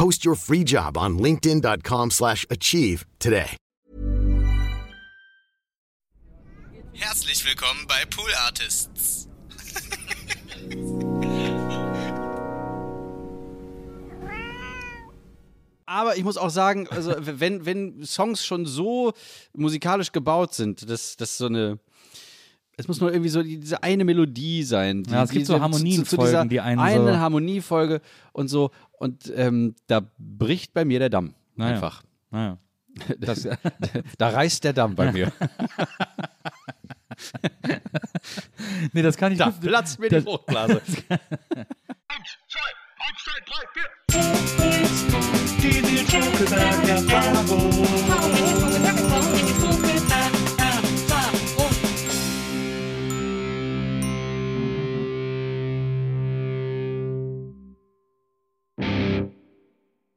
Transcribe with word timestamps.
Post 0.00 0.24
your 0.24 0.34
free 0.34 0.64
job 0.64 0.96
on 0.96 1.18
linkedin.com/achieve 1.18 2.10
slash 2.10 2.46
achieve 2.48 3.04
today. 3.18 3.56
Herzlich 6.94 7.44
willkommen 7.44 7.86
bei 7.86 8.06
Pool 8.06 8.30
Artists. 8.46 9.28
Aber 15.84 16.16
ich 16.16 16.24
muss 16.24 16.38
auch 16.38 16.48
sagen, 16.48 16.88
also 16.88 17.14
wenn, 17.18 17.66
wenn 17.66 18.02
Songs 18.02 18.42
schon 18.42 18.64
so 18.64 19.12
musikalisch 19.52 20.12
gebaut 20.12 20.54
sind, 20.54 20.88
dass 20.88 21.18
das 21.18 21.36
so 21.36 21.44
eine. 21.44 21.78
Es 22.80 22.88
muss 22.88 23.00
nur 23.00 23.10
irgendwie 23.12 23.28
so 23.30 23.42
die- 23.42 23.58
diese 23.60 23.82
eine 23.82 24.04
Melodie 24.04 24.62
sein. 24.64 25.04
Die, 25.04 25.12
Ja, 25.12 25.22
es 25.22 25.30
gibt 25.30 25.46
so 25.46 25.54
diese- 25.54 25.62
Harmonienfolgen, 25.62 26.26
dieser 26.26 26.44
die 26.46 26.60
einen 26.60 26.80
eine 26.80 27.12
so- 27.12 27.18
Harmoniefolge 27.18 28.00
und 28.32 28.48
so. 28.48 28.70
Und 28.98 29.32
ähm, 29.36 29.74
da 29.86 30.02
bricht 30.18 30.72
bei 30.74 30.84
mir 30.84 30.98
der 30.98 31.10
Damm. 31.10 31.34
Naja. 31.56 31.74
Einfach. 31.74 32.02
Naja. 32.30 32.58
Das, 33.18 33.46
Da 34.18 34.28
reißt 34.30 34.64
der 34.64 34.72
Damm 34.72 34.94
bei 34.96 35.12
mir. 35.12 35.30
nee, 38.92 39.02
das 39.02 39.16
kann 39.16 39.30
ich 39.32 39.38
Da 39.38 39.46
gut- 39.50 39.60
platzt 39.60 39.98
mir 40.00 40.08
die 40.08 40.16
das- 40.16 40.24
Fruchtblase. 40.24 40.80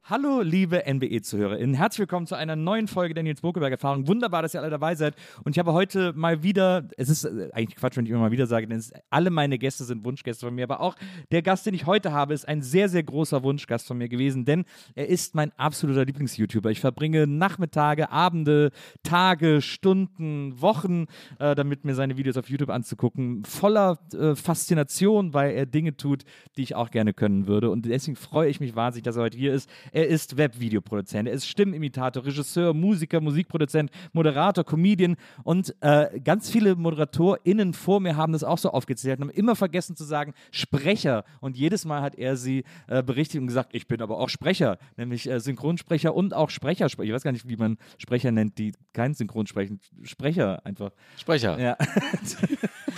Hallo, 0.06 0.42
liebe 0.42 0.82
NBE-ZuhörerInnen. 0.86 1.74
Herzlich 1.74 2.00
willkommen 2.00 2.26
zu 2.26 2.34
einer 2.34 2.56
neuen 2.56 2.88
Folge 2.88 3.14
der 3.14 3.22
Nils 3.22 3.40
Bokeberg-Erfahrung. 3.40 4.06
Wunderbar, 4.06 4.42
dass 4.42 4.52
ihr 4.52 4.60
alle 4.60 4.68
dabei 4.68 4.94
seid. 4.96 5.14
Und 5.44 5.52
ich 5.52 5.58
habe 5.58 5.72
heute 5.72 6.12
mal 6.12 6.42
wieder, 6.42 6.86
es 6.98 7.08
ist 7.08 7.24
äh, 7.24 7.48
eigentlich 7.54 7.76
Quatsch, 7.76 7.96
wenn 7.96 8.04
ich 8.04 8.10
immer 8.10 8.20
mal 8.20 8.30
wieder 8.30 8.46
sage, 8.46 8.66
denn 8.66 8.76
es, 8.76 8.92
alle 9.08 9.30
meine 9.30 9.56
Gäste 9.58 9.82
sind 9.84 10.04
Wunschgäste 10.04 10.44
von 10.44 10.54
mir, 10.54 10.64
aber 10.64 10.80
auch 10.80 10.94
der 11.32 11.40
Gast, 11.40 11.64
den 11.64 11.72
ich 11.72 11.86
heute 11.86 12.12
habe, 12.12 12.34
ist 12.34 12.46
ein 12.46 12.60
sehr, 12.60 12.90
sehr 12.90 13.02
großer 13.02 13.42
Wunschgast 13.42 13.86
von 13.86 13.96
mir 13.96 14.10
gewesen, 14.10 14.44
denn 14.44 14.66
er 14.94 15.08
ist 15.08 15.34
mein 15.34 15.52
absoluter 15.56 16.04
Lieblings-YouTuber. 16.04 16.70
Ich 16.70 16.80
verbringe 16.80 17.26
Nachmittage, 17.26 18.10
Abende, 18.10 18.72
Tage, 19.04 19.62
Stunden, 19.62 20.60
Wochen, 20.60 21.06
äh, 21.38 21.54
damit 21.54 21.86
mir 21.86 21.94
seine 21.94 22.18
Videos 22.18 22.36
auf 22.36 22.50
YouTube 22.50 22.68
anzugucken, 22.68 23.42
voller 23.46 23.98
äh, 24.12 24.34
Faszination, 24.34 25.32
weil 25.32 25.54
er 25.54 25.64
Dinge 25.64 25.96
tut, 25.96 26.24
die 26.58 26.62
ich 26.62 26.74
auch 26.74 26.90
gerne 26.90 27.14
können 27.14 27.46
würde. 27.46 27.70
Und 27.70 27.86
deswegen 27.86 28.16
freue 28.16 28.50
ich 28.50 28.60
mich 28.60 28.76
wahnsinnig, 28.76 29.04
dass 29.04 29.16
er 29.16 29.22
heute 29.22 29.38
hier 29.38 29.54
ist. 29.54 29.70
Er 29.94 30.08
ist 30.08 30.36
Webvideoproduzent, 30.36 31.28
er 31.28 31.34
ist 31.34 31.46
Stimmimitator, 31.48 32.24
Regisseur, 32.26 32.74
Musiker, 32.74 33.20
Musikproduzent, 33.20 33.90
Moderator, 34.12 34.64
Comedian 34.64 35.16
und 35.44 35.74
äh, 35.80 36.18
ganz 36.18 36.50
viele 36.50 36.74
ModeratorInnen 36.74 37.72
vor 37.74 38.00
mir 38.00 38.16
haben 38.16 38.32
das 38.32 38.42
auch 38.42 38.58
so 38.58 38.70
aufgezählt 38.70 39.20
und 39.20 39.28
haben 39.28 39.36
immer 39.36 39.54
vergessen 39.54 39.94
zu 39.94 40.02
sagen 40.04 40.34
Sprecher. 40.50 41.24
Und 41.40 41.56
jedes 41.56 41.84
Mal 41.84 42.02
hat 42.02 42.16
er 42.16 42.36
sie 42.36 42.64
äh, 42.88 43.02
berichtigt 43.04 43.40
und 43.40 43.46
gesagt, 43.46 43.70
ich 43.72 43.86
bin 43.86 44.02
aber 44.02 44.18
auch 44.18 44.28
Sprecher, 44.28 44.78
nämlich 44.96 45.30
äh, 45.30 45.38
Synchronsprecher 45.38 46.12
und 46.14 46.34
auch 46.34 46.50
Sprecher. 46.50 46.86
Ich 46.86 46.98
weiß 46.98 47.22
gar 47.22 47.30
nicht, 47.32 47.48
wie 47.48 47.56
man 47.56 47.78
Sprecher 47.98 48.32
nennt, 48.32 48.58
die 48.58 48.72
kein 48.92 49.14
Synchronsprechen. 49.14 49.78
Sprecher 50.02 50.64
einfach. 50.66 50.90
Sprecher. 51.16 51.56
Ja. 51.60 51.76
es 52.22 52.36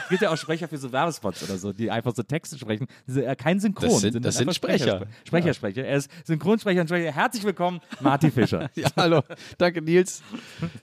gibt 0.09 0.23
ja 0.23 0.31
auch 0.31 0.37
Sprecher 0.39 0.67
für 0.69 0.79
so 0.79 0.93
Werbespots 0.93 1.43
oder 1.45 1.59
so, 1.59 1.73
die 1.75 1.91
einfach 1.91 2.15
so 2.15 2.23
Texte 2.23 2.59
sprechen. 2.59 2.87
Ja 3.07 3.35
kein 3.35 3.61
Synchron. 3.61 3.91
Das 3.91 4.01
sind- 4.01 4.25
das 4.25 4.35
sind 4.37 4.49
einfach 4.49 4.55
Sprecher. 4.55 5.07
Sprecher, 5.27 5.53
Sprecher. 5.55 5.85
Er 5.85 5.97
ist 5.99 6.11
Synchronsprecher 6.25 6.86
Sprecher. 6.87 7.13
Herzlich 7.13 7.45
willkommen, 7.45 7.81
Martin 8.01 8.31
Fischer. 8.33 8.71
Ja, 8.77 8.89
hallo. 8.97 9.23
Danke, 9.59 9.81
Nils. 9.83 10.23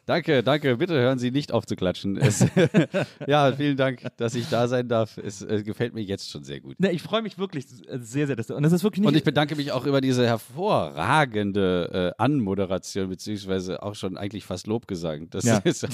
Danke, 0.06 0.42
danke. 0.44 0.78
Bitte 0.78 0.94
hören 0.96 1.20
Sie 1.20 1.32
nicht 1.32 1.52
auf 1.52 1.66
zu 1.66 1.76
klatschen. 1.76 2.18
Es, 2.18 2.46
ja, 3.28 3.52
vielen 3.54 3.78
Dank, 3.78 4.02
dass 4.18 4.36
ich 4.36 4.50
da 4.50 4.68
sein 4.68 4.88
darf. 4.88 5.18
Es 5.18 5.42
äh, 5.42 5.64
gefällt 5.64 5.94
mir 5.94 6.02
jetzt 6.02 6.30
schon 6.32 6.44
sehr 6.44 6.60
gut. 6.60 6.80
Ne, 6.80 6.92
ich 6.92 7.02
freue 7.02 7.22
mich 7.22 7.38
wirklich 7.38 7.66
sehr, 7.68 8.28
sehr. 8.28 8.36
Dass 8.36 8.48
du, 8.48 8.56
und 8.56 8.64
das 8.64 8.72
ist 8.74 8.84
wirklich 8.84 9.02
nicht. 9.02 9.08
Und 9.08 9.16
ich 9.16 9.24
bedanke 9.24 9.56
mich 9.56 9.72
auch 9.72 9.86
über 9.86 10.02
diese 10.02 10.26
hervorragende 10.26 12.14
äh, 12.18 12.22
Anmoderation, 12.22 13.10
beziehungsweise 13.10 13.84
auch 13.84 13.96
schon 13.96 14.18
eigentlich 14.18 14.44
fast 14.46 14.68
Lobgesang. 14.68 15.30
Das 15.30 15.44
Ja. 15.46 15.58
ist, 15.60 15.86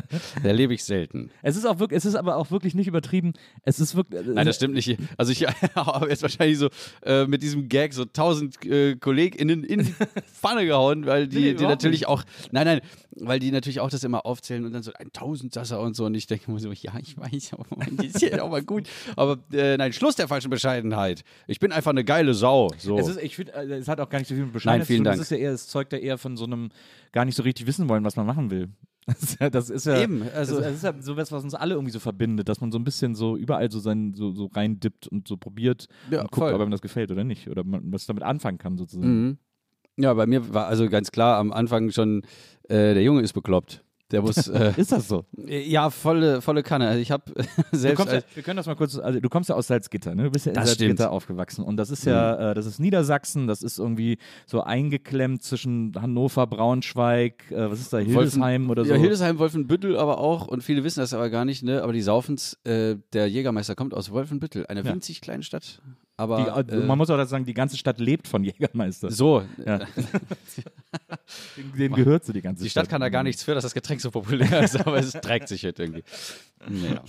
erlebe 0.42 0.74
ich 0.74 0.84
selten. 0.84 1.30
es 1.42 1.56
ist 1.56 1.64
auch 1.66 1.78
wirklich, 1.78 1.98
es 1.98 2.04
ist 2.04 2.14
aber 2.14 2.36
auch 2.36 2.50
wirklich 2.50 2.74
nicht 2.74 2.86
übertrieben. 2.86 3.32
Es 3.62 3.80
ist 3.80 3.94
wirklich. 3.96 4.20
Nein, 4.26 4.46
das 4.46 4.56
stimmt 4.56 4.74
nicht. 4.74 4.98
Also 5.16 5.32
ich 5.32 5.44
habe 5.74 6.08
jetzt 6.08 6.22
wahrscheinlich 6.22 6.58
so 6.58 6.68
äh, 7.02 7.26
mit 7.26 7.42
diesem 7.42 7.68
Gag 7.68 7.92
so 7.94 8.04
tausend 8.04 8.64
äh, 8.64 8.96
KollegInnen 8.96 9.57
in 9.64 9.80
die 9.84 9.94
Pfanne 10.32 10.66
gehauen, 10.66 11.06
weil 11.06 11.26
die, 11.28 11.38
Nee, 11.38 11.54
die 11.54 11.64
natürlich 11.64 12.00
nicht. 12.00 12.08
auch, 12.08 12.22
nein, 12.52 12.66
nein, 12.66 12.80
weil 13.20 13.38
die 13.38 13.50
natürlich 13.50 13.80
auch 13.80 13.90
das 13.90 14.04
immer 14.04 14.24
aufzählen 14.26 14.64
und 14.64 14.72
dann 14.72 14.82
so 14.82 14.92
ein 14.94 15.12
Tausendsasser 15.12 15.80
und 15.80 15.94
so 15.96 16.06
und 16.06 16.14
ich 16.14 16.26
denke 16.26 16.50
mir 16.50 16.58
so, 16.60 16.70
ja, 16.72 16.92
ich 17.00 17.16
weiß, 17.18 17.52
aber 17.54 17.64
mein, 17.76 17.96
ist 17.98 18.20
ja 18.22 18.42
auch 18.42 18.50
mal 18.50 18.62
gut. 18.62 18.88
Aber 19.16 19.38
äh, 19.52 19.76
nein, 19.76 19.92
Schluss 19.92 20.16
der 20.16 20.28
falschen 20.28 20.50
Bescheidenheit. 20.50 21.22
Ich 21.46 21.58
bin 21.60 21.72
einfach 21.72 21.90
eine 21.90 22.04
geile 22.04 22.34
Sau. 22.34 22.70
So. 22.78 22.98
Es 22.98 23.08
ist, 23.08 23.22
ich 23.22 23.36
finde, 23.36 23.52
äh, 23.54 23.66
es 23.78 23.88
hat 23.88 24.00
auch 24.00 24.08
gar 24.08 24.18
nicht 24.18 24.28
so 24.28 24.34
viel 24.34 24.44
mit 24.44 24.52
Bescheidenheit 24.52 24.80
Nein, 24.80 24.86
vielen 24.86 24.98
zu 24.98 25.02
tun. 25.02 25.04
Dank. 25.04 25.16
Das 25.18 25.26
ist 25.26 25.30
ja 25.30 25.36
eher, 25.38 25.52
es 25.52 25.66
zeugt 25.68 25.92
ja 25.92 25.98
eher 25.98 26.18
von 26.18 26.36
so 26.36 26.44
einem 26.44 26.70
gar 27.12 27.24
nicht 27.24 27.34
so 27.36 27.42
richtig 27.42 27.66
wissen 27.66 27.88
wollen, 27.88 28.04
was 28.04 28.16
man 28.16 28.26
machen 28.26 28.50
will. 28.50 28.68
Das 29.50 29.70
ist 29.70 29.86
ja, 29.86 30.02
Eben, 30.02 30.22
also- 30.34 30.56
das, 30.56 30.64
das 30.64 30.74
ist 30.74 30.82
ja 30.84 30.94
so 31.00 31.16
was, 31.16 31.32
was 31.32 31.42
uns 31.42 31.54
alle 31.54 31.72
irgendwie 31.74 31.92
so 31.92 31.98
verbindet, 31.98 32.46
dass 32.50 32.60
man 32.60 32.70
so 32.70 32.78
ein 32.78 32.84
bisschen 32.84 33.14
so 33.14 33.38
überall 33.38 33.70
so 33.70 33.78
sein 33.80 34.12
so, 34.14 34.32
so 34.32 34.46
reindippt 34.46 35.08
und 35.08 35.26
so 35.26 35.38
probiert 35.38 35.88
Ja, 36.10 36.20
und 36.20 36.30
guckt, 36.30 36.44
voll. 36.46 36.52
ob 36.52 36.60
einem 36.60 36.70
das 36.70 36.82
gefällt 36.82 37.10
oder 37.10 37.24
nicht 37.24 37.48
oder 37.48 37.64
man 37.64 37.90
was 37.90 38.04
damit 38.04 38.22
anfangen 38.22 38.58
kann 38.58 38.76
sozusagen. 38.76 39.22
Mhm. 39.28 39.38
Ja, 39.98 40.14
bei 40.14 40.26
mir 40.26 40.54
war 40.54 40.66
also 40.66 40.88
ganz 40.88 41.10
klar 41.10 41.38
am 41.38 41.52
Anfang 41.52 41.90
schon, 41.90 42.22
äh, 42.68 42.94
der 42.94 43.02
Junge 43.02 43.22
ist 43.22 43.32
bekloppt. 43.32 43.82
Der 44.10 44.22
muss, 44.22 44.48
äh, 44.48 44.72
Ist 44.78 44.90
das 44.90 45.06
so? 45.06 45.26
ja, 45.46 45.90
volle, 45.90 46.40
volle 46.40 46.62
Kanne. 46.62 46.88
Also 46.88 47.00
ich 47.00 47.10
habe 47.10 47.24
selbst 47.72 47.96
kommst 47.98 48.14
als, 48.14 48.24
wir 48.34 48.42
können 48.42 48.56
das 48.56 48.64
mal 48.66 48.74
kurz, 48.74 48.96
also 48.96 49.20
du 49.20 49.28
kommst 49.28 49.50
ja 49.50 49.54
aus 49.54 49.66
Salzgitter, 49.66 50.14
ne? 50.14 50.22
Du 50.24 50.30
bist 50.30 50.46
ja 50.46 50.52
in 50.52 50.54
Salzgitter 50.56 50.84
stimmt. 50.94 51.00
Mhm. 51.00 51.06
aufgewachsen 51.06 51.62
und 51.62 51.76
das 51.76 51.90
ist 51.90 52.06
ja, 52.06 52.52
äh, 52.52 52.54
das 52.54 52.64
ist 52.64 52.78
Niedersachsen, 52.78 53.46
das 53.46 53.62
ist 53.62 53.78
irgendwie 53.78 54.16
so 54.46 54.62
eingeklemmt 54.62 55.42
zwischen 55.42 55.92
Hannover, 56.00 56.46
Braunschweig, 56.46 57.50
äh, 57.50 57.70
was 57.70 57.80
ist 57.80 57.92
da, 57.92 57.98
Hildesheim 57.98 58.70
oder 58.70 58.86
so. 58.86 58.92
Ja, 58.94 58.98
Hildesheim, 58.98 59.38
Wolfenbüttel 59.38 59.98
aber 59.98 60.18
auch. 60.18 60.46
Und 60.48 60.62
viele 60.62 60.84
wissen 60.84 61.00
das 61.00 61.12
aber 61.12 61.28
gar 61.28 61.44
nicht, 61.44 61.62
ne? 61.62 61.82
Aber 61.82 61.92
die 61.92 62.00
saufen's. 62.02 62.56
Äh, 62.64 62.96
der 63.12 63.28
Jägermeister 63.28 63.74
kommt 63.74 63.92
aus 63.92 64.10
Wolfenbüttel, 64.10 64.64
eine 64.68 64.84
Ja. 64.84 64.92
winzig 64.92 65.20
kleine 65.20 65.42
Stadt. 65.42 65.82
Aber 66.18 66.64
Die, 66.64 66.72
äh, 66.74 66.84
man 66.84 66.98
muss 66.98 67.08
auch 67.10 67.16
dazu 67.16 67.30
sagen, 67.30 67.44
die 67.44 67.54
ganze 67.54 67.76
Stadt 67.76 68.00
lebt 68.00 68.26
von 68.26 68.42
Jägermeister. 68.44 69.10
so, 69.10 69.44
Ja. 69.64 69.80
Dem 71.78 71.92
gehört 71.94 72.24
so 72.24 72.32
die 72.32 72.40
ganze 72.40 72.64
die 72.64 72.70
Stadt 72.70 72.88
kann 72.88 73.00
da 73.00 73.08
gar 73.08 73.22
nichts 73.22 73.42
für, 73.42 73.54
dass 73.54 73.62
das 73.62 73.74
Getränk 73.74 74.00
so 74.00 74.10
populär 74.10 74.62
ist, 74.62 74.76
aber 74.86 74.98
es 74.98 75.12
trägt 75.12 75.48
sich 75.48 75.64
halt 75.64 75.78
irgendwie. 75.78 76.02
Naja. 76.68 77.02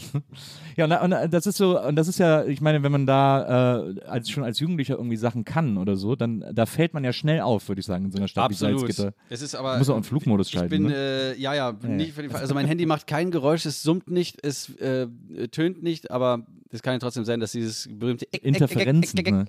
Ja, 0.75 0.85
und, 0.85 0.91
und 0.91 1.11
äh, 1.11 1.29
das 1.29 1.47
ist 1.47 1.57
so, 1.57 1.81
und 1.81 1.95
das 1.95 2.07
ist 2.07 2.19
ja, 2.19 2.45
ich 2.45 2.61
meine, 2.61 2.83
wenn 2.83 2.91
man 2.91 3.05
da 3.07 3.79
äh, 3.87 4.01
als 4.01 4.29
schon 4.29 4.43
als 4.43 4.59
Jugendlicher 4.59 4.95
irgendwie 4.95 5.17
Sachen 5.17 5.43
kann 5.43 5.77
oder 5.77 5.95
so, 5.95 6.15
dann 6.15 6.45
da 6.53 6.65
fällt 6.65 6.93
man 6.93 7.03
ja 7.03 7.13
schnell 7.13 7.41
auf, 7.41 7.67
würde 7.67 7.79
ich 7.79 7.85
sagen, 7.85 8.05
in 8.05 8.11
so 8.11 8.17
einer 8.19 8.27
Stadt 8.27 8.51
wie 8.51 8.55
Salzgitter. 8.55 9.13
Es 9.29 9.41
ist 9.41 9.55
aber. 9.55 9.77
Muss 9.77 9.89
auch 9.89 9.97
in 9.97 10.03
Flugmodus 10.03 10.47
Ich 10.47 10.53
schalten. 10.53 10.69
bin, 10.69 10.83
ne? 10.83 10.95
äh, 10.95 11.39
ja, 11.39 11.53
ja, 11.53 11.75
nicht 11.81 12.15
den 12.17 12.29
Fall. 12.29 12.41
Also 12.41 12.53
mein 12.53 12.67
Handy 12.67 12.85
macht 12.85 13.07
kein 13.07 13.31
Geräusch, 13.31 13.65
es 13.65 13.81
summt 13.81 14.09
nicht, 14.11 14.45
es 14.45 14.69
äh, 14.77 15.07
tönt 15.51 15.81
nicht, 15.81 16.11
aber 16.11 16.45
es 16.71 16.81
kann 16.81 16.93
ja 16.93 16.99
trotzdem 16.99 17.25
sein, 17.25 17.39
dass 17.39 17.51
dieses 17.51 17.87
berühmte 17.91 18.25
Interferenzen, 18.25 19.19
ne? 19.23 19.45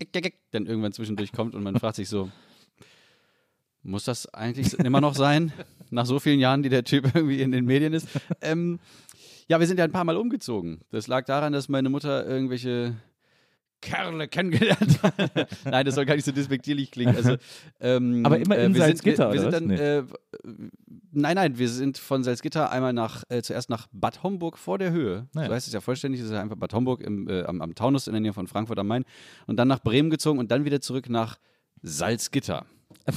Dann 0.53 0.67
irgendwann 0.67 0.93
zwischendurch 0.93 1.33
kommt 1.33 1.55
und 1.55 1.63
man 1.63 1.77
fragt 1.81 1.97
sich 1.97 2.09
so, 2.09 2.31
muss 3.83 4.05
das 4.05 4.33
eigentlich 4.33 4.79
immer 4.79 5.01
noch 5.01 5.15
sein? 5.15 5.53
nach 5.91 6.07
so 6.07 6.19
vielen 6.21 6.41
Jahren, 6.41 6.63
die 6.63 6.69
der 6.69 6.85
Typ 6.85 7.15
irgendwie 7.15 7.43
in 7.43 7.53
den 7.53 7.65
Medien 7.65 7.93
ist. 7.93 8.09
ähm, 8.41 8.79
ja, 9.49 9.59
wir 9.59 9.67
sind 9.67 9.79
ja 9.79 9.85
ein 9.85 9.93
paar 9.93 10.05
Mal 10.05 10.17
umgezogen. 10.17 10.81
Das 10.91 11.09
lag 11.09 11.25
daran, 11.25 11.53
dass 11.53 11.69
meine 11.69 11.91
Mutter 11.91 12.27
irgendwelche 12.27 12.95
Kerle 13.81 14.29
kennengelernt. 14.29 15.00
Nein, 15.65 15.87
das 15.87 15.94
soll 15.94 16.05
gar 16.05 16.15
nicht 16.15 16.25
so 16.25 16.32
despektierlich 16.32 16.91
klingen. 16.91 17.17
Also, 17.17 17.37
ähm, 17.81 18.25
Aber 18.25 18.38
immer 18.38 18.56
in 18.59 18.75
wir 18.75 18.82
sind, 18.82 18.97
Salzgitter, 18.97 19.32
wir, 19.32 19.41
wir 19.41 19.49
oder 19.49 19.59
sind 19.59 19.71
was? 19.71 19.79
dann, 19.79 20.06
äh, 20.06 20.71
Nein, 21.12 21.35
nein, 21.35 21.59
wir 21.59 21.69
sind 21.69 21.99
von 21.99 22.23
Salzgitter 22.23 22.71
einmal 22.71 22.93
nach, 22.93 23.25
äh, 23.29 23.43
zuerst 23.43 23.69
nach 23.69 23.88
Bad 23.93 24.23
Homburg 24.23 24.56
vor 24.56 24.79
der 24.79 24.93
Höhe. 24.93 25.27
Naja. 25.32 25.49
So 25.49 25.55
heißt 25.55 25.67
es 25.67 25.73
ja 25.73 25.81
vollständig. 25.81 26.21
Das 26.21 26.29
ist 26.29 26.35
ja 26.35 26.41
einfach 26.41 26.56
Bad 26.56 26.73
Homburg 26.73 27.00
im, 27.00 27.29
äh, 27.29 27.43
am, 27.43 27.61
am 27.61 27.75
Taunus 27.75 28.06
in 28.06 28.12
der 28.12 28.21
Nähe 28.21 28.32
von 28.32 28.47
Frankfurt 28.47 28.79
am 28.79 28.87
Main. 28.87 29.05
Und 29.47 29.56
dann 29.56 29.67
nach 29.67 29.81
Bremen 29.81 30.11
gezogen 30.11 30.38
und 30.38 30.53
dann 30.53 30.65
wieder 30.65 30.81
zurück 30.81 31.09
nach 31.09 31.38
Salzgitter. 31.83 32.67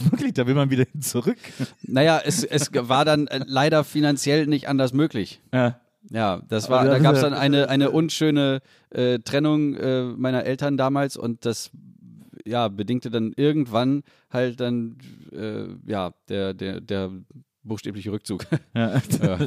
Wirklich, 0.10 0.34
da 0.34 0.48
will 0.48 0.56
man 0.56 0.70
wieder 0.70 0.86
hin 0.92 1.02
zurück. 1.02 1.38
Naja, 1.84 2.20
es, 2.24 2.44
es 2.44 2.70
war 2.74 3.06
dann 3.06 3.28
äh, 3.28 3.42
leider 3.46 3.84
finanziell 3.84 4.48
nicht 4.48 4.68
anders 4.68 4.94
möglich. 4.94 5.42
Ja. 5.54 5.80
Ja, 6.10 6.42
das 6.50 6.70
war, 6.70 6.86
da 6.86 7.00
gab 7.00 7.16
es 7.16 7.22
dann 7.22 7.34
eine, 7.34 7.70
eine 7.70 7.92
unschöne 7.92 8.62
äh, 8.90 9.20
Trennung 9.20 9.76
äh, 9.76 10.04
meiner 10.04 10.44
Eltern 10.46 10.78
damals 10.78 11.18
und 11.18 11.46
das 11.46 11.72
ja, 12.46 12.68
bedingte 12.68 13.10
dann 13.10 13.34
irgendwann 13.36 14.04
halt 14.30 14.60
dann 14.60 14.98
äh, 15.32 15.66
ja, 15.90 16.14
der, 16.28 16.54
der, 16.54 16.82
der 16.82 17.12
buchstäbliche 17.64 18.12
Rückzug. 18.12 18.46
Ja. 18.76 19.02
ja. 19.22 19.40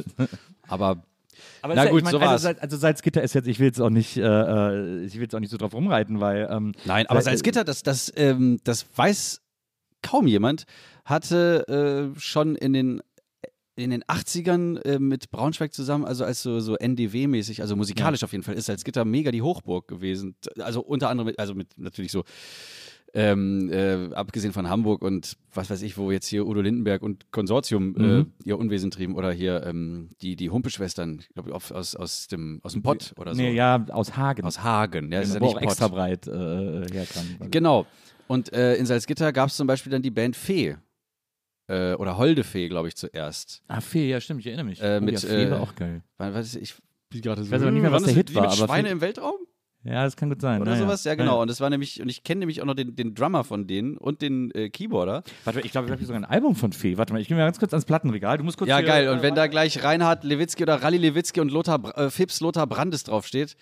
Aber 0.67 1.03
Aber 1.61 1.75
Na 1.75 1.83
ist 1.83 1.85
ja, 1.85 1.91
gut, 1.91 1.99
ich 1.99 2.03
mein, 2.05 2.11
so 2.11 2.19
also, 2.19 2.47
war's. 2.47 2.59
Also 2.59 2.77
Salzgitter 2.77 3.21
ist 3.21 3.35
jetzt, 3.35 3.47
ich 3.47 3.59
will 3.59 3.67
jetzt 3.67 3.79
auch 3.79 3.89
nicht, 3.91 4.17
äh, 4.17 4.21
äh, 4.23 5.05
ich 5.05 5.13
will 5.15 5.21
jetzt 5.21 5.35
auch 5.35 5.39
nicht 5.39 5.51
so 5.51 5.57
drauf 5.57 5.73
rumreiten, 5.73 6.19
weil 6.19 6.47
ähm, 6.49 6.73
Nein, 6.85 7.05
aber 7.07 7.21
Sal- 7.21 7.33
Salzgitter, 7.33 7.63
das, 7.63 7.83
das, 7.83 8.11
ähm, 8.15 8.59
das 8.63 8.85
weiß 8.95 9.41
kaum 10.01 10.25
jemand, 10.27 10.65
hatte 11.05 12.13
äh, 12.15 12.19
schon 12.19 12.55
in 12.55 12.73
den 12.73 13.01
in 13.77 13.91
den 13.91 14.03
80ern 14.03 14.81
äh, 14.85 14.99
mit 14.99 15.29
Braunschweig 15.31 15.73
zusammen, 15.73 16.03
also 16.03 16.25
als 16.25 16.41
so, 16.41 16.59
so 16.59 16.75
NDW-mäßig, 16.75 17.61
also 17.61 17.75
musikalisch 17.75 18.23
auf 18.23 18.31
jeden 18.31 18.43
Fall, 18.43 18.55
ist 18.55 18.65
Salzgitter 18.65 19.05
mega 19.05 19.31
die 19.31 19.41
Hochburg 19.41 19.87
gewesen. 19.87 20.35
Also 20.59 20.81
unter 20.81 21.09
anderem, 21.09 21.27
mit, 21.27 21.39
also 21.39 21.53
mit 21.53 21.69
natürlich 21.77 22.11
so, 22.11 22.23
ähm, 23.13 23.69
äh, 23.71 24.13
abgesehen 24.13 24.51
von 24.51 24.67
Hamburg 24.69 25.01
und 25.01 25.37
was 25.53 25.69
weiß 25.69 25.81
ich, 25.81 25.97
wo 25.97 26.11
jetzt 26.11 26.27
hier 26.27 26.45
Udo 26.45 26.61
Lindenberg 26.61 27.01
und 27.01 27.31
Konsortium 27.31 27.95
äh, 27.95 27.99
Mhm. 27.99 28.33
ihr 28.43 28.57
Unwesen 28.59 28.91
trieben 28.91 29.15
oder 29.15 29.31
hier 29.31 29.63
ähm, 29.65 30.09
die, 30.21 30.35
die 30.35 30.49
Humpeschwestern, 30.49 31.19
ich 31.21 31.29
glaube 31.29 31.55
aus, 31.55 31.71
aus, 31.71 32.27
dem, 32.27 32.59
aus 32.63 32.73
dem 32.73 32.83
Pott 32.83 33.13
oder 33.17 33.33
so. 33.33 33.41
nee, 33.41 33.53
ja, 33.53 33.85
aus 33.89 34.17
Hagen. 34.17 34.43
Aus 34.43 34.61
Hagen, 34.61 35.11
ja, 35.11 35.19
das 35.19 35.29
ist 35.29 35.35
ja 35.35 35.39
nicht 35.39 35.57
extra 35.57 35.87
breit 35.87 36.27
äh, 36.27 36.31
herkam. 36.91 37.25
Genau. 37.49 37.85
Und 38.27 38.51
äh, 38.51 38.75
in 38.75 38.85
Salzgitter 38.85 39.31
gab 39.31 39.49
es 39.49 39.55
zum 39.55 39.67
Beispiel 39.67 39.91
dann 39.91 40.01
die 40.01 40.11
Band 40.11 40.35
Fee. 40.35 40.75
Äh, 41.67 41.93
oder 41.95 42.17
Holde 42.17 42.43
Fee, 42.43 42.69
glaube 42.69 42.87
ich, 42.87 42.95
zuerst. 42.95 43.61
Ah, 43.67 43.81
Fee, 43.81 44.09
ja, 44.09 44.21
stimmt, 44.21 44.39
ich 44.41 44.47
erinnere 44.47 44.65
mich. 44.65 44.81
Äh, 44.81 44.99
oh, 45.01 45.05
mit, 45.05 45.21
ja, 45.21 45.27
Fee 45.27 45.43
äh, 45.43 45.51
war 45.51 45.61
auch 45.61 45.75
geil. 45.75 46.01
Wann- 46.17 46.33
Was, 46.33 46.55
ich 46.55 46.73
bin 47.09 47.21
gerade 47.21 47.43
so. 47.43 47.51
weiß 47.51 47.61
aber 47.61 47.71
nicht 47.71 47.81
mehr, 47.81 47.91
was 47.91 48.03
der 48.03 48.11
ist 48.11 48.17
Hit 48.17 48.35
war, 48.35 48.43
Mit 48.43 48.51
aber 48.53 48.67
Schweine 48.67 48.87
Fee- 48.87 48.91
im 48.93 49.01
Weltraum? 49.01 49.35
Ja, 49.83 50.03
das 50.03 50.17
kann 50.17 50.29
gut 50.29 50.41
sein. 50.41 50.61
Oder 50.61 50.71
na, 50.71 50.77
sowas? 50.77 51.03
Ja, 51.05 51.15
genau. 51.15 51.35
Ja. 51.35 51.41
Und 51.43 51.49
das 51.49 51.61
war 51.61 51.69
nämlich, 51.69 52.01
und 52.01 52.09
ich 52.09 52.23
kenne 52.23 52.39
nämlich 52.39 52.61
auch 52.61 52.65
noch 52.65 52.73
den, 52.73 52.95
den 52.95 53.13
Drummer 53.15 53.43
von 53.45 53.67
denen 53.67 53.95
und 53.97 54.21
den 54.21 54.51
äh, 54.51 54.69
Keyboarder. 54.69 55.23
Warte 55.45 55.59
mal, 55.59 55.65
ich 55.65 55.71
glaube, 55.71 55.85
ich 55.87 55.91
habe 55.91 55.99
hier 55.99 56.07
sogar 56.07 56.19
ein 56.21 56.25
Album 56.25 56.55
von 56.55 56.73
Fee. 56.73 56.97
Warte 56.97 57.13
mal, 57.13 57.21
ich 57.21 57.27
gehe 57.27 57.37
mal 57.37 57.43
ganz 57.45 57.59
kurz 57.59 57.71
ans 57.73 57.85
Plattenregal. 57.85 58.37
Du 58.37 58.43
musst 58.43 58.57
kurz 58.57 58.67
Ja, 58.69 58.81
geil. 58.81 59.07
Und 59.09 59.21
wenn 59.21 59.35
da 59.35 59.47
gleich 59.47 59.81
Reinhard 59.83 60.23
Lewitzki 60.25 60.63
oder 60.63 60.81
Rally 60.81 60.97
Lewitzki 60.97 61.39
und 61.39 61.51
Lothar, 61.51 61.97
äh, 61.97 62.09
Fips 62.09 62.41
Lothar 62.41 62.67
Brandes 62.67 63.03
draufsteht, 63.03 63.55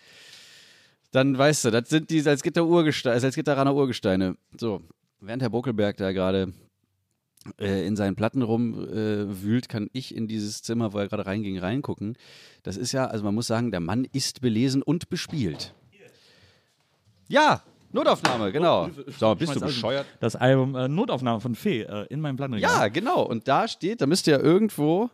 dann 1.11 1.37
weißt 1.37 1.65
du, 1.65 1.71
das 1.71 1.89
sind 1.89 2.09
die 2.09 2.21
Salzgitter 2.21 2.65
Urgesteine, 2.65 3.19
Salzgitteraner 3.19 3.75
Urgesteine. 3.75 4.35
So, 4.59 4.81
während 5.21 5.41
Herr 5.43 5.49
Bokelberg 5.49 5.97
da 5.97 6.11
gerade 6.11 6.43
äh, 6.43 6.51
in 7.57 7.95
seinen 7.95 8.15
Platten 8.15 8.41
rumwühlt, 8.41 8.89
äh, 8.91 9.43
wühlt, 9.43 9.69
kann 9.69 9.89
ich 9.93 10.15
in 10.15 10.27
dieses 10.27 10.61
Zimmer, 10.61 10.93
wo 10.93 10.97
er 10.97 11.07
gerade 11.07 11.25
reinging, 11.25 11.59
reingucken. 11.59 12.17
Das 12.63 12.77
ist 12.77 12.91
ja, 12.91 13.05
also 13.05 13.23
man 13.23 13.35
muss 13.35 13.47
sagen, 13.47 13.71
der 13.71 13.79
Mann 13.79 14.07
ist 14.11 14.41
belesen 14.41 14.81
und 14.81 15.09
bespielt. 15.09 15.73
Ja, 17.27 17.63
Notaufnahme, 17.91 18.51
genau. 18.51 18.89
So, 19.17 19.33
bist 19.35 19.55
du 19.55 19.59
bescheuert? 19.61 20.05
Das 20.19 20.35
Album 20.35 20.75
äh, 20.75 20.87
Notaufnahme 20.87 21.39
von 21.39 21.55
Fee 21.55 21.83
äh, 21.83 22.05
in 22.09 22.19
meinem 22.19 22.35
Plattenregal. 22.35 22.71
Ja, 22.71 22.87
genau. 22.89 23.23
Und 23.23 23.47
da 23.47 23.67
steht, 23.67 24.01
da 24.01 24.05
müsste 24.05 24.31
ja 24.31 24.39
irgendwo. 24.39 25.09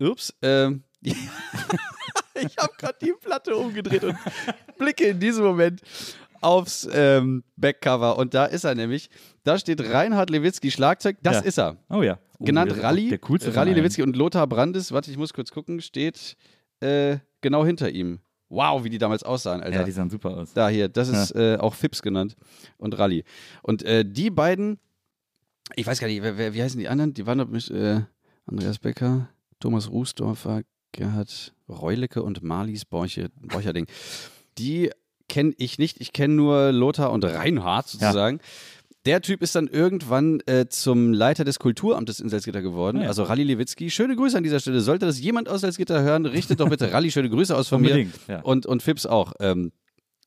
Ups, 0.00 0.34
ähm. 0.42 0.84
ich 1.02 2.56
habe 2.56 2.72
gerade 2.78 2.98
die 3.02 3.12
Platte 3.20 3.54
umgedreht 3.56 4.04
und 4.04 4.16
blicke 4.78 5.08
in 5.08 5.20
diesem 5.20 5.44
Moment 5.44 5.82
aufs 6.40 6.88
ähm, 6.92 7.44
Backcover. 7.56 8.18
Und 8.18 8.34
da 8.34 8.44
ist 8.46 8.64
er 8.64 8.74
nämlich. 8.74 9.10
Da 9.44 9.58
steht 9.58 9.80
Reinhard 9.80 10.30
Lewitzki 10.30 10.70
Schlagzeug. 10.70 11.16
Das 11.22 11.36
Ja. 11.36 11.40
ist 11.42 11.58
er. 11.58 11.76
Oh 11.88 12.02
ja. 12.02 12.18
Oh, 12.38 12.44
Genannt 12.44 12.70
der 12.72 12.82
Rally. 12.82 13.08
Der 13.08 13.18
coolste 13.18 13.54
Rally. 13.54 13.72
Lewitzki 13.74 14.02
und 14.02 14.14
Lothar 14.16 14.46
Brandes. 14.46 14.92
Warte, 14.92 15.10
ich 15.10 15.16
muss 15.16 15.32
kurz 15.32 15.50
gucken. 15.50 15.80
Steht 15.80 16.36
äh, 16.80 17.18
genau 17.40 17.64
hinter 17.64 17.90
ihm. 17.90 18.20
Wow, 18.50 18.82
wie 18.82 18.88
die 18.90 18.98
damals 18.98 19.22
aussahen, 19.24 19.62
Alter. 19.62 19.80
Ja, 19.80 19.84
die 19.84 19.90
sahen 19.90 20.08
super 20.08 20.30
aus. 20.30 20.54
Da 20.54 20.68
hier, 20.70 20.88
das 20.88 21.08
ist 21.10 21.32
äh, 21.32 21.58
auch 21.60 21.74
Fips 21.74 22.00
genannt 22.00 22.34
und 22.78 22.98
Rally. 22.98 23.24
Und 23.62 23.82
äh, 23.82 24.04
die 24.06 24.30
beiden, 24.30 24.78
ich 25.76 25.86
weiß 25.86 26.00
gar 26.00 26.06
nicht, 26.06 26.22
wer, 26.22 26.38
wer, 26.38 26.54
wie 26.54 26.62
heißen 26.62 26.80
die 26.80 26.88
anderen? 26.88 27.12
Die 27.12 27.26
waren 27.26 27.36
doch 27.38 27.48
mit 27.48 27.70
äh, 27.70 28.00
Andreas 28.46 28.78
Becker, 28.78 29.28
Thomas 29.60 29.90
Rußdorfer, 29.90 30.62
Gerhard 30.92 31.52
Reulecke 31.68 32.22
und 32.22 32.42
Marlies 32.42 32.86
Borche, 32.86 33.28
Borcherding. 33.38 33.86
Die 34.56 34.90
kenne 35.28 35.52
ich 35.58 35.78
nicht. 35.78 36.00
Ich 36.00 36.12
kenne 36.12 36.34
nur 36.34 36.72
Lothar 36.72 37.12
und 37.12 37.24
Reinhard 37.24 37.88
sozusagen. 37.88 38.40
Der 39.06 39.22
Typ 39.22 39.42
ist 39.42 39.54
dann 39.54 39.68
irgendwann 39.68 40.40
äh, 40.46 40.66
zum 40.68 41.12
Leiter 41.12 41.44
des 41.44 41.58
Kulturamtes 41.58 42.20
in 42.20 42.28
Salzgitter 42.28 42.60
geworden, 42.60 42.98
Ah 42.98 43.02
ja. 43.02 43.08
also 43.08 43.22
Rally 43.22 43.44
Lewitzki. 43.44 43.90
Schöne 43.90 44.16
Grüße 44.16 44.36
an 44.36 44.42
dieser 44.42 44.60
Stelle. 44.60 44.80
Sollte 44.80 45.06
das 45.06 45.20
jemand 45.20 45.48
aus 45.48 45.60
Salzgitter 45.62 46.02
hören, 46.02 46.26
richtet 46.26 46.60
doch 46.60 46.68
bitte 46.68 46.92
Rally 46.92 47.10
schöne 47.10 47.30
Grüße 47.30 47.56
aus 47.56 47.68
von 47.68 47.80
mir. 47.80 47.90
Unbedingt, 47.90 48.14
ja. 48.26 48.40
Und, 48.42 48.66
und 48.66 48.82
Fips 48.82 49.06
auch. 49.06 49.32
Ähm, 49.40 49.72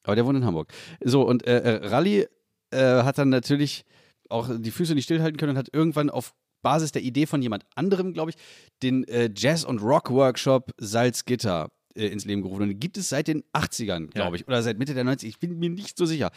aber 0.03 0.15
der 0.15 0.25
wohnt 0.25 0.37
in 0.37 0.45
Hamburg. 0.45 0.71
So, 1.03 1.21
und 1.23 1.45
äh, 1.45 1.59
äh, 1.59 1.87
Rally 1.87 2.27
äh, 2.71 2.77
hat 3.03 3.17
dann 3.17 3.29
natürlich 3.29 3.83
auch 4.29 4.49
die 4.57 4.71
Füße 4.71 4.95
nicht 4.95 5.03
stillhalten 5.03 5.37
können 5.37 5.51
und 5.51 5.57
hat 5.57 5.69
irgendwann 5.73 6.09
auf 6.09 6.33
Basis 6.63 6.91
der 6.91 7.01
Idee 7.03 7.25
von 7.25 7.41
jemand 7.41 7.65
anderem, 7.75 8.13
glaube 8.13 8.31
ich, 8.31 8.37
den 8.81 9.03
äh, 9.07 9.29
Jazz- 9.35 9.65
und 9.65 9.79
Rock-Workshop 9.83 10.71
Salzgitter 10.77 11.69
äh, 11.95 12.07
ins 12.07 12.25
Leben 12.25 12.41
gerufen. 12.41 12.63
Und 12.63 12.69
den 12.69 12.79
gibt 12.79 12.97
es 12.97 13.09
seit 13.09 13.27
den 13.27 13.43
80ern, 13.53 14.07
glaube 14.07 14.35
ich, 14.35 14.47
oder 14.47 14.61
seit 14.61 14.77
Mitte 14.77 14.93
der 14.93 15.05
90er. 15.05 15.27
Ich 15.27 15.39
bin 15.39 15.59
mir 15.59 15.69
nicht 15.69 15.97
so 15.97 16.05
sicher. 16.05 16.31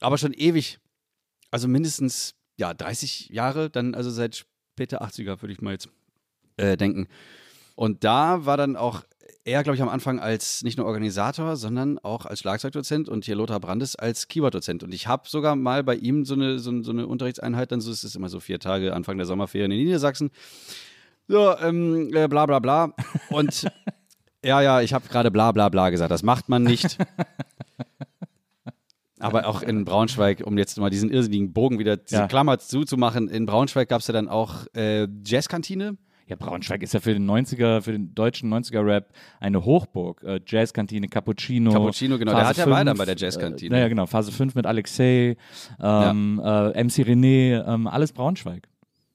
Aber 0.00 0.18
schon 0.18 0.32
ewig. 0.32 0.78
Also 1.50 1.68
mindestens, 1.68 2.34
ja, 2.56 2.74
30 2.74 3.28
Jahre, 3.28 3.70
dann 3.70 3.94
also 3.94 4.10
seit 4.10 4.46
später 4.74 5.02
80er, 5.02 5.40
würde 5.40 5.52
ich 5.52 5.60
mal 5.60 5.72
jetzt 5.72 5.88
äh, 6.56 6.76
denken. 6.76 7.06
Und 7.76 8.04
da 8.04 8.44
war 8.46 8.56
dann 8.56 8.76
auch 8.76 9.02
er, 9.44 9.62
glaube 9.62 9.76
ich, 9.76 9.82
am 9.82 9.88
Anfang 9.88 10.20
als 10.20 10.62
nicht 10.62 10.78
nur 10.78 10.86
Organisator, 10.86 11.56
sondern 11.56 11.98
auch 11.98 12.24
als 12.24 12.40
Schlagzeugdozent 12.40 13.08
und 13.08 13.26
hier 13.26 13.36
Lothar 13.36 13.60
Brandes 13.60 13.94
als 13.94 14.28
Keyboard-Dozent. 14.28 14.82
Und 14.82 14.94
ich 14.94 15.06
habe 15.06 15.28
sogar 15.28 15.54
mal 15.54 15.84
bei 15.84 15.96
ihm 15.96 16.24
so 16.24 16.34
eine, 16.34 16.58
so, 16.58 16.82
so 16.82 16.92
eine 16.92 17.06
Unterrichtseinheit, 17.06 17.70
dann 17.70 17.80
so 17.80 17.90
ist 17.92 18.04
es 18.04 18.16
immer 18.16 18.30
so 18.30 18.40
vier 18.40 18.58
Tage 18.58 18.94
Anfang 18.94 19.18
der 19.18 19.26
Sommerferien 19.26 19.70
in 19.70 19.78
Niedersachsen. 19.84 20.30
So, 21.28 21.56
ähm, 21.58 22.10
äh, 22.14 22.26
bla 22.26 22.46
bla 22.46 22.58
bla. 22.58 22.94
Und 23.28 23.66
ja, 24.44 24.60
ja, 24.60 24.80
ich 24.80 24.92
habe 24.92 25.08
gerade 25.08 25.30
bla 25.30 25.52
bla 25.52 25.68
bla 25.68 25.90
gesagt. 25.90 26.10
Das 26.10 26.22
macht 26.22 26.48
man 26.48 26.62
nicht. 26.62 26.98
Aber 29.20 29.46
auch 29.46 29.62
in 29.62 29.84
Braunschweig, 29.84 30.42
um 30.44 30.58
jetzt 30.58 30.78
mal 30.78 30.90
diesen 30.90 31.10
irrsinnigen 31.10 31.52
Bogen 31.52 31.78
wieder, 31.78 31.96
diese 31.96 32.16
Ja. 32.16 32.26
Klammer 32.26 32.58
zuzumachen, 32.58 33.28
in 33.28 33.46
Braunschweig 33.46 33.88
gab 33.88 34.00
es 34.00 34.06
ja 34.06 34.12
dann 34.12 34.28
auch 34.28 34.66
äh, 34.74 35.08
Jazzkantine. 35.24 35.96
Ja, 36.26 36.36
Braunschweig 36.36 36.82
ist 36.82 36.94
ja 36.94 37.00
für 37.00 37.12
den 37.12 37.30
90er, 37.30 37.82
für 37.82 37.92
den 37.92 38.14
deutschen 38.14 38.52
90er-Rap 38.52 39.12
eine 39.40 39.64
Hochburg. 39.64 40.22
Äh, 40.24 40.40
Jazzkantine, 40.46 41.08
Cappuccino. 41.08 41.70
Cappuccino, 41.70 42.18
genau. 42.18 42.32
Der 42.32 42.48
hat 42.48 42.56
ja 42.56 42.66
dann 42.84 42.96
bei 42.96 43.04
der 43.04 43.16
Jazzkantine. 43.16 43.74
Äh, 43.74 43.78
naja, 43.78 43.88
genau. 43.88 44.06
Phase 44.06 44.32
5 44.32 44.54
mit 44.54 44.66
Alexei, 44.66 45.36
ähm, 45.80 46.40
äh, 46.42 46.82
MC 46.82 47.04
René, 47.04 47.66
ähm, 47.66 47.86
alles 47.86 48.12
Braunschweig. 48.12 48.68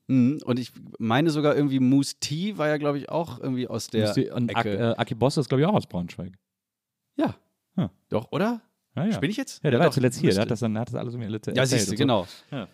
Mhm. 0.09 0.39
Und 0.43 0.59
ich 0.59 0.71
meine 0.97 1.29
sogar 1.29 1.55
irgendwie 1.55 1.79
Moose 1.79 2.15
T 2.19 2.57
war 2.57 2.67
ja, 2.67 2.77
glaube 2.77 2.97
ich, 2.97 3.09
auch 3.09 3.39
irgendwie 3.39 3.67
aus 3.67 3.87
der 3.87 4.13
und 4.33 4.55
Ak 4.55 4.65
Ecke. 4.65 4.77
äh, 4.77 4.95
Aki 4.97 5.15
Boss 5.15 5.37
ist, 5.37 5.47
glaube 5.49 5.61
ich, 5.61 5.67
auch 5.67 5.73
aus 5.73 5.87
Braunschweig. 5.87 6.33
ja. 7.15 7.35
Hm. 7.75 7.89
Doch, 8.09 8.31
oder? 8.31 8.61
Ja, 8.95 9.05
ja. 9.05 9.13
Spinne 9.13 9.31
ich 9.31 9.37
jetzt? 9.37 9.63
Ja, 9.63 9.69
der 9.69 9.79
war 9.79 9.85
doch, 9.87 9.93
zuletzt 9.93 10.19
hier. 10.19 10.31
Der 10.31 10.41
hat 10.41 10.51
das, 10.51 10.59
dann, 10.61 10.77
hat 10.77 10.89
das 10.89 10.95
alles 10.95 11.15
mir 11.15 11.31
erzählt. 11.31 11.55
Ja, 11.55 11.65
siehst 11.65 11.87
du, 11.87 11.91
und 11.91 11.97
so. 11.97 12.01
genau. 12.01 12.27
Ja. 12.51 12.67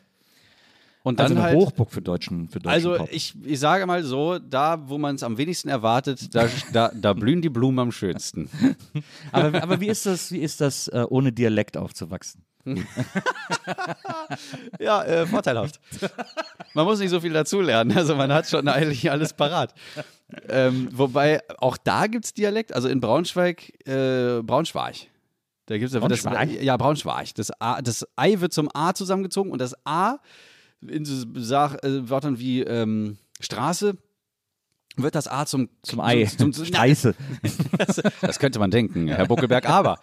Und 1.03 1.19
Also 1.19 1.35
dann 1.35 1.43
eine 1.43 1.51
halt. 1.51 1.59
Hochburg 1.59 1.91
für 1.91 2.01
deutschen, 2.01 2.47
für 2.47 2.59
deutschen 2.59 2.71
Also 2.73 2.95
Pop. 2.95 3.09
ich, 3.11 3.35
ich 3.43 3.59
sage 3.59 3.85
mal 3.85 4.03
so, 4.03 4.39
da 4.39 4.89
wo 4.89 4.97
man 4.97 5.15
es 5.15 5.21
am 5.23 5.37
wenigsten 5.37 5.67
erwartet, 5.69 6.33
da, 6.33 6.47
da, 6.73 6.89
da 6.95 7.13
blühen 7.13 7.41
die 7.43 7.49
Blumen 7.49 7.77
am 7.77 7.91
schönsten. 7.91 8.49
aber, 9.31 9.61
aber 9.61 9.79
wie 9.81 9.87
ist 9.87 10.05
das, 10.07 10.31
wie 10.31 10.39
ist 10.39 10.61
das 10.61 10.87
äh, 10.87 11.05
ohne 11.09 11.31
Dialekt 11.31 11.77
aufzuwachsen? 11.77 12.43
Ja, 14.79 15.03
äh, 15.03 15.25
vorteilhaft. 15.25 15.79
Man 16.73 16.85
muss 16.85 16.99
nicht 16.99 17.09
so 17.09 17.19
viel 17.19 17.33
dazulernen. 17.33 17.95
Also 17.95 18.15
man 18.15 18.31
hat 18.33 18.47
schon 18.47 18.67
eigentlich 18.67 19.09
alles 19.09 19.33
parat. 19.33 19.73
Ähm, 20.49 20.89
wobei, 20.91 21.41
auch 21.59 21.77
da 21.77 22.07
gibt 22.07 22.25
es 22.25 22.33
Dialekt. 22.33 22.73
Also 22.73 22.87
in 22.87 22.99
Braunschweig, 22.99 23.87
äh, 23.87 24.41
Braunschweig. 24.41 25.07
Da 25.67 25.77
gibt 25.77 25.91
es 25.91 25.99
Braunschweig? 25.99 26.53
Das, 26.53 26.63
ja, 26.63 26.77
Braunschweig. 26.77 27.35
Das, 27.35 27.51
A, 27.61 27.81
das 27.81 28.05
Ei 28.15 28.39
wird 28.39 28.53
zum 28.53 28.69
A 28.73 28.93
zusammengezogen 28.93 29.51
und 29.51 29.59
das 29.59 29.75
A 29.85 30.17
in 30.81 31.05
so 31.05 31.25
Sach, 31.35 31.75
äh, 31.83 32.09
Wörtern 32.09 32.39
wie 32.39 32.61
ähm, 32.61 33.17
Straße 33.39 33.97
wird 34.97 35.15
das 35.15 35.27
A 35.27 35.45
zum, 35.45 35.69
Zum 35.83 35.99
Ei. 35.99 36.25
Zum, 36.37 36.53
zum, 36.53 36.65
Scheiße. 36.65 37.15
das, 37.77 38.01
das 38.21 38.39
könnte 38.39 38.59
man 38.59 38.71
denken, 38.71 39.07
Herr 39.07 39.27
Buckelberg, 39.27 39.67
aber 39.69 39.99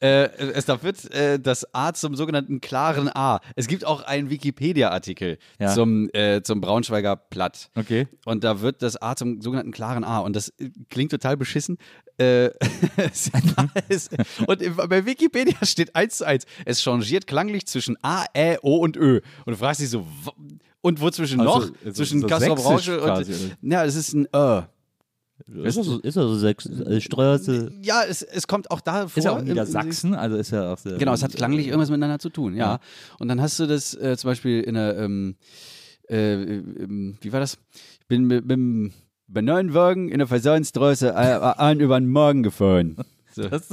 äh, 0.00 0.28
es 0.52 0.66
da 0.66 0.82
wird 0.82 1.10
äh, 1.14 1.38
das 1.40 1.72
A 1.74 1.92
zum 1.94 2.14
sogenannten 2.14 2.60
klaren 2.60 3.08
A. 3.14 3.40
Es 3.56 3.68
gibt 3.68 3.84
auch 3.86 4.02
einen 4.02 4.28
Wikipedia-Artikel 4.30 5.38
Ja. 5.58 5.72
zum, 5.72 6.10
äh, 6.12 6.42
zum 6.42 6.60
Braunschweiger 6.60 7.16
Platt. 7.16 7.70
Okay. 7.76 8.08
Und 8.24 8.44
da 8.44 8.60
wird 8.60 8.82
das 8.82 9.00
A 9.00 9.16
zum 9.16 9.40
sogenannten 9.40 9.72
klaren 9.72 10.04
A. 10.04 10.18
Und 10.18 10.36
das 10.36 10.48
äh, 10.58 10.70
klingt 10.90 11.10
total 11.10 11.36
beschissen. 11.36 11.78
Äh, 12.18 12.50
und 14.46 14.76
bei 14.88 15.06
Wikipedia 15.06 15.56
steht 15.62 15.96
eins 15.96 16.18
zu 16.18 16.26
eins. 16.26 16.44
Es 16.64 16.82
changiert 16.82 17.26
klanglich 17.26 17.66
zwischen 17.66 17.96
A, 18.02 18.24
Ä, 18.36 18.58
O 18.62 18.76
und 18.76 18.96
Ö. 18.96 19.20
Und 19.46 19.52
du 19.52 19.56
fragst 19.56 19.80
dich 19.80 19.90
so, 19.90 20.06
und 20.84 21.00
wo 21.00 21.10
zwischen 21.10 21.40
Also, 21.40 21.58
noch? 21.60 21.70
also 21.84 21.92
zwischen 21.92 22.20
so 22.20 22.26
Kassel 22.26 22.50
und. 22.50 23.56
Ja, 23.62 23.84
es 23.84 23.96
ist 23.96 24.12
ein 24.12 24.28
Ö. 24.34 24.62
Ist 25.64 25.78
das 25.78 25.86
so, 25.86 25.98
ist 25.98 26.16
das 26.16 26.24
so 26.24 26.34
Sechs, 26.36 26.66
äh? 26.66 27.70
Ja, 27.82 28.02
es, 28.08 28.22
es 28.22 28.46
kommt 28.46 28.70
auch 28.70 28.80
da 28.80 29.08
vor. 29.08 29.18
Ist 29.18 29.24
ja 29.24 29.32
auch 29.32 29.42
Niedersachsen, 29.42 30.14
also 30.14 30.36
ist 30.36 30.52
ja 30.52 30.72
auch 30.72 30.78
sehr. 30.78 30.96
Genau, 30.96 31.12
es 31.14 31.22
hat 31.22 31.34
klanglich 31.34 31.66
irgendwas 31.66 31.88
miteinander 31.88 32.18
zu 32.18 32.28
tun, 32.28 32.54
ja. 32.54 32.74
Ja. 32.74 32.80
Und 33.18 33.28
dann 33.28 33.40
hast 33.40 33.58
du 33.58 33.66
das 33.66 33.94
äh, 33.94 34.16
zum 34.16 34.30
Beispiel 34.30 34.60
in 34.60 34.74
der, 34.74 34.96
ähm, 34.98 35.36
äh, 36.08 36.34
ähm, 36.34 37.16
wie 37.20 37.32
war 37.32 37.40
das? 37.40 37.58
Ich 38.00 38.06
bin 38.06 38.26
mit, 38.26 38.44
mit 38.46 39.44
neuen 39.44 39.74
Wagen 39.74 40.10
in 40.10 40.18
der 40.18 40.28
Versorgungsstraße 40.28 41.08
äh, 41.08 41.12
an 41.12 41.80
über 41.80 41.98
den 41.98 42.10
Morgen 42.10 42.42
gefahren. 42.42 42.96
So. 43.34 43.48
Das, 43.48 43.66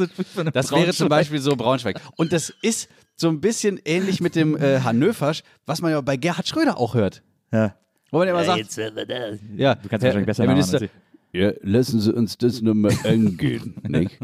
Das 0.53 0.71
wäre 0.71 0.93
zum 0.93 1.09
Beispiel 1.09 1.39
so 1.39 1.55
Braunschweig. 1.55 2.01
Und 2.15 2.33
das 2.33 2.51
ist 2.63 2.89
so 3.21 3.29
ein 3.29 3.39
bisschen 3.39 3.79
ähnlich 3.85 4.19
mit 4.19 4.35
dem 4.35 4.57
äh, 4.57 4.79
Hannöversch, 4.81 5.43
was 5.65 5.81
man 5.81 5.91
ja 5.91 6.01
bei 6.01 6.17
Gerhard 6.17 6.47
Schröder 6.47 6.77
auch 6.77 6.95
hört. 6.95 7.23
Ja. 7.51 7.75
Wo 8.11 8.17
man 8.17 8.27
immer 8.27 8.43
sagt, 8.43 8.75
ja, 8.75 9.75
Du 9.75 9.87
kannst 9.87 10.03
wahrscheinlich 10.03 10.25
besser 10.25 10.43
Herr 10.43 10.51
Minister, 10.51 10.87
ja, 11.33 11.53
lassen 11.61 12.01
Sie 12.01 12.13
uns 12.13 12.37
das 12.37 12.61
nochmal 12.61 12.93
angehen. 13.05 13.75
nicht? 13.87 14.17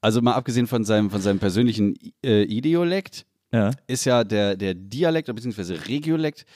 Also 0.00 0.22
mal 0.22 0.32
abgesehen 0.32 0.66
von 0.66 0.84
seinem, 0.84 1.10
von 1.10 1.20
seinem 1.20 1.38
persönlichen 1.38 1.94
äh, 2.24 2.44
Idiolekt, 2.44 3.26
Ja. 3.52 3.72
ist 3.86 4.06
ja 4.06 4.24
der, 4.24 4.56
der 4.56 4.72
Dialekt 4.74 5.26
bzw. 5.34 5.74
Regiolekt, 5.86 6.46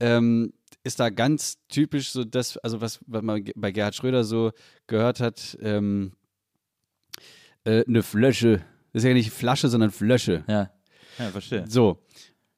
ähm, 0.00 0.52
ist 0.82 1.00
da 1.00 1.08
ganz 1.08 1.56
typisch 1.68 2.10
so 2.10 2.24
das, 2.24 2.58
also 2.58 2.82
was, 2.82 3.00
was 3.06 3.22
man 3.22 3.42
bei 3.56 3.72
Gerhard 3.72 3.94
Schröder 3.94 4.24
so 4.24 4.50
gehört 4.86 5.20
hat, 5.20 5.56
ähm, 5.62 6.12
äh, 7.64 7.82
eine 7.86 8.02
Flösche, 8.02 8.58
das 8.92 9.02
ist 9.04 9.08
ja 9.08 9.14
nicht 9.14 9.30
Flasche, 9.30 9.68
sondern 9.68 9.90
Flösche. 9.90 10.44
Ja. 10.48 10.70
Ja, 11.18 11.30
verstehe. 11.30 11.64
So. 11.68 11.98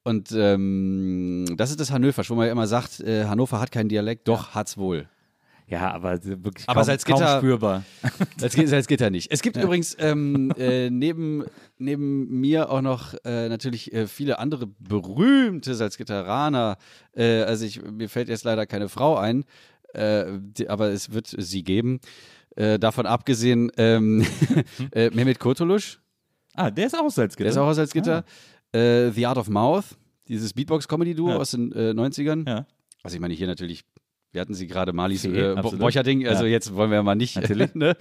Und 0.04 0.30
ähm, 0.32 1.46
das 1.56 1.70
ist 1.70 1.80
das 1.80 1.90
Hannoversch, 1.90 2.30
wo 2.30 2.34
man 2.36 2.46
ja 2.46 2.52
immer 2.52 2.66
sagt, 2.68 3.00
äh, 3.00 3.24
Hannover 3.24 3.58
hat 3.60 3.72
keinen 3.72 3.88
Dialekt, 3.88 4.28
doch 4.28 4.54
hat's 4.54 4.76
wohl. 4.78 5.08
Ja, 5.68 5.90
aber 5.92 6.24
wirklich 6.24 6.68
Aber 6.68 6.82
kaum, 6.82 6.88
Salzgitter- 6.90 7.26
kaum 7.26 7.38
spürbar. 7.38 7.82
Geht 8.86 9.00
ja 9.00 9.10
nicht. 9.10 9.32
Es 9.32 9.42
gibt 9.42 9.56
übrigens 9.56 9.96
ähm, 9.98 10.52
äh, 10.56 10.90
neben, 10.90 11.44
neben 11.76 12.38
mir 12.40 12.70
auch 12.70 12.82
noch 12.82 13.14
äh, 13.24 13.48
natürlich 13.48 13.92
äh, 13.92 14.06
viele 14.06 14.38
andere 14.38 14.68
berühmte 14.78 15.74
Salzgitteraner. 15.74 16.76
Äh, 17.16 17.42
also 17.42 17.64
ich, 17.64 17.82
mir 17.82 18.08
fällt 18.08 18.28
jetzt 18.28 18.44
leider 18.44 18.64
keine 18.66 18.88
Frau 18.88 19.16
ein, 19.16 19.44
äh, 19.92 20.26
die, 20.38 20.68
aber 20.68 20.90
es 20.90 21.12
wird 21.12 21.34
sie 21.36 21.64
geben. 21.64 21.98
Äh, 22.54 22.78
davon 22.78 23.06
abgesehen, 23.06 23.72
ähm, 23.76 24.24
äh, 24.92 25.10
Mehmet 25.10 25.40
Kurtulusch, 25.40 25.98
Ah, 26.56 26.70
der 26.70 26.86
ist 26.86 26.94
auch 26.98 27.04
aus 27.04 27.14
Salzgitter. 27.14 27.44
der 27.44 27.50
ist 27.52 27.58
auch 27.58 27.66
aus 27.68 27.76
Salzgitter. 27.76 28.24
Äh, 28.72 29.10
The 29.10 29.26
Art 29.26 29.38
of 29.38 29.48
Mouth, 29.48 29.84
dieses 30.28 30.52
Beatbox-Comedy-Duo 30.54 31.30
Ja. 31.30 31.36
aus 31.36 31.52
den 31.52 31.70
äh, 31.72 31.90
90ern. 31.92 32.48
Ja. 32.48 32.66
Also 33.02 33.14
ich 33.14 33.20
meine 33.20 33.34
hier 33.34 33.46
natürlich, 33.46 33.84
wir 34.36 34.40
hatten 34.42 34.54
sie 34.54 34.66
gerade 34.66 34.92
Malis 34.92 35.22
Fee, 35.22 35.28
äh, 35.28 35.54
Bo- 35.54 35.60
absolut. 35.60 35.80
Borcherding, 35.80 36.28
also 36.28 36.44
Ja. 36.44 36.50
jetzt 36.50 36.74
wollen 36.76 36.90
wir 36.90 36.96
ja 36.98 37.02
mal 37.02 37.14
nicht 37.16 37.36
ne, 37.74 37.96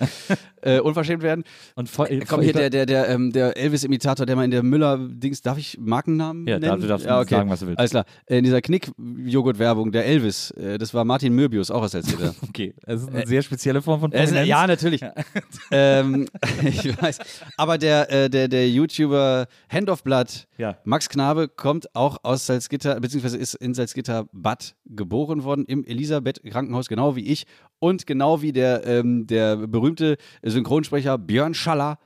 äh, 0.62 0.80
unverschämt 0.80 1.24
werden. 1.24 1.46
Und 1.76 1.90
voll, 1.90 2.08
Äh, 2.12 2.20
Komm 2.28 2.42
hier, 2.42 2.52
der, 2.54 2.70
der, 2.70 2.86
der, 2.86 3.08
ähm, 3.10 3.32
der 3.32 3.56
Elvis-Imitator, 3.58 4.26
der 4.26 4.36
mal 4.36 4.44
in 4.44 4.52
der 4.52 4.62
Müller-Dings, 4.64 5.42
darf 5.42 5.58
ich 5.58 5.78
Markennamen 5.80 6.46
Ja, 6.46 6.60
nennen? 6.60 6.82
du 6.82 6.88
darfst 6.88 7.06
ja, 7.06 7.20
okay. 7.22 7.36
sagen, 7.36 7.50
was 7.50 7.62
du 7.62 7.68
willst. 7.68 7.80
Alles 7.80 7.92
klar. 7.92 8.06
Äh, 8.26 8.38
In 8.40 8.44
dieser 8.44 8.62
Knick-Joghurt-Werbung, 8.62 9.92
der 9.92 10.06
Elvis, 10.06 10.52
äh, 10.52 10.78
das 10.78 10.94
war 10.94 11.06
Martin 11.06 11.34
Möbius, 11.34 11.72
auch 11.72 11.82
aus 11.84 11.92
Salzgitter. 11.92 12.36
Okay, 12.50 12.74
das 12.86 13.02
ist 13.04 13.10
eine 13.10 13.26
sehr 13.28 13.42
spezielle 13.42 13.82
Form 13.82 14.00
von 14.02 14.12
Äh, 14.12 14.24
Prominenz. 14.26 14.48
ja, 14.48 14.68
natürlich. 14.68 15.02
ähm, 15.72 16.28
ich 16.64 17.02
weiß. 17.02 17.20
Aber 17.58 17.78
der, 17.78 18.12
äh, 18.12 18.30
der, 18.30 18.48
der 18.48 18.70
YouTuber 18.70 19.48
Hand 19.70 19.90
of 19.90 20.04
Blood. 20.04 20.48
Max 20.86 21.10
Knabe, 21.10 21.50
kommt 21.50 21.94
auch 21.96 22.18
aus 22.24 22.46
Salzgitter, 22.46 22.98
beziehungsweise 23.02 23.38
ist 23.38 23.56
in 23.56 23.74
Salzgitter-Bad 23.74 24.76
geboren 24.86 25.44
worden, 25.44 25.66
im 25.68 25.84
Elisabeth-Krankenhaus, 26.26 26.88
genau 26.88 27.16
wie 27.16 27.26
ich. 27.26 27.46
Und 27.80 28.08
genau 28.08 28.42
wie 28.42 28.52
der, 28.52 28.86
ähm, 28.86 29.28
der 29.28 29.56
berühmte 29.68 30.18
Synchronsprecher 30.44 31.18
Björn 31.18 31.54
Schaller, 31.54 32.00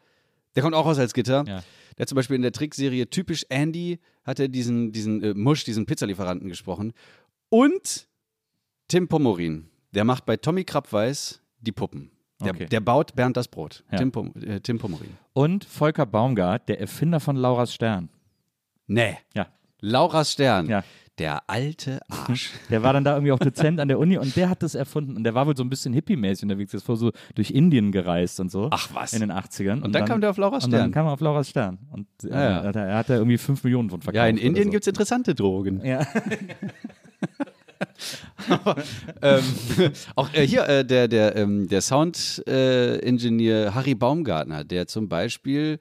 der 0.56 0.64
kommt 0.64 0.76
auch 0.76 0.86
aus 0.86 0.98
Salzgitter. 0.98 1.44
Ja. 1.48 1.64
Der 1.98 2.04
hat 2.04 2.10
zum 2.10 2.16
Beispiel 2.16 2.36
in 2.36 2.42
der 2.42 2.52
Trickserie 2.52 3.10
Typisch 3.10 3.46
Andy, 3.50 4.00
hat 4.24 4.40
er 4.40 4.48
diesen, 4.48 4.92
diesen 4.92 5.22
äh, 5.24 5.34
Musch, 5.34 5.64
diesen 5.64 5.86
Pizzalieferanten 5.86 6.48
gesprochen. 6.50 6.94
Und 7.50 8.08
Tim 8.88 9.08
Pomorin, 9.08 9.70
der 9.92 10.04
macht 10.04 10.26
bei 10.26 10.38
Tommy 10.38 10.64
Krabweis 10.64 11.42
die 11.60 11.72
Puppen. 11.72 12.12
Der, 12.42 12.52
Okay. 12.52 12.68
der 12.68 12.80
baut 12.80 13.16
Bernd 13.16 13.36
das 13.36 13.50
Brot. 13.50 13.84
Ja. 13.92 13.98
Tim, 13.98 14.12
Pom 14.12 14.34
äh, 14.36 14.62
Tim 14.62 14.80
Pomorin. 14.80 15.10
Und 15.34 15.66
Volker 15.66 16.06
Baumgart, 16.06 16.70
der 16.70 16.80
Erfinder 16.80 17.20
von 17.20 17.36
Lauras 17.36 17.74
Stern. 17.74 18.08
Nee. 18.88 19.18
Ja. 19.36 19.48
Lauras 19.82 20.32
Stern. 20.32 20.68
Ja. 20.68 20.84
Der 21.20 21.44
alte 21.48 22.00
Arsch. 22.10 22.52
Der 22.70 22.82
war 22.82 22.94
dann 22.94 23.04
da 23.04 23.14
irgendwie 23.14 23.32
auch 23.34 23.40
Dozent 23.40 23.80
an 23.80 23.88
der 23.90 24.00
Uni 24.00 24.18
und 24.18 24.36
der 24.36 24.50
hat 24.50 24.64
das 24.64 24.74
erfunden. 24.74 25.18
Und 25.18 25.24
der 25.24 25.34
war 25.36 25.46
wohl 25.46 25.56
so 25.56 25.64
ein 25.64 25.70
bisschen 25.70 25.94
hippie-mäßig 25.94 26.44
unterwegs. 26.44 26.72
Der 26.72 26.78
ist 26.80 26.86
voll 26.86 26.96
so 26.96 27.12
durch 27.36 27.52
Indien 27.52 27.92
gereist 27.92 28.40
und 28.40 28.50
so. 28.50 28.70
Ach 28.72 28.90
was. 28.94 29.14
In 29.14 29.20
den 29.20 29.32
80ern. 29.32 29.82
Und, 29.82 29.94
dann 29.94 30.06
kam 30.06 30.22
der 30.22 30.30
auf 30.30 30.38
Lauras 30.38 30.64
Und 30.66 30.72
dann 30.72 30.82
Stern. 30.82 30.92
kam 30.92 31.06
er 31.08 31.12
auf 31.14 31.20
Lauras 31.20 31.50
Stern. 31.50 31.80
Und 31.92 32.08
äh, 32.24 32.30
Ja, 32.30 32.50
ja. 32.50 32.64
Hat 32.64 32.76
er, 32.76 32.96
hat 32.96 33.10
da 33.10 33.16
irgendwie 33.16 33.38
5 33.38 33.64
Millionen 33.64 33.90
von 33.90 34.02
verkauft. 34.02 34.16
ja, 34.16 34.28
in 34.28 34.38
Indien 34.38 34.66
so. 34.66 34.72
gibt 34.72 34.84
es 34.84 34.88
interessante 34.88 35.36
Drogen. 35.36 35.86
Ja. 35.86 36.08
ähm, 39.22 39.44
auch 40.16 40.34
äh, 40.34 40.48
hier 40.48 40.68
äh, 40.68 40.86
der, 40.86 41.08
der, 41.08 41.36
ähm, 41.36 41.68
der 41.68 41.82
Sound-Ingenieur 41.82 43.74
Harry 43.76 43.96
Baumgartner, 43.96 44.64
der 44.64 44.88
zum 44.88 45.10
Beispiel, 45.10 45.80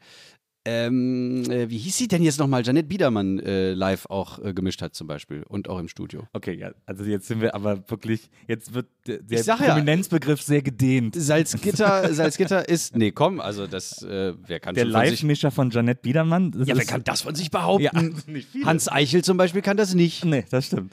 ähm, 0.69 1.51
äh, 1.51 1.71
wie 1.71 1.79
hieß 1.79 1.97
sie 1.97 2.09
denn 2.09 2.23
jetzt 2.23 2.39
nochmal, 2.39 2.63
Janette 2.63 2.89
Biedermann 2.89 3.39
äh, 3.39 3.73
live 3.73 4.07
auch 4.07 4.39
äh, 4.45 4.53
gemischt 4.53 4.83
hat 4.83 4.95
zum 4.95 5.07
Beispiel 5.07 5.43
und 5.49 5.69
auch 5.69 5.79
im 5.79 5.89
Studio. 5.89 6.27
Okay, 6.33 6.55
ja, 6.55 6.73
also 6.85 7.05
jetzt 7.05 7.27
sind 7.27 7.41
wir 7.41 7.55
aber 7.55 7.89
wirklich, 7.89 8.29
jetzt 8.47 8.75
wird 8.75 8.87
der, 9.07 9.23
der 9.23 9.43
sag 9.43 9.61
ja. 9.61 9.69
Prominenzbegriff 9.69 10.43
sehr 10.43 10.61
gedehnt. 10.61 11.15
Salzgitter, 11.17 12.13
Salzgitter 12.15 12.69
ist, 12.69 12.97
nee, 12.97 13.13
komm, 13.13 13.41
also 13.41 13.67
das, 13.67 14.03
äh, 14.03 14.35
wer 14.47 14.61
kann 14.61 14.75
Der 14.75 14.85
Live-Mischer 14.85 15.51
von 15.51 15.71
Janette 15.71 16.03
Biedermann. 16.03 16.53
ja, 16.67 16.77
wer 16.77 16.85
kann 16.85 17.03
das 17.05 17.23
von 17.23 17.35
sich 17.35 17.51
behaupten? 17.51 18.15
Ja. 18.35 18.67
Hans 18.67 18.91
Eichel 18.91 19.25
zum 19.25 19.39
Beispiel 19.39 19.63
kann 19.63 19.77
das 19.77 19.95
nicht. 19.95 20.25
Nee, 20.25 20.45
das 20.51 20.67
stimmt. 20.67 20.93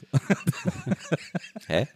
Hä? 1.66 1.86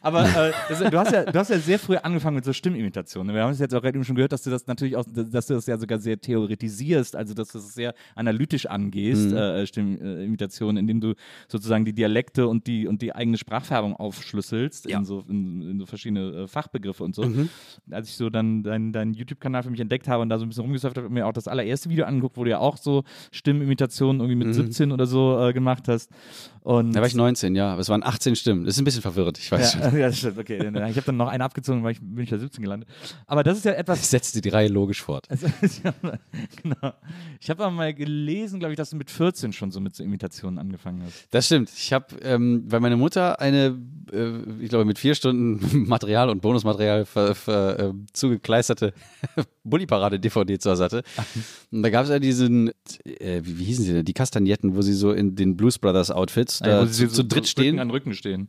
Aber 0.00 0.24
äh, 0.24 0.52
das, 0.68 0.78
du, 0.78 0.98
hast 0.98 1.12
ja, 1.12 1.24
du 1.24 1.38
hast 1.38 1.50
ja 1.50 1.58
sehr 1.58 1.78
früh 1.78 1.96
angefangen 1.96 2.36
mit 2.36 2.44
so 2.44 2.52
Stimmimitationen. 2.52 3.34
Wir 3.34 3.42
haben 3.42 3.52
es 3.52 3.58
jetzt 3.58 3.74
auch 3.74 3.82
gerade 3.82 3.96
eben 3.96 4.04
schon 4.04 4.16
gehört, 4.16 4.32
dass 4.32 4.42
du 4.42 4.50
das 4.50 4.66
natürlich 4.66 4.96
auch, 4.96 5.04
dass 5.06 5.46
du 5.46 5.54
das 5.54 5.66
ja 5.66 5.76
sogar 5.82 5.98
sehr 5.98 6.18
theoretisierst, 6.20 7.14
also 7.16 7.34
dass 7.34 7.48
du 7.48 7.58
es 7.58 7.74
sehr 7.74 7.94
analytisch 8.14 8.66
angehst, 8.66 9.30
Mhm. 9.30 9.36
äh, 9.36 9.66
Stimmimitationen, 9.66 10.76
indem 10.78 11.00
du 11.00 11.14
sozusagen 11.48 11.84
die 11.84 11.92
Dialekte 11.92 12.48
und 12.48 12.66
die 12.66 12.86
und 12.86 13.02
die 13.02 13.14
eigene 13.14 13.36
Sprachfärbung 13.36 13.94
aufschlüsselst 13.96 14.88
Ja. 14.88 14.98
Mhm. 14.98 15.02
in, 15.02 15.06
so, 15.06 15.24
in, 15.28 15.70
in 15.72 15.78
so 15.80 15.86
verschiedene 15.86 16.42
äh, 16.44 16.48
Fachbegriffe 16.48 17.04
und 17.04 17.14
so. 17.14 17.22
Als 17.90 18.08
ich 18.08 18.16
so 18.16 18.30
dann 18.30 18.62
deinen 18.62 18.92
dein 18.92 19.14
YouTube-Kanal 19.14 19.62
für 19.62 19.70
mich 19.70 19.80
entdeckt 19.80 20.08
habe 20.08 20.22
und 20.22 20.28
da 20.28 20.38
so 20.38 20.44
ein 20.44 20.48
bisschen 20.48 20.62
rumgesurft 20.64 20.96
habe, 20.96 21.04
habe 21.06 21.14
ich 21.14 21.20
mir 21.20 21.26
auch 21.26 21.32
das 21.32 21.48
allererste 21.48 21.90
Video 21.90 22.04
angeguckt, 22.06 22.36
wo 22.36 22.44
du 22.44 22.50
ja 22.50 22.58
auch 22.58 22.76
so 22.76 23.04
Stimmimitationen 23.32 24.20
irgendwie 24.20 24.44
mit 24.44 24.54
17 24.54 24.92
oder 24.92 25.06
so 25.06 25.38
äh, 25.48 25.52
gemacht 25.52 25.88
hast. 25.88 26.10
Und 26.62 26.88
Mhm. 26.88 26.92
Da 26.92 27.00
war 27.00 27.06
ich 27.08 27.14
19, 27.16 27.56
ja, 27.56 27.72
aber 27.72 27.80
es 27.80 27.88
waren 27.88 28.04
18 28.04 28.36
Stimmen. 28.36 28.64
Das 28.64 28.74
ist 28.74 28.80
ein 28.80 28.84
bisschen 28.84 29.02
verwirrt, 29.02 29.36
ich 29.38 29.50
weiß 29.50 29.72
schon. 29.72 29.80
ja, 29.82 29.90
ja, 29.98 30.06
das 30.06 30.18
stimmt, 30.18 30.38
okay. 30.38 30.58
Äh, 30.58 30.90
Ich 30.90 30.96
habe 30.96 31.06
dann 31.06 31.16
noch 31.16 31.28
eine 31.28 31.42
abgezogen, 31.44 31.82
weil 31.82 31.92
ich 31.92 32.00
bin 32.00 32.22
ich 32.22 32.30
bei 32.30 32.38
17 32.38 32.62
gelandet. 32.62 32.88
Aber 33.26 33.42
das 33.42 33.58
ist 33.58 33.64
ja 33.64 33.72
etwas. 33.72 34.00
Ich 34.00 34.06
setzte 34.06 34.40
die 34.40 34.48
Reihe 34.48 34.68
logisch 34.68 35.02
fort. 35.02 35.26
Also, 35.28 35.46
genau. 36.62 36.92
Ich 37.40 37.50
habe 37.50 37.64
aber 37.64 37.72
mal 37.72 37.94
gelesen, 37.94 38.58
glaube 38.58 38.72
ich, 38.72 38.76
dass 38.76 38.90
du 38.90 38.96
mit 38.96 39.10
14 39.10 39.52
schon 39.52 39.70
so 39.70 39.80
mit 39.80 39.94
so 39.94 40.04
Imitationen 40.04 40.58
angefangen 40.58 41.02
hast. 41.04 41.26
Das 41.30 41.46
stimmt. 41.46 41.70
Ich 41.74 41.92
habe, 41.92 42.16
ähm, 42.22 42.64
weil 42.66 42.80
meine 42.80 42.96
Mutter 42.96 43.40
eine, 43.40 43.78
äh, 44.12 44.32
ich 44.60 44.68
glaube, 44.68 44.84
mit 44.84 44.98
vier 44.98 45.14
Stunden 45.14 45.86
Material 45.88 46.30
und 46.30 46.42
Bonusmaterial 46.42 47.04
ver, 47.04 47.34
ver, 47.34 47.78
äh, 47.78 47.92
zugekleisterte 48.12 48.92
Bulli-Parade-DVD 49.64 50.58
zu 50.58 50.70
Hause 50.70 50.84
hatte. 50.84 51.02
Und 51.70 51.82
da 51.82 51.90
gab 51.90 52.04
es 52.04 52.10
ja 52.10 52.18
diesen, 52.18 52.70
äh, 53.04 53.40
wie, 53.44 53.58
wie 53.58 53.64
hießen 53.64 53.84
sie 53.84 53.92
denn, 53.92 54.04
die 54.04 54.12
Kastagnetten, 54.14 54.76
wo 54.76 54.82
sie 54.82 54.94
so 54.94 55.12
in 55.12 55.36
den 55.36 55.56
Blues 55.56 55.78
Brothers 55.78 56.10
Outfits 56.10 56.58
da 56.58 56.80
wo 56.80 56.84
Äh, 56.84 56.90
zu, 56.90 57.08
zu 57.08 57.24
dritt 57.24 57.38
Rücken 57.38 57.46
stehen 57.46 57.78
an 57.78 57.90
Rücken 57.90 58.14
stehen. 58.14 58.48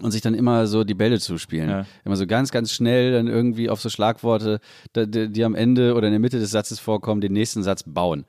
Und 0.00 0.10
sich 0.10 0.22
dann 0.22 0.34
immer 0.34 0.66
so 0.66 0.84
die 0.84 0.94
Bälle 0.94 1.20
zuspielen. 1.20 1.68
Ja. 1.68 1.86
Immer 2.04 2.16
so 2.16 2.26
ganz, 2.26 2.50
ganz 2.50 2.72
schnell 2.72 3.12
dann 3.12 3.26
irgendwie 3.26 3.68
auf 3.68 3.80
so 3.80 3.90
Schlagworte, 3.90 4.60
die, 4.96 5.28
die 5.28 5.44
am 5.44 5.54
Ende 5.54 5.94
oder 5.94 6.06
in 6.06 6.12
der 6.12 6.20
Mitte 6.20 6.38
des 6.38 6.50
Satzes 6.50 6.78
vorkommen, 6.80 7.20
den 7.20 7.32
nächsten 7.32 7.62
Satz 7.62 7.84
bauen. 7.86 8.24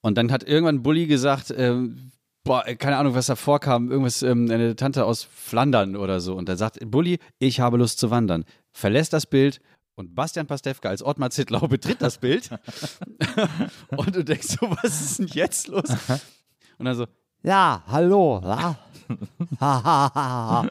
Und 0.00 0.16
dann 0.16 0.32
hat 0.32 0.44
irgendwann 0.44 0.82
Bully 0.82 1.06
gesagt, 1.06 1.52
ähm, 1.56 2.12
boah, 2.44 2.66
äh, 2.66 2.76
keine 2.76 2.96
Ahnung, 2.96 3.14
was 3.14 3.26
da 3.26 3.36
vorkam, 3.36 3.90
irgendwas, 3.90 4.22
ähm, 4.22 4.50
eine 4.50 4.74
Tante 4.76 5.04
aus 5.04 5.22
Flandern 5.22 5.96
oder 5.96 6.20
so. 6.20 6.34
Und 6.34 6.48
da 6.48 6.56
sagt 6.56 6.78
Bulli, 6.90 7.18
ich 7.38 7.60
habe 7.60 7.76
Lust 7.76 7.98
zu 7.98 8.10
wandern. 8.10 8.44
Verlässt 8.72 9.12
das 9.12 9.26
Bild 9.26 9.60
und 9.96 10.14
Bastian 10.14 10.46
Pastewka 10.46 10.88
als 10.88 11.02
Ottmar 11.02 11.30
Zittlau 11.30 11.66
betritt 11.68 12.00
das 12.00 12.18
Bild. 12.18 12.48
und 13.96 14.14
du 14.14 14.24
denkst 14.24 14.48
so, 14.48 14.70
was 14.82 15.00
ist 15.00 15.18
denn 15.18 15.26
jetzt 15.26 15.68
los? 15.68 15.88
Und 16.78 16.84
dann 16.84 16.94
so, 16.94 17.06
Ja, 17.42 17.82
hallo. 17.86 18.42
Ja. 18.44 18.78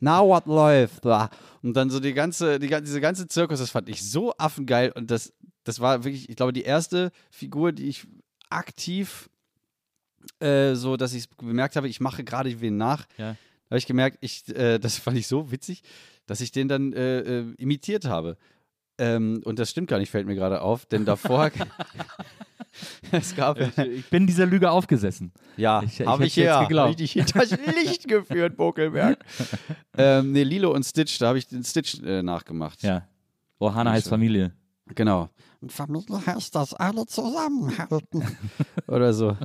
Na, 0.00 0.20
was 0.20 0.46
läuft? 0.46 1.04
Und 1.62 1.74
dann 1.74 1.90
so 1.90 2.00
die 2.00 2.14
ganze, 2.14 2.58
die, 2.58 2.68
diese 2.68 3.00
ganze 3.00 3.28
Zirkus, 3.28 3.58
das 3.58 3.70
fand 3.70 3.88
ich 3.88 4.02
so 4.02 4.34
affengeil. 4.38 4.92
Und 4.92 5.10
das, 5.10 5.32
das 5.64 5.80
war 5.80 6.04
wirklich, 6.04 6.28
ich 6.28 6.36
glaube, 6.36 6.52
die 6.52 6.62
erste 6.62 7.10
Figur, 7.30 7.72
die 7.72 7.88
ich 7.88 8.06
aktiv 8.48 9.30
äh, 10.40 10.74
so, 10.74 10.96
dass 10.96 11.14
ich 11.14 11.28
bemerkt 11.30 11.76
habe, 11.76 11.88
ich 11.88 12.00
mache 12.00 12.24
gerade 12.24 12.60
wen 12.60 12.76
nach. 12.76 13.06
Ja. 13.16 13.32
Da 13.68 13.74
habe 13.74 13.78
ich 13.78 13.86
gemerkt, 13.86 14.18
ich, 14.20 14.48
äh, 14.48 14.78
das 14.78 14.98
fand 14.98 15.16
ich 15.16 15.28
so 15.28 15.50
witzig, 15.52 15.82
dass 16.26 16.40
ich 16.40 16.52
den 16.52 16.68
dann 16.68 16.92
äh, 16.92 17.20
äh, 17.20 17.54
imitiert 17.56 18.04
habe. 18.04 18.36
Ähm, 19.00 19.40
und 19.44 19.58
das 19.58 19.70
stimmt 19.70 19.88
gar 19.88 19.98
nicht, 19.98 20.10
fällt 20.10 20.26
mir 20.26 20.34
gerade 20.34 20.60
auf, 20.60 20.84
denn 20.84 21.04
davor. 21.06 21.50
es 23.12 23.34
gab. 23.34 23.58
Ich 23.78 24.08
bin 24.10 24.26
dieser 24.26 24.44
Lüge 24.46 24.70
aufgesessen. 24.70 25.32
Ja, 25.56 25.82
Ich- 25.82 26.00
ich 26.00 26.06
habe 26.06 26.26
ich 26.26 26.36
ja. 26.36 26.62
geglaubt. 26.62 26.92
Hab 26.92 27.00
ich 27.00 27.12
dich 27.12 27.12
hinters 27.12 27.50
Licht 27.82 28.06
geführt, 28.06 28.56
Bokelberg. 28.56 29.18
ähm, 29.96 30.32
nee, 30.32 30.42
Lilo 30.42 30.72
und 30.72 30.84
Stitch, 30.84 31.18
da 31.18 31.28
habe 31.28 31.38
ich 31.38 31.48
den 31.48 31.64
Stitch 31.64 32.00
äh, 32.02 32.22
nachgemacht. 32.22 32.82
Ja. 32.82 33.06
Ohana 33.58 33.92
heißt 33.92 34.04
schön. 34.04 34.10
Familie. 34.10 34.52
Genau. 34.94 35.30
Und 35.60 35.72
Familie 35.72 36.24
heißt, 36.26 36.54
dass 36.54 36.74
alle 36.74 37.06
zusammenhalten. 37.06 38.36
Oder 38.86 39.12
so. 39.14 39.36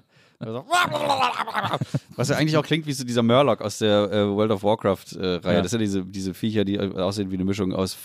Was 2.16 2.30
ja 2.30 2.36
eigentlich 2.38 2.58
auch 2.58 2.64
klingt 2.66 2.86
wie 2.88 2.94
so 2.94 3.04
dieser 3.04 3.24
Murloc 3.24 3.62
aus 3.62 3.78
der 3.78 4.12
äh, 4.12 4.28
World 4.28 4.52
of 4.52 4.64
Warcraft-Reihe. 4.64 5.56
Ja. 5.56 5.62
Das 5.62 5.72
sind 5.72 5.80
ja 5.82 5.86
diese, 5.86 6.06
diese 6.06 6.34
Viecher, 6.34 6.66
die 6.66 6.76
äh, 6.76 6.92
aussehen 7.00 7.32
wie 7.32 7.36
eine 7.36 7.46
Mischung 7.46 7.74
aus, 7.74 7.98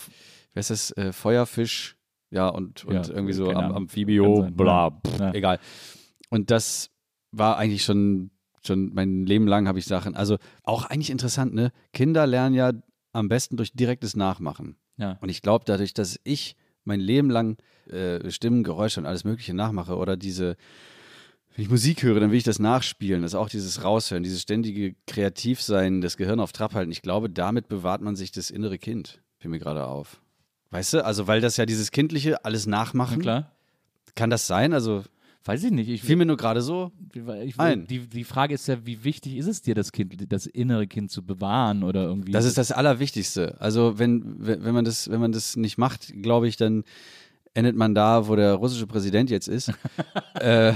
wie 0.53 0.59
heißt 0.59 0.71
das, 0.71 0.91
äh, 0.97 1.13
Feuerfisch, 1.13 1.97
ja, 2.31 2.49
und, 2.49 2.85
und 2.85 2.95
Ja, 2.95 3.15
irgendwie 3.15 3.33
so 3.33 3.51
Am. 3.51 3.73
Amphibio, 3.73 4.43
sein, 4.43 4.55
bla, 4.57 4.91
pff, 4.91 5.19
Ja. 5.19 5.33
egal. 5.35 5.59
Und 6.31 6.51
das 6.51 6.91
war 7.33 7.57
eigentlich 7.57 7.85
schon, 7.85 8.31
schon 8.65 8.93
mein 8.95 9.27
Leben 9.27 9.47
lang 9.47 9.67
habe 9.69 9.79
ich 9.79 9.85
Sachen, 9.87 10.15
also 10.15 10.37
auch 10.63 10.85
eigentlich 10.85 11.11
interessant, 11.11 11.55
ne? 11.55 11.73
Kinder 11.93 12.27
lernen 12.27 12.55
ja 12.55 12.73
am 13.13 13.29
besten 13.29 13.57
durch 13.57 13.73
direktes 13.73 14.15
Nachmachen. 14.17 14.77
Ja. 14.97 15.19
Und 15.21 15.29
ich 15.29 15.43
glaube, 15.43 15.65
dadurch, 15.67 15.95
dass 15.95 16.21
ich 16.25 16.57
mein 16.85 17.01
Leben 17.01 17.31
lang 17.31 17.57
äh, 17.89 18.31
Stimmen, 18.31 18.63
Geräusche 18.63 19.01
und 19.01 19.07
alles 19.07 19.25
Mögliche 19.25 19.55
nachmache 19.55 19.97
oder 19.97 20.17
diese, 20.17 20.57
wenn 21.57 21.65
ich 21.65 21.71
Musik 21.71 22.03
höre, 22.03 22.21
dann 22.21 22.31
will 22.31 22.39
ich 22.39 22.45
das 22.45 22.59
nachspielen. 22.61 23.23
Das 23.23 23.33
ist 23.33 23.37
auch 23.39 23.49
dieses 23.49 23.83
Raushören, 23.83 24.23
dieses 24.23 24.43
ständige 24.43 24.95
Kreativsein, 25.07 26.01
das 26.01 26.17
Gehirn 26.17 26.39
auf 26.41 26.53
Trab 26.53 26.75
halten. 26.75 26.93
Ich 26.93 27.03
glaube, 27.03 27.29
damit 27.29 27.69
bewahrt 27.69 28.03
man 28.03 28.15
sich 28.17 28.31
das 28.31 28.51
innere 28.51 28.79
Kind. 28.79 29.21
Fiel 29.39 29.51
mir 29.51 29.59
gerade 29.59 29.87
auf. 29.87 30.21
Weißt 30.71 30.95
du, 30.95 31.05
also 31.05 31.27
weil 31.27 31.41
das 31.41 31.57
ja 31.57 31.67
dieses 31.67 31.91
kindliche 31.91 32.45
alles 32.45 32.67
Na 32.67 32.79
nachmachen. 32.79 33.21
klar. 33.21 33.53
Kann 34.15 34.31
das 34.31 34.47
sein? 34.47 34.73
Also 34.73 35.05
Weiß 35.45 35.65
ich 35.65 35.71
nicht. 35.71 35.89
Ich, 35.89 36.03
fiel 36.03 36.17
mir 36.17 36.27
nur 36.27 36.37
gerade 36.37 36.61
so. 36.61 36.93
ich, 37.43 37.59
ein. 37.59 37.87
die, 37.87 38.01
die 38.01 38.25
Frage 38.25 38.55
ist 38.55 38.69
ja, 38.69 38.85
wie 38.85 39.05
wichtig 39.05 39.37
ist 39.37 39.47
es 39.47 39.63
dir, 39.63 39.75
das 39.75 39.91
Kind, 39.91 40.31
das 40.31 40.45
innere 40.45 40.87
Kind 40.87 41.11
zu 41.11 41.25
bewahren 41.25 41.83
oder 41.83 42.05
irgendwie? 42.05 42.33
Das 42.33 42.45
ist 42.45 42.59
das 42.59 42.73
Allerwichtigste. 42.73 43.57
Also 43.59 43.99
wenn, 43.99 44.37
wenn 44.39 44.75
man 44.75 44.85
das, 44.85 45.11
wenn 45.11 45.21
man 45.21 45.33
das 45.33 45.57
nicht 45.57 45.79
macht, 45.79 46.13
glaube 46.23 46.47
ich, 46.47 46.59
dann 46.59 46.85
endet 47.55 47.75
man 47.75 47.95
da, 47.95 48.29
wo 48.29 48.37
der 48.37 48.55
russische 48.55 48.87
Präsident 48.87 49.31
jetzt 49.31 49.49
ist. 49.49 49.73
äh, 50.35 50.75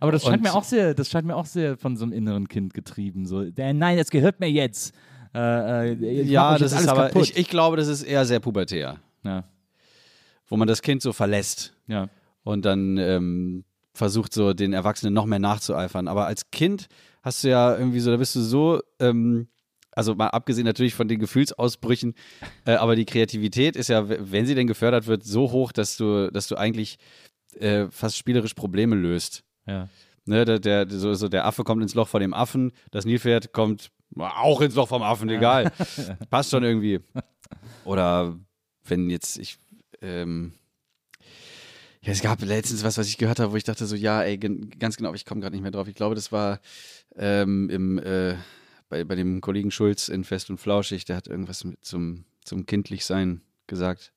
Aber 0.00 0.10
das 0.10 0.24
scheint 0.24 0.42
mir 0.42 0.54
auch 0.54 0.64
sehr, 0.64 0.92
das 0.94 1.08
scheint 1.08 1.26
mir 1.26 1.36
auch 1.36 1.46
sehr 1.46 1.76
von 1.76 1.96
so 1.96 2.04
einem 2.04 2.12
inneren 2.12 2.48
Kind 2.48 2.74
getrieben. 2.74 3.26
So, 3.26 3.44
nein, 3.56 3.96
das 3.96 4.10
gehört 4.10 4.40
mir 4.40 4.50
jetzt. 4.50 4.92
Äh, 5.34 5.92
äh, 5.92 6.22
ja, 6.22 6.58
das 6.58 6.72
ist 6.72 6.88
aber, 6.88 7.14
ich, 7.16 7.36
ich 7.36 7.48
glaube, 7.48 7.76
das 7.76 7.88
ist 7.88 8.02
eher 8.02 8.24
sehr 8.24 8.40
pubertär, 8.40 8.98
ja, 9.24 9.44
wo 10.48 10.56
man 10.56 10.68
das 10.68 10.82
Kind 10.82 11.02
so 11.02 11.12
verlässt 11.12 11.74
ja. 11.86 12.08
und 12.42 12.64
dann 12.64 12.96
ähm, 12.96 13.64
versucht 13.92 14.32
so 14.32 14.54
den 14.54 14.72
Erwachsenen 14.72 15.12
noch 15.12 15.26
mehr 15.26 15.38
nachzueifern. 15.38 16.08
Aber 16.08 16.26
als 16.26 16.50
Kind 16.50 16.86
hast 17.22 17.44
du 17.44 17.48
ja 17.48 17.76
irgendwie 17.76 18.00
so, 18.00 18.10
da 18.10 18.16
bist 18.16 18.34
du 18.36 18.40
so, 18.40 18.80
ähm, 19.00 19.48
also 19.92 20.14
mal 20.14 20.28
abgesehen 20.28 20.64
natürlich 20.64 20.94
von 20.94 21.08
den 21.08 21.18
Gefühlsausbrüchen, 21.18 22.14
äh, 22.64 22.74
aber 22.74 22.96
die 22.96 23.04
Kreativität 23.04 23.76
ist 23.76 23.88
ja, 23.88 24.08
wenn 24.08 24.46
sie 24.46 24.54
denn 24.54 24.66
gefördert 24.66 25.06
wird, 25.06 25.24
so 25.24 25.50
hoch, 25.50 25.72
dass 25.72 25.96
du, 25.96 26.30
dass 26.30 26.46
du 26.46 26.56
eigentlich 26.56 26.98
äh, 27.58 27.86
fast 27.90 28.16
spielerisch 28.16 28.54
Probleme 28.54 28.96
löst. 28.96 29.44
ja. 29.66 29.88
Ne, 30.24 30.44
der, 30.44 30.58
der, 30.58 30.90
so, 30.90 31.14
so 31.14 31.26
der 31.26 31.46
Affe 31.46 31.64
kommt 31.64 31.82
ins 31.82 31.94
Loch 31.94 32.06
vor 32.06 32.20
dem 32.20 32.34
Affen, 32.34 32.72
das 32.90 33.06
Nilpferd 33.06 33.54
kommt 33.54 33.90
auch 34.16 34.60
ins 34.60 34.74
Loch 34.74 34.88
vom 34.88 35.02
Affen, 35.02 35.28
egal. 35.28 35.70
Passt 36.30 36.50
schon 36.50 36.64
irgendwie. 36.64 37.00
Oder 37.84 38.38
wenn 38.84 39.10
jetzt 39.10 39.38
ich, 39.38 39.58
ähm, 40.02 40.52
ja, 42.02 42.12
es 42.12 42.22
gab 42.22 42.40
letztens 42.42 42.84
was, 42.84 42.98
was 42.98 43.08
ich 43.08 43.18
gehört 43.18 43.40
habe, 43.40 43.52
wo 43.52 43.56
ich 43.56 43.64
dachte 43.64 43.86
so, 43.86 43.96
ja, 43.96 44.22
ey, 44.22 44.38
ganz 44.38 44.96
genau, 44.96 45.14
ich 45.14 45.24
komme 45.24 45.40
gerade 45.40 45.54
nicht 45.54 45.62
mehr 45.62 45.70
drauf. 45.70 45.88
Ich 45.88 45.94
glaube, 45.94 46.14
das 46.14 46.32
war 46.32 46.60
ähm, 47.16 47.68
im, 47.70 47.98
äh, 47.98 48.36
bei, 48.88 49.04
bei 49.04 49.14
dem 49.14 49.40
Kollegen 49.40 49.70
Schulz 49.70 50.08
in 50.08 50.24
Fest 50.24 50.48
und 50.50 50.58
Flauschig, 50.58 51.04
der 51.04 51.16
hat 51.16 51.26
irgendwas 51.26 51.64
mit 51.64 51.84
zum, 51.84 52.24
zum 52.44 52.66
Kindlichsein 52.66 53.42
gesagt. 53.66 54.12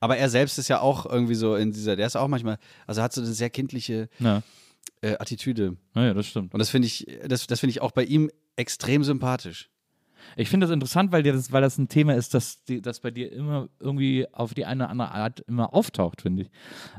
Aber 0.00 0.16
er 0.16 0.28
selbst 0.28 0.58
ist 0.58 0.68
ja 0.68 0.80
auch 0.80 1.06
irgendwie 1.06 1.34
so 1.34 1.56
in 1.56 1.72
dieser, 1.72 1.96
der 1.96 2.06
ist 2.06 2.16
auch 2.16 2.28
manchmal, 2.28 2.58
also 2.86 3.02
hat 3.02 3.12
so 3.12 3.20
eine 3.22 3.30
sehr 3.32 3.50
kindliche 3.50 4.08
Ja. 4.18 4.42
äh, 5.00 5.16
Attitüde. 5.18 5.76
ja, 5.94 6.14
das 6.14 6.26
stimmt. 6.26 6.54
Und 6.54 6.58
das 6.58 6.70
finde 6.70 6.86
ich, 6.86 7.06
das, 7.26 7.46
das 7.46 7.60
finde 7.60 7.70
ich 7.72 7.80
auch 7.82 7.92
bei 7.92 8.04
ihm 8.04 8.30
extrem 8.56 9.04
sympathisch. 9.04 9.70
Ich 10.36 10.48
finde 10.48 10.66
das 10.66 10.74
interessant, 10.74 11.12
weil, 11.12 11.22
dir 11.22 11.32
das, 11.32 11.52
weil 11.52 11.62
das 11.62 11.78
ein 11.78 11.88
Thema 11.88 12.14
ist, 12.14 12.34
das, 12.34 12.62
die, 12.64 12.80
das 12.82 13.00
bei 13.00 13.10
dir 13.10 13.30
immer 13.32 13.68
irgendwie 13.80 14.26
auf 14.32 14.54
die 14.54 14.64
eine 14.64 14.84
oder 14.84 14.90
andere 14.90 15.10
Art 15.12 15.40
immer 15.40 15.72
auftaucht, 15.74 16.22
finde 16.22 16.42
ich. 16.42 16.50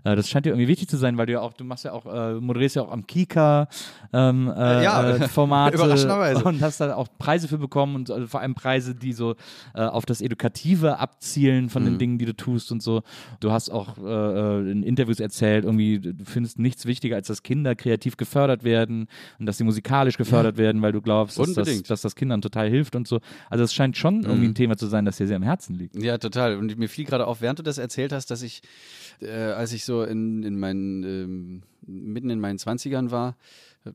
Äh, 0.04 0.16
das 0.16 0.30
scheint 0.30 0.46
dir 0.46 0.50
irgendwie 0.52 0.68
wichtig 0.68 0.88
zu 0.90 0.98
sein, 0.98 1.18
weil 1.18 1.26
du 1.26 1.34
ja 1.34 1.42
auch, 1.42 1.54
du 1.54 1.64
machst 1.64 1.86
ja 1.86 1.92
auch, 1.94 2.06
äh, 2.06 2.36
moderierst 2.36 2.76
ja 2.78 2.82
auch 2.84 2.92
am 2.92 3.06
Kika 3.08 3.68
ähm, 4.14 4.48
äh, 4.56 4.84
Ja, 4.84 5.10
äh, 5.10 5.28
Formate 5.28 5.76
überraschenderweise. 5.78 6.44
und 6.44 6.62
hast 6.62 6.80
da 6.80 6.96
auch 6.96 7.08
Preise 7.18 7.48
für 7.48 7.58
bekommen 7.58 7.96
und 7.96 8.10
äh, 8.10 8.28
vor 8.28 8.40
allem 8.42 8.56
Preise, 8.56 8.96
die 8.96 9.14
so 9.14 9.36
äh, 9.74 9.82
auf 9.82 10.06
das 10.06 10.22
Edukative 10.22 11.00
abzielen 11.00 11.70
von 11.70 11.84
Mhm. 11.84 11.86
den 11.88 11.98
Dingen, 12.00 12.18
die 12.18 12.26
du 12.26 12.36
tust 12.36 12.72
und 12.72 12.82
so. 12.82 13.02
Du 13.40 13.52
hast 13.52 13.70
auch 13.70 13.98
äh, 13.98 14.02
äh, 14.04 14.72
in 14.72 14.84
Interviews 14.84 15.20
erzählt, 15.20 15.66
irgendwie, 15.66 16.00
du 16.00 16.14
findest 16.26 16.60
nichts 16.60 16.86
wichtiger, 16.86 17.16
als 17.16 17.28
dass 17.28 17.44
Kinder 17.44 17.76
kreativ 17.76 18.18
gefördert 18.18 18.64
werden 18.64 19.08
und 19.40 19.46
dass 19.46 19.58
sie 19.58 19.64
musikalisch 19.64 20.18
gefördert 20.18 20.58
werden, 20.58 20.82
weil 20.82 20.92
du 20.92 21.02
glaubst, 21.02 21.38
dass 21.40 21.54
das, 21.54 21.84
dass 21.84 22.02
das 22.02 22.16
Kindern 22.16 22.42
total 22.42 22.70
hilft 22.70 22.96
und 22.96 23.08
so. 23.08 23.17
Also 23.50 23.64
es 23.64 23.74
scheint 23.74 23.98
schon 23.98 24.24
irgendwie 24.24 24.48
ein 24.48 24.56
Thema 24.56 24.78
zu 24.78 24.88
sein, 24.88 25.06
das 25.06 25.18
dir 25.18 25.28
sehr 25.28 25.38
am 25.38 25.44
Herzen 25.44 25.76
liegt. 25.76 25.96
Ja, 26.02 26.18
total. 26.18 26.58
Und 26.58 26.78
mir 26.78 26.90
fiel 26.90 27.06
gerade 27.06 27.28
auf, 27.28 27.42
während 27.42 27.60
du 27.60 27.64
das 27.64 27.78
erzählt 27.78 28.12
hast, 28.12 28.32
dass 28.32 28.42
ich, 28.42 28.62
äh, 29.22 29.32
als 29.32 29.72
ich 29.74 29.86
so 29.86 30.04
in, 30.04 30.44
in 30.44 30.60
meinen, 30.60 31.04
ähm, 31.04 31.64
mitten 31.86 32.30
in 32.30 32.40
meinen 32.40 32.58
20ern 32.58 33.12
war, 33.12 33.36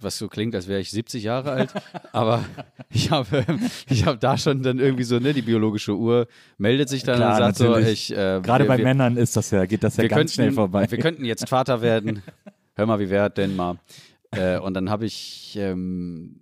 was 0.01 0.19
so 0.19 0.29
klingt, 0.29 0.55
als 0.55 0.69
wäre 0.69 0.81
ich 0.81 0.91
70 0.91 1.23
Jahre 1.25 1.51
alt, 1.53 1.75
aber 2.13 2.45
ich 2.91 3.11
habe 3.11 3.45
ich 3.89 4.07
hab 4.07 4.21
da 4.21 4.39
schon 4.39 4.63
dann 4.63 4.79
irgendwie 4.79 5.05
so, 5.05 5.19
ne, 5.19 5.33
die 5.35 5.43
biologische 5.43 5.97
Uhr 5.97 6.29
meldet 6.59 6.89
sich 6.89 7.03
dann 7.03 7.17
Klar, 7.17 7.33
und 7.33 7.39
sagt 7.39 7.57
so, 7.57 7.65
natürlich. 7.71 8.11
ich. 8.11 8.17
Äh, 8.17 8.41
Gerade 8.43 8.65
wir, 8.65 8.69
bei 8.69 8.79
wir, 8.79 8.85
Männern 8.85 9.17
ist 9.17 9.37
das 9.37 9.51
ja, 9.51 9.67
geht 9.67 9.83
das 9.83 9.97
ja 9.97 10.05
ganz 10.05 10.15
könnten, 10.15 10.33
schnell 10.33 10.53
vorbei. 10.53 10.91
Wir 10.91 10.99
könnten 10.99 11.25
jetzt 11.25 11.49
Vater 11.49 11.83
werden. 11.83 12.23
Hör 12.75 12.87
mal, 12.87 12.99
wie 13.01 13.11
wäre 13.11 13.31
denn 13.31 13.55
mal? 13.55 13.79
Äh, 14.31 14.59
und 14.59 14.75
dann 14.75 14.89
habe 14.89 15.05
ich 15.05 15.57
ähm, 15.59 16.42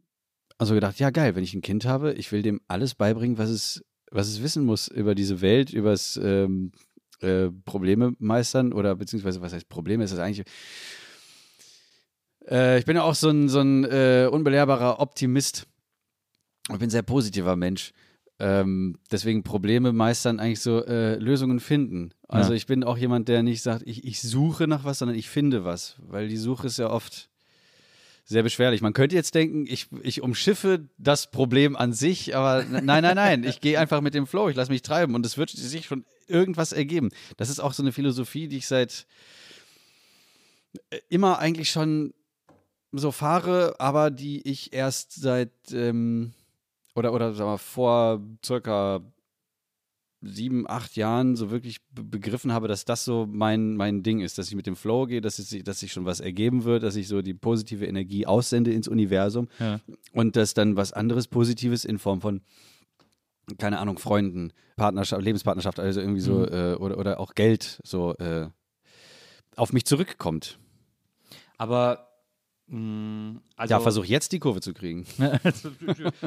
also 0.61 0.75
gedacht, 0.75 0.99
ja 0.99 1.11
geil, 1.11 1.35
wenn 1.35 1.42
ich 1.42 1.55
ein 1.55 1.62
Kind 1.62 1.87
habe, 1.87 2.12
ich 2.12 2.31
will 2.33 2.42
dem 2.42 2.61
alles 2.68 2.94
beibringen, 2.94 3.38
was 3.38 3.49
es, 3.49 3.83
was 4.11 4.29
es 4.29 4.42
wissen 4.42 4.64
muss 4.64 4.88
über 4.88 5.14
diese 5.14 5.40
Welt, 5.40 5.73
über 5.73 5.90
das 5.92 6.20
ähm, 6.23 6.73
äh, 7.20 7.49
Probleme 7.64 8.12
meistern 8.18 8.73
oder 8.73 8.94
beziehungsweise 8.94 9.40
was 9.40 9.53
heißt 9.55 9.68
Probleme? 9.68 10.05
Ist 10.05 10.12
das 10.12 10.20
eigentlich 10.20 10.44
äh, 12.49 12.79
ich 12.79 12.85
bin 12.85 12.96
ja 12.96 13.03
auch 13.03 13.14
so 13.14 13.31
ein, 13.31 13.49
so 13.49 13.61
ein 13.61 13.85
äh, 13.85 14.29
unbelehrbarer 14.31 15.01
Optimist. 15.01 15.66
Ich 16.70 16.79
bin 16.79 16.88
ein 16.88 16.90
sehr 16.90 17.03
positiver 17.03 17.57
Mensch. 17.57 17.92
Ähm, 18.38 18.99
deswegen 19.11 19.42
Probleme 19.42 19.92
meistern 19.92 20.40
eigentlich 20.40 20.61
so 20.61 20.85
äh, 20.85 21.16
Lösungen 21.16 21.61
finden. 21.61 22.11
Also 22.29 22.51
Ja. 22.53 22.57
ich 22.57 22.66
bin 22.66 22.85
auch 22.85 22.99
jemand, 22.99 23.29
der 23.29 23.42
nicht 23.42 23.62
sagt, 23.62 23.83
ich, 23.87 24.05
ich 24.05 24.20
suche 24.20 24.66
nach 24.66 24.85
was, 24.85 24.99
sondern 24.99 25.16
ich 25.16 25.29
finde 25.29 25.64
was. 25.64 25.96
Weil 26.03 26.29
die 26.29 26.37
Suche 26.38 26.66
ist 26.66 26.79
ja 26.79 26.90
oft 26.90 27.30
sehr 28.31 28.45
beschwerlich. 28.45 28.81
Man 28.81 28.93
könnte 28.93 29.16
jetzt 29.16 29.35
denken, 29.35 29.66
ich, 29.66 29.88
ich 30.03 30.23
umschiffe 30.23 30.88
das 30.99 31.33
Problem 31.33 31.75
an 31.75 31.93
sich, 31.93 32.37
aber 32.37 32.62
nein, 32.64 33.03
nein, 33.03 33.16
nein. 33.16 33.43
Ich 33.43 33.61
gehe 33.61 33.77
einfach 33.77 34.01
mit 34.01 34.14
dem 34.14 34.29
Flow, 34.29 34.49
ich 34.49 34.55
lasse 34.55 34.71
mich 34.71 34.83
treiben 34.83 35.16
und 35.16 35.27
es 35.27 35.37
wird 35.37 35.51
sich 35.51 35.87
schon 35.87 36.05
irgendwas 36.29 36.73
ergeben. 36.73 37.11
Das 37.38 37.51
ist 37.51 37.59
auch 37.59 37.73
so 37.73 37.83
eine 37.83 37.90
Philosophie, 37.90 38.47
die 38.47 38.59
ich 38.59 38.69
seit 38.69 39.09
äh, 40.90 41.01
immer 41.09 41.40
eigentlich 41.40 41.71
schon 41.71 42.14
so 42.93 43.11
fahre, 43.11 43.75
aber 43.81 44.12
die 44.12 44.49
ich 44.49 44.73
erst 44.73 45.21
seit 45.21 45.51
ähm, 45.73 46.33
oder 46.95 47.12
oder 47.12 47.35
sag 47.35 47.47
mal 47.47 47.59
vor 47.59 48.21
circa 48.45 49.01
sieben, 50.22 50.68
acht 50.68 50.96
Jahren 50.96 51.35
so 51.37 51.50
wirklich 51.50 51.78
be- 51.92 52.04
begriffen 52.04 52.52
habe, 52.52 52.68
dass 52.68 52.85
das 52.85 53.04
so 53.04 53.26
mein, 53.30 53.76
mein 53.76 54.02
Ding 54.02 54.20
ist, 54.20 54.37
dass 54.38 54.48
ich 54.48 54.54
mit 54.54 54.66
dem 54.66 54.76
Flow 54.76 55.06
gehe, 55.06 55.20
dass, 55.20 55.38
es, 55.38 55.54
dass 55.64 55.80
sich 55.80 55.92
schon 55.92 56.04
was 56.04 56.20
ergeben 56.20 56.64
wird, 56.64 56.83
dass 56.83 56.96
ich 56.96 57.09
so 57.09 57.22
die 57.22 57.33
positive 57.35 57.87
Energie 57.87 58.26
aussende 58.26 58.72
ins 58.72 58.87
Universum 58.88 59.48
Ja. 59.59 59.80
und 60.12 60.37
dass 60.37 60.52
dann 60.54 60.76
was 60.76 60.92
anderes 60.92 61.26
Positives 61.28 61.85
in 61.85 61.98
Form 61.98 62.20
von 62.20 62.42
keine 63.59 63.78
Ahnung, 63.80 63.98
Freunden, 63.98 64.52
Partnerschaft, 64.76 65.22
Lebenspartnerschaft, 65.22 65.80
also 65.80 66.00
irgendwie 66.00 66.20
so, 66.20 66.44
äh, 66.46 66.74
oder, 66.78 66.98
oder 66.98 67.18
auch 67.18 67.35
Geld 67.35 67.80
so 67.83 68.14
äh, 68.18 68.48
auf 69.56 69.72
mich 69.72 69.85
zurückkommt. 69.87 70.59
Aber 71.59 72.10
also, 73.56 73.74
ja, 73.74 73.80
versuch 73.80 74.04
jetzt 74.04 74.30
die 74.33 74.38
Kurve 74.38 74.61
zu 74.61 74.72
kriegen. 74.72 75.04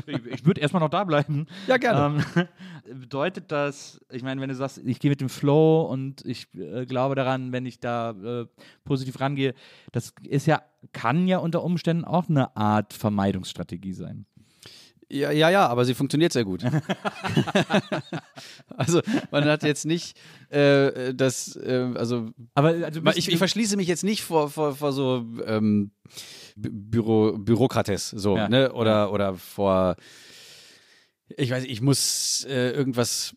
Ich 0.05 0.25
ich 0.25 0.45
würde 0.45 0.59
erstmal 0.59 0.81
noch 0.81 0.89
da 0.89 1.03
bleiben. 1.03 1.47
Ja, 1.67 1.77
gerne. 1.77 2.23
Ähm, 2.35 2.99
bedeutet 2.99 3.51
das, 3.51 4.01
ich 4.11 4.23
meine, 4.23 4.41
wenn 4.41 4.49
du 4.49 4.55
sagst, 4.55 4.79
ich 4.83 4.99
gehe 4.99 5.09
mit 5.09 5.21
dem 5.21 5.29
Flow 5.29 5.83
und 5.83 6.25
ich 6.25 6.47
äh, 6.55 6.85
glaube 6.85 7.15
daran, 7.15 7.51
wenn 7.51 7.65
ich 7.65 7.79
da 7.79 8.11
äh, 8.11 8.45
positiv 8.83 9.19
rangehe, 9.19 9.53
das 9.91 10.13
ist 10.27 10.45
ja, 10.45 10.61
kann 10.91 11.27
ja 11.27 11.37
unter 11.37 11.63
Umständen 11.63 12.03
auch 12.03 12.27
eine 12.27 12.55
Art 12.57 12.93
Vermeidungsstrategie 12.93 13.93
sein. 13.93 14.25
Ja, 15.09 15.31
ja, 15.31 15.49
ja, 15.49 15.67
aber 15.67 15.85
sie 15.85 15.93
funktioniert 15.93 16.33
sehr 16.33 16.45
gut. 16.45 16.63
also 18.77 19.01
man 19.31 19.45
hat 19.45 19.63
jetzt 19.63 19.85
nicht 19.85 20.17
äh, 20.49 21.13
das, 21.13 21.55
äh, 21.55 21.91
also 21.95 22.29
Aber 22.53 22.69
also 22.69 23.01
ich, 23.15 23.29
ich 23.31 23.37
verschließe 23.37 23.77
mich 23.77 23.87
jetzt 23.87 24.03
nicht 24.03 24.23
vor, 24.23 24.49
vor, 24.49 24.75
vor 24.75 24.91
so 24.93 25.25
ähm, 25.45 25.91
Bü- 26.57 26.69
Büro, 26.71 27.37
Bürokrates, 27.37 28.09
so, 28.09 28.37
Ja, 28.37 28.49
ne? 28.49 28.73
Oder, 28.73 29.11
oder 29.11 29.35
vor, 29.35 29.95
ich 31.35 31.51
weiß 31.51 31.63
ich 31.65 31.81
muss 31.81 32.45
äh, 32.49 32.71
irgendwas 32.71 33.35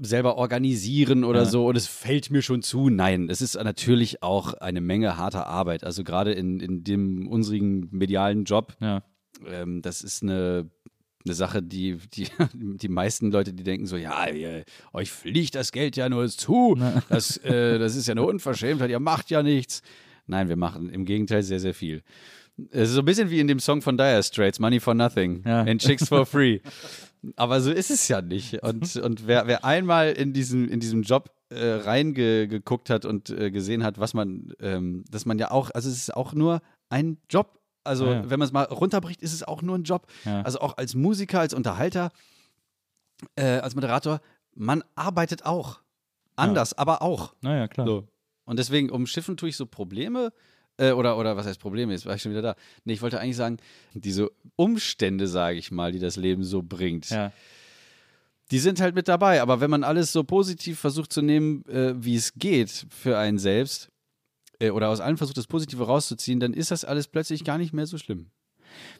selber 0.00 0.36
organisieren 0.36 1.24
oder 1.24 1.40
Ja. 1.40 1.44
so 1.46 1.66
und 1.66 1.76
es 1.76 1.86
fällt 1.86 2.30
mir 2.30 2.42
schon 2.42 2.62
zu. 2.62 2.88
Nein, 2.88 3.28
es 3.30 3.42
ist 3.42 3.54
natürlich 3.62 4.22
auch 4.22 4.54
eine 4.54 4.80
Menge 4.80 5.16
harter 5.16 5.46
Arbeit. 5.46 5.84
Also 5.84 6.04
gerade 6.04 6.32
in, 6.32 6.60
in 6.60 6.84
dem 6.84 7.28
unseren 7.28 7.88
medialen 7.90 8.44
Job, 8.44 8.76
ja. 8.80 9.02
ähm, 9.46 9.82
das 9.82 10.02
ist 10.02 10.22
eine, 10.22 10.70
eine 11.28 11.34
Sache, 11.34 11.62
die, 11.62 11.98
die 12.14 12.26
die 12.54 12.88
meisten 12.88 13.30
Leute, 13.30 13.52
die 13.52 13.62
denken 13.64 13.86
so, 13.86 13.96
ja, 13.96 14.28
ihr, 14.28 14.64
euch 14.92 15.10
fliegt 15.10 15.54
das 15.54 15.72
Geld 15.72 15.96
ja 15.96 16.08
nur 16.08 16.28
zu, 16.28 16.76
das, 17.08 17.36
äh, 17.38 17.78
das 17.78 17.94
ist 17.96 18.08
ja 18.08 18.12
eine 18.12 18.24
Unverschämtheit, 18.24 18.90
ihr 18.90 19.00
macht 19.00 19.30
ja 19.30 19.42
nichts. 19.42 19.82
Nein, 20.26 20.48
wir 20.48 20.56
machen 20.56 20.90
im 20.90 21.04
Gegenteil 21.04 21.42
sehr, 21.42 21.60
sehr 21.60 21.74
viel. 21.74 22.02
Es 22.70 22.88
ist 22.88 22.94
so 22.96 23.02
ein 23.02 23.04
bisschen 23.04 23.30
wie 23.30 23.38
in 23.38 23.46
dem 23.46 23.60
Song 23.60 23.82
von 23.82 23.96
Dire 23.96 24.22
Straits, 24.22 24.58
Money 24.58 24.80
for 24.80 24.92
Nothing 24.94 25.42
Ja. 25.46 25.60
and 25.60 25.80
Chicks 25.80 26.08
for 26.08 26.26
Free. 26.26 26.60
Aber 27.36 27.60
so 27.60 27.70
ist 27.70 27.90
es 27.90 28.08
ja 28.08 28.20
nicht. 28.20 28.62
Und, 28.62 28.96
und 28.96 29.26
wer, 29.26 29.46
wer 29.46 29.64
einmal 29.64 30.12
in 30.12 30.32
diesem, 30.32 30.68
in 30.68 30.80
diesem 30.80 31.02
Job 31.02 31.30
äh, 31.50 31.64
reingeguckt 31.66 32.90
hat 32.90 33.04
und 33.04 33.30
äh, 33.30 33.50
gesehen 33.50 33.82
hat, 33.84 33.98
was 33.98 34.12
man, 34.12 34.52
ähm, 34.60 35.04
dass 35.10 35.24
man 35.24 35.38
ja 35.38 35.50
auch, 35.50 35.70
also 35.70 35.88
es 35.88 35.96
ist 35.96 36.14
auch 36.14 36.34
nur 36.34 36.60
ein 36.90 37.18
Job. 37.30 37.57
Also 37.84 38.06
Ja, 38.06 38.12
ja. 38.14 38.30
wenn 38.30 38.38
man 38.38 38.46
es 38.46 38.52
mal 38.52 38.64
runterbricht, 38.64 39.22
ist 39.22 39.32
es 39.32 39.42
auch 39.42 39.62
nur 39.62 39.76
ein 39.76 39.84
Job. 39.84 40.06
Ja. 40.24 40.42
Also 40.42 40.60
auch 40.60 40.76
als 40.76 40.94
Musiker, 40.94 41.40
als 41.40 41.54
Unterhalter, 41.54 42.10
äh, 43.36 43.44
als 43.58 43.74
Moderator, 43.74 44.20
man 44.54 44.82
arbeitet 44.94 45.44
auch. 45.44 45.80
Anders, 46.36 46.72
aber 46.76 47.02
auch. 47.02 47.34
Naja, 47.40 47.66
klar. 47.68 47.86
So. 47.86 48.08
Und 48.44 48.58
deswegen 48.58 48.90
umschiffen 48.90 49.36
tue 49.36 49.48
ich 49.48 49.56
so 49.56 49.66
Probleme. 49.66 50.32
Äh, 50.76 50.92
oder, 50.92 51.18
oder 51.18 51.36
was 51.36 51.46
heißt 51.46 51.58
Probleme? 51.60 51.92
Jetzt 51.92 52.06
war 52.06 52.14
ich 52.14 52.22
schon 52.22 52.30
wieder 52.32 52.42
da. 52.42 52.54
Nee, 52.84 52.92
ich 52.92 53.02
wollte 53.02 53.18
eigentlich 53.20 53.36
sagen, 53.36 53.56
diese 53.94 54.30
Umstände, 54.54 55.26
sage 55.26 55.58
ich 55.58 55.72
mal, 55.72 55.90
die 55.92 55.98
das 55.98 56.16
Leben 56.16 56.44
so 56.44 56.62
bringt, 56.62 57.10
Ja. 57.10 57.32
die 58.52 58.58
sind 58.60 58.80
halt 58.80 58.94
mit 58.94 59.08
dabei. 59.08 59.42
Aber 59.42 59.60
wenn 59.60 59.70
man 59.70 59.82
alles 59.82 60.12
so 60.12 60.22
positiv 60.22 60.78
versucht 60.78 61.12
zu 61.12 61.20
nehmen, 61.22 61.64
äh, 61.66 61.94
wie 61.96 62.14
es 62.14 62.34
geht 62.34 62.86
für 62.90 63.18
einen 63.18 63.38
selbst, 63.38 63.90
äh, 64.58 64.70
oder 64.70 64.88
aus 64.88 65.00
allem 65.00 65.16
versucht, 65.16 65.38
das 65.38 65.46
Positive 65.46 65.84
rauszuziehen, 65.84 66.40
dann 66.40 66.54
ist 66.54 66.70
das 66.70 66.84
alles 66.84 67.08
plötzlich 67.08 67.44
gar 67.44 67.58
nicht 67.58 67.72
mehr 67.72 67.86
so 67.86 67.98
schlimm. 67.98 68.30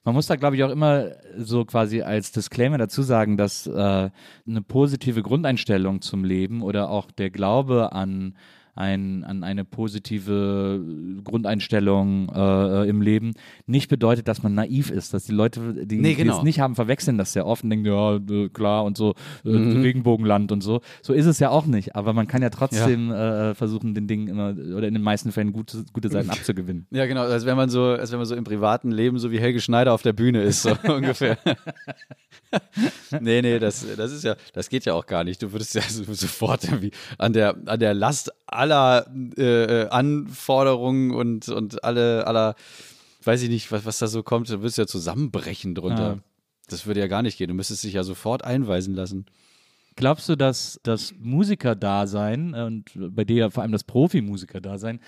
Man 0.04 0.14
muss 0.14 0.26
da, 0.26 0.36
glaube 0.36 0.56
ich, 0.56 0.64
auch 0.64 0.70
immer 0.70 1.12
so 1.36 1.64
quasi 1.64 2.02
als 2.02 2.32
Disclaimer 2.32 2.78
dazu 2.78 3.02
sagen, 3.02 3.36
dass 3.36 3.66
äh, 3.66 3.70
eine 3.70 4.62
positive 4.66 5.22
Grundeinstellung 5.22 6.00
zum 6.00 6.24
Leben 6.24 6.62
oder 6.62 6.90
auch 6.90 7.10
der 7.10 7.30
Glaube 7.30 7.92
an, 7.92 8.36
ein, 8.78 9.24
an 9.24 9.42
eine 9.44 9.64
positive 9.64 10.80
Grundeinstellung 11.24 12.30
äh, 12.34 12.88
im 12.88 13.02
Leben 13.02 13.34
nicht 13.66 13.88
bedeutet, 13.88 14.28
dass 14.28 14.42
man 14.42 14.54
naiv 14.54 14.90
ist, 14.90 15.12
dass 15.12 15.24
die 15.24 15.32
Leute, 15.32 15.84
die, 15.86 15.96
Nee, 15.96 16.10
die 16.10 16.14
genau. 16.16 16.38
es 16.38 16.42
nicht 16.44 16.60
haben, 16.60 16.74
verwechseln 16.74 17.18
das 17.18 17.32
sehr 17.32 17.46
oft 17.46 17.64
und 17.64 17.70
denken, 17.70 17.86
ja, 17.86 18.16
äh, 18.16 18.48
klar 18.48 18.84
und 18.84 18.96
so, 18.96 19.14
äh, 19.44 19.48
Mhm. 19.48 19.82
Regenbogenland 19.82 20.52
und 20.52 20.62
so. 20.62 20.80
So 21.02 21.12
ist 21.12 21.26
es 21.26 21.38
ja 21.40 21.50
auch 21.50 21.66
nicht, 21.66 21.96
aber 21.96 22.12
man 22.12 22.26
kann 22.28 22.40
ja 22.42 22.50
trotzdem 22.50 23.10
äh, 23.10 23.54
versuchen, 23.54 23.94
den 23.94 24.06
Dingen 24.06 24.28
immer 24.28 24.54
oder 24.76 24.86
in 24.86 24.94
den 24.94 25.02
meisten 25.02 25.32
Fällen 25.32 25.52
gute, 25.52 25.84
gute 25.92 26.08
Seiten 26.08 26.30
abzugewinnen. 26.30 26.86
Ja, 26.90 27.06
genau, 27.06 27.22
als 27.22 27.44
wenn 27.46 27.56
man 27.56 27.68
so, 27.70 27.84
als 27.84 28.12
wenn 28.12 28.18
man 28.18 28.26
so 28.26 28.34
im 28.36 28.44
privaten 28.44 28.90
Leben 28.92 29.18
so 29.18 29.30
wie 29.30 29.40
Helge 29.40 29.60
Schneider 29.60 29.92
auf 29.92 30.02
der 30.02 30.12
Bühne 30.12 30.42
ist, 30.42 30.62
so 30.62 30.70
ungefähr. 30.88 31.38
nee, 33.20 33.42
nee, 33.42 33.58
das, 33.58 33.84
das 33.96 34.12
ist 34.12 34.24
ja, 34.24 34.36
das 34.52 34.68
geht 34.68 34.84
ja 34.84 34.94
auch 34.94 35.06
gar 35.06 35.24
nicht. 35.24 35.42
Du 35.42 35.52
würdest 35.52 35.74
ja 35.74 35.82
so, 35.82 36.04
sofort 36.12 36.64
irgendwie 36.64 36.92
an 37.18 37.32
der, 37.32 37.56
an 37.66 37.80
der 37.80 37.94
Last 37.94 38.30
aller 38.46 38.67
äh, 38.68 39.88
Anforderungen 39.88 41.12
und, 41.12 41.48
und 41.48 41.84
alle, 41.84 42.26
aller, 42.26 42.54
weiß 43.24 43.42
ich 43.42 43.48
nicht, 43.48 43.70
was, 43.72 43.84
was 43.84 43.98
da 43.98 44.06
so 44.06 44.22
kommt, 44.22 44.48
du 44.48 44.60
würdest 44.60 44.78
ja 44.78 44.86
zusammenbrechen 44.86 45.74
drunter. 45.74 46.14
Ja. 46.14 46.18
Das 46.68 46.86
würde 46.86 47.00
ja 47.00 47.06
gar 47.06 47.22
nicht 47.22 47.38
gehen. 47.38 47.48
Du 47.48 47.54
müsstest 47.54 47.84
dich 47.84 47.94
ja 47.94 48.04
sofort 48.04 48.44
einweisen 48.44 48.94
lassen. 48.94 49.26
Glaubst 49.96 50.28
du, 50.28 50.36
dass 50.36 50.78
das 50.84 51.12
Musiker-Dasein 51.18 52.54
äh, 52.54 52.62
und 52.62 52.92
bei 52.94 53.24
dir 53.24 53.36
ja 53.36 53.50
vor 53.50 53.64
allem 53.64 53.72
das 53.72 53.82
Profimusiker-Dasein, 53.84 55.00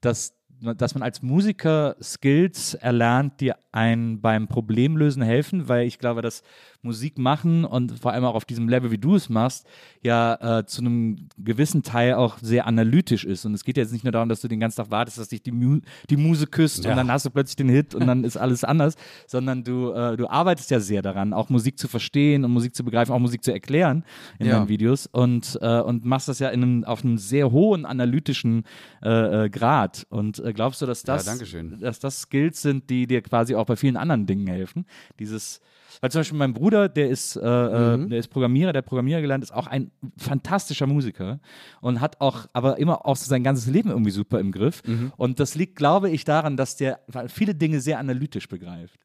dass, 0.00 0.32
dass 0.60 0.94
man 0.94 1.02
als 1.02 1.22
Musiker 1.22 1.96
Skills 2.02 2.74
erlernt, 2.74 3.40
die 3.40 3.52
einen 3.72 4.20
beim 4.20 4.48
Problemlösen 4.48 5.22
helfen? 5.22 5.68
Weil 5.68 5.86
ich 5.86 5.98
glaube, 5.98 6.22
dass 6.22 6.42
Musik 6.82 7.18
machen 7.18 7.64
und 7.64 7.98
vor 7.98 8.12
allem 8.12 8.24
auch 8.24 8.34
auf 8.36 8.44
diesem 8.44 8.68
Level, 8.68 8.90
wie 8.92 8.98
du 8.98 9.16
es 9.16 9.28
machst, 9.28 9.66
ja 10.02 10.58
äh, 10.60 10.64
zu 10.66 10.80
einem 10.80 11.28
gewissen 11.36 11.82
Teil 11.82 12.14
auch 12.14 12.38
sehr 12.38 12.66
analytisch 12.68 13.24
ist. 13.24 13.44
Und 13.44 13.54
es 13.54 13.64
geht 13.64 13.76
jetzt 13.76 13.92
nicht 13.92 14.04
nur 14.04 14.12
darum, 14.12 14.28
dass 14.28 14.40
du 14.40 14.48
den 14.48 14.60
ganzen 14.60 14.76
Tag 14.76 14.90
wartest, 14.92 15.18
dass 15.18 15.28
dich 15.28 15.42
die, 15.42 15.50
Mu 15.50 15.80
die 16.08 16.16
Muse 16.16 16.46
küsst 16.46 16.84
Ja. 16.84 16.92
und 16.92 16.96
dann 16.96 17.10
hast 17.10 17.26
du 17.26 17.30
plötzlich 17.30 17.56
den 17.56 17.68
Hit 17.68 17.94
und 17.96 18.06
dann 18.06 18.22
ist 18.22 18.36
alles 18.36 18.62
anders, 18.62 18.94
sondern 19.26 19.64
du, 19.64 19.90
äh, 19.90 20.16
du 20.16 20.28
arbeitest 20.28 20.70
ja 20.70 20.78
sehr 20.78 21.02
daran, 21.02 21.32
auch 21.32 21.48
Musik 21.50 21.78
zu 21.80 21.88
verstehen 21.88 22.44
und 22.44 22.52
Musik 22.52 22.76
zu 22.76 22.84
begreifen, 22.84 23.12
auch 23.12 23.18
Musik 23.18 23.42
zu 23.42 23.52
erklären 23.52 24.04
in 24.38 24.46
Ja. 24.46 24.58
deinen 24.58 24.68
Videos 24.68 25.06
und, 25.06 25.58
äh, 25.60 25.80
und 25.80 26.04
machst 26.04 26.28
das 26.28 26.38
ja 26.38 26.48
in 26.50 26.62
einem, 26.62 26.84
auf 26.84 27.04
einem 27.04 27.18
sehr 27.18 27.50
hohen 27.50 27.86
analytischen 27.86 28.62
äh, 29.02 29.46
äh, 29.46 29.50
Grad. 29.50 30.06
Und 30.10 30.38
äh, 30.38 30.47
glaubst 30.52 30.80
du, 30.82 30.86
dass 30.86 31.02
das, 31.02 31.24
Dankeschön. 31.24 31.78
dass 31.80 31.98
das 31.98 32.22
Skills 32.22 32.62
sind, 32.62 32.88
die 32.90 33.06
dir 33.06 33.22
quasi 33.22 33.54
auch 33.54 33.66
bei 33.66 33.76
vielen 33.76 33.96
anderen 33.96 34.26
Dingen 34.26 34.46
helfen? 34.46 34.86
Dieses 35.18 35.60
weil 36.00 36.10
zum 36.12 36.20
Beispiel 36.20 36.38
mein 36.38 36.54
Bruder, 36.54 36.88
der 36.88 37.08
ist, 37.08 37.34
äh, 37.34 37.40
Mhm. 37.40 38.04
äh, 38.04 38.08
der 38.10 38.18
ist 38.18 38.28
Programmierer, 38.28 38.72
der 38.72 38.82
Programmierer 38.82 39.20
gelernt, 39.20 39.42
ist 39.42 39.52
auch 39.52 39.66
ein 39.66 39.90
fantastischer 40.16 40.86
Musiker 40.86 41.40
und 41.80 42.00
hat 42.00 42.20
auch, 42.20 42.46
aber 42.52 42.78
immer 42.78 43.04
auch 43.06 43.16
so 43.16 43.26
sein 43.28 43.42
ganzes 43.42 43.66
Leben 43.66 43.90
irgendwie 43.90 44.10
super 44.12 44.38
im 44.38 44.52
Griff. 44.52 44.82
Mhm. 44.86 45.12
Und 45.16 45.40
das 45.40 45.54
liegt, 45.56 45.76
glaube 45.76 46.10
ich, 46.10 46.24
daran, 46.24 46.56
dass 46.56 46.76
der 46.76 47.00
viele 47.28 47.54
Dinge 47.54 47.80
sehr 47.80 47.98
analytisch 47.98 48.48
begreift. 48.48 49.00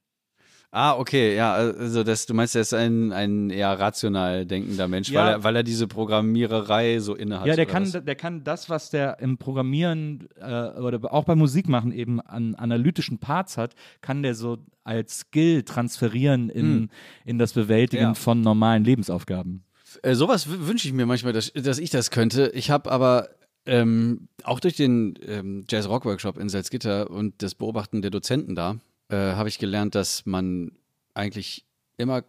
Ah, 0.75 0.97
okay, 0.97 1.35
ja, 1.35 1.53
also 1.53 2.03
das, 2.03 2.25
du 2.25 2.33
meinst, 2.33 2.55
er 2.55 2.61
ist 2.63 2.73
ein, 2.73 3.11
ein 3.13 3.51
eher 3.51 3.79
rational 3.79 4.43
denkender 4.47 4.87
Mensch, 4.87 5.09
Ja. 5.09 5.21
weil, 5.21 5.31
er, 5.33 5.43
weil 5.43 5.55
er 5.57 5.61
diese 5.63 5.87
Programmiererei 5.87 6.97
so 6.97 7.13
innehat. 7.13 7.45
ja, 7.45 7.55
der 7.55 7.67
kann, 7.67 7.83
was? 7.83 8.03
der 8.03 8.15
kann 8.15 8.43
das, 8.43 8.71
was 8.71 8.89
der 8.89 9.19
im 9.19 9.37
Programmieren 9.37 10.27
äh, 10.41 10.69
oder 10.79 11.13
auch 11.13 11.25
beim 11.25 11.37
Musikmachen 11.37 11.91
eben 11.91 12.19
an 12.21 12.55
analytischen 12.55 13.19
Parts 13.19 13.55
hat, 13.55 13.75
kann 14.01 14.23
der 14.23 14.33
so 14.33 14.57
als 14.83 15.19
Skill 15.19 15.61
transferieren 15.61 16.49
in, 16.49 16.89
in 17.23 17.37
das 17.37 17.53
Bewältigen. 17.53 18.01
Ja. 18.01 18.13
von 18.15 18.41
normalen 18.41 18.83
Lebensaufgaben. 18.83 19.63
Äh, 20.01 20.15
sowas 20.15 20.47
wünsche 20.49 20.87
ich 20.87 20.93
mir 20.95 21.05
manchmal, 21.05 21.33
dass, 21.33 21.53
dass 21.53 21.77
ich 21.77 21.91
das 21.91 22.09
könnte. 22.09 22.51
Ich 22.55 22.71
habe 22.71 22.91
aber 22.91 23.29
ähm, 23.67 24.27
auch 24.43 24.59
durch 24.59 24.75
den 24.75 25.13
ähm, 25.27 25.65
Jazz-Rock-Workshop 25.69 26.37
in 26.39 26.49
Salzgitter 26.49 27.11
und 27.11 27.43
das 27.43 27.53
Beobachten 27.53 28.01
der 28.01 28.09
Dozenten 28.09 28.55
da, 28.55 28.77
äh, 29.13 29.35
habe 29.35 29.49
ich 29.49 29.59
gelernt, 29.59 29.95
dass 29.95 30.25
man 30.25 30.71
eigentlich 31.13 31.65
immer 31.97 32.23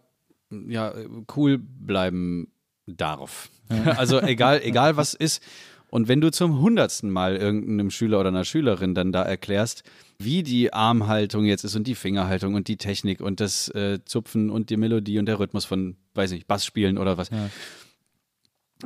ja, 0.51 0.93
cool 1.35 1.57
bleiben 1.57 2.51
darf. 2.85 3.49
also 3.97 4.21
egal, 4.21 4.61
egal 4.63 4.95
was 4.95 5.13
ist. 5.13 5.41
Und 5.89 6.07
wenn 6.07 6.21
du 6.21 6.31
zum 6.31 6.59
hundertsten 6.59 7.09
Mal 7.09 7.37
irgendeinem 7.37 7.89
Schüler 7.89 8.19
oder 8.19 8.29
einer 8.29 8.43
Schülerin 8.43 8.93
dann 8.93 9.11
da 9.11 9.23
erklärst, 9.23 9.83
wie 10.19 10.43
die 10.43 10.73
Armhaltung 10.73 11.45
jetzt 11.45 11.63
ist 11.63 11.75
und 11.75 11.87
die 11.87 11.95
Fingerhaltung 11.95 12.53
und 12.53 12.67
die 12.67 12.77
Technik 12.77 13.21
und 13.21 13.39
das 13.39 13.69
äh, 13.69 13.99
Zupfen 14.05 14.49
und 14.49 14.69
die 14.69 14.77
Melodie 14.77 15.19
und 15.19 15.25
der 15.25 15.39
Rhythmus 15.39 15.65
von, 15.65 15.95
weiß 16.13 16.31
nicht, 16.31 16.47
Bass 16.47 16.65
spielen 16.65 16.97
oder 16.97 17.17
was, 17.17 17.29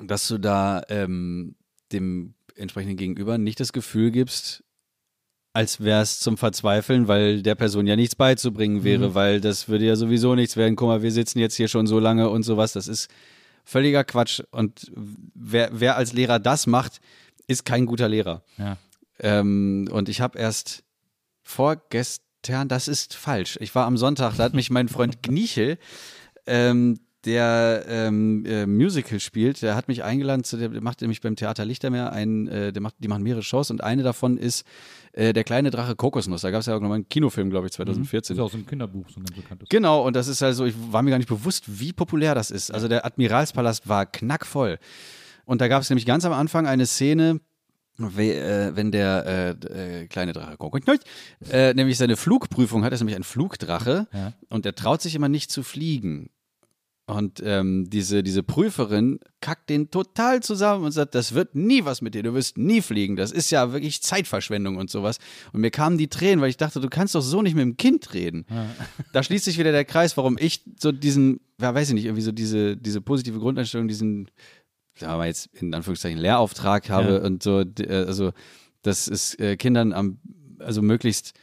dass 0.02 0.28
du 0.28 0.38
da 0.38 0.84
ähm, 0.90 1.56
dem 1.92 2.36
entsprechenden 2.56 2.98
Gegenüber 2.98 3.38
nicht 3.38 3.60
das 3.60 3.74
Gefühl 3.74 4.12
gibst, 4.12 4.64
als 5.54 5.80
wäre 5.80 6.02
es 6.02 6.20
zum 6.20 6.38
Verzweifeln, 6.38 7.08
weil 7.08 7.42
der 7.42 7.56
Person 7.56 7.88
ja 7.88 7.96
nichts 7.96 8.16
beizubringen 8.16 8.84
wäre, 8.84 9.16
weil 9.16 9.42
das 9.42 9.68
würde 9.68 9.86
ja 9.86 9.96
sowieso 9.96 10.36
nichts 10.36 10.58
werden. 10.58 10.76
Guck 10.76 10.88
mal, 10.88 11.02
wir 11.02 11.12
sitzen 11.12 11.40
jetzt 11.40 11.56
hier 11.56 11.68
schon 11.68 11.88
so 11.88 12.00
lange 12.00 12.30
und 12.30 12.44
sowas. 12.44 12.74
Das 12.74 12.88
ist 12.88 13.10
völliger 13.66 14.04
Quatsch. 14.04 14.42
Und 14.52 14.92
wer, 15.34 15.70
wer 15.74 15.96
als 15.96 16.14
Lehrer 16.14 16.40
das 16.40 16.68
macht, 16.68 17.02
ist 17.48 17.66
kein 17.66 17.86
guter 17.86 18.08
Lehrer. 18.08 18.44
Ja. 18.58 18.78
Ähm, 19.20 19.90
und 19.92 20.08
ich 20.08 20.22
habe 20.22 20.38
erst 20.38 20.84
vorgestern, 21.42 22.68
das 22.68 22.88
ist 22.88 23.16
falsch. 23.16 23.58
Ich 23.60 23.74
war 23.74 23.86
am 23.86 23.98
Sonntag, 23.98 24.36
da 24.38 24.44
hat 24.44 24.54
mich 24.54 24.70
mein 24.70 24.88
Freund 24.88 25.24
Gnichel, 25.24 25.78
ähm, 26.46 27.00
der 27.26 27.84
ähm, 27.88 28.46
äh, 28.46 28.66
Musical 28.66 29.20
spielt, 29.20 29.62
der 29.62 29.76
hat 29.76 29.88
mich 29.90 30.04
eingeladen, 30.04 30.44
zu, 30.44 30.56
der 30.58 30.70
macht 30.82 31.02
nämlich 31.02 31.20
beim 31.22 31.36
Theater 31.36 31.66
Lichtermeer 31.66 32.12
ein, 32.14 32.48
äh, 32.48 32.72
der 32.72 32.82
macht, 32.82 32.96
die 33.00 33.08
machen 33.08 33.24
mehrere 33.24 33.44
Shows 33.44 33.72
und 33.72 33.84
eine 33.84 34.04
davon 34.04 34.38
ist 34.38 34.66
äh, 35.12 35.34
der 35.34 35.44
kleine 35.44 35.70
Drache 35.70 35.96
Kokosnuss. 35.96 36.42
Da 36.42 36.52
gab 36.52 36.62
es 36.62 36.68
ja 36.68 36.76
auch 36.76 36.80
nochmal 36.80 36.96
einen 36.96 37.10
Kinofilm, 37.10 37.50
glaube 37.50 37.68
ich, 37.68 37.74
2014. 37.74 38.38
Das 38.38 38.46
ist 38.46 38.52
so 38.54 38.58
ein 38.58 38.66
Kinderbuch, 38.66 39.10
so 39.10 39.20
ein 39.20 39.26
ganz 39.26 39.36
bekanntes. 39.36 39.68
Genau, 39.70 40.06
und 40.06 40.16
das 40.16 40.28
ist 40.30 40.42
also, 40.42 40.66
ich 40.66 40.76
war 40.92 41.02
mir 41.02 41.10
gar 41.10 41.18
nicht 41.18 41.28
bewusst, 41.30 41.66
wie 41.80 41.92
populär 41.94 42.36
das 42.36 42.52
ist. 42.52 42.72
Also 42.74 42.88
der 42.88 43.06
Admiralspalast 43.06 43.90
war 43.90 44.06
knackvoll. 44.06 44.80
Und 45.46 45.62
da 45.62 45.68
gab 45.68 45.82
es 45.82 45.90
nämlich 45.90 46.06
ganz 46.06 46.24
am 46.26 46.32
Anfang 46.34 46.68
eine 46.68 46.86
Szene, 46.86 47.42
we- 47.98 48.34
äh, 48.36 48.76
wenn 48.78 48.92
der 48.94 49.58
äh, 49.68 50.04
äh, 50.04 50.08
kleine 50.08 50.32
Drache 50.32 50.56
Kokosnuss, 50.56 51.00
äh, 51.52 51.74
nämlich 51.74 51.98
seine 51.98 52.16
Flugprüfung 52.16 52.86
hat, 52.86 52.94
ist 52.94 53.02
nämlich 53.02 53.18
ein 53.18 53.24
Flugdrache 53.24 54.08
Ja. 54.14 54.32
und 54.50 54.64
der 54.64 54.76
traut 54.76 55.02
sich 55.02 55.16
immer 55.16 55.28
nicht 55.28 55.52
zu 55.52 55.64
fliegen. 55.64 56.30
Und 57.10 57.42
ähm, 57.44 57.90
diese, 57.90 58.22
diese 58.22 58.44
Prüferin 58.44 59.20
kackt 59.42 59.72
den 59.72 59.90
total 59.90 60.44
zusammen 60.44 60.86
und 60.86 60.92
sagt, 60.92 61.16
das 61.16 61.34
wird 61.34 61.56
nie 61.56 61.84
was 61.84 62.04
mit 62.04 62.14
dir, 62.14 62.22
du 62.22 62.36
wirst 62.36 62.60
nie 62.60 62.82
fliegen. 62.82 63.16
Das 63.16 63.32
ist 63.32 63.50
ja 63.50 63.74
wirklich 63.74 64.04
Zeitverschwendung 64.04 64.76
und 64.78 64.92
sowas. 64.92 65.18
Und 65.52 65.62
mir 65.62 65.72
kamen 65.72 65.98
die 65.98 66.08
Tränen, 66.08 66.40
weil 66.40 66.52
ich 66.52 66.58
dachte, 66.58 66.80
du 66.80 66.88
kannst 66.88 67.16
doch 67.16 67.22
so 67.22 67.42
nicht 67.42 67.56
mit 67.56 67.64
dem 67.64 67.78
Kind 67.78 68.14
reden. 68.14 68.46
Da 69.14 69.24
schließt 69.24 69.46
sich 69.46 69.58
wieder 69.58 69.72
der 69.72 69.86
Kreis, 69.86 70.18
warum 70.18 70.38
ich 70.40 70.62
so 70.80 70.92
diesen, 70.92 71.40
ja, 71.60 71.74
weiß 71.74 71.90
ich 71.90 71.96
nicht, 71.96 72.06
irgendwie 72.06 72.22
so 72.22 72.32
diese, 72.32 72.78
diese 72.78 73.02
positive 73.02 73.40
Grundeinstellung, 73.40 73.88
diesen, 73.88 74.30
sagen 74.96 75.14
wir 75.14 75.18
mal 75.18 75.28
jetzt 75.28 75.50
in 75.54 75.74
Anführungszeichen 75.74 76.20
Lehrauftrag 76.20 76.90
habe 76.92 77.14
Ja. 77.14 77.22
und 77.22 77.42
so, 77.42 77.62
äh, 77.62 78.06
also, 78.06 78.34
dass 78.84 79.08
es 79.08 79.34
äh, 79.40 79.58
Kindern 79.58 79.94
am, 79.94 80.20
also 80.60 80.84
möglichst 80.84 81.34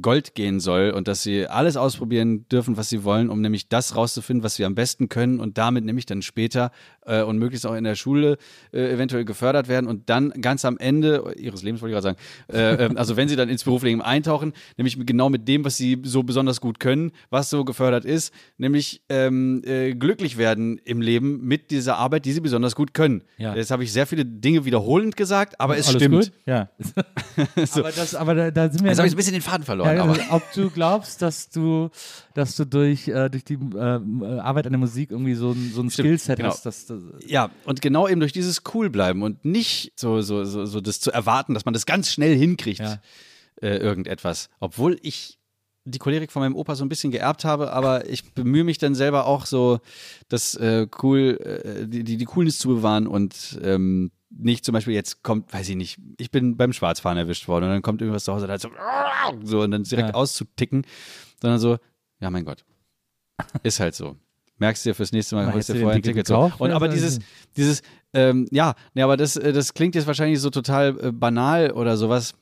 Gold 0.00 0.34
gehen 0.34 0.60
soll 0.60 0.90
und 0.90 1.08
dass 1.08 1.22
sie 1.22 1.46
alles 1.46 1.76
ausprobieren 1.76 2.48
dürfen, 2.48 2.76
was 2.76 2.88
sie 2.88 3.04
wollen, 3.04 3.28
um 3.28 3.40
nämlich 3.40 3.68
das 3.68 3.96
rauszufinden, 3.96 4.42
was 4.42 4.54
sie 4.54 4.64
am 4.64 4.74
besten 4.74 5.08
können 5.08 5.40
und 5.40 5.58
damit 5.58 5.84
nämlich 5.84 6.06
dann 6.06 6.22
später 6.22 6.70
äh, 7.06 7.22
und 7.22 7.38
möglichst 7.38 7.66
auch 7.66 7.74
in 7.74 7.84
der 7.84 7.94
Schule 7.94 8.38
äh, 8.72 8.92
eventuell 8.92 9.24
gefördert 9.24 9.68
werden 9.68 9.86
und 9.86 10.08
dann 10.08 10.30
ganz 10.40 10.64
am 10.64 10.78
Ende 10.78 11.34
ihres 11.36 11.62
Lebens, 11.62 11.82
wollte 11.82 11.94
ich 11.96 12.02
gerade 12.02 12.16
sagen, 12.16 12.18
äh, 12.52 12.86
ähm, 12.86 12.96
also 12.96 13.16
wenn 13.16 13.28
sie 13.28 13.36
dann 13.36 13.48
ins 13.48 13.64
Berufsleben 13.64 14.00
eintauchen, 14.00 14.54
nämlich 14.76 14.96
genau 15.04 15.28
mit 15.28 15.46
dem, 15.48 15.64
was 15.64 15.76
sie 15.76 16.00
so 16.04 16.22
besonders 16.22 16.60
gut 16.60 16.80
können, 16.80 17.12
was 17.30 17.50
so 17.50 17.64
gefördert 17.64 18.04
ist, 18.04 18.32
nämlich 18.56 19.02
ähm, 19.08 19.62
äh, 19.64 19.94
glücklich 19.94 20.38
werden 20.38 20.78
im 20.84 21.00
Leben 21.00 21.44
mit 21.44 21.70
dieser 21.70 21.98
Arbeit, 21.98 22.24
die 22.24 22.32
sie 22.32 22.40
besonders 22.40 22.74
gut 22.74 22.94
können. 22.94 23.22
Ja. 23.36 23.54
Jetzt 23.54 23.70
habe 23.70 23.84
ich 23.84 23.92
sehr 23.92 24.06
viele 24.06 24.24
Dinge 24.24 24.64
wiederholend 24.64 25.16
gesagt, 25.16 25.60
aber 25.60 25.76
es 25.76 25.88
Alles 25.88 26.02
stimmt. 26.02 26.14
Gut? 26.14 26.32
Ja. 26.46 26.70
aber, 27.74 27.92
das, 27.92 28.14
aber 28.14 28.34
da, 28.34 28.50
da 28.50 28.70
sind 28.70 28.82
wir 28.82 28.90
Jetzt 28.90 28.98
habe 28.98 29.08
ich 29.08 29.14
ein 29.14 29.16
bisschen 29.16 29.32
den 29.34 29.42
Faden 29.42 29.64
verloren, 29.64 29.73
Ja, 29.82 30.02
aber. 30.02 30.12
also, 30.12 30.22
ob 30.30 30.42
du 30.52 30.70
glaubst, 30.70 31.20
dass 31.22 31.48
du, 31.48 31.90
dass 32.34 32.54
du 32.56 32.64
durch, 32.64 33.08
äh, 33.08 33.28
durch 33.28 33.44
die 33.44 33.54
äh, 33.54 34.38
Arbeit 34.38 34.66
an 34.66 34.72
der 34.72 34.78
Musik 34.78 35.10
irgendwie 35.10 35.34
so 35.34 35.50
ein, 35.50 35.72
so 35.74 35.82
ein 35.82 35.90
Stimmt, 35.90 36.08
Skillset 36.08 36.36
genau. 36.36 36.50
hast, 36.50 36.64
dass, 36.66 36.86
dass 36.86 37.00
Ja, 37.26 37.50
und 37.64 37.82
genau 37.82 38.06
eben 38.06 38.20
durch 38.20 38.32
dieses 38.32 38.62
cool 38.74 38.90
bleiben 38.90 39.22
und 39.22 39.44
nicht 39.44 39.92
so, 39.96 40.20
so, 40.20 40.44
so, 40.44 40.66
so 40.66 40.80
das 40.80 41.00
zu 41.00 41.10
erwarten, 41.10 41.54
dass 41.54 41.64
man 41.64 41.74
das 41.74 41.86
ganz 41.86 42.12
schnell 42.12 42.36
hinkriegt, 42.36 42.80
Ja. 42.80 43.00
äh, 43.60 43.76
irgendetwas. 43.78 44.48
Obwohl 44.60 44.98
ich 45.02 45.38
die 45.86 45.98
Cholerik 45.98 46.32
von 46.32 46.40
meinem 46.40 46.56
Opa 46.56 46.76
so 46.76 46.84
ein 46.84 46.88
bisschen 46.88 47.10
geerbt 47.10 47.44
habe, 47.44 47.72
aber 47.72 48.08
ich 48.08 48.32
bemühe 48.32 48.64
mich 48.64 48.78
dann 48.78 48.94
selber 48.94 49.26
auch 49.26 49.44
so, 49.44 49.80
das 50.28 50.54
äh, 50.54 50.86
cool, 51.02 51.38
äh, 51.44 51.86
die, 51.86 52.04
die, 52.04 52.16
die 52.16 52.24
Coolness 52.24 52.58
zu 52.58 52.68
bewahren 52.68 53.06
und 53.06 53.58
ähm, 53.62 54.10
nicht 54.36 54.64
zum 54.64 54.72
Beispiel 54.72 54.94
jetzt 54.94 55.22
kommt, 55.22 55.52
weiß 55.52 55.68
ich 55.68 55.76
nicht, 55.76 55.98
ich 56.18 56.30
bin 56.30 56.56
beim 56.56 56.72
Schwarzfahren 56.72 57.18
erwischt 57.18 57.48
worden 57.48 57.64
und 57.64 57.70
dann 57.70 57.82
kommt 57.82 58.00
irgendwas 58.00 58.24
zu 58.24 58.32
Hause, 58.32 58.46
da 58.46 58.58
so, 58.58 58.70
so 59.42 59.60
und 59.62 59.70
dann 59.70 59.82
direkt 59.84 60.08
Ja. 60.10 60.14
auszuticken, 60.14 60.86
sondern 61.40 61.58
so, 61.60 61.78
ja 62.20 62.30
mein 62.30 62.44
Gott, 62.44 62.64
ist 63.62 63.80
halt 63.80 63.94
so. 63.94 64.16
Merkst 64.58 64.84
du 64.86 64.90
dir 64.90 64.94
fürs 64.94 65.10
nächste 65.12 65.34
Mal, 65.34 65.52
holst 65.52 65.68
dir 65.68 65.74
vorher 65.80 65.96
ein 65.96 66.02
Ticket. 66.02 66.28
So. 66.28 66.52
Und 66.58 66.70
aber 66.70 66.86
dieses, 66.88 67.18
dieses, 67.56 67.82
ähm, 68.12 68.46
ja, 68.52 68.74
nee, 68.94 69.02
aber 69.02 69.16
das, 69.16 69.36
äh, 69.36 69.52
das 69.52 69.74
klingt 69.74 69.96
jetzt 69.96 70.06
wahrscheinlich 70.06 70.38
so 70.40 70.50
total 70.50 70.96
äh, 71.00 71.12
banal 71.12 71.72
oder 71.72 71.96
sowas 71.96 72.34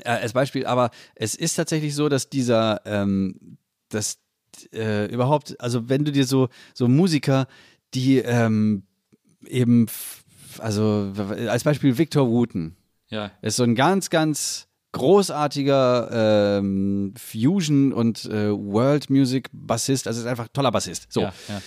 äh, 0.00 0.10
als 0.10 0.34
Beispiel, 0.34 0.66
aber 0.66 0.90
es 1.14 1.34
ist 1.34 1.54
tatsächlich 1.54 1.94
so, 1.94 2.10
dass 2.10 2.28
dieser, 2.28 2.82
ähm, 2.84 3.56
dass 3.88 4.18
äh, 4.74 5.06
überhaupt, 5.12 5.58
also 5.58 5.88
wenn 5.88 6.04
du 6.04 6.12
dir 6.12 6.26
so, 6.26 6.48
so 6.74 6.86
Musiker, 6.86 7.46
die 7.94 8.18
ähm, 8.18 8.82
eben, 9.46 9.86
also 10.60 11.12
als 11.48 11.64
Beispiel 11.64 11.96
Victor 11.98 12.28
Wooten, 12.28 12.76
ja. 13.08 13.30
ist 13.42 13.56
so 13.56 13.62
ein 13.64 13.74
ganz, 13.74 14.10
ganz 14.10 14.68
großartiger 14.92 16.58
ähm, 16.58 17.14
Fusion- 17.16 17.92
und 17.92 18.24
äh, 18.26 18.50
World-Music-Bassist, 18.50 20.06
also 20.06 20.20
ist 20.20 20.26
einfach 20.26 20.44
ein 20.44 20.52
toller 20.52 20.70
Bassist. 20.70 21.12
So 21.12 21.22
Ja, 21.22 21.32
ja. 21.48 21.62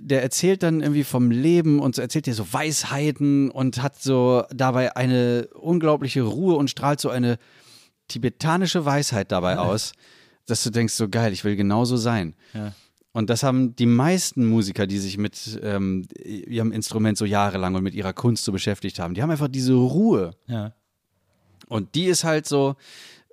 der 0.00 0.22
erzählt 0.22 0.62
dann 0.62 0.80
irgendwie 0.80 1.04
vom 1.04 1.30
Leben 1.30 1.78
und 1.78 1.94
so 1.94 2.02
erzählt 2.02 2.26
dir 2.26 2.34
so 2.34 2.52
Weisheiten 2.52 3.50
und 3.50 3.82
hat 3.82 4.02
so 4.02 4.44
dabei 4.50 4.96
eine 4.96 5.48
unglaubliche 5.54 6.22
Ruhe 6.22 6.56
und 6.56 6.68
strahlt 6.68 7.00
so 7.00 7.08
eine 7.08 7.38
tibetanische 8.08 8.84
Weisheit 8.84 9.30
dabei 9.30 9.58
aus, 9.58 9.92
dass 10.46 10.64
du 10.64 10.70
denkst, 10.70 10.94
so 10.94 11.08
geil, 11.08 11.32
ich 11.32 11.44
will 11.44 11.54
genauso 11.54 11.96
sein. 11.96 12.34
Ja. 12.52 12.72
Und 13.12 13.28
das 13.28 13.42
haben 13.42 13.74
die 13.74 13.86
meisten 13.86 14.46
Musiker, 14.46 14.86
die 14.86 14.98
sich 14.98 15.18
mit 15.18 15.58
ähm, 15.62 16.06
ihrem 16.24 16.70
Instrument 16.70 17.18
so 17.18 17.24
jahrelang 17.24 17.74
und 17.74 17.82
mit 17.82 17.94
ihrer 17.94 18.12
Kunst 18.12 18.44
so 18.44 18.52
beschäftigt 18.52 18.98
haben, 18.98 19.14
die 19.14 19.22
haben 19.22 19.30
einfach 19.30 19.48
diese 19.48 19.74
Ruhe. 19.74 20.32
ja. 20.46 20.72
Und 21.66 21.94
die 21.94 22.06
ist 22.06 22.24
halt 22.24 22.46
so, 22.46 22.74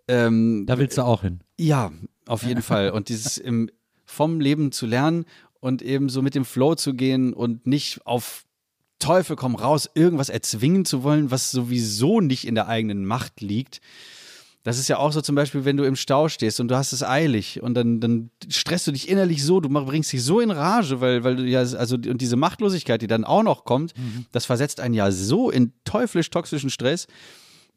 ähm, 0.07 0.65
Da 0.67 0.77
willst 0.77 0.97
du 0.99 1.01
auch 1.01 1.23
hin. 1.23 1.39
ja, 1.57 1.91
auf 2.27 2.43
jeden 2.43 2.61
Fall. 2.61 2.91
Und 2.91 3.09
dieses 3.09 3.37
im, 3.39 3.71
vom 4.05 4.39
Leben 4.39 4.71
zu 4.71 4.85
lernen 4.85 5.25
und 5.59 5.81
eben 5.81 6.07
so 6.07 6.21
mit 6.21 6.35
dem 6.35 6.45
Flow 6.45 6.75
zu 6.75 6.93
gehen 6.93 7.33
und 7.33 7.65
nicht 7.65 8.05
auf 8.05 8.45
Teufel 8.99 9.35
komm 9.35 9.55
raus, 9.55 9.89
irgendwas 9.93 10.29
erzwingen 10.29 10.85
zu 10.85 11.03
wollen, 11.03 11.31
was 11.31 11.51
sowieso 11.51 12.21
nicht 12.21 12.47
in 12.47 12.55
der 12.55 12.67
eigenen 12.67 13.05
Macht 13.05 13.41
liegt. 13.41 13.81
Das 14.67 14.77
ist 14.77 14.89
ja 14.89 14.97
auch 14.97 15.13
so 15.13 15.21
zum 15.21 15.33
Beispiel, 15.33 15.63
wenn 15.63 15.77
du 15.77 15.85
im 15.85 15.95
Stau 15.95 16.27
stehst 16.27 16.59
und 16.59 16.67
du 16.67 16.75
hast 16.75 16.91
es 16.91 17.01
eilig 17.01 17.63
und 17.63 17.73
dann, 17.73 18.01
dann 18.01 18.31
stresst 18.49 18.85
du 18.85 18.91
dich 18.91 19.07
innerlich 19.07 19.41
so, 19.41 19.61
du 19.61 19.69
bringst 19.69 20.11
dich 20.11 20.21
so 20.21 20.41
in 20.41 20.51
Rage, 20.51 20.99
weil, 20.99 21.23
weil 21.23 21.37
du 21.37 21.43
ja, 21.45 21.59
also, 21.59 21.95
und 21.95 22.19
diese 22.19 22.35
Machtlosigkeit, 22.35 23.01
die 23.01 23.07
dann 23.07 23.23
auch 23.23 23.43
noch 23.43 23.63
kommt, 23.63 23.93
das 24.33 24.45
versetzt 24.45 24.81
einen 24.81 24.93
ja 24.93 25.09
so 25.09 25.49
in 25.49 25.71
teuflisch 25.85 26.29
toxischen 26.31 26.69
Stress 26.69 27.07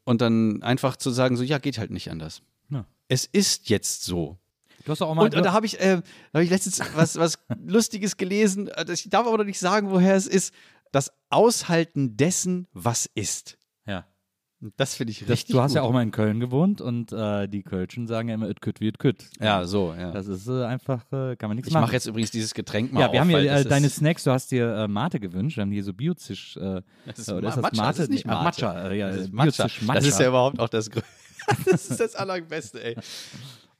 und 0.02 0.20
dann 0.20 0.64
einfach 0.64 0.96
zu 0.96 1.10
sagen, 1.10 1.36
so, 1.36 1.44
ja, 1.44 1.58
geht 1.58 1.78
halt 1.78 1.92
nicht 1.92 2.10
anders. 2.10 2.42
Ja. 2.70 2.84
Es 3.06 3.24
ist 3.24 3.68
jetzt 3.68 4.02
so. 4.02 4.38
Du 4.84 4.90
hast 4.90 5.00
auch 5.00 5.14
mal. 5.14 5.26
Und, 5.26 5.36
und 5.36 5.44
da 5.44 5.52
habe 5.52 5.66
ich, 5.66 5.78
äh, 5.78 6.02
da 6.32 6.38
hab 6.40 6.42
ich 6.42 6.50
letztens 6.50 6.80
was, 6.96 7.16
was 7.16 7.38
Lustiges 7.64 8.16
gelesen. 8.16 8.66
Äh, 8.66 8.92
Ich 8.92 9.08
darf 9.10 9.28
aber 9.28 9.38
noch 9.38 9.44
nicht 9.44 9.60
sagen, 9.60 9.92
woher 9.92 10.16
es 10.16 10.26
ist. 10.26 10.52
Das 10.90 11.12
Aushalten 11.28 12.16
dessen, 12.16 12.66
was 12.72 13.08
ist. 13.14 13.58
Ja. 14.60 14.68
Das 14.76 14.94
finde 14.94 15.12
ich 15.12 15.20
Das, 15.20 15.28
richtig 15.30 15.54
du 15.54 15.60
hast 15.60 15.70
gut. 15.72 15.76
ja 15.76 15.82
auch 15.82 15.92
mal 15.92 16.02
in 16.02 16.10
Köln 16.10 16.38
gewohnt 16.40 16.80
und 16.80 17.12
äh, 17.12 17.48
die 17.48 17.62
Kölschen 17.62 18.06
sagen 18.06 18.28
ja 18.28 18.34
immer, 18.34 18.48
it 18.50 18.60
could 18.60 18.80
wie 18.80 18.88
it 18.88 18.98
could. 18.98 19.24
Ja, 19.40 19.64
so, 19.64 19.94
ja. 19.98 20.10
Das 20.12 20.26
ist 20.26 20.46
äh, 20.48 20.64
einfach, 20.64 21.04
äh, 21.12 21.36
kann 21.36 21.48
man 21.48 21.56
nichts 21.56 21.68
ich 21.68 21.74
machen. 21.74 21.82
mache 21.82 21.92
jetzt 21.94 22.06
übrigens 22.06 22.30
dieses 22.30 22.52
Getränk 22.54 22.92
mal 22.92 23.00
ja, 23.00 23.12
wir 23.12 23.20
auf, 23.22 23.28
haben 23.28 23.44
das 23.46 23.64
äh, 23.64 23.68
deine 23.68 23.88
Snacks, 23.88 24.24
du 24.24 24.30
hast 24.32 24.50
dir 24.50 24.74
äh, 24.74 24.88
Mate 24.88 25.18
gewünscht, 25.20 25.56
wir 25.56 25.62
haben 25.62 25.72
hier 25.72 25.84
so 25.84 25.92
Biozisch. 25.94 26.56
Äh, 26.56 26.82
Das 27.06 27.18
ist 27.18 27.28
äh, 27.28 27.32
oder 27.32 27.42
Ma- 27.42 27.48
ist 27.48 27.56
das 27.56 27.62
Matcha, 27.62 27.82
Mate? 27.82 27.96
das 27.96 27.98
ist 28.00 28.10
nicht 28.10 28.26
Mate. 28.26 28.44
Matcha, 28.44 28.92
ja, 28.92 29.08
Das 29.08 29.16
ist 29.16 29.32
Matcha. 29.32 29.62
Matcha. 29.64 29.94
Das 29.94 30.06
ist 30.06 30.20
ja 30.20 30.28
überhaupt 30.28 30.58
auch 30.60 30.68
das 30.68 30.90
Größte. 30.90 31.08
Das 31.70 31.88
ist 31.90 31.98
das 32.00 32.14
Allerbeste, 32.14 32.84
ey. 32.84 32.96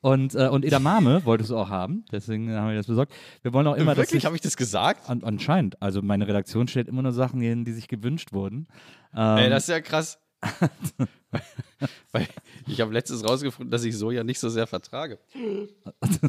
Und, 0.00 0.34
äh, 0.34 0.48
und 0.48 0.64
Edamame 0.64 1.26
wolltest 1.26 1.50
du 1.50 1.58
auch 1.58 1.68
haben, 1.68 2.06
deswegen 2.10 2.50
haben 2.54 2.68
wir 2.70 2.76
das 2.76 2.86
besorgt. 2.86 3.12
Wir 3.42 3.52
wollen 3.52 3.66
auch 3.66 3.76
immer, 3.76 3.94
Wirklich, 3.98 4.24
habe 4.24 4.34
ich 4.34 4.40
das 4.40 4.56
gesagt? 4.56 5.10
an, 5.10 5.22
anscheinend, 5.22 5.80
also 5.82 6.00
meine 6.00 6.26
Redaktion 6.26 6.68
stellt 6.68 6.88
immer 6.88 7.02
nur 7.02 7.12
Sachen 7.12 7.42
hin, 7.42 7.66
die 7.66 7.72
sich 7.72 7.86
gewünscht 7.86 8.32
wurden. 8.32 8.66
Ähm, 9.14 9.36
Ey, 9.36 9.50
das 9.50 9.64
ist 9.64 9.68
ja 9.68 9.80
krass. 9.82 10.18
Weil 12.12 12.26
ich 12.66 12.80
habe 12.80 12.92
letztens 12.92 13.26
rausgefunden, 13.26 13.70
dass 13.70 13.84
ich 13.84 13.96
Soja 13.96 14.24
nicht 14.24 14.38
so 14.38 14.48
sehr 14.48 14.66
vertrage. 14.66 15.18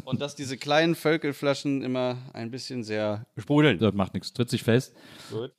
Und 0.04 0.20
dass 0.20 0.34
diese 0.34 0.56
kleinen 0.56 0.94
Völkelflaschen 0.94 1.82
immer 1.82 2.18
ein 2.32 2.50
bisschen 2.50 2.84
sehr 2.84 3.26
sprudeln. 3.36 3.78
Das 3.78 3.92
macht 3.94 4.14
nichts, 4.14 4.32
tritt 4.32 4.48
sich 4.48 4.62
fest. 4.62 4.94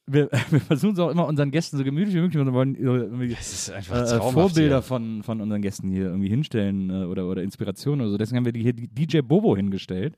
Wir, 0.05 0.29
wir 0.49 0.61
versuchen 0.61 0.93
es 0.93 0.99
auch 0.99 1.09
immer 1.09 1.27
unseren 1.27 1.51
Gästen 1.51 1.77
so 1.77 1.83
gemütlich 1.83 2.15
wie 2.15 2.21
möglich 2.21 2.41
und 2.41 2.53
wollen 2.53 2.75
äh, 2.75 3.29
Das 3.29 3.53
ist 3.53 3.69
einfach 3.69 4.01
äh, 4.01 4.05
traumhaft 4.05 4.33
Vorbilder 4.33 4.81
von, 4.81 5.23
von 5.23 5.41
unseren 5.41 5.61
Gästen 5.61 5.89
hier 5.89 6.05
irgendwie 6.05 6.29
hinstellen 6.29 6.89
äh, 6.89 7.05
oder, 7.05 7.27
oder 7.27 7.43
Inspirationen 7.43 8.01
oder 8.01 8.11
so. 8.11 8.17
Deswegen 8.17 8.37
haben 8.37 8.53
wir 8.53 8.59
hier 8.59 8.73
DJ 8.73 9.19
Bobo 9.19 9.55
hingestellt, 9.55 10.15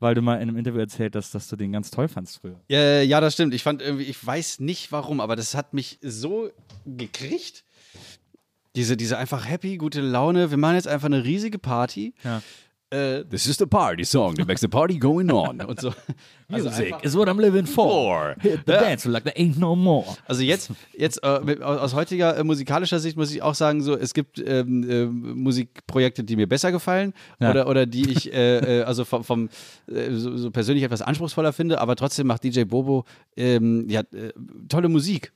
weil 0.00 0.14
du 0.14 0.22
mal 0.22 0.36
in 0.36 0.48
einem 0.48 0.56
Interview 0.56 0.80
erzählt 0.80 1.16
hast, 1.16 1.34
dass 1.34 1.48
du 1.48 1.56
den 1.56 1.72
ganz 1.72 1.90
toll 1.90 2.08
fandst 2.08 2.40
früher. 2.40 2.60
Ja, 2.68 3.00
ja, 3.00 3.20
das 3.20 3.34
stimmt. 3.34 3.54
Ich 3.54 3.62
fand 3.62 3.82
irgendwie, 3.82 4.04
ich 4.04 4.24
weiß 4.24 4.60
nicht 4.60 4.92
warum, 4.92 5.20
aber 5.20 5.36
das 5.36 5.54
hat 5.54 5.74
mich 5.74 5.98
so 6.02 6.50
gekriegt. 6.84 7.64
Diese, 8.76 8.96
diese 8.96 9.18
einfach 9.18 9.48
happy, 9.48 9.76
gute 9.76 10.00
Laune. 10.00 10.50
Wir 10.50 10.58
machen 10.58 10.74
jetzt 10.74 10.88
einfach 10.88 11.06
eine 11.06 11.22
riesige 11.24 11.58
Party. 11.58 12.12
Ja. 12.24 12.42
äh, 12.90 13.24
This 13.24 13.46
is 13.46 13.56
the 13.56 13.66
party 13.66 14.04
song 14.04 14.34
that 14.34 14.46
makes 14.48 14.60
the 14.60 14.68
party 14.68 14.98
going 14.98 15.30
on. 15.30 15.60
Und 15.64 15.80
so. 15.80 15.92
Also 16.48 16.68
Music 16.68 16.86
einfach- 16.86 17.02
is 17.04 17.16
what 17.16 17.28
I'm 17.28 17.40
living 17.40 17.66
for. 17.66 18.34
Hit 18.40 18.60
the 18.66 18.72
Ja. 18.72 18.80
dance 18.80 19.08
like 19.08 19.24
there 19.24 19.36
ain't 19.36 19.58
no 19.58 19.76
more. 19.76 20.04
Also 20.26 20.42
jetzt, 20.42 20.70
jetzt 20.96 21.22
äh, 21.22 21.40
mit, 21.40 21.62
aus, 21.62 21.78
aus 21.78 21.94
heutiger 21.94 22.36
äh, 22.36 22.42
musikalischer 22.44 22.98
Sicht 22.98 23.16
muss 23.16 23.30
ich 23.32 23.42
auch 23.42 23.54
sagen, 23.54 23.80
so 23.80 23.96
es 23.96 24.12
gibt 24.12 24.42
ähm, 24.44 24.90
äh, 24.90 25.06
Musikprojekte, 25.06 26.24
die 26.24 26.34
mir 26.36 26.48
besser 26.48 26.72
gefallen 26.72 27.14
Ja. 27.40 27.50
oder, 27.50 27.68
oder 27.68 27.86
die 27.86 28.10
ich 28.10 28.32
äh, 28.32 28.80
äh, 28.80 28.82
also 28.82 29.04
vom, 29.04 29.22
vom 29.24 29.48
äh, 29.86 30.10
so, 30.12 30.36
so 30.36 30.50
persönlich 30.50 30.82
etwas 30.84 31.00
anspruchsvoller 31.02 31.52
finde, 31.52 31.80
aber 31.80 31.94
trotzdem 31.96 32.26
macht 32.26 32.42
DJ 32.44 32.64
Bobo 32.64 33.04
ähm, 33.36 33.86
ja, 33.88 34.00
äh, 34.00 34.32
tolle 34.68 34.88
Musik. 34.88 35.32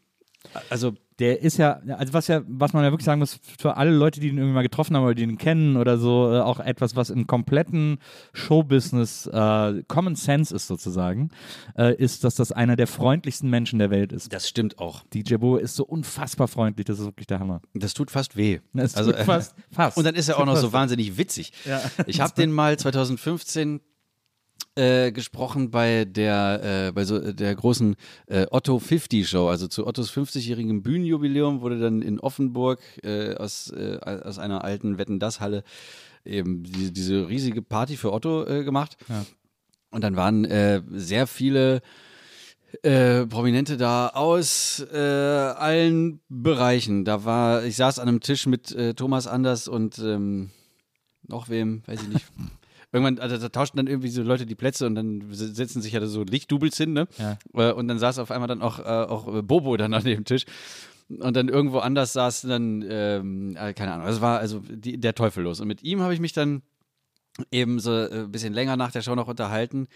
Also 0.70 0.92
Der 1.18 1.42
ist 1.42 1.56
ja, 1.56 1.80
also 1.96 2.12
was 2.12 2.28
ja, 2.28 2.42
was 2.46 2.72
man 2.72 2.84
ja 2.84 2.92
wirklich 2.92 3.04
sagen 3.04 3.18
muss, 3.18 3.40
für 3.58 3.76
alle 3.76 3.90
Leute, 3.90 4.20
die 4.20 4.28
ihn 4.28 4.38
irgendwie 4.38 4.54
mal 4.54 4.62
getroffen 4.62 4.96
haben 4.96 5.02
oder 5.04 5.14
die 5.14 5.24
ihn 5.24 5.36
kennen 5.36 5.76
oder 5.76 5.98
so, 5.98 6.32
äh, 6.32 6.40
auch 6.40 6.60
etwas, 6.60 6.94
was 6.94 7.10
im 7.10 7.26
kompletten 7.26 7.98
Showbusiness 8.34 9.26
äh, 9.26 9.82
Common 9.88 10.14
Sense 10.14 10.54
ist 10.54 10.68
sozusagen, 10.68 11.30
äh, 11.76 11.94
ist, 11.96 12.22
dass 12.22 12.36
das 12.36 12.52
einer 12.52 12.76
der 12.76 12.86
freundlichsten 12.86 13.50
Menschen 13.50 13.80
der 13.80 13.90
Welt 13.90 14.12
ist. 14.12 14.32
das 14.32 14.48
stimmt 14.48 14.78
auch. 14.78 15.02
DJ 15.12 15.36
Bo 15.36 15.56
ist 15.56 15.74
so 15.74 15.84
unfassbar 15.84 16.46
freundlich, 16.46 16.86
das 16.86 17.00
ist 17.00 17.06
wirklich 17.06 17.26
der 17.26 17.40
Hammer. 17.40 17.62
Das 17.74 17.94
tut 17.94 18.12
fast 18.12 18.36
weh. 18.36 18.60
Es 18.74 18.94
also, 18.94 19.10
tut 19.10 19.22
fast, 19.22 19.56
fast. 19.72 19.96
Und 19.96 20.04
dann 20.04 20.14
ist 20.14 20.28
er 20.28 20.38
auch 20.38 20.46
noch 20.46 20.56
so 20.56 20.72
wahnsinnig 20.72 21.18
witzig. 21.18 21.52
Ich 22.06 22.20
habe 22.20 22.32
den 22.34 22.52
mal 22.52 22.78
2015 22.78 23.80
äh, 24.78 25.12
gesprochen 25.12 25.70
bei 25.70 26.04
der 26.04 26.86
äh, 26.88 26.92
bei 26.92 27.04
so 27.04 27.32
der 27.32 27.54
großen 27.54 27.96
äh, 28.26 28.46
Otto 28.50 28.78
50 28.78 29.28
Show, 29.28 29.48
also 29.48 29.66
zu 29.66 29.86
Ottos 29.86 30.10
50-jährigem 30.12 30.82
Bühnenjubiläum 30.82 31.60
wurde 31.60 31.80
dann 31.80 32.00
in 32.00 32.20
Offenburg 32.20 32.80
äh, 33.02 33.34
aus 33.34 33.70
äh, 33.70 33.98
aus 33.98 34.38
einer 34.38 34.64
alten 34.64 34.98
Wetten 34.98 35.18
das 35.18 35.40
Halle 35.40 35.64
eben 36.24 36.62
die, 36.62 36.92
diese 36.92 37.28
riesige 37.28 37.62
Party 37.62 37.96
für 37.96 38.12
Otto 38.12 38.46
äh, 38.46 38.64
gemacht. 38.64 38.96
Und 39.90 40.04
dann 40.04 40.16
waren 40.16 40.44
äh, 40.44 40.82
sehr 40.90 41.26
viele 41.26 41.80
äh, 42.82 43.26
Prominente 43.26 43.76
da 43.76 44.08
aus 44.08 44.84
äh, 44.92 44.98
allen 44.98 46.20
Bereichen. 46.28 47.04
Da 47.04 47.24
war, 47.24 47.64
ich 47.64 47.76
saß 47.76 47.98
an 47.98 48.08
einem 48.08 48.20
Tisch 48.20 48.46
mit 48.46 48.72
äh, 48.72 48.94
Thomas 48.94 49.26
Anders 49.26 49.68
und 49.68 49.98
ähm, 49.98 50.50
noch 51.26 51.48
wem, 51.48 51.82
weiß 51.86 52.02
ich 52.02 52.08
nicht. 52.08 52.26
Irgendwann, 52.90 53.18
also 53.18 53.36
da 53.36 53.48
tauschten 53.50 53.76
dann 53.76 53.86
irgendwie 53.86 54.08
so 54.08 54.22
Leute 54.22 54.46
die 54.46 54.54
Plätze 54.54 54.86
und 54.86 54.94
dann 54.94 55.24
setzen 55.30 55.82
sich 55.82 55.92
ja 55.92 56.00
da 56.00 56.06
so 56.06 56.22
Lichtdoubles 56.22 56.76
hin, 56.76 56.94
ne? 56.94 57.06
Ja. 57.18 57.38
Äh, 57.54 57.72
Und 57.72 57.88
dann 57.88 57.98
saß 57.98 58.18
auf 58.18 58.30
einmal 58.30 58.48
dann 58.48 58.62
auch, 58.62 58.78
äh, 58.78 58.82
auch 58.82 59.34
äh, 59.34 59.42
Bobo 59.42 59.76
dann 59.76 59.92
an 59.92 60.04
dem 60.04 60.24
Tisch. 60.24 60.44
Und 61.08 61.36
dann 61.36 61.48
irgendwo 61.48 61.78
anders 61.78 62.12
saß 62.14 62.42
dann, 62.42 62.84
ähm, 62.88 63.56
äh, 63.56 63.74
keine 63.74 63.92
Ahnung, 63.92 64.06
es 64.06 64.20
war 64.20 64.38
also 64.38 64.60
die, 64.60 64.98
der 64.98 65.14
Teufel 65.14 65.44
los. 65.44 65.60
Und 65.60 65.68
mit 65.68 65.82
ihm 65.82 66.00
habe 66.00 66.14
ich 66.14 66.20
mich 66.20 66.32
dann 66.32 66.62
eben 67.50 67.78
so 67.78 67.92
ein 67.92 68.32
bisschen 68.32 68.52
länger 68.52 68.76
nach 68.76 68.90
der 68.90 69.02
Show 69.02 69.14
noch 69.14 69.28
unterhalten. 69.28 69.86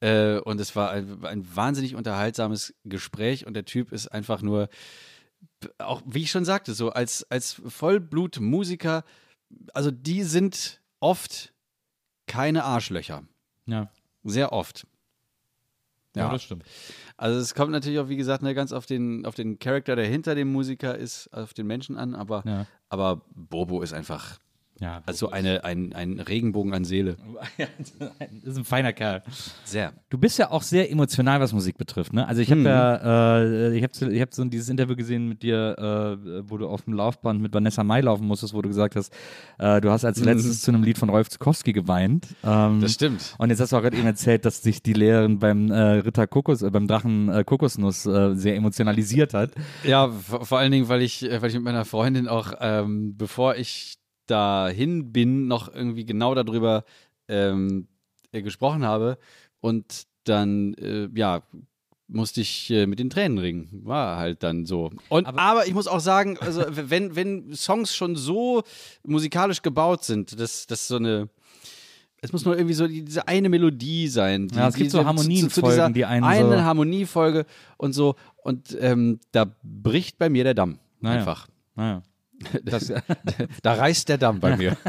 Äh, 0.00 0.38
und 0.40 0.60
es 0.60 0.76
war 0.76 0.90
ein, 0.90 1.24
ein 1.24 1.56
wahnsinnig 1.56 1.94
unterhaltsames 1.94 2.74
Gespräch 2.84 3.46
und 3.46 3.54
der 3.54 3.64
Typ 3.64 3.90
ist 3.90 4.08
einfach 4.08 4.42
nur, 4.42 4.68
auch 5.78 6.02
wie 6.04 6.22
ich 6.22 6.30
schon 6.30 6.44
sagte, 6.44 6.74
so 6.74 6.90
als, 6.90 7.24
als 7.30 7.62
Vollblut-Musiker, 7.66 9.04
also 9.72 9.90
die 9.90 10.22
sind 10.22 10.82
oft 11.00 11.53
keine 12.26 12.64
Arschlöcher. 12.64 13.22
ja. 13.66 13.90
Sehr 14.26 14.52
oft. 14.52 14.86
stimmt. 16.42 16.64
Also 17.16 17.38
es 17.40 17.54
kommt 17.54 17.72
natürlich 17.72 17.98
auch, 17.98 18.08
wie 18.08 18.16
gesagt, 18.16 18.42
ne, 18.42 18.54
ganz 18.54 18.72
auf 18.72 18.86
den, 18.86 19.26
auf 19.26 19.34
den 19.34 19.58
Charakter, 19.58 19.96
der 19.96 20.06
hinter 20.06 20.34
dem 20.34 20.50
Musiker 20.52 20.96
ist, 20.96 21.28
auf 21.34 21.54
den 21.54 21.66
Menschen 21.66 21.96
an, 21.98 22.14
aber, 22.14 22.42
Ja. 22.46 22.66
aber 22.88 23.22
Bobo 23.34 23.82
ist 23.82 23.92
einfach 23.92 24.38
Ja, 24.80 25.02
also 25.06 25.30
eine, 25.30 25.62
ein, 25.64 25.92
ein 25.92 26.18
Regenbogen 26.18 26.74
an 26.74 26.84
Seele. 26.84 27.16
das 27.58 28.42
ist 28.44 28.58
ein 28.58 28.64
feiner 28.64 28.92
Kerl. 28.92 29.22
Sehr. 29.64 29.92
Du 30.10 30.18
bist 30.18 30.36
ja 30.38 30.50
auch 30.50 30.62
sehr 30.62 30.90
emotional, 30.90 31.38
was 31.40 31.52
Musik 31.52 31.78
betrifft, 31.78 32.12
ne? 32.12 32.26
Also 32.26 32.42
ich 32.42 32.48
Mhm. 32.50 32.66
habe 32.66 32.68
ja, 32.68 33.38
äh, 33.42 33.76
ich 33.76 33.82
habe 33.84 34.12
ich 34.12 34.20
hab 34.20 34.34
so 34.34 34.44
dieses 34.46 34.68
Interview 34.68 34.96
gesehen 34.96 35.28
mit 35.28 35.42
dir, 35.44 35.76
äh, 36.26 36.50
wo 36.50 36.56
du 36.58 36.66
auf 36.66 36.82
dem 36.82 36.94
Laufband 36.94 37.40
mit 37.40 37.54
Vanessa 37.54 37.84
Mai 37.84 38.00
laufen 38.00 38.26
musstest, 38.26 38.52
wo 38.52 38.62
du 38.62 38.68
gesagt 38.68 38.96
hast, 38.96 39.12
äh, 39.58 39.80
du 39.80 39.90
hast 39.90 40.04
als 40.04 40.18
letztes 40.20 40.60
zu 40.62 40.72
einem 40.72 40.82
Lied 40.82 40.98
von 40.98 41.08
Rolf 41.08 41.28
Zukowski 41.30 41.72
geweint. 41.72 42.26
Ähm, 42.42 42.76
Mhm. 42.76 42.80
Das 42.80 42.92
stimmt. 42.94 43.34
Und 43.38 43.50
jetzt 43.50 43.60
hast 43.60 43.72
du 43.72 43.76
auch 43.76 43.82
gerade 43.82 43.96
eben 43.96 44.06
erzählt, 44.06 44.44
dass 44.44 44.60
dich 44.60 44.82
die 44.82 44.92
Lehrerin 44.94 45.38
beim 45.38 45.70
äh, 45.70 45.78
Ritter 46.00 46.26
Kokos, 46.26 46.62
äh, 46.62 46.70
beim 46.70 46.86
Drachen 46.88 47.28
äh, 47.28 47.44
Kokosnuss 47.44 48.02
sehr 48.02 48.56
emotionalisiert 48.56 49.34
hat. 49.34 49.50
Ja, 49.84 50.08
vor, 50.10 50.44
vor 50.44 50.58
allen 50.58 50.72
Dingen, 50.72 50.88
weil 50.88 51.02
ich, 51.02 51.22
weil 51.22 51.48
ich 51.48 51.54
mit 51.54 51.62
meiner 51.64 51.84
Freundin 51.84 52.26
auch, 52.28 52.52
ähm, 52.60 53.16
bevor 53.16 53.54
ich 53.56 53.96
dahin 54.26 55.12
bin, 55.12 55.46
noch 55.46 55.72
irgendwie 55.72 56.04
genau 56.04 56.34
darüber 56.34 56.84
ähm, 57.28 57.88
äh, 58.32 58.42
gesprochen 58.42 58.84
habe. 58.84 59.18
Und 59.60 60.06
dann, 60.24 60.74
äh, 60.74 61.08
ja, 61.14 61.42
musste 62.06 62.40
ich 62.42 62.70
äh, 62.70 62.86
mit 62.86 62.98
den 62.98 63.08
Tränen 63.10 63.38
ringen. 63.38 63.80
War 63.84 64.18
halt 64.18 64.42
dann 64.42 64.66
so. 64.66 64.90
Und, 65.08 65.26
aber, 65.26 65.66
ich 65.66 65.72
muss 65.74 65.86
auch 65.86 66.00
sagen, 66.00 66.36
also 66.40 66.62
wenn, 66.70 67.16
wenn 67.16 67.54
Songs 67.54 67.94
schon 67.96 68.14
so 68.16 68.62
musikalisch 69.06 69.62
gebaut 69.62 70.04
sind, 70.04 70.38
dass 70.38 70.66
das 70.66 70.86
so 70.88 70.96
eine. 70.96 71.28
Es 72.20 72.32
muss 72.32 72.46
nur 72.46 72.56
irgendwie 72.56 72.74
so 72.74 72.86
die- 72.86 73.04
diese 73.04 73.28
eine 73.28 73.50
Melodie 73.50 74.08
sein. 74.08 74.48
Die, 74.48 74.54
Ja, 74.56 74.68
es 74.68 74.74
gibt 74.76 74.90
so 74.90 74.98
diese- 74.98 75.06
Harmonienfolgen, 75.08 75.70
dieser 75.70 75.90
die 75.90 76.04
einen 76.06 76.24
eine 76.24 76.48
so- 76.56 76.62
Harmoniefolge 76.62 77.44
und 77.76 77.92
so. 77.92 78.16
Und 78.42 78.74
ähm, 78.80 79.20
da 79.32 79.46
bricht 79.62 80.16
bei 80.18 80.30
mir 80.30 80.42
der 80.44 80.54
Damm. 80.54 80.78
Naja. 81.00 81.18
Einfach. 81.20 81.48
Naja. 81.74 82.02
Das, 82.64 82.92
Da 83.62 83.74
reißt 83.74 84.08
der 84.08 84.18
Damm 84.18 84.40
bei 84.40 84.56
mir. 84.56 84.76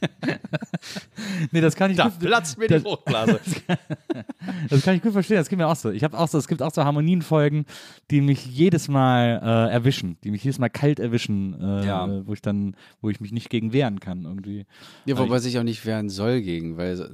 nee, 1.52 1.60
das 1.60 1.74
kann 1.76 1.90
ich 1.90 1.96
Da 1.96 2.04
gut- 2.08 2.18
platzt 2.20 2.58
mir 2.58 2.66
die 2.68 2.74
das- 2.74 2.82
Fruchtblase. 2.82 3.40
Das 4.70 4.82
kann 4.82 4.94
ich 4.96 5.02
gut 5.02 5.12
verstehen, 5.12 5.36
das 5.36 5.48
geht 5.48 5.58
mir 5.58 5.66
auch 5.66 5.76
so. 5.76 5.90
Ich 5.90 6.02
habe 6.04 6.18
auch 6.18 6.26
so, 6.28 6.38
es 6.38 6.48
gibt 6.48 6.62
auch 6.62 6.72
so 6.72 6.82
Harmonienfolgen, 6.84 7.66
die 8.10 8.20
mich 8.22 8.46
jedes 8.46 8.88
Mal 8.88 9.40
äh, 9.42 9.72
erwischen, 9.72 10.16
die 10.24 10.30
mich 10.30 10.42
jedes 10.42 10.58
Mal 10.58 10.68
kalt 10.70 10.98
erwischen, 11.00 11.54
äh, 11.60 11.86
Ja. 11.86 12.26
wo 12.26 12.32
ich 12.32 12.40
dann, 12.42 12.74
wo 13.02 13.10
ich 13.10 13.20
mich 13.20 13.30
nicht 13.32 13.50
gegen 13.50 13.72
wehren 13.72 14.00
kann 14.00 14.24
irgendwie. 14.24 14.64
Ja, 15.04 15.18
wobei 15.18 15.38
sich 15.38 15.58
auch 15.58 15.62
nicht 15.64 15.84
wehren 15.84 16.08
soll 16.08 16.40
gegen, 16.40 16.76
weil 16.76 16.96
so- 16.96 17.04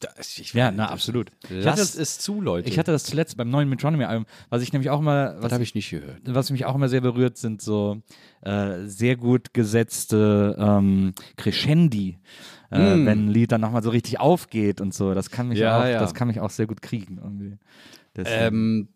da, 0.00 0.08
ich, 0.20 0.52
Ja, 0.52 0.70
na, 0.70 0.88
absolut. 0.90 1.30
Ich 1.48 1.64
Lasst 1.64 1.78
das- 1.80 1.94
es 1.96 2.18
zu, 2.18 2.40
Leute. 2.40 2.68
Ich 2.68 2.78
hatte 2.78 2.92
das 2.92 3.04
zuletzt 3.04 3.36
beim 3.36 3.48
neuen 3.50 3.68
Metronomy-Album, 3.68 4.26
was 4.50 4.62
ich 4.62 4.72
nämlich 4.72 4.90
auch 4.90 4.98
immer, 5.00 5.32
das 5.34 5.44
was, 5.44 5.52
habe 5.52 5.62
ich 5.62 5.74
nicht 5.74 5.90
gehört. 5.90 6.20
was 6.26 6.50
mich 6.50 6.64
auch 6.66 6.74
immer 6.74 6.88
sehr 6.88 7.00
berührt, 7.00 7.38
sind 7.38 7.62
so 7.62 8.02
äh, 8.42 8.86
sehr 8.86 9.16
gut 9.16 9.54
gesetzte 9.54 10.56
ähm, 10.58 11.14
Crescendi, 11.36 12.18
äh, 12.72 12.96
mm. 12.96 13.06
wenn 13.06 13.26
ein 13.26 13.28
Lied 13.28 13.52
dann 13.52 13.60
nochmal 13.60 13.84
so 13.84 13.90
richtig 13.90 14.18
aufgeht 14.18 14.80
und 14.80 14.92
so. 14.92 15.14
Das 15.14 15.30
kann 15.30 15.48
mich, 15.48 15.58
ja, 15.58 15.80
auch, 15.80 15.84
ja. 15.86 16.00
Das 16.00 16.12
kann 16.12 16.26
mich 16.26 16.40
auch 16.40 16.50
sehr 16.50 16.66
gut 16.66 16.82
kriegen. 16.82 17.18
Irgendwie. 17.22 17.56
Ähm, 18.16 18.88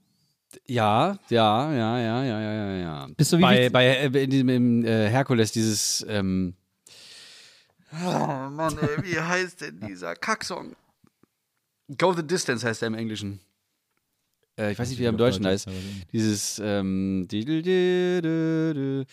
ja, 0.67 1.19
ja, 1.29 1.73
ja, 1.73 1.99
ja, 1.99 2.25
ja, 2.25 2.41
ja, 2.41 2.77
ja. 2.77 3.09
Bist 3.17 3.33
du 3.33 3.39
wie 3.39 3.43
bei, 3.43 3.71
bei 3.71 3.87
äh, 3.87 4.25
in 4.25 4.31
diesem 4.31 4.49
im, 4.49 4.85
äh, 4.85 5.09
Herkules 5.09 5.53
dieses 5.53 6.05
ähm 6.09 6.55
Oh 7.93 8.51
Mann, 8.51 8.77
ey, 8.79 9.05
wie 9.05 9.21
heißt 9.21 9.61
denn 9.61 9.81
dieser 9.81 10.17
Kacksong? 10.17 10.75
Go 11.97 12.13
the 12.13 12.27
Distance 12.27 12.67
heißt 12.67 12.83
er 12.83 12.89
im 12.89 12.95
Englischen. 12.95 13.41
Äh, 14.59 14.73
ich 14.73 14.79
weiß 14.79 14.89
nicht, 14.91 14.99
wie 14.99 15.05
er 15.05 15.11
im 15.11 15.17
Deutschen 15.17 15.47
heißt. 15.47 15.69
Dieses 16.13 16.61
ähm, 16.63 17.27
äh, 17.33 19.05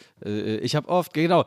Ich 0.58 0.76
habe 0.76 0.90
oft, 0.90 1.14
genau. 1.14 1.46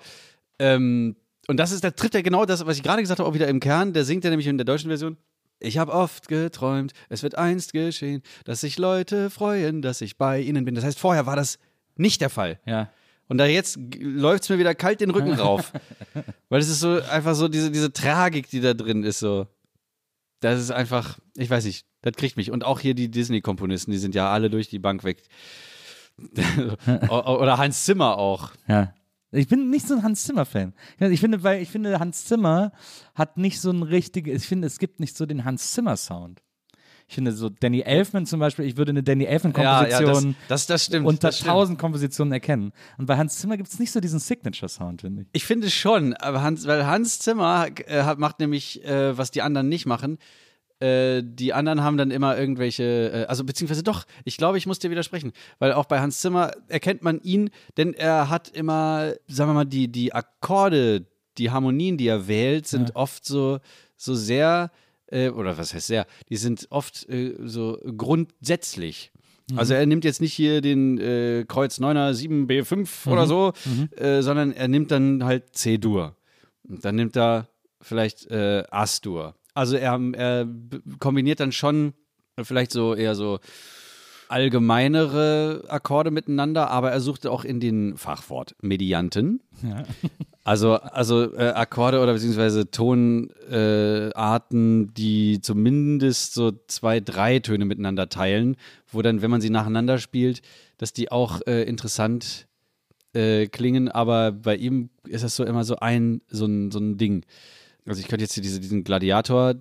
Ähm, 0.58 1.16
und 1.48 1.58
das 1.58 1.72
ist, 1.72 1.84
da 1.84 1.90
trifft 1.90 2.14
er 2.14 2.22
genau 2.22 2.44
das, 2.44 2.66
was 2.66 2.76
ich 2.76 2.82
gerade 2.82 3.02
gesagt 3.02 3.20
habe, 3.20 3.28
auch 3.28 3.34
wieder 3.34 3.48
im 3.48 3.60
Kern. 3.60 3.92
Der 3.92 4.04
singt 4.04 4.24
er 4.24 4.30
nämlich 4.30 4.48
in 4.48 4.58
der 4.58 4.64
deutschen 4.64 4.88
Version. 4.88 5.16
Ich 5.58 5.78
habe 5.78 5.92
oft 5.92 6.28
geträumt, 6.28 6.92
es 7.08 7.22
wird 7.22 7.38
einst 7.38 7.72
geschehen, 7.72 8.22
dass 8.44 8.60
sich 8.60 8.78
Leute 8.78 9.30
freuen, 9.30 9.80
dass 9.80 10.02
ich 10.02 10.18
bei 10.18 10.40
ihnen 10.40 10.66
bin. 10.66 10.74
Das 10.74 10.84
heißt, 10.84 10.98
vorher 10.98 11.24
war 11.24 11.36
das 11.36 11.58
nicht 11.96 12.20
der 12.20 12.30
Fall. 12.30 12.60
ja. 12.66 12.90
Und 13.28 13.38
da 13.38 13.46
jetzt 13.46 13.76
läuft 13.98 14.44
es 14.44 14.50
mir 14.50 14.58
wieder 14.60 14.76
kalt 14.76 15.00
den 15.00 15.10
Rücken 15.10 15.32
rauf. 15.32 15.72
Weil 16.48 16.60
es 16.60 16.68
ist 16.68 16.78
so 16.78 17.00
einfach 17.10 17.34
so 17.34 17.48
diese, 17.48 17.72
diese 17.72 17.92
Tragik, 17.92 18.48
die 18.50 18.60
da 18.60 18.72
drin 18.72 19.02
ist, 19.02 19.18
so. 19.18 19.48
Das 20.38 20.60
ist 20.60 20.70
einfach, 20.70 21.18
ich 21.36 21.50
weiß 21.50 21.64
nicht, 21.64 21.86
das 22.06 22.14
kriegt 22.16 22.36
mich. 22.36 22.50
Und 22.50 22.64
auch 22.64 22.80
hier 22.80 22.94
die 22.94 23.10
Disney-Komponisten, 23.10 23.90
die 23.90 23.98
sind 23.98 24.14
ja 24.14 24.30
alle 24.30 24.48
durch 24.48 24.68
die 24.68 24.78
Bank 24.78 25.02
weg. 25.04 25.22
Oder 27.08 27.58
Hans 27.58 27.84
Zimmer 27.84 28.16
auch. 28.16 28.52
Ja. 28.68 28.94
Ich 29.32 29.48
bin 29.48 29.70
nicht 29.70 29.86
so 29.86 29.94
ein 29.94 30.02
Hans 30.02 30.24
Zimmer-Fan. 30.24 30.72
Ich 31.00 31.20
finde, 31.20 31.42
weil 31.42 31.60
ich 31.60 31.68
finde, 31.68 31.98
Hans 31.98 32.24
Zimmer 32.24 32.72
hat 33.14 33.36
nicht 33.36 33.60
so 33.60 33.70
ein 33.70 33.82
richtiges, 33.82 34.42
ich 34.42 34.48
finde, 34.48 34.66
es 34.66 34.78
gibt 34.78 35.00
nicht 35.00 35.16
so 35.16 35.26
den 35.26 35.44
Hans 35.44 35.72
Zimmer-Sound. 35.72 36.42
Ich 37.08 37.14
finde 37.14 37.32
so 37.32 37.48
Danny 37.48 37.80
Elfman 37.80 38.26
zum 38.26 38.40
Beispiel, 38.40 38.64
ich 38.64 38.76
würde 38.76 38.90
eine 38.90 39.02
Danny 39.02 39.24
Elfman-Komposition 39.24 40.34
das, 40.48 40.48
das, 40.48 40.66
das 40.66 40.84
stimmt. 40.86 41.06
unter 41.06 41.28
das 41.28 41.36
stimmt. 41.36 41.50
tausend 41.50 41.78
Kompositionen 41.78 42.32
erkennen. 42.32 42.72
Und 42.98 43.06
bei 43.06 43.16
Hans 43.16 43.38
Zimmer 43.38 43.56
gibt 43.56 43.68
es 43.68 43.78
nicht 43.78 43.92
so 43.92 44.00
diesen 44.00 44.18
Signature-Sound, 44.18 45.02
finde 45.02 45.22
ich. 45.22 45.28
Ich 45.32 45.44
finde 45.44 45.70
schon, 45.70 46.14
aber 46.14 46.42
Hans, 46.42 46.66
weil 46.66 46.86
Hans 46.86 47.18
Zimmer 47.18 47.68
äh, 47.86 48.14
macht 48.16 48.40
nämlich, 48.40 48.84
äh, 48.84 49.16
was 49.16 49.30
die 49.30 49.42
anderen 49.42 49.68
nicht 49.68 49.86
machen. 49.86 50.18
Äh, 50.78 51.22
die 51.24 51.54
anderen 51.54 51.82
haben 51.82 51.96
dann 51.96 52.10
immer 52.10 52.36
irgendwelche, 52.36 52.84
äh, 53.12 53.24
also 53.26 53.44
beziehungsweise 53.44 53.82
doch, 53.82 54.04
ich 54.24 54.36
glaube, 54.36 54.58
ich 54.58 54.66
muss 54.66 54.78
dir 54.78 54.90
widersprechen, 54.90 55.32
weil 55.58 55.72
auch 55.72 55.86
bei 55.86 56.00
Hans 56.00 56.20
Zimmer 56.20 56.52
erkennt 56.68 57.02
man 57.02 57.20
ihn, 57.22 57.50
denn 57.76 57.94
er 57.94 58.28
hat 58.28 58.48
immer, 58.48 59.14
sagen 59.26 59.50
wir 59.50 59.54
mal, 59.54 59.64
die, 59.64 59.88
die 59.88 60.12
Akkorde, 60.12 61.06
die 61.38 61.50
Harmonien, 61.50 61.96
die 61.96 62.08
er 62.08 62.28
wählt, 62.28 62.66
sind 62.66 62.94
oft 62.94 63.24
so, 63.24 63.58
so 63.96 64.14
sehr, 64.14 64.70
äh, 65.06 65.30
oder 65.30 65.56
was 65.56 65.72
heißt 65.72 65.86
sehr, 65.86 66.06
die 66.28 66.36
sind 66.36 66.66
oft 66.70 67.08
äh, 67.08 67.34
so 67.44 67.78
grundsätzlich. 67.96 69.12
Also 69.54 69.74
er 69.74 69.86
nimmt 69.86 70.04
jetzt 70.04 70.20
nicht 70.20 70.32
hier 70.32 70.60
den 70.60 70.98
äh, 70.98 71.44
Kreuz 71.46 71.78
9er 71.78 72.12
7B5 72.12 73.08
oder 73.08 73.26
so, 73.28 73.52
äh, 73.96 74.20
sondern 74.20 74.52
er 74.52 74.66
nimmt 74.66 74.90
dann 74.90 75.24
halt 75.24 75.54
C-Dur. 75.54 76.16
Und 76.68 76.84
dann 76.84 76.96
nimmt 76.96 77.16
er 77.16 77.48
vielleicht 77.80 78.26
äh, 78.30 78.64
As-Dur. 78.70 79.36
Also 79.56 79.76
er, 79.76 79.98
er 80.12 80.46
kombiniert 80.98 81.40
dann 81.40 81.50
schon 81.50 81.94
vielleicht 82.42 82.72
so 82.72 82.94
eher 82.94 83.14
so 83.14 83.38
allgemeinere 84.28 85.64
Akkorde 85.68 86.10
miteinander, 86.10 86.68
aber 86.70 86.90
er 86.90 87.00
suchte 87.00 87.30
auch 87.30 87.44
in 87.44 87.58
den 87.58 87.96
Fachwort 87.96 88.54
Medianten. 88.60 89.40
Also, 90.44 90.74
also 90.74 91.34
äh, 91.34 91.48
Akkorde 91.48 92.00
oder 92.00 92.12
beziehungsweise 92.12 92.70
Tonarten, 92.70 93.32
äh, 94.84 94.92
die 94.92 95.40
zumindest 95.40 96.34
so 96.34 96.52
zwei, 96.68 97.00
drei 97.00 97.40
Töne 97.40 97.64
miteinander 97.64 98.08
teilen, 98.08 98.56
wo 98.92 99.02
dann, 99.02 99.22
wenn 99.22 99.30
man 99.32 99.40
sie 99.40 99.50
nacheinander 99.50 99.98
spielt, 99.98 100.42
dass 100.78 100.92
die 100.92 101.10
auch 101.10 101.40
äh, 101.48 101.64
interessant 101.64 102.46
äh, 103.12 103.46
klingen, 103.46 103.88
aber 103.88 104.30
bei 104.30 104.54
ihm 104.54 104.90
ist 105.08 105.24
das 105.24 105.34
so 105.34 105.44
immer 105.44 105.64
so 105.64 105.76
ein, 105.76 106.20
so 106.28 106.46
ein, 106.46 106.70
so 106.70 106.78
ein 106.78 106.96
Ding. 106.96 107.24
Also 107.86 108.00
ich 108.00 108.08
könnte 108.08 108.24
jetzt 108.24 108.34
hier 108.34 108.42
diese, 108.42 108.60
diesen 108.60 108.84
Gladiator, 108.84 109.54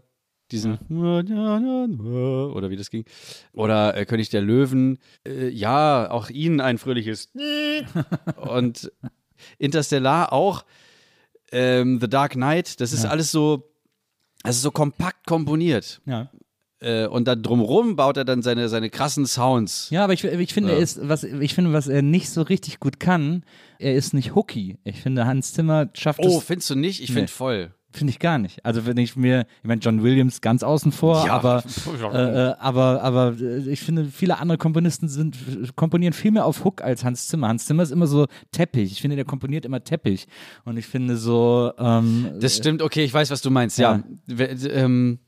diesen 0.51 0.77
oder 0.89 2.69
wie 2.69 2.75
das 2.75 2.89
ging, 2.89 3.05
oder 3.53 3.95
äh, 3.97 4.05
König 4.05 4.29
der 4.29 4.41
Löwen, 4.41 4.99
äh, 5.27 5.47
ja, 5.49 6.09
auch 6.11 6.29
ihnen 6.29 6.61
ein 6.61 6.77
fröhliches 6.77 7.31
und 8.37 8.91
Interstellar 9.57 10.31
auch, 10.33 10.65
ähm, 11.51 11.99
The 12.01 12.07
Dark 12.09 12.33
Knight, 12.33 12.79
das 12.81 12.93
ist 12.93 13.03
Ja. 13.03 13.09
alles 13.09 13.31
so, 13.31 13.69
das 14.43 14.55
ist 14.57 14.61
so 14.61 14.71
kompakt 14.71 15.25
komponiert. 15.27 16.01
Ja. 16.05 16.29
Äh, 16.79 17.07
und 17.07 17.27
dann 17.27 17.41
drumrum 17.41 17.95
baut 17.95 18.17
er 18.17 18.25
dann 18.25 18.41
seine, 18.41 18.67
seine 18.69 18.89
krassen 18.89 19.25
Sounds. 19.25 19.89
Ja, 19.91 20.03
aber 20.03 20.13
ich, 20.13 20.23
ich 20.23 20.53
finde, 20.53 20.71
Ja. 20.71 20.75
er 20.77 20.81
ist, 20.83 20.99
was, 21.07 21.23
ich 21.23 21.53
finde, 21.53 21.73
was 21.73 21.87
er 21.87 22.01
nicht 22.01 22.29
so 22.29 22.41
richtig 22.41 22.79
gut 22.79 22.99
kann, 22.99 23.43
er 23.79 23.95
ist 23.95 24.13
nicht 24.13 24.35
hooky. 24.35 24.77
Ich 24.83 25.01
finde, 25.01 25.25
Hans 25.25 25.53
Zimmer 25.53 25.89
schafft 25.93 26.19
Oh, 26.23 26.37
es, 26.39 26.43
findest 26.43 26.69
du 26.69 26.75
nicht? 26.75 27.01
Ich 27.01 27.09
Nee. 27.09 27.15
finde 27.15 27.31
voll. 27.31 27.73
Finde 27.95 28.11
ich 28.11 28.19
gar 28.19 28.37
nicht. 28.37 28.63
Also 28.65 28.85
wenn 28.85 28.97
ich 28.97 29.15
mir, 29.15 29.45
ich 29.61 29.67
meine, 29.67 29.81
John 29.81 30.03
Williams 30.03 30.41
ganz 30.41 30.63
außen 30.63 30.91
vor, 30.91 31.25
Ja. 31.25 31.33
aber, 31.33 31.63
äh, 32.13 32.49
äh, 32.49 32.53
aber, 32.59 33.01
aber 33.01 33.35
äh, 33.39 33.69
ich 33.69 33.79
finde, 33.81 34.05
viele 34.05 34.37
andere 34.39 34.57
Komponisten 34.57 35.07
sind, 35.07 35.37
komponieren 35.75 36.13
viel 36.13 36.31
mehr 36.31 36.45
auf 36.45 36.63
Hook 36.65 36.81
als 36.81 37.03
Hans 37.03 37.27
Zimmer. 37.27 37.47
Hans 37.47 37.65
Zimmer 37.65 37.83
ist 37.83 37.91
immer 37.91 38.07
so 38.07 38.27
Teppich. 38.51 38.91
Ich 38.91 39.01
finde, 39.01 39.15
der 39.15 39.25
komponiert 39.25 39.65
immer 39.65 39.83
Teppich. 39.83 40.27
Und 40.65 40.77
ich 40.77 40.85
finde 40.85 41.17
so, 41.17 41.71
ähm, 41.77 42.31
Das 42.39 42.55
stimmt, 42.57 42.81
okay, 42.81 43.03
ich 43.03 43.13
weiß, 43.13 43.31
was 43.31 43.41
du 43.41 43.49
meinst, 43.51 43.77
ja. 43.77 44.03
We- 44.27 44.45
Ähm, 44.69 45.19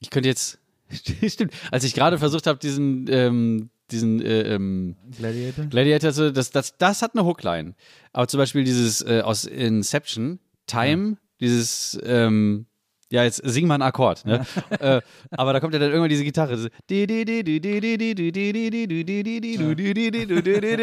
ich 0.00 0.10
könnte 0.10 0.28
jetzt, 0.28 0.58
stimmt, 1.28 1.52
als 1.70 1.84
ich 1.84 1.94
gerade 1.94 2.18
versucht 2.18 2.46
habe, 2.46 2.58
diesen, 2.58 3.06
ähm, 3.08 3.70
diesen 3.90 4.20
äh, 4.20 4.54
ähm, 4.54 4.96
Gladiator? 5.16 5.64
Gladiator, 5.66 6.12
zu- 6.12 6.32
das, 6.32 6.50
das, 6.50 6.76
das 6.76 7.02
hat 7.02 7.14
eine 7.14 7.24
Hookline. 7.24 7.74
Aber 8.12 8.26
zum 8.28 8.38
Beispiel 8.38 8.64
dieses 8.64 9.02
äh, 9.02 9.20
aus 9.24 9.44
Inception, 9.44 10.38
Time, 10.66 11.16
dieses, 11.40 11.98
ähm, 12.04 12.66
ja, 13.10 13.22
jetzt 13.24 13.40
sing 13.44 13.66
mal 13.66 13.74
einen 13.74 13.82
Akkord, 13.84 14.24
ne? 14.26 14.44
äh, 14.80 15.00
aber 15.30 15.52
da 15.52 15.60
kommt 15.60 15.74
ja 15.74 15.78
dann 15.78 15.90
irgendwann 15.90 16.08
diese 16.10 16.24
Gitarre. 16.24 16.54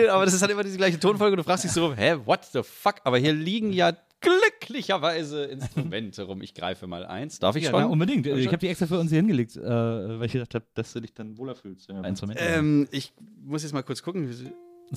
Aber 0.09 0.25
das 0.25 0.33
ist 0.33 0.41
halt 0.41 0.51
immer 0.51 0.63
diese 0.63 0.77
gleiche 0.77 0.99
Tonfolge 0.99 1.33
und 1.33 1.37
du 1.37 1.43
fragst 1.43 1.63
dich 1.65 1.71
so, 1.71 1.93
hä, 1.93 2.15
what 2.25 2.45
the 2.45 2.61
fuck? 2.63 2.95
Aber 3.03 3.17
hier 3.17 3.33
liegen 3.33 3.73
ja 3.73 3.91
glücklicherweise 4.21 5.43
Instrumente 5.45 6.23
rum. 6.23 6.41
Ich 6.41 6.53
greife 6.53 6.87
mal 6.87 7.05
eins. 7.05 7.39
Darf 7.39 7.57
ich 7.57 7.65
Ja, 7.65 7.71
schon? 7.71 7.81
na, 7.81 7.87
unbedingt. 7.87 8.25
Ich 8.25 8.47
habe 8.47 8.57
die 8.57 8.69
extra 8.69 8.87
für 8.87 8.99
uns 8.99 9.09
hier 9.09 9.17
hingelegt, 9.17 9.57
äh, 9.57 9.61
weil 9.61 10.25
ich 10.25 10.31
gedacht 10.31 10.55
habe, 10.55 10.65
dass 10.75 10.93
du 10.93 11.01
dich 11.01 11.13
dann 11.13 11.37
wohler 11.37 11.55
fühlst. 11.55 11.89
Instrumente 11.89 12.41
haben. 12.41 12.83
ähm, 12.83 12.87
ich 12.91 13.11
muss 13.43 13.63
jetzt 13.63 13.73
mal 13.73 13.83
kurz 13.83 14.01
gucken. 14.01 14.27
Das 14.27 14.39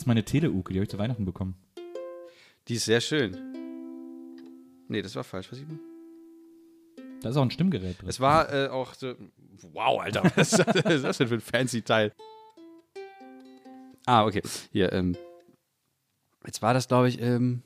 ist 0.02 0.06
meine 0.06 0.22
Teleuke, 0.24 0.72
die 0.72 0.78
habe 0.78 0.84
ich 0.84 0.90
zu 0.90 0.98
Weihnachten 0.98 1.24
bekommen. 1.24 1.56
Die 2.68 2.74
ist 2.74 2.84
sehr 2.84 3.00
schön. 3.00 3.36
Nee, 4.88 5.02
das 5.02 5.14
war 5.16 5.24
falsch. 5.24 5.50
Was 5.50 5.58
ich? 5.58 5.64
Da 7.22 7.30
ist 7.30 7.36
auch 7.36 7.42
ein 7.42 7.50
Stimmgerät 7.50 8.00
drin. 8.00 8.08
Es 8.08 8.20
war 8.20 8.52
äh, 8.52 8.68
auch 8.68 8.94
so. 8.94 9.14
Wow, 9.72 10.00
Alter, 10.00 10.22
was 10.36 10.52
ist 10.52 10.58
das 10.58 10.84
was 10.84 10.94
ist 10.94 11.04
das 11.04 11.18
denn 11.18 11.28
für 11.28 11.34
ein 11.34 11.40
fancy 11.40 11.82
Teil? 11.82 12.12
Ah, 14.06 14.24
okay. 14.24 14.42
Hier, 14.70 14.92
ähm. 14.92 15.16
Jetzt 16.44 16.62
war 16.62 16.74
das, 16.74 16.86
glaube 16.88 17.08
ich, 17.08 17.20
ähm. 17.20 17.62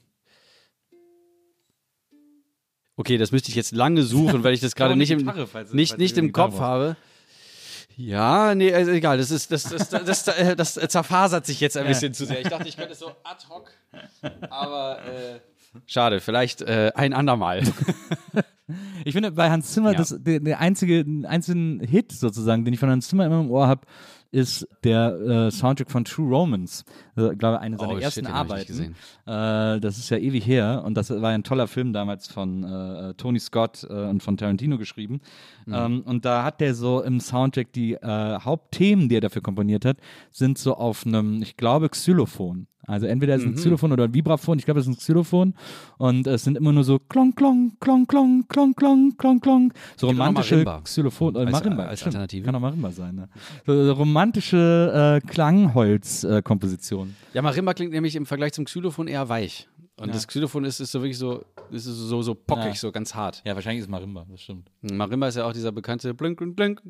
Okay, 2.96 3.18
das 3.18 3.32
müsste 3.32 3.48
ich 3.50 3.54
jetzt 3.56 3.72
lange 3.72 4.02
suchen, 4.02 4.44
weil 4.44 4.54
ich 4.54 4.60
das 4.60 4.74
gerade 4.76 4.96
nicht, 4.96 5.10
im, 5.10 5.18
Gitarre, 5.18 5.46
falls- 5.46 5.72
nicht, 5.72 5.90
falls 5.90 5.98
nicht 5.98 6.16
im 6.18 6.32
Kopf 6.32 6.52
braucht. 6.52 6.62
habe. 6.62 6.96
Ja, 7.96 8.54
nee, 8.54 8.72
also 8.72 8.92
egal. 8.92 9.18
Das 9.18 9.30
ist, 9.30 9.50
das, 9.50 9.64
das, 9.64 9.88
das, 9.90 10.04
das, 10.04 10.28
äh, 10.28 10.56
das, 10.56 10.74
zerfasert 10.74 11.44
sich 11.44 11.60
jetzt 11.60 11.76
ein 11.76 11.86
bisschen 11.86 12.14
zu 12.14 12.24
sehr. 12.24 12.40
Ich 12.40 12.48
dachte, 12.48 12.66
ich 12.68 12.76
könnte 12.76 12.92
es 12.92 12.98
so 12.98 13.08
ad 13.24 13.44
hoc, 13.48 13.70
aber 14.48 15.02
äh, 15.04 15.40
schade. 15.86 16.20
Vielleicht 16.20 16.62
äh, 16.62 16.92
ein 16.94 17.12
andermal. 17.12 17.62
Ich 19.04 19.14
finde 19.14 19.32
bei 19.32 19.50
Hans 19.50 19.72
Zimmer, 19.72 19.90
Ja. 19.92 19.98
das, 19.98 20.16
der, 20.20 20.38
der 20.38 20.60
einzige 20.60 21.04
einzigen 21.26 21.80
Hit 21.80 22.12
sozusagen, 22.12 22.64
den 22.64 22.72
ich 22.72 22.78
von 22.78 22.88
Hans 22.88 23.08
Zimmer 23.08 23.26
immer 23.26 23.40
im 23.40 23.50
Ohr 23.50 23.66
habe, 23.66 23.80
ist 24.30 24.64
der 24.84 25.12
äh, 25.18 25.50
Soundtrack 25.50 25.90
von 25.90 26.04
True 26.04 26.28
Romance. 26.28 26.84
Also, 27.16 27.32
ich 27.32 27.38
glaube, 27.38 27.58
eine 27.58 27.76
seiner 27.76 27.90
Oh, 27.90 27.94
shit, 27.96 28.04
ersten 28.04 28.20
nicht 28.26 28.32
Arbeiten. 28.32 28.94
Äh, 29.26 29.80
das 29.80 29.98
ist 29.98 30.08
ja 30.10 30.18
ewig 30.18 30.46
her 30.46 30.84
und 30.86 30.94
das 30.94 31.10
war 31.10 31.30
ein 31.30 31.42
toller 31.42 31.66
Film 31.66 31.92
damals 31.92 32.28
von 32.28 32.62
äh, 32.62 33.14
Tony 33.14 33.40
Scott 33.40 33.84
äh, 33.90 33.92
und 33.92 34.22
von 34.22 34.36
Tarantino 34.36 34.78
geschrieben. 34.78 35.20
Mhm. 35.66 35.74
Ähm, 35.74 36.02
und 36.02 36.24
da 36.24 36.44
hat 36.44 36.60
der 36.60 36.74
so 36.76 37.02
im 37.02 37.18
Soundtrack 37.18 37.72
die 37.72 37.94
äh, 37.94 38.38
Hauptthemen, 38.38 39.08
die 39.08 39.16
er 39.16 39.20
dafür 39.20 39.42
komponiert 39.42 39.84
hat, 39.84 39.96
sind 40.30 40.58
so 40.58 40.76
auf 40.76 41.04
einem, 41.04 41.42
ich 41.42 41.56
glaube, 41.56 41.88
Xylophon. 41.88 42.68
Also 42.90 43.06
entweder 43.06 43.34
ist 43.36 43.42
es 43.42 43.46
ein 43.46 43.52
Mhm. 43.52 43.56
Xylophon 43.56 43.92
oder 43.92 44.04
ein 44.04 44.14
Vibraphon. 44.14 44.58
Ich 44.58 44.64
glaube, 44.64 44.80
es 44.80 44.86
ist 44.86 44.92
ein 44.92 44.96
Xylophon. 44.98 45.54
Und 45.98 46.26
es 46.26 46.42
sind 46.44 46.56
immer 46.56 46.72
nur 46.72 46.84
so 46.84 46.98
klong, 46.98 47.34
klong, 47.34 47.76
klong, 47.80 48.06
klong, 48.06 48.46
klong, 48.46 48.74
klong, 48.74 49.16
klong, 49.16 49.40
klong. 49.40 49.72
So 49.96 50.06
noch 50.08 50.14
romantische. 50.14 50.64
Xylophon. 50.84 51.36
Äh, 51.36 51.38
Als- 51.40 51.52
Marimba, 51.52 51.84
als. 51.84 52.02
Alternative. 52.04 52.44
Kann 52.44 52.54
auch 52.56 52.60
Marimba 52.60 52.90
sein. 52.90 53.14
Ne? 53.14 53.28
So, 53.66 53.84
so 53.84 53.92
romantische 53.92 55.20
äh, 55.22 55.26
Klangholz-Komposition. 55.26 57.14
Ja, 57.34 57.42
Marimba 57.42 57.74
klingt 57.74 57.92
nämlich 57.92 58.16
im 58.16 58.26
Vergleich 58.26 58.52
zum 58.52 58.64
Xylophon 58.64 59.08
eher 59.08 59.28
weich. 59.28 59.68
Und 59.96 60.08
Ja. 60.08 60.14
das 60.14 60.26
Xylophon 60.26 60.64
ist, 60.64 60.80
ist 60.80 60.92
so 60.92 61.00
wirklich 61.02 61.18
so, 61.18 61.44
ist 61.70 61.84
so, 61.84 62.22
so 62.22 62.34
pockig, 62.34 62.64
Ja. 62.68 62.74
so 62.74 62.90
ganz 62.90 63.14
hart. 63.14 63.42
ja, 63.44 63.54
wahrscheinlich 63.54 63.82
ist 63.82 63.90
Marimba, 63.90 64.24
das 64.30 64.40
stimmt. 64.40 64.70
Marimba 64.80 65.28
ist 65.28 65.36
ja 65.36 65.44
auch 65.46 65.52
dieser 65.52 65.72
bekannte 65.72 66.14
blink, 66.14 66.38
blink, 66.38 66.56
blink, 66.56 66.80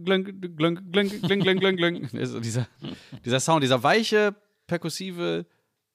blink, 0.41 0.57
blink, 0.57 0.57
blink, 0.93 1.21
blink, 1.23 1.43
blink, 1.45 1.61
blink, 1.61 1.77
blink. 1.77 2.11
Dieser, 2.13 2.67
dieser 3.25 3.41
Sound, 3.41 3.65
dieser 3.65 3.83
weiche, 3.83 4.35
perkussive 4.69 5.45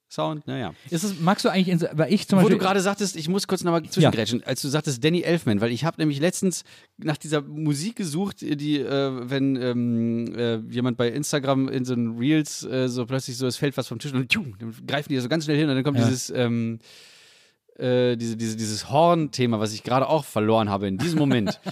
Sound, 0.07 0.47
naja. 0.47 0.73
Ist 0.91 1.03
es, 1.03 1.19
magst 1.19 1.43
du 1.45 1.49
eigentlich, 1.49 1.81
weil 1.93 2.13
ich 2.13 2.27
zum 2.27 2.37
Wo 2.37 2.43
Beispiel. 2.43 2.57
du 2.59 2.63
gerade 2.63 2.79
sagtest, 2.79 3.15
ich 3.15 3.27
muss 3.27 3.47
kurz 3.47 3.63
nochmal 3.63 3.83
zwischengrätschen, 3.83 4.43
als 4.43 4.61
du 4.61 4.67
sagtest 4.69 5.03
Danny 5.03 5.21
Elfman, 5.21 5.61
weil 5.61 5.71
ich 5.71 5.83
habe 5.83 5.97
nämlich 5.99 6.19
letztens 6.19 6.63
nach 6.97 7.17
dieser 7.17 7.41
Musik 7.41 7.95
gesucht, 7.95 8.41
die, 8.41 8.79
äh, 8.79 9.11
wenn 9.29 9.55
ähm, 9.55 10.33
äh, 10.35 10.57
jemand 10.71 10.97
bei 10.97 11.09
Instagram 11.09 11.67
in 11.69 11.85
so 11.85 11.93
einen 11.93 12.17
Reels 12.17 12.63
äh, 12.63 12.87
so 12.87 13.05
plötzlich 13.05 13.35
so, 13.37 13.47
es 13.47 13.57
fällt 13.57 13.75
was 13.77 13.87
vom 13.87 13.99
Tisch 13.99 14.13
und 14.13 14.29
tschung, 14.29 14.55
dann 14.59 14.73
greifen 14.87 15.09
die 15.09 15.19
so 15.19 15.27
ganz 15.27 15.45
schnell 15.45 15.57
hin 15.57 15.69
und 15.69 15.75
dann 15.75 15.83
kommt 15.83 15.97
Ja. 15.97 16.05
dieses, 16.05 16.29
ähm, 16.29 16.79
äh, 17.77 18.15
diese, 18.15 18.37
diese, 18.37 18.55
dieses 18.55 18.89
Horn-Thema, 18.89 19.59
was 19.59 19.73
ich 19.73 19.83
gerade 19.83 20.07
auch 20.07 20.23
verloren 20.23 20.69
habe 20.69 20.87
in 20.87 20.97
diesem 20.97 21.19
Moment. 21.19 21.59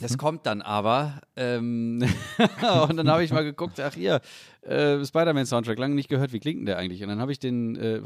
Das 0.00 0.18
kommt 0.18 0.46
dann 0.46 0.62
aber. 0.62 1.20
Ähm, 1.36 2.02
und 2.88 2.96
dann 2.96 3.08
habe 3.08 3.24
ich 3.24 3.32
mal 3.32 3.44
geguckt, 3.44 3.80
ach 3.80 3.94
hier, 3.94 4.20
äh, 4.62 5.04
Spider-Man-Soundtrack, 5.04 5.78
lange 5.78 5.94
nicht 5.94 6.08
gehört, 6.08 6.32
wie 6.32 6.40
klingt 6.40 6.60
denn 6.60 6.66
der 6.66 6.78
eigentlich? 6.78 7.02
Und 7.02 7.08
dann 7.08 7.20
habe 7.20 7.32
ich 7.32 7.38
den 7.38 7.76
äh, 7.76 8.00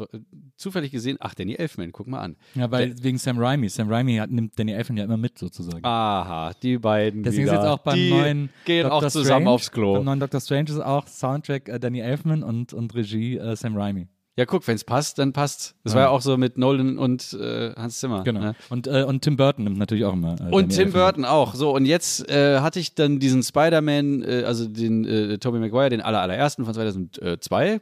zufällig 0.56 0.90
gesehen, 0.90 1.16
ach, 1.20 1.34
Danny 1.34 1.54
Elfman, 1.54 1.92
guck 1.92 2.06
mal 2.06 2.20
an. 2.20 2.36
ja, 2.54 2.70
weil 2.70 2.94
wegen 3.02 3.18
Sam 3.18 3.38
Raimi. 3.38 3.68
Sam 3.68 3.88
Raimi 3.88 4.16
hat, 4.16 4.30
nimmt 4.30 4.58
Danny 4.58 4.72
Elfman 4.72 4.96
ja 4.98 5.04
immer 5.04 5.16
mit 5.16 5.38
sozusagen. 5.38 5.84
Aha, 5.84 6.52
die 6.62 6.78
beiden 6.78 7.22
Deswegen 7.22 7.44
wieder. 7.44 7.54
ist 7.54 7.58
jetzt 7.58 7.68
auch 7.68 7.78
beim 7.78 7.96
die 7.96 8.10
neuen 8.10 8.50
gehen 8.64 8.82
Doctor 8.84 8.98
auch 8.98 9.08
zusammen 9.08 9.42
Strange, 9.42 9.50
aufs 9.50 9.72
Klo. 9.72 9.94
Beim 9.94 10.04
neuen 10.04 10.20
Doctor 10.20 10.40
Strange 10.40 10.70
ist 10.70 10.80
auch 10.80 11.06
Soundtrack 11.06 11.68
äh, 11.68 11.78
Danny 11.78 12.00
Elfman 12.00 12.42
und, 12.42 12.72
und 12.72 12.94
Regie 12.94 13.36
äh, 13.36 13.56
Sam 13.56 13.76
Raimi. 13.76 14.08
Ja, 14.38 14.44
guck, 14.44 14.66
wenn 14.68 14.74
es 14.76 14.84
passt, 14.84 15.18
dann 15.18 15.32
passt. 15.32 15.74
Das 15.82 15.94
Ja. 15.94 15.96
war 15.96 16.04
ja 16.04 16.08
auch 16.10 16.20
so 16.20 16.36
mit 16.36 16.58
Nolan 16.58 16.98
und 16.98 17.32
äh, 17.32 17.72
Hans 17.74 18.00
Zimmer. 18.00 18.22
Genau. 18.22 18.40
Ne? 18.40 18.54
Und, 18.68 18.86
äh, 18.86 19.02
und 19.04 19.22
Tim 19.22 19.36
Burton 19.38 19.64
nimmt 19.64 19.78
natürlich 19.78 20.04
auch 20.04 20.12
immer. 20.12 20.36
Äh, 20.38 20.54
Und 20.54 20.68
Tim. 20.70 20.92
Burton 20.92 21.24
auch. 21.24 21.54
So, 21.54 21.74
und 21.74 21.86
jetzt 21.86 22.28
äh, 22.28 22.60
hatte 22.60 22.78
ich 22.78 22.94
dann 22.94 23.18
diesen 23.18 23.42
Spider-Man, 23.42 24.22
äh, 24.22 24.42
also 24.46 24.68
den 24.68 25.06
äh, 25.06 25.38
Tobey 25.38 25.58
Maguire, 25.58 25.88
den 25.88 26.02
aller, 26.02 26.20
allerersten 26.20 26.66
von 26.66 26.74
2002. 26.74 27.80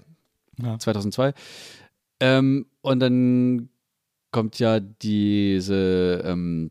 Ja. 0.62 0.78
2002. 0.78 1.32
Ähm, 2.20 2.66
und 2.82 3.00
dann 3.00 3.68
kommt 4.30 4.60
ja 4.60 4.78
diese, 4.80 6.22
ähm, 6.24 6.70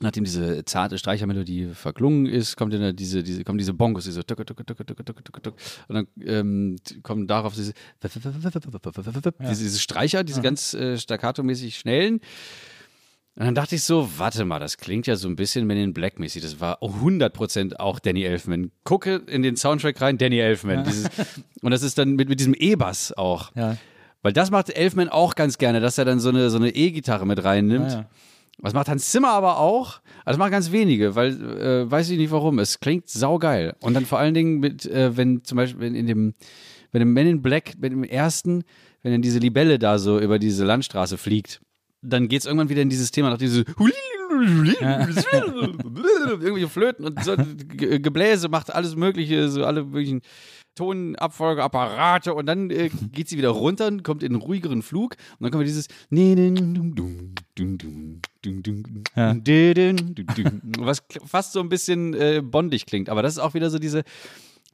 nachdem 0.00 0.24
diese 0.24 0.64
zarte 0.64 0.98
Streichermelodie 0.98 1.68
verklungen 1.74 2.26
ist, 2.26 2.56
kommt 2.56 2.72
dann 2.72 2.94
diese, 2.96 3.22
diese, 3.22 3.44
kommen 3.44 3.58
diese 3.58 3.74
Bongos, 3.74 4.04
diese 4.04 4.24
tuck, 4.24 4.46
tuck, 4.46 4.56
tuck, 4.56 4.76
tuck, 4.76 4.86
tuck, 4.86 5.24
tuck, 5.24 5.42
tuck, 5.42 5.54
und 5.88 5.94
dann 5.94 6.06
ähm, 6.24 6.76
kommen 7.02 7.26
darauf 7.26 7.54
diese, 7.54 7.72
diese, 8.02 9.62
diese 9.62 9.78
Streicher, 9.78 10.24
diese 10.24 10.42
ganz 10.42 10.74
äh, 10.74 10.96
staccato-mäßig 10.96 11.78
schnellen. 11.78 12.20
Und 13.36 13.46
dann 13.46 13.54
dachte 13.54 13.76
ich 13.76 13.84
so, 13.84 14.08
warte 14.18 14.44
mal, 14.44 14.58
das 14.58 14.76
klingt 14.76 15.06
ja 15.06 15.16
so 15.16 15.28
ein 15.28 15.36
bisschen 15.36 15.66
Men 15.66 15.78
in 15.78 15.94
Black 15.94 16.18
mäßig. 16.18 16.42
Das 16.42 16.60
war 16.60 16.82
100% 16.82 17.76
auch 17.76 18.00
Danny 18.00 18.24
Elfman. 18.24 18.72
Gucke 18.84 19.22
in 19.28 19.42
den 19.42 19.56
Soundtrack 19.56 20.00
rein, 20.00 20.18
Danny 20.18 20.38
Elfman. 20.38 20.84
Dieses, 20.84 21.08
und 21.62 21.70
das 21.70 21.82
ist 21.82 21.96
dann 21.96 22.16
mit, 22.16 22.28
mit 22.28 22.40
diesem 22.40 22.54
E-Bass 22.54 23.12
auch. 23.12 23.54
Ja. 23.54 23.76
Weil 24.22 24.32
das 24.32 24.50
macht 24.50 24.68
Elfman 24.70 25.08
auch 25.08 25.36
ganz 25.36 25.58
gerne, 25.58 25.80
dass 25.80 25.96
er 25.96 26.04
dann 26.04 26.20
so 26.20 26.28
eine, 26.28 26.50
so 26.50 26.58
eine 26.58 26.74
E-Gitarre 26.74 27.26
mit 27.26 27.42
reinnimmt. 27.42 27.90
Ah, 27.90 27.94
ja. 27.94 28.10
Was 28.58 28.74
macht 28.74 28.88
Hans 28.88 29.10
Zimmer 29.10 29.30
aber 29.30 29.58
auch? 29.58 30.00
Also 30.24 30.36
das 30.36 30.38
machen 30.38 30.50
ganz 30.50 30.70
wenige, 30.70 31.14
weil 31.14 31.30
äh, 31.58 31.90
weiß 31.90 32.10
ich 32.10 32.18
nicht 32.18 32.30
warum. 32.30 32.58
Es 32.58 32.78
klingt 32.80 33.08
saugeil. 33.08 33.74
Und 33.80 33.94
dann 33.94 34.04
vor 34.04 34.18
allen 34.18 34.34
Dingen 34.34 34.60
mit, 34.60 34.84
äh, 34.86 35.16
wenn 35.16 35.42
zum 35.44 35.56
Beispiel 35.56 35.86
in, 35.86 35.94
in 35.94 36.06
dem, 36.06 36.34
wenn 36.92 37.02
im 37.02 37.12
Men 37.14 37.26
in 37.26 37.42
Black, 37.42 37.72
mit 37.80 37.92
dem 37.92 38.04
ersten, 38.04 38.64
wenn 39.02 39.12
dann 39.12 39.22
diese 39.22 39.38
Libelle 39.38 39.78
da 39.78 39.98
so 39.98 40.18
über 40.20 40.38
diese 40.38 40.64
Landstraße 40.66 41.16
fliegt, 41.16 41.60
dann 42.02 42.28
geht 42.28 42.40
es 42.40 42.46
irgendwann 42.46 42.68
wieder 42.68 42.82
in 42.82 42.90
dieses 42.90 43.10
Thema 43.10 43.30
nach 43.30 43.38
diese 43.38 43.64
irgendwelche 46.40 46.68
Flöten 46.68 47.04
und 47.04 47.22
so 47.24 47.34
Ge- 47.36 47.98
Gebläse 47.98 48.48
macht 48.48 48.72
alles 48.74 48.96
Mögliche, 48.96 49.48
so 49.48 49.64
alle 49.64 49.84
möglichen 49.84 50.20
Tonabfolge, 50.80 51.62
Apparate 51.62 52.32
und 52.32 52.46
dann 52.46 52.70
äh, 52.70 52.88
geht 53.12 53.28
sie 53.28 53.36
wieder 53.36 53.50
runter 53.50 53.88
und 53.88 54.02
kommt 54.02 54.22
in 54.22 54.32
einen 54.32 54.40
ruhigeren 54.42 54.80
Flug 54.82 55.16
und 55.38 55.44
dann 55.44 55.50
kommt 55.50 55.66
dieses 55.66 55.88
Ja. 59.14 59.34
was 60.78 61.02
fast 61.26 61.52
so 61.52 61.60
ein 61.60 61.68
bisschen 61.68 62.14
äh, 62.14 62.40
bondig 62.42 62.86
klingt, 62.86 63.10
aber 63.10 63.22
das 63.22 63.34
ist 63.34 63.38
auch 63.40 63.52
wieder 63.54 63.68
so 63.70 63.78
diese, 63.78 64.02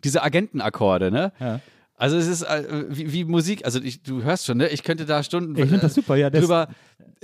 diese 0.05 0.23
Agentenakkorde, 0.23 1.11
ne? 1.11 1.33
Ja. 1.41 1.61
Also 1.99 2.17
es 2.19 2.27
ist 2.29 2.43
äh, 2.43 2.85
wie, 2.91 3.13
wie 3.13 3.25
Musik, 3.25 3.65
also 3.65 3.81
ich, 3.83 4.03
du 4.03 4.23
hörst 4.23 4.47
schon, 4.47 4.59
ne? 4.59 4.69
Ich 4.69 4.83
könnte 4.85 5.07
da 5.07 5.23
Stunden 5.23 5.57
Ich 5.57 5.71
das 5.81 5.95
super, 5.95 6.15
ja, 6.17 6.31
das- 6.31 6.43
drüber 6.43 6.69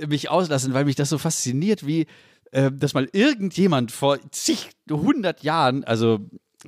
mich 0.07 0.29
auslassen, 0.29 0.73
weil 0.73 0.83
mich 0.85 0.95
das 0.95 1.09
so 1.09 1.17
fasziniert, 1.17 1.85
wie 1.87 2.07
äh, 2.51 2.69
dass 2.71 2.93
mal 2.93 3.07
irgendjemand 3.13 3.91
vor 3.91 4.17
zig, 4.31 4.71
hundert 4.89 5.41
Jahren, 5.43 5.83
also 5.83 6.19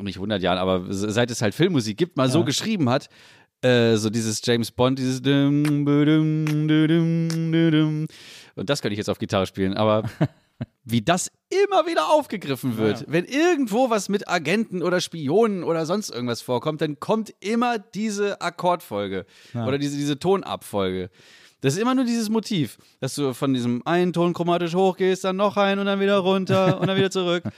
nicht 0.04 0.18
hundert 0.20 0.42
Jahren, 0.42 0.58
aber 0.58 0.92
se- 0.94 1.12
seit 1.12 1.32
es 1.32 1.42
halt 1.42 1.54
Filmmusik 1.56 1.98
gibt, 1.98 2.18
mal 2.18 2.30
so 2.30 2.44
geschrieben 2.44 2.90
hat, 2.90 3.08
äh, 3.62 3.96
so 3.96 4.10
dieses 4.10 4.42
James 4.46 4.72
Bond, 4.72 5.00
dieses 5.00 5.22
und 8.56 8.70
das 8.70 8.82
könnte 8.82 8.94
ich 8.94 8.98
jetzt 8.98 9.10
auf 9.10 9.18
Gitarre 9.20 9.46
spielen, 9.46 9.74
aber 9.76 10.04
wie 10.84 11.02
das 11.02 11.32
immer 11.50 11.86
wieder 11.86 12.10
aufgegriffen 12.10 12.78
wird. 12.78 13.06
Wenn 13.08 13.26
irgendwo 13.26 13.90
was 13.90 14.08
mit 14.10 14.28
Agenten 14.30 14.82
oder 14.84 15.02
Spionen 15.02 15.64
oder 15.64 15.86
sonst 15.86 16.10
irgendwas 16.12 16.42
vorkommt, 16.42 16.82
dann 16.82 17.00
kommt 17.00 17.34
immer 17.40 17.80
diese 17.80 18.40
Akkordfolge 18.42 19.26
oder 19.68 19.78
diese, 19.78 19.98
diese 19.98 20.20
Tonabfolge. 20.20 21.10
Das 21.62 21.74
ist 21.74 21.80
immer 21.82 21.96
nur 21.96 22.06
dieses 22.06 22.30
Motiv, 22.30 22.78
dass 23.00 23.16
du 23.16 23.34
von 23.34 23.54
diesem 23.54 23.82
einen 23.88 24.14
Ton 24.14 24.34
chromatisch 24.34 24.76
hochgehst, 24.76 25.24
dann 25.24 25.38
noch 25.38 25.58
ein 25.58 25.80
und 25.80 25.88
dann 25.88 26.00
wieder 26.00 26.18
runter 26.20 26.80
und 26.80 26.88
dann 26.88 26.98
wieder 26.98 27.10
zurück. 27.12 27.44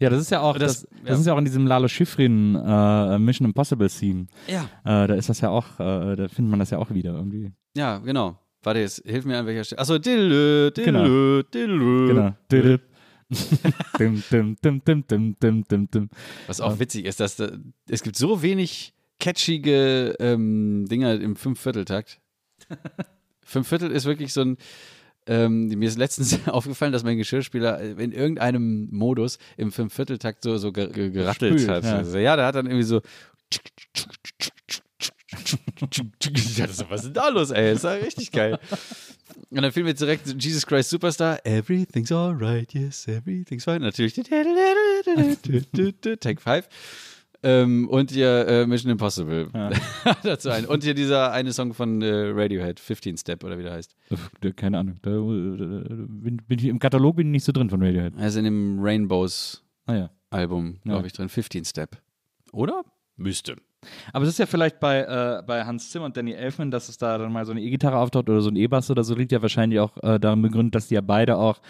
Ja, 0.00 0.08
das 0.10 0.20
ist 0.22 0.30
ja 0.30 0.40
auch, 0.40 0.56
Das- 0.58 0.82
das, 0.82 0.90
das, 1.02 1.08
ja. 1.08 1.14
ist 1.20 1.26
ja 1.26 1.34
auch 1.34 1.38
in 1.38 1.44
diesem 1.44 1.66
Lalo 1.66 1.86
Schifrin 1.86 2.54
äh, 2.56 3.18
Mission 3.18 3.46
Impossible 3.46 3.88
Theme. 3.88 4.26
Ja. 4.48 4.62
Äh, 4.84 5.06
da 5.08 5.14
ist 5.14 5.28
das 5.28 5.40
ja 5.40 5.50
auch, 5.50 5.78
äh, 5.78 6.16
da 6.16 6.28
findet 6.28 6.50
man 6.50 6.58
das 6.58 6.70
ja 6.70 6.78
auch 6.78 6.90
wieder 6.90 7.12
irgendwie. 7.14 7.52
Ja, 7.76 7.98
genau. 7.98 8.38
Warte, 8.62 8.80
jetzt 8.80 9.02
hilf 9.06 9.24
mir 9.24 9.38
an 9.38 9.46
welcher 9.46 9.64
Stelle. 9.64 9.78
Achso, 9.80 9.98
dillö, 9.98 10.70
dillö, 10.70 10.84
Genau. 10.84 11.42
dillö. 11.52 12.06
Genau. 12.08 12.34
Düdüp. 12.50 12.82
dim, 13.98 14.22
dim, 14.30 14.56
dim, 14.62 14.82
dim, 14.84 15.04
dim, 15.06 15.36
dim, 15.40 15.64
dim, 15.64 15.90
dim. 15.90 16.08
Was 16.48 16.60
auch 16.60 16.78
witzig 16.80 17.04
ist, 17.06 17.20
dass 17.20 17.36
da, 17.36 17.50
es 17.88 18.02
gibt 18.02 18.16
so 18.16 18.42
wenig 18.42 18.92
catchige 19.20 20.16
ähm, 20.18 20.86
Dinger 20.90 21.20
im 21.20 21.36
Fünfvierteltakt. 21.36 22.20
Fünfviertel 23.44 23.90
ist 23.90 24.04
wirklich 24.06 24.32
so 24.32 24.40
ein. 24.42 24.56
Ähm, 25.30 25.68
mir 25.68 25.88
ist 25.88 25.96
letztens 25.96 26.36
aufgefallen, 26.48 26.92
dass 26.92 27.04
mein 27.04 27.16
Geschirrspüler 27.16 27.80
in 27.80 28.10
irgendeinem 28.10 28.88
Modus 28.90 29.38
im 29.56 29.70
Fünfvierteltakt 29.70 30.42
so, 30.42 30.58
so 30.58 30.72
ge 30.72 30.88
ge 30.88 31.10
gerattelt 31.10 31.60
Spült, 31.60 31.70
hat. 31.70 31.84
ja. 31.84 31.98
Also, 31.98 32.18
ja, 32.18 32.34
der 32.34 32.46
hat 32.46 32.56
dann 32.56 32.66
irgendwie 32.66 32.82
so. 32.82 33.00
Ja, 36.56 36.66
das, 36.66 36.84
was 36.90 37.00
ist 37.00 37.06
denn 37.06 37.14
da 37.14 37.28
los, 37.28 37.52
ey? 37.52 37.72
Das 37.72 37.84
war 37.84 37.94
richtig 37.94 38.32
geil. 38.32 38.58
Und 39.50 39.62
dann 39.62 39.70
fiel 39.70 39.84
mir 39.84 39.94
direkt 39.94 40.26
Jesus 40.42 40.66
Christ 40.66 40.90
Superstar. 40.90 41.38
Everything's 41.46 42.10
alright, 42.10 42.74
yes, 42.74 43.06
everything's 43.06 43.64
fine. 43.64 43.78
Natürlich. 43.78 44.14
Take 46.20 46.40
5. 46.40 46.68
Ähm, 47.42 47.88
und 47.88 48.10
hier 48.10 48.46
äh, 48.46 48.66
Mission 48.66 48.90
Impossible. 48.92 49.48
Dazu 50.22 50.50
ein. 50.50 50.66
Und 50.66 50.84
hier 50.84 50.92
dieser 50.94 51.32
eine 51.32 51.52
Song 51.52 51.72
von 51.72 52.02
äh, 52.02 52.30
Radiohead, 52.34 52.78
15 52.78 53.16
Step 53.16 53.42
oder 53.44 53.58
wie 53.58 53.62
der 53.62 53.72
heißt. 53.72 53.96
Keine 54.56 54.78
Ahnung. 54.78 54.98
Da, 55.02 55.10
äh, 55.10 55.16
bin, 55.18 56.36
bin 56.46 56.58
ich, 56.58 56.66
Im 56.66 56.78
Katalog 56.78 57.16
bin 57.16 57.28
ich 57.28 57.32
nicht 57.32 57.44
so 57.44 57.52
drin 57.52 57.70
von 57.70 57.82
Radiohead. 57.82 58.12
Er 58.18 58.26
ist 58.28 58.36
in 58.36 58.44
dem 58.44 58.78
Rainbows 58.80 59.64
Ah 59.86 59.94
ja. 59.94 60.10
Album, 60.30 60.78
glaube 60.84 61.00
Ja. 61.00 61.06
ich, 61.06 61.12
drin. 61.14 61.28
15 61.28 61.64
Step. 61.64 61.96
Oder? 62.52 62.84
Müsste. 63.16 63.56
Aber 64.12 64.24
es 64.24 64.30
ist 64.30 64.38
ja 64.38 64.46
vielleicht 64.46 64.80
bei, 64.80 65.00
äh, 65.00 65.42
bei 65.46 65.64
Hans 65.64 65.90
Zimmer 65.90 66.06
und 66.06 66.16
Danny 66.16 66.32
Elfman, 66.32 66.70
dass 66.70 66.88
es 66.88 66.98
da 66.98 67.16
dann 67.18 67.32
mal 67.32 67.46
so 67.46 67.52
eine 67.52 67.60
E-Gitarre 67.60 67.96
auftaucht 67.96 68.28
oder 68.28 68.40
so 68.40 68.50
ein 68.50 68.56
E-Bass 68.56 68.90
oder 68.90 69.04
so, 69.04 69.14
liegt 69.14 69.32
ja 69.32 69.40
wahrscheinlich 69.42 69.80
auch 69.80 69.96
äh, 70.02 70.18
darin 70.18 70.42
begründet, 70.42 70.74
dass 70.74 70.88
die 70.88 70.94
ja 70.94 71.00
beide 71.00 71.36
auch 71.36 71.60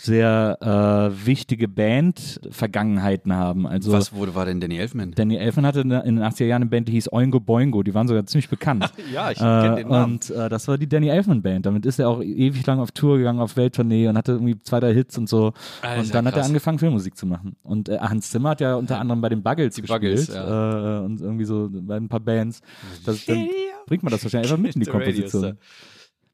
sehr 0.00 0.58
äh, 0.60 1.26
wichtige 1.26 1.66
Band-Vergangenheiten 1.68 3.34
haben. 3.34 3.66
Also 3.66 3.92
Was 3.92 4.12
wurde, 4.12 4.34
war 4.34 4.46
denn 4.46 4.60
Danny 4.60 4.78
Elfman? 4.78 5.10
Danny 5.12 5.36
Elfman 5.36 5.66
hatte 5.66 5.80
in 5.80 5.90
den 5.90 6.20
80er 6.20 6.44
Jahren 6.44 6.62
eine 6.62 6.70
Band, 6.70 6.88
die 6.88 6.92
hieß 6.92 7.12
Oingo 7.12 7.40
Boingo, 7.40 7.82
die 7.82 7.92
waren 7.94 8.06
sogar 8.06 8.24
ziemlich 8.26 8.48
bekannt. 8.48 8.86
Ja, 9.12 9.30
ich 9.30 9.38
kenn 9.38 9.76
den 9.76 9.88
Namen. 9.88 10.14
Und 10.14 10.30
äh, 10.30 10.48
das 10.48 10.68
war 10.68 10.76
die 10.76 10.86
Danny 10.88 11.08
Elfman 11.08 11.40
Band. 11.40 11.64
Damit 11.64 11.86
ist 11.86 11.98
er 11.98 12.08
auch 12.08 12.20
ewig 12.20 12.66
lang 12.66 12.78
auf 12.78 12.92
Tour 12.92 13.16
gegangen, 13.16 13.40
auf 13.40 13.56
Welttournee 13.56 14.06
und 14.06 14.18
hatte 14.18 14.32
irgendwie 14.32 14.60
zwei, 14.62 14.80
drei 14.80 14.92
Hits 14.92 15.16
und 15.16 15.28
so. 15.28 15.52
Alter, 15.80 16.00
und 16.00 16.14
dann 16.14 16.26
hat 16.26 16.34
er 16.34 16.40
krass. 16.40 16.48
angefangen, 16.48 16.78
Filmmusik 16.78 17.16
zu 17.16 17.24
machen. 17.26 17.56
Und 17.62 17.88
äh, 17.88 17.98
Hans 17.98 18.30
Zimmer 18.30 18.50
hat 18.50 18.60
ja 18.60 18.74
unter 18.74 18.98
anderem 19.00 19.20
bei 19.20 19.30
den 19.30 19.42
Buggles 19.42 19.76
Die 19.76 19.82
gespielt. 19.82 20.00
Buggles, 20.00 20.28
ja. 20.28 21.00
äh, 21.00 21.04
und 21.04 21.20
irgendwie 21.20 21.44
so 21.44 21.57
bei 21.68 21.96
ein 21.96 22.08
paar 22.08 22.20
Bands. 22.20 22.60
Das, 23.04 23.24
dann 23.24 23.48
bringt 23.86 24.02
man 24.02 24.12
das 24.12 24.22
wahrscheinlich 24.22 24.50
einfach 24.50 24.62
mit 24.62 24.74
in 24.74 24.82
die 24.82 24.90
Komposition. 24.90 25.58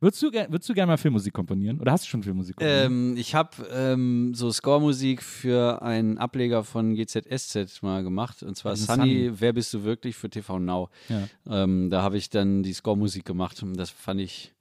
Würdest 0.00 0.22
du, 0.22 0.30
würdest 0.30 0.68
du 0.68 0.74
gerne 0.74 0.92
mal 0.92 0.96
Filmmusik 0.98 1.32
komponieren? 1.32 1.80
Oder 1.80 1.92
hast 1.92 2.04
du 2.04 2.10
schon 2.10 2.22
Filmmusik 2.22 2.56
komponiert? 2.56 2.86
Ähm, 2.86 3.16
ich 3.16 3.34
habe 3.34 3.50
ähm, 3.72 4.34
so 4.34 4.50
Score-Musik 4.50 5.22
für 5.22 5.80
einen 5.80 6.18
Ableger 6.18 6.62
von 6.62 6.94
GZSZ 6.94 7.82
mal 7.82 8.04
gemacht. 8.04 8.42
Und 8.42 8.54
zwar 8.54 8.72
Also 8.72 8.84
Sunny, 8.84 9.24
Sunny. 9.24 9.40
Wer 9.40 9.54
bist 9.54 9.72
du 9.72 9.82
wirklich 9.84 10.14
für 10.14 10.28
TV 10.28 10.58
Now. 10.58 10.90
Ja. 11.08 11.26
Ähm, 11.48 11.88
da 11.88 12.02
habe 12.02 12.18
ich 12.18 12.28
dann 12.28 12.62
die 12.62 12.74
Score-Musik 12.74 13.24
gemacht. 13.24 13.62
Und 13.62 13.78
das 13.78 13.88
fand 13.88 14.20
ich 14.20 14.52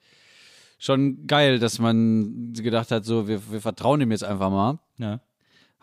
schon 0.78 1.28
geil, 1.28 1.60
dass 1.60 1.78
man 1.78 2.54
gedacht 2.54 2.92
hat, 2.92 3.04
so, 3.04 3.28
wir, 3.28 3.52
wir 3.52 3.60
vertrauen 3.60 4.00
dem 4.00 4.12
jetzt 4.12 4.24
einfach 4.24 4.50
mal. 4.50 4.80
ja. 4.98 5.20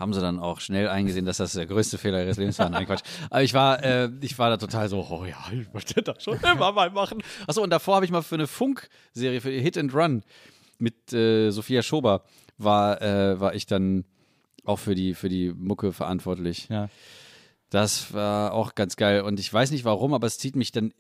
Haben 0.00 0.14
sie 0.14 0.22
dann 0.22 0.38
auch 0.38 0.60
schnell 0.60 0.88
eingesehen, 0.88 1.26
dass 1.26 1.36
das 1.36 1.52
der 1.52 1.66
größte 1.66 1.98
Fehler 1.98 2.24
ihres 2.24 2.38
Lebens 2.38 2.58
war. 2.58 2.70
Nein, 2.70 2.86
Quatsch. 2.86 3.02
Aber 3.28 3.42
ich 3.42 3.52
war, 3.52 3.84
äh, 3.84 4.10
ich 4.22 4.38
war 4.38 4.48
da 4.48 4.56
total 4.56 4.88
so, 4.88 5.06
oh 5.10 5.26
ja, 5.26 5.36
ich 5.52 5.70
möchte 5.74 6.02
das 6.02 6.24
schon 6.24 6.38
immer 6.54 6.72
mal 6.72 6.90
machen. 6.90 7.22
Achso, 7.46 7.62
und 7.62 7.68
davor 7.68 7.96
habe 7.96 8.06
ich 8.06 8.10
mal 8.10 8.22
für 8.22 8.36
eine 8.36 8.46
Funk-Serie, 8.46 9.42
für 9.42 9.50
Hit 9.50 9.76
and 9.76 9.94
Run 9.94 10.22
mit 10.78 11.12
äh, 11.12 11.50
Sophia 11.50 11.82
Schober, 11.82 12.24
war, 12.56 13.02
äh, 13.02 13.38
war 13.38 13.54
ich 13.54 13.66
dann 13.66 14.06
auch 14.64 14.78
für 14.78 14.94
die, 14.94 15.12
für 15.12 15.28
die 15.28 15.52
Mucke 15.52 15.92
verantwortlich. 15.92 16.68
Ja. 16.70 16.88
Das 17.68 18.14
war 18.14 18.54
auch 18.54 18.74
ganz 18.74 18.96
geil. 18.96 19.20
Und 19.20 19.38
ich 19.38 19.52
weiß 19.52 19.70
nicht 19.70 19.84
warum, 19.84 20.14
aber 20.14 20.26
es 20.26 20.38
zieht 20.38 20.56
mich 20.56 20.72
dann 20.72 20.94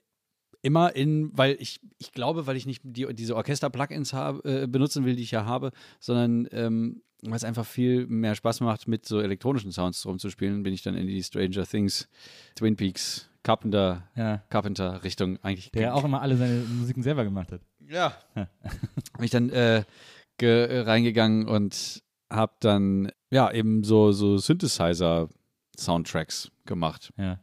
immer 0.62 0.94
in, 0.94 1.30
weil 1.36 1.56
ich, 1.58 1.80
ich 1.98 2.12
glaube, 2.12 2.46
weil 2.46 2.56
ich 2.56 2.66
nicht 2.66 2.82
die, 2.84 3.06
diese 3.14 3.36
Orchester-Plugins 3.36 4.12
äh, 4.12 4.66
benutzen 4.68 5.04
will, 5.04 5.16
die 5.16 5.22
ich 5.22 5.30
ja 5.30 5.44
habe, 5.44 5.72
sondern 5.98 6.48
ähm, 6.52 7.02
weil 7.22 7.36
es 7.36 7.44
einfach 7.44 7.66
viel 7.66 8.06
mehr 8.06 8.34
Spaß 8.34 8.60
macht, 8.60 8.88
mit 8.88 9.06
so 9.06 9.20
elektronischen 9.20 9.72
Sounds 9.72 10.04
rumzuspielen, 10.06 10.62
bin 10.62 10.72
ich 10.72 10.82
dann 10.82 10.94
in 10.94 11.06
die 11.06 11.22
Stranger 11.22 11.66
Things, 11.66 12.08
Twin 12.54 12.76
Peaks, 12.76 13.28
Carpenter, 13.42 14.08
Ja. 14.16 14.42
Carpenter 14.50 15.02
Richtung 15.04 15.38
eigentlich. 15.42 15.70
Der 15.72 15.94
auch 15.94 16.04
immer 16.04 16.20
alle 16.22 16.36
seine 16.36 16.60
Musiken 16.60 17.02
selber 17.02 17.24
gemacht 17.24 17.52
hat. 17.52 17.60
Ja. 17.88 18.14
Bin 18.34 19.24
ich 19.24 19.30
dann 19.30 19.50
äh, 19.50 19.84
ge 20.38 20.80
reingegangen 20.80 21.46
und 21.48 22.02
habe 22.30 22.52
dann 22.60 23.10
ja 23.30 23.50
eben 23.50 23.82
so, 23.84 24.12
so 24.12 24.38
Synthesizer-Soundtracks 24.38 26.50
gemacht. 26.66 27.12
Ja. 27.16 27.40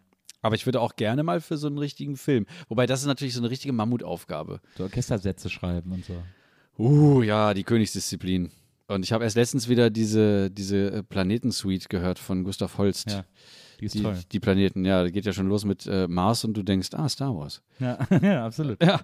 Aber 0.48 0.56
ich 0.56 0.66
würde 0.66 0.80
auch 0.80 0.96
gerne 0.96 1.24
mal 1.24 1.42
für 1.42 1.58
so 1.58 1.68
einen 1.68 1.78
richtigen 1.78 2.16
Film. 2.16 2.46
Wobei 2.70 2.86
das 2.86 3.02
ist 3.02 3.06
natürlich 3.06 3.34
so 3.34 3.42
eine 3.42 3.50
richtige 3.50 3.74
Mammutaufgabe. 3.74 4.62
So 4.78 4.84
Orchestersätze 4.86 5.50
schreiben 5.50 5.92
und 5.92 6.06
so. 6.06 6.14
Uh, 6.80 7.22
ja, 7.22 7.54
die 7.54 7.64
Königsdisziplin. 7.64 8.50
Und 8.88 9.04
ich 9.04 9.12
habe 9.12 9.26
erst 9.26 9.36
letztens 9.36 9.68
wieder 9.68 9.90
diese, 9.90 10.50
diese 10.50 10.92
äh, 10.92 11.04
Planetensuite 11.04 11.90
gehört 11.90 12.18
von 12.18 12.46
Gustav 12.46 12.78
Holst. 12.78 13.12
Ja. 13.12 13.26
Die 13.82 13.86
ist 13.88 13.96
Die, 13.96 14.02
toll. 14.04 14.18
die 14.32 14.40
Planeten, 14.40 14.86
ja, 14.86 15.04
da 15.04 15.10
geht 15.10 15.26
ja 15.26 15.34
schon 15.34 15.50
los 15.50 15.66
mit 15.66 15.86
äh, 15.86 16.08
Mars 16.08 16.46
und 16.46 16.54
du 16.56 16.64
denkst, 16.64 16.90
ah, 16.94 17.10
Star 17.10 17.36
Wars. 17.36 17.62
Ja, 17.80 18.00
ja 18.22 18.46
absolut. 18.46 18.82
Ja. 18.82 19.02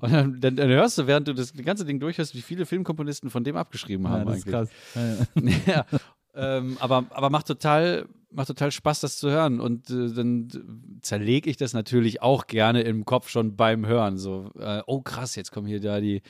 Und 0.00 0.12
dann, 0.12 0.40
dann, 0.40 0.56
dann 0.56 0.68
hörst 0.70 0.98
du, 0.98 1.06
während 1.06 1.28
du 1.28 1.34
das 1.34 1.54
ganze 1.54 1.84
Ding 1.84 2.00
durchhörst, 2.00 2.34
wie 2.34 2.42
viele 2.42 2.66
Filmkomponisten 2.66 3.30
von 3.30 3.44
dem 3.44 3.56
abgeschrieben 3.56 4.04
Ja, 4.06 4.10
haben 4.10 4.26
das 4.26 4.38
ist 4.38 4.52
eigentlich. 4.52 4.70
krass. 4.94 5.26
Ja, 5.36 5.72
ja. 5.72 5.84
ja. 5.94 6.58
Ähm, 6.58 6.76
aber, 6.80 7.04
aber 7.10 7.30
macht 7.30 7.46
total 7.46 8.06
macht 8.32 8.48
total 8.48 8.70
Spaß, 8.70 9.00
das 9.00 9.18
zu 9.18 9.30
hören. 9.30 9.60
Und 9.60 9.90
äh, 9.90 10.12
dann 10.12 10.48
zerlege 11.02 11.50
ich 11.50 11.56
das 11.56 11.72
natürlich 11.72 12.22
auch 12.22 12.46
gerne 12.46 12.82
im 12.82 13.04
Kopf 13.04 13.28
schon 13.28 13.56
beim 13.56 13.86
Hören. 13.86 14.18
So, 14.18 14.50
äh, 14.58 14.82
oh 14.86 15.00
krass, 15.00 15.36
jetzt 15.36 15.52
kommen 15.52 15.66
hier 15.66 15.80
da 15.80 16.00
die 16.00 16.22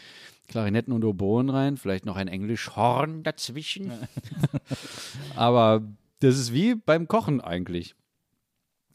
Klarinetten 0.49 0.93
und 0.93 1.05
Oboen 1.05 1.49
rein, 1.49 1.77
vielleicht 1.77 2.05
noch 2.05 2.17
ein 2.17 2.29
Englischhorn 2.29 3.23
dazwischen. 3.23 3.93
aber 5.37 5.83
das 6.19 6.39
ist 6.39 6.53
wie 6.53 6.75
beim 6.75 7.09
Kochen 7.09 7.41
eigentlich. 7.41 7.95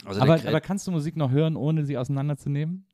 Also 0.04 0.22
Aber, 0.22 0.34
aber 0.34 0.62
kannst 0.62 0.86
du 0.86 0.92
Musik 0.92 1.16
noch 1.16 1.32
hören, 1.32 1.56
ohne 1.56 1.86
sie 1.86 1.98
auseinanderzunehmen? 1.98 2.86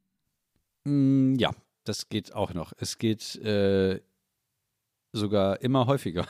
Mm, 0.85 1.35
ja, 1.35 1.51
das 1.83 2.09
geht 2.09 2.33
auch 2.33 2.53
noch. 2.53 2.73
Es 2.77 2.97
geht 2.97 3.35
äh, 3.37 3.99
sogar 5.13 5.61
immer 5.61 5.87
häufiger. 5.87 6.25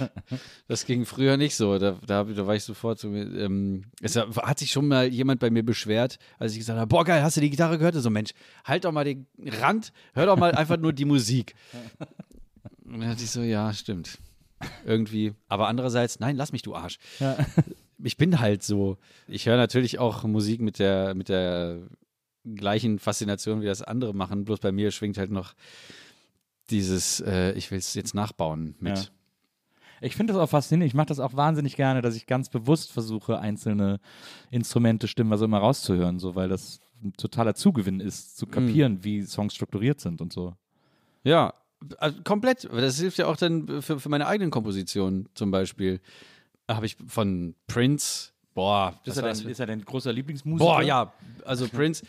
das 0.68 0.86
ging 0.86 1.04
früher 1.04 1.36
nicht 1.36 1.56
so. 1.56 1.78
Da, 1.78 1.98
da, 2.06 2.24
da 2.24 2.46
war 2.46 2.54
ich 2.54 2.64
sofort 2.64 2.98
so. 2.98 3.08
Ähm, 3.08 3.84
es 4.00 4.16
hat 4.16 4.58
sich 4.58 4.70
schon 4.70 4.88
mal 4.88 5.06
jemand 5.08 5.40
bei 5.40 5.50
mir 5.50 5.64
beschwert, 5.64 6.18
als 6.38 6.52
ich 6.52 6.58
gesagt 6.58 6.78
habe: 6.78 6.88
Boah, 6.88 7.04
geil, 7.04 7.22
hast 7.22 7.36
du 7.36 7.40
die 7.40 7.50
Gitarre 7.50 7.78
gehört? 7.78 7.94
So, 7.94 8.10
Mensch, 8.10 8.32
halt 8.64 8.84
doch 8.84 8.92
mal 8.92 9.04
den 9.04 9.26
Rand, 9.60 9.92
hör 10.14 10.26
doch 10.26 10.36
mal 10.36 10.52
einfach 10.52 10.78
nur 10.78 10.92
die 10.92 11.04
Musik. 11.04 11.54
Und 12.84 13.00
dann 13.00 13.08
hatte 13.08 13.24
ich 13.24 13.30
so: 13.30 13.42
Ja, 13.42 13.72
stimmt. 13.72 14.18
Irgendwie. 14.86 15.34
Aber 15.48 15.68
andererseits, 15.68 16.20
nein, 16.20 16.36
lass 16.36 16.52
mich, 16.52 16.62
du 16.62 16.74
Arsch. 16.74 16.98
Ja. 17.20 17.36
Ich 18.02 18.18
bin 18.18 18.40
halt 18.40 18.62
so. 18.62 18.98
Ich 19.28 19.46
höre 19.46 19.56
natürlich 19.56 19.98
auch 19.98 20.24
Musik 20.24 20.60
mit 20.60 20.78
der, 20.78 21.14
mit 21.14 21.30
der 21.30 21.78
gleichen 22.44 22.98
Faszination, 22.98 23.62
wie 23.62 23.66
das 23.66 23.82
andere 23.82 24.12
machen. 24.12 24.44
Bloß 24.44 24.58
bei 24.58 24.72
mir 24.72 24.90
schwingt 24.90 25.16
halt 25.16 25.30
noch 25.30 25.54
dieses, 26.70 27.20
äh, 27.20 27.52
ich 27.52 27.70
will 27.70 27.78
es 27.78 27.94
jetzt 27.94 28.14
nachbauen 28.14 28.74
mit. 28.80 28.96
Ja. 28.98 29.04
Ich 30.00 30.16
finde 30.16 30.32
das 30.32 30.42
auch 30.42 30.48
faszinierend. 30.50 30.88
Ich 30.90 30.94
mache 30.94 31.06
das 31.06 31.20
auch 31.20 31.34
wahnsinnig 31.34 31.76
gerne, 31.76 32.02
dass 32.02 32.14
ich 32.14 32.26
ganz 32.26 32.48
bewusst 32.50 32.92
versuche, 32.92 33.38
einzelne 33.38 34.00
Instrumente, 34.50 35.08
Stimmen, 35.08 35.32
also 35.32 35.44
immer 35.46 35.58
rauszuhören, 35.58 36.18
so, 36.18 36.34
weil 36.34 36.48
das 36.48 36.80
ein 37.02 37.12
totaler 37.14 37.54
Zugewinn 37.54 38.00
ist, 38.00 38.32
Mhm. 38.34 38.36
zu 38.38 38.46
kapieren, 38.46 39.04
wie 39.04 39.22
Songs 39.22 39.54
strukturiert 39.54 40.00
sind 40.00 40.20
und 40.20 40.32
so. 40.32 40.54
Ja, 41.22 41.54
also 41.98 42.22
komplett. 42.22 42.64
Das 42.70 42.98
hilft 42.98 43.18
ja 43.18 43.26
auch 43.26 43.36
dann 43.36 43.82
für, 43.82 43.98
für 44.00 44.08
meine 44.08 44.26
eigenen 44.26 44.50
Kompositionen 44.50 45.28
zum 45.34 45.50
Beispiel. 45.50 46.00
Habe 46.68 46.86
ich 46.86 46.96
von 47.06 47.54
Prince, 47.66 48.30
boah, 48.54 48.94
Ist 49.04 49.10
was 49.10 49.16
er, 49.18 49.22
das? 49.22 49.40
ist 49.42 49.60
er 49.60 49.66
dein 49.66 49.84
großer 49.84 50.12
Lieblingsmusiker? 50.12 50.64
Boah, 50.70 50.82
ja, 50.82 51.12
also 51.44 51.68
Prince, 51.68 52.04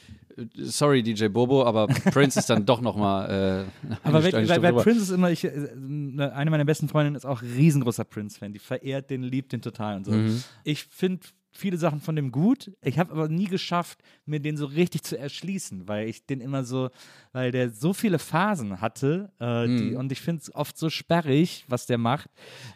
sorry 0.56 1.04
DJ 1.04 1.28
Bobo, 1.28 1.64
aber 1.64 1.88
Prince 1.88 2.40
ist 2.40 2.50
dann 2.50 2.66
doch 2.66 2.82
nochmal 2.82 3.68
äh, 3.84 3.90
Aber 4.04 4.20
eine 4.20 4.48
bei, 4.48 4.60
bei. 4.60 4.72
Prince 4.72 5.02
ist 5.02 5.10
immer, 5.10 5.32
ich, 5.32 5.44
äh, 5.44 5.70
eine 5.72 6.52
meiner 6.52 6.66
besten 6.66 6.88
Freundinnen 6.88 7.16
ist 7.16 7.26
auch 7.26 7.42
riesengroßer 7.42 8.04
Prince-Fan. 8.04 8.54
Die 8.54 8.60
verehrt 8.60 9.10
den, 9.10 9.24
liebt 9.24 9.52
den 9.52 9.62
total 9.62 9.98
und 9.98 10.06
so. 10.06 10.12
Mhm. 10.12 10.44
Ich 10.64 10.84
finde 10.86 11.26
viele 11.52 11.78
Sachen 11.78 12.02
von 12.02 12.16
dem 12.16 12.32
gut. 12.32 12.72
Ich 12.82 13.00
habe 13.00 13.12
aber 13.12 13.30
nie 13.30 13.46
geschafft, 13.46 14.00
mir 14.26 14.40
den 14.40 14.58
so 14.58 14.66
richtig 14.66 15.04
zu 15.04 15.18
erschließen, 15.18 15.88
weil 15.88 16.10
ich 16.10 16.26
den 16.26 16.42
immer 16.42 16.64
so, 16.64 16.90
weil 17.32 17.52
der 17.52 17.70
so 17.70 17.94
viele 17.94 18.20
Phasen 18.20 18.82
hatte 18.82 19.32
äh, 19.40 19.68
die, 19.68 19.96
und 19.96 20.12
ich 20.12 20.22
finde 20.22 20.42
es 20.42 20.54
oft 20.54 20.78
so 20.78 20.90
sperrig, 20.90 21.66
was 21.68 21.86
der 21.86 21.98
macht. 21.98 22.30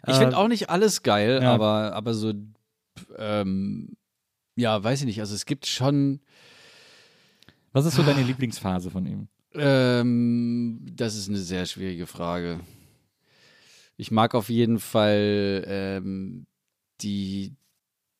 Ich 0.06 0.16
finde 0.16 0.36
auch 0.36 0.48
nicht 0.48 0.70
alles 0.70 1.02
geil, 1.02 1.40
ja. 1.42 1.52
aber, 1.52 1.92
aber 1.92 2.14
so, 2.14 2.32
ähm, 3.18 3.96
ja, 4.56 4.82
weiß 4.82 5.00
ich 5.00 5.06
nicht. 5.06 5.20
Also 5.20 5.34
es 5.34 5.46
gibt 5.46 5.66
schon, 5.66 6.20
Was 7.72 7.86
ist 7.86 7.94
so 7.94 8.02
deine 8.02 8.22
Lieblingsphase 8.22 8.90
von 8.90 9.06
ihm? 9.06 9.28
ähm, 9.54 10.80
das 10.94 11.16
ist 11.16 11.28
eine 11.28 11.38
sehr 11.38 11.66
schwierige 11.66 12.06
Frage. 12.06 12.60
Ich 13.96 14.10
mag 14.10 14.34
auf 14.34 14.48
jeden 14.48 14.78
Fall 14.78 15.64
ähm, 15.66 16.46
die, 17.00 17.54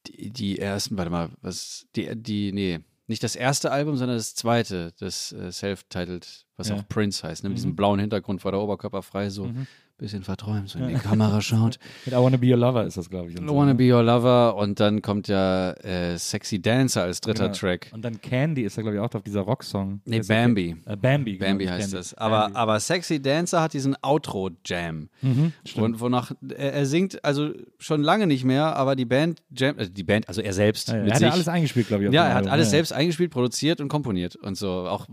die, 0.06 0.30
die 0.30 0.58
ersten, 0.58 0.96
warte 0.98 1.10
mal, 1.10 1.30
was, 1.40 1.86
die, 1.96 2.14
die, 2.16 2.52
nee, 2.52 2.80
nicht 3.06 3.22
das 3.22 3.34
erste 3.36 3.70
Album, 3.72 3.96
sondern 3.96 4.16
das 4.18 4.34
zweite, 4.34 4.92
das 4.98 5.32
äh, 5.32 5.50
Self-Titled, 5.52 6.46
was 6.56 6.68
Ja. 6.68 6.76
auch 6.76 6.88
Prince 6.88 7.26
heißt, 7.26 7.42
ne? 7.42 7.48
mit 7.50 7.58
diesem 7.58 7.74
blauen 7.76 7.98
Hintergrund, 8.00 8.44
wo 8.44 8.50
der 8.50 8.60
Oberkörper 8.60 9.02
frei 9.02 9.30
so 9.30 9.46
Mhm. 9.46 9.66
Bisschen 10.00 10.22
verträumt, 10.22 10.68
so 10.68 10.78
in 10.78 10.88
die 10.88 10.94
Kamera 10.94 11.40
schaut. 11.40 11.78
Mit 12.04 12.14
I 12.14 12.16
Wanna 12.16 12.36
Be 12.36 12.46
Your 12.50 12.56
Lover 12.56 12.84
ist 12.84 12.96
das, 12.96 13.08
glaube 13.10 13.30
ich. 13.30 13.36
I 13.36 13.38
so, 13.46 13.54
Wanna 13.54 13.66
ne? 13.66 13.74
Be 13.76 13.92
Your 13.94 14.02
Lover 14.02 14.56
und 14.56 14.80
dann 14.80 15.02
kommt 15.02 15.28
ja 15.28 15.72
äh, 15.72 16.18
Sexy 16.18 16.60
Dancer 16.60 17.02
als 17.02 17.20
dritter 17.20 17.44
Genau. 17.48 17.54
Track. 17.56 17.90
Und 17.92 18.02
dann 18.04 18.20
Candy 18.20 18.62
ist 18.62 18.76
da, 18.78 18.82
glaube 18.82 18.96
ich, 18.96 19.00
auch 19.02 19.08
drauf, 19.10 19.22
dieser 19.22 19.40
Rocksong. 19.42 20.00
Nee, 20.04 20.18
Ist 20.18 20.30
okay. 20.30 20.42
Bambi. 20.42 20.76
Äh, 20.86 20.96
Bambi. 20.96 21.36
genau, 21.36 21.50
Bambi 21.50 21.66
heißt 21.66 21.80
Candy. 21.82 21.96
das. 21.96 22.14
Aber, 22.14 22.40
Bambi. 22.40 22.56
aber 22.56 22.80
Sexy 22.80 23.20
Dancer 23.22 23.60
hat 23.62 23.72
diesen 23.72 23.96
Outro-Jam. 24.02 25.08
Mhm. 25.22 25.52
Und 25.76 26.00
wonach 26.00 26.32
er, 26.56 26.72
er 26.72 26.86
singt 26.86 27.24
also 27.24 27.50
schon 27.78 28.02
lange 28.02 28.26
nicht 28.26 28.44
mehr, 28.44 28.76
aber 28.76 28.96
die 28.96 29.04
Band 29.04 29.40
jam, 29.54 29.76
also 29.78 29.90
die 29.90 30.02
Band, 30.04 30.28
also 30.28 30.40
er 30.40 30.52
selbst 30.52 30.88
Ja, 30.88 30.96
ja, 30.96 31.04
er 31.04 31.14
hat 31.14 31.20
ja 31.22 31.30
alles 31.30 31.48
eingespielt, 31.48 31.88
glaube 31.88 32.02
ich. 32.04 32.08
auf 32.08 32.14
ja, 32.14 32.26
er 32.26 32.34
hat 32.34 32.46
alles 32.46 32.68
Ja, 32.68 32.70
selbst 32.70 32.92
eingespielt, 32.92 33.30
produziert 33.30 33.80
und 33.80 33.88
komponiert 33.88 34.36
und 34.36 34.56
so. 34.56 34.70
Auch 34.88 35.06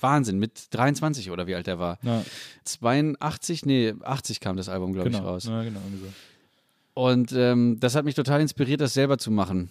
Wahnsinn, 0.00 0.38
mit 0.38 0.68
23 0.74 1.30
oder 1.30 1.46
wie 1.46 1.54
alt 1.54 1.68
er 1.68 1.78
war. 1.78 1.98
Ja, 2.02 2.22
82, 2.64 3.66
nee, 3.66 3.94
80 4.20 4.40
kam 4.40 4.56
das 4.56 4.68
Album, 4.68 4.92
glaube 4.92 5.10
genau. 5.10 5.22
ich, 5.22 5.24
raus. 5.24 5.44
Ja, 5.44 5.62
genau. 5.62 5.80
so. 6.00 6.12
Und 6.94 7.32
ähm, 7.32 7.78
das 7.80 7.94
hat 7.94 8.04
mich 8.04 8.14
total 8.14 8.40
inspiriert, 8.40 8.80
das 8.80 8.94
selber 8.94 9.18
zu 9.18 9.30
machen. 9.30 9.70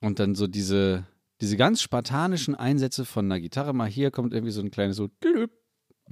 Und 0.00 0.18
dann 0.20 0.34
so 0.34 0.46
diese, 0.46 1.04
diese 1.40 1.56
ganz 1.56 1.82
spartanischen 1.82 2.54
Einsätze 2.54 3.04
von 3.04 3.24
einer 3.24 3.40
Gitarre, 3.40 3.72
mal 3.72 3.88
hier 3.88 4.10
kommt 4.10 4.32
irgendwie 4.32 4.52
so 4.52 4.60
ein 4.60 4.70
kleines 4.70 4.96
so 4.96 5.08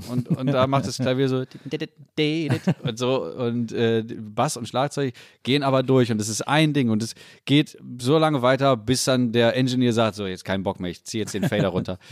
und, 0.08 0.28
und 0.28 0.46
da 0.46 0.66
macht 0.66 0.86
das 0.86 0.96
Klavier 0.96 1.28
so 1.28 1.44
und 2.82 2.98
so 2.98 3.24
und 3.24 3.72
äh, 3.72 4.02
Bass 4.02 4.56
und 4.56 4.66
Schlagzeug 4.66 5.12
gehen 5.42 5.62
aber 5.62 5.82
durch 5.82 6.10
und 6.10 6.18
es 6.18 6.30
ist 6.30 6.48
ein 6.48 6.72
Ding 6.72 6.88
und 6.88 7.02
es 7.02 7.14
geht 7.44 7.76
so 8.00 8.16
lange 8.16 8.40
weiter, 8.40 8.76
bis 8.76 9.04
dann 9.04 9.32
der 9.32 9.54
Engineer 9.54 9.92
sagt, 9.92 10.16
so 10.16 10.26
jetzt 10.26 10.46
keinen 10.46 10.62
Bock 10.62 10.80
mehr, 10.80 10.90
ich 10.90 11.04
ziehe 11.04 11.22
jetzt 11.22 11.34
den 11.34 11.46
Fader 11.46 11.68
runter. 11.68 11.98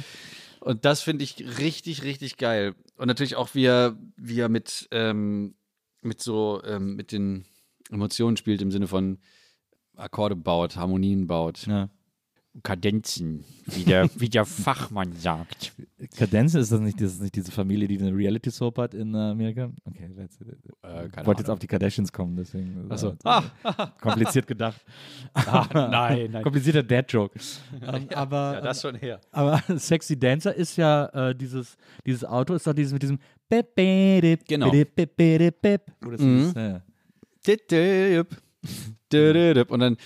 Und 0.61 0.85
das 0.85 1.01
finde 1.01 1.25
ich 1.25 1.59
richtig, 1.59 2.03
richtig 2.03 2.37
geil. 2.37 2.75
Und 2.97 3.09
natürlich 3.09 3.37
auch, 3.37 3.55
wie 3.55 3.65
er, 3.65 3.97
wie 4.17 4.41
er 4.41 4.49
mit, 4.49 4.89
ähm, 4.91 5.55
mit 6.03 6.21
so, 6.21 6.63
ähm, 6.65 6.97
mit 6.97 7.13
den 7.13 7.47
Emotionen 7.91 8.37
spielt 8.37 8.63
im 8.63 8.71
Sinne 8.71 8.87
von 8.87 9.19
Akkorde 9.97 10.37
baut, 10.37 10.77
Harmonien 10.77 11.27
baut, 11.27 11.67
Ja. 11.67 11.89
Kadenzen, 12.65 13.45
wie 13.67 13.85
der, 13.85 14.11
wie 14.17 14.29
der 14.29 14.45
Fachmann 14.45 15.13
sagt. 15.15 15.73
Kadenz, 16.17 16.55
ist 16.55 16.73
das 16.73 16.81
nicht, 16.81 17.01
das 17.01 17.13
ist 17.13 17.23
nicht 17.23 17.37
diese 17.37 17.53
Familie, 17.53 17.87
die 17.87 17.99
eine 17.99 18.15
Reality-Soap 18.15 18.79
hat 18.79 18.95
in 18.95 19.15
äh, 19.15 19.19
Amerika? 19.19 19.71
Okay, 19.85 20.11
jetzt, 20.17 20.41
Äh, 20.83 21.07
ich 21.07 21.27
wollte 21.27 21.43
jetzt 21.43 21.49
auf 21.51 21.59
die 21.61 21.69
Kardashians 21.69 22.13
kommen, 22.13 22.37
deswegen. 22.37 22.87
Ach 22.89 22.99
so. 22.99 23.17
äh, 23.25 23.41
kompliziert 24.01 24.47
gedacht. 24.49 24.81
nein, 25.75 26.31
nein. 26.33 26.43
Komplizierter 26.43 26.83
Dad-Joke. 26.83 27.39
Ähm, 27.83 28.09
aber, 28.15 28.55
Ja, 28.55 28.61
das 28.61 28.81
schon 28.83 28.95
her. 28.97 29.21
aber 29.31 29.63
Sexy 29.79 30.19
Dancer 30.19 30.55
ist 30.55 30.77
ja 30.77 31.07
äh, 31.31 31.35
dieses, 31.35 31.77
dieses 32.05 32.25
Auto, 32.25 32.55
ist 32.55 32.67
doch 32.67 32.75
dieses 32.75 32.93
mit 32.93 33.03
diesem 33.03 33.19
Genau. 34.49 34.71
bip, 34.71 34.95
bip, 34.95 35.17
bip, 35.17 35.61
bip. 35.63 35.83
Wo 36.01 36.11
das 36.11 36.21
Mhm. 36.21 36.39
ist, 36.41 36.57
ja. 36.57 36.83
Und 39.71 39.81
dann 39.81 39.97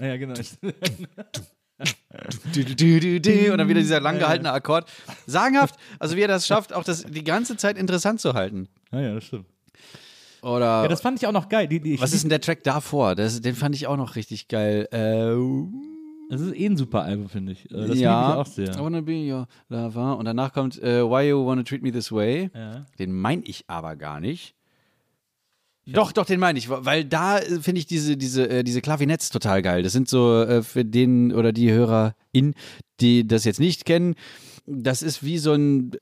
ja, 0.00 0.16
genau. 0.16 0.34
Und 3.50 3.58
dann 3.58 3.68
wieder 3.68 3.80
dieser 3.80 4.00
lang 4.00 4.18
gehaltene 4.18 4.52
Akkord. 4.52 4.88
Sagenhaft, 5.26 5.74
also 5.98 6.16
wie 6.16 6.22
er 6.22 6.28
das 6.28 6.46
schafft, 6.46 6.72
auch 6.72 6.84
das 6.84 7.04
die 7.04 7.24
ganze 7.24 7.56
Zeit 7.56 7.76
interessant 7.76 8.20
zu 8.20 8.34
halten. 8.34 8.68
ja, 8.92 9.00
ja, 9.00 9.14
das 9.14 9.24
stimmt. 9.24 9.46
Oder 10.42 10.82
Ja, 10.82 10.88
das 10.88 11.00
fand 11.00 11.18
ich 11.20 11.26
auch 11.26 11.32
noch 11.32 11.48
geil. 11.48 11.66
Die, 11.66 11.80
die, 11.80 12.00
was 12.00 12.12
ist 12.12 12.22
denn 12.22 12.30
der 12.30 12.40
Track 12.40 12.62
davor? 12.62 13.14
Das, 13.14 13.40
den 13.40 13.54
fand 13.56 13.74
ich 13.74 13.86
auch 13.86 13.96
noch 13.96 14.16
richtig 14.16 14.48
geil. 14.48 14.88
Äh, 14.92 15.34
Das 16.28 16.40
ist 16.40 16.56
eh 16.56 16.66
ein 16.66 16.76
super 16.76 17.02
Album, 17.02 17.28
finde 17.28 17.52
ich. 17.52 17.70
Äh, 17.70 17.86
Das 17.86 17.98
ja, 17.98 18.30
ich 18.30 18.36
auch 18.36 18.46
sehr. 18.46 18.74
I 18.74 18.78
wanna 18.80 19.00
be 19.00 19.32
your 19.32 19.46
lover. 19.68 20.16
Und 20.18 20.24
danach 20.24 20.52
kommt 20.52 20.82
äh, 20.82 21.02
Why 21.02 21.28
You 21.28 21.46
Wanna 21.46 21.62
Treat 21.62 21.82
Me 21.82 21.92
This 21.92 22.10
Way. 22.10 22.50
Ja. 22.54 22.86
Den 22.98 23.12
meine 23.12 23.42
ich 23.44 23.64
aber 23.68 23.96
gar 23.96 24.20
nicht. 24.20 24.54
Doch, 25.88 26.10
doch, 26.10 26.24
den 26.26 26.40
meine 26.40 26.58
ich, 26.58 26.68
weil 26.68 27.04
da 27.04 27.38
äh, 27.38 27.60
finde 27.60 27.78
ich 27.78 27.86
diese, 27.86 28.16
diese, 28.16 28.48
äh, 28.48 28.64
diese 28.64 28.80
Klavinetts 28.80 29.30
total 29.30 29.62
geil. 29.62 29.84
Das 29.84 29.92
sind 29.92 30.08
so 30.08 30.42
äh, 30.42 30.62
für 30.62 30.84
den 30.84 31.32
oder 31.32 31.52
die 31.52 31.70
HörerInnen, 31.70 32.54
die 33.00 33.26
das 33.26 33.44
jetzt 33.44 33.60
nicht 33.60 33.84
kennen, 33.84 34.16
das 34.66 35.02
ist 35.02 35.22
wie 35.22 35.38
so 35.38 35.52
ein, 35.52 35.92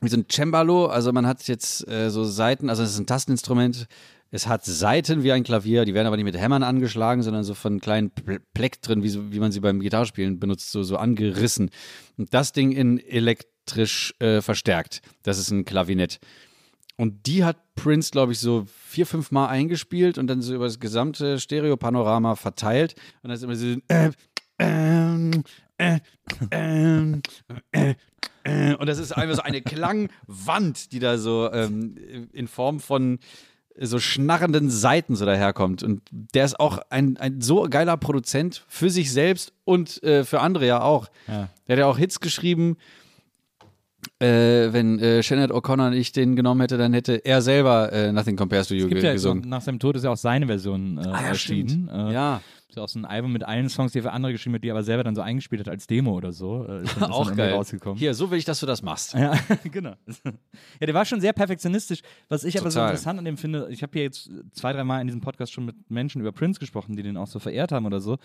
wie 0.00 0.08
so 0.08 0.16
ein 0.16 0.26
Cembalo. 0.30 0.86
Also 0.86 1.12
man 1.12 1.26
hat 1.26 1.42
jetzt 1.48 1.88
äh, 1.88 2.08
so 2.10 2.22
Saiten, 2.22 2.70
also 2.70 2.84
es 2.84 2.90
ist 2.90 3.00
ein 3.00 3.06
Tasteninstrument. 3.06 3.88
Es 4.30 4.46
hat 4.46 4.64
Saiten 4.64 5.22
wie 5.22 5.32
ein 5.32 5.44
Klavier, 5.44 5.84
die 5.84 5.94
werden 5.94 6.06
aber 6.06 6.16
nicht 6.16 6.24
mit 6.24 6.36
Hämmern 6.36 6.62
angeschlagen, 6.62 7.22
sondern 7.22 7.44
so 7.44 7.54
von 7.54 7.80
kleinen 7.80 8.10
Pl- 8.10 8.40
Pleck 8.54 8.82
drin, 8.82 9.02
wie, 9.02 9.08
so, 9.08 9.32
wie 9.32 9.38
man 9.38 9.52
sie 9.52 9.60
beim 9.60 9.80
Gitarrespielen 9.80 10.40
benutzt, 10.40 10.72
so, 10.72 10.82
so 10.82 10.96
angerissen. 10.96 11.70
Und 12.18 12.34
das 12.34 12.52
Ding 12.52 12.72
in 12.72 12.98
elektrisch 12.98 14.14
äh, 14.18 14.42
verstärkt. 14.42 15.00
Das 15.22 15.38
ist 15.38 15.50
ein 15.50 15.64
Klavinett. 15.64 16.18
Und 16.96 17.26
die 17.26 17.44
hat 17.44 17.74
Prince, 17.74 18.10
glaube 18.10 18.32
ich, 18.32 18.38
so 18.38 18.66
vier, 18.86 19.06
fünf 19.06 19.30
Mal 19.30 19.48
eingespielt 19.48 20.18
und 20.18 20.26
dann 20.26 20.42
so 20.42 20.54
über 20.54 20.64
das 20.64 20.80
gesamte 20.80 21.38
Stereopanorama 21.38 22.36
verteilt. 22.36 22.94
Und 23.22 23.28
dann 23.28 23.32
ist 23.32 23.42
immer 23.42 23.56
so. 23.56 23.76
Äh, 23.88 24.10
ähm, 24.58 25.44
äh, 25.76 26.00
ähm, 26.50 27.20
äh, 27.72 27.94
äh. 28.44 28.74
Und 28.76 28.86
das 28.88 28.98
ist 28.98 29.12
einfach 29.12 29.36
so 29.36 29.42
eine 29.42 29.60
Klangwand, 29.60 30.92
die 30.92 30.98
da 30.98 31.18
so 31.18 31.52
ähm, 31.52 32.28
in 32.32 32.48
Form 32.48 32.80
von 32.80 33.18
so 33.80 33.98
schnarrenden 33.98 34.70
Seiten 34.70 35.16
so 35.16 35.24
daherkommt. 35.26 35.82
Und 35.82 36.02
der 36.10 36.44
ist 36.44 36.58
auch 36.58 36.78
ein, 36.90 37.16
ein 37.18 37.40
so 37.40 37.66
geiler 37.68 37.96
Produzent 37.96 38.64
für 38.68 38.90
sich 38.90 39.12
selbst 39.12 39.52
und 39.64 40.02
äh, 40.02 40.24
für 40.24 40.40
andere 40.40 40.66
ja 40.66 40.80
auch. 40.82 41.08
Ja. 41.28 41.48
Der 41.68 41.76
hat 41.76 41.80
ja 41.80 41.86
auch 41.86 41.98
Hits 41.98 42.20
geschrieben. 42.20 42.76
Äh, 44.18 44.72
wenn 44.72 44.98
äh, 45.00 45.22
Shannon 45.22 45.50
O'Connor 45.50 45.90
nicht 45.90 46.14
den 46.16 46.36
genommen 46.36 46.60
hätte, 46.60 46.78
dann 46.78 46.92
hätte 46.94 47.16
er 47.24 47.42
selber 47.42 47.92
äh, 47.92 48.12
Nothing 48.12 48.36
Compares 48.36 48.68
to 48.68 48.74
You 48.74 48.84
Es 48.84 48.88
gibt 48.88 49.00
ge 49.00 49.08
ja 49.08 49.12
gesungen. 49.14 49.48
nach 49.48 49.60
seinem 49.62 49.78
Tod 49.78 49.96
ist 49.96 50.04
ja 50.04 50.10
auch 50.10 50.16
seine 50.16 50.46
Version 50.46 50.96
äh, 50.98 51.00
Ah, 51.08 51.20
ja, 51.22 51.28
erschienen. 51.28 51.88
Äh, 51.92 52.12
ja, 52.12 52.40
Ist 52.76 52.80
ja 52.80 52.84
auch 52.84 52.88
so 52.90 52.98
ein 52.98 53.06
Album 53.06 53.32
mit 53.32 53.42
allen 53.42 53.70
Songs, 53.70 53.92
die 53.92 54.00
er 54.00 54.02
für 54.02 54.12
andere 54.12 54.32
geschrieben 54.32 54.56
hat, 54.56 54.62
die 54.62 54.68
er 54.68 54.74
aber 54.74 54.84
selber 54.84 55.02
dann 55.02 55.14
so 55.14 55.22
eingespielt 55.22 55.60
hat 55.60 55.68
als 55.70 55.86
Demo 55.86 56.14
oder 56.14 56.30
so. 56.30 56.66
Äh, 56.68 56.82
ist 56.82 57.00
dann, 57.00 57.04
auch 57.10 57.34
geil. 57.34 57.54
rausgekommen. 57.54 57.98
Hier, 57.98 58.12
so 58.12 58.30
will 58.30 58.38
ich, 58.38 58.44
dass 58.44 58.60
du 58.60 58.66
das 58.66 58.82
machst. 58.82 59.14
Ja, 59.14 59.32
genau. 59.72 59.94
Ja, 60.06 60.86
der 60.86 60.92
war 60.92 61.06
schon 61.06 61.22
sehr 61.22 61.32
perfektionistisch. 61.32 62.00
Was 62.28 62.44
ich 62.44 62.60
aber 62.60 62.70
so 62.70 62.78
interessant 62.80 63.18
an 63.18 63.24
dem 63.24 63.38
finde, 63.38 63.68
ich 63.70 63.82
habe 63.82 63.92
hier 63.94 64.02
jetzt 64.02 64.30
zwei, 64.52 64.74
drei 64.74 64.84
Mal 64.84 65.00
in 65.00 65.06
diesem 65.06 65.22
Podcast 65.22 65.54
schon 65.54 65.64
mit 65.64 65.90
Menschen 65.90 66.20
über 66.20 66.32
Prince 66.32 66.60
gesprochen, 66.60 66.96
die 66.96 67.02
den 67.02 67.16
auch 67.16 67.28
so 67.28 67.38
verehrt 67.38 67.72
haben 67.72 67.86
oder 67.86 68.00
so. 68.00 68.18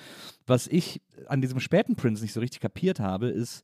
Was 0.48 0.68
ich 0.68 1.02
an 1.28 1.40
diesem 1.40 1.62
späten 1.62 1.96
Prince 1.96 2.22
nicht 2.22 2.34
so 2.34 2.42
richtig 2.42 2.60
kapiert 2.60 3.00
habe, 3.00 3.30
ist, 3.30 3.64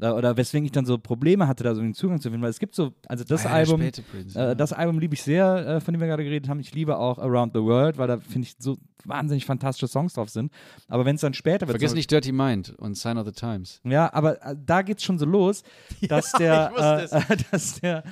oder 0.00 0.36
weswegen 0.36 0.64
ich 0.64 0.72
dann 0.72 0.86
so 0.86 0.98
Probleme 0.98 1.46
hatte, 1.46 1.62
da 1.64 1.74
so 1.74 1.80
den 1.82 1.94
Zugang 1.94 2.20
zu 2.20 2.28
finden, 2.30 2.42
weil 2.42 2.50
es 2.50 2.58
gibt 2.58 2.74
so, 2.74 2.92
also 3.06 3.24
das 3.24 3.42
Ah, 3.44 3.48
der 3.48 3.56
Album, 3.58 3.80
Prince, 4.10 4.38
äh, 4.38 4.42
ja. 4.42 4.54
das 4.54 4.72
Album 4.72 4.98
liebe 4.98 5.14
ich 5.14 5.22
sehr, 5.22 5.66
äh, 5.66 5.80
von 5.80 5.92
dem 5.94 6.00
wir 6.00 6.08
gerade 6.08 6.24
geredet 6.24 6.48
haben. 6.48 6.60
Ich 6.60 6.74
liebe 6.74 6.96
auch 6.96 7.18
Around 7.18 7.52
the 7.54 7.60
World, 7.60 7.98
weil 7.98 8.08
da 8.08 8.18
finde 8.18 8.48
ich 8.48 8.56
so 8.58 8.78
wahnsinnig 9.04 9.44
fantastische 9.44 9.88
Songs 9.88 10.14
drauf 10.14 10.28
sind. 10.30 10.50
Aber 10.88 11.04
wenn 11.04 11.16
es 11.16 11.20
dann 11.20 11.34
später 11.34 11.66
wird, 11.66 11.72
Vergiss 11.76 11.90
so- 11.90 11.96
nicht 11.96 12.10
Dirty 12.10 12.32
Mind 12.32 12.70
und 12.78 12.96
Sign 12.96 13.18
of 13.18 13.26
the 13.26 13.32
Times. 13.32 13.80
ja, 13.84 14.12
aber 14.12 14.40
äh, 14.44 14.56
da 14.64 14.82
geht's 14.82 15.04
schon 15.04 15.18
so 15.18 15.26
los, 15.26 15.62
dass 16.08 16.32
der, 16.32 16.70
ich 16.74 16.78
wusste 16.82 17.16
äh, 17.16 17.32
äh, 17.34 17.36
dass 17.50 17.80
der, 17.80 18.02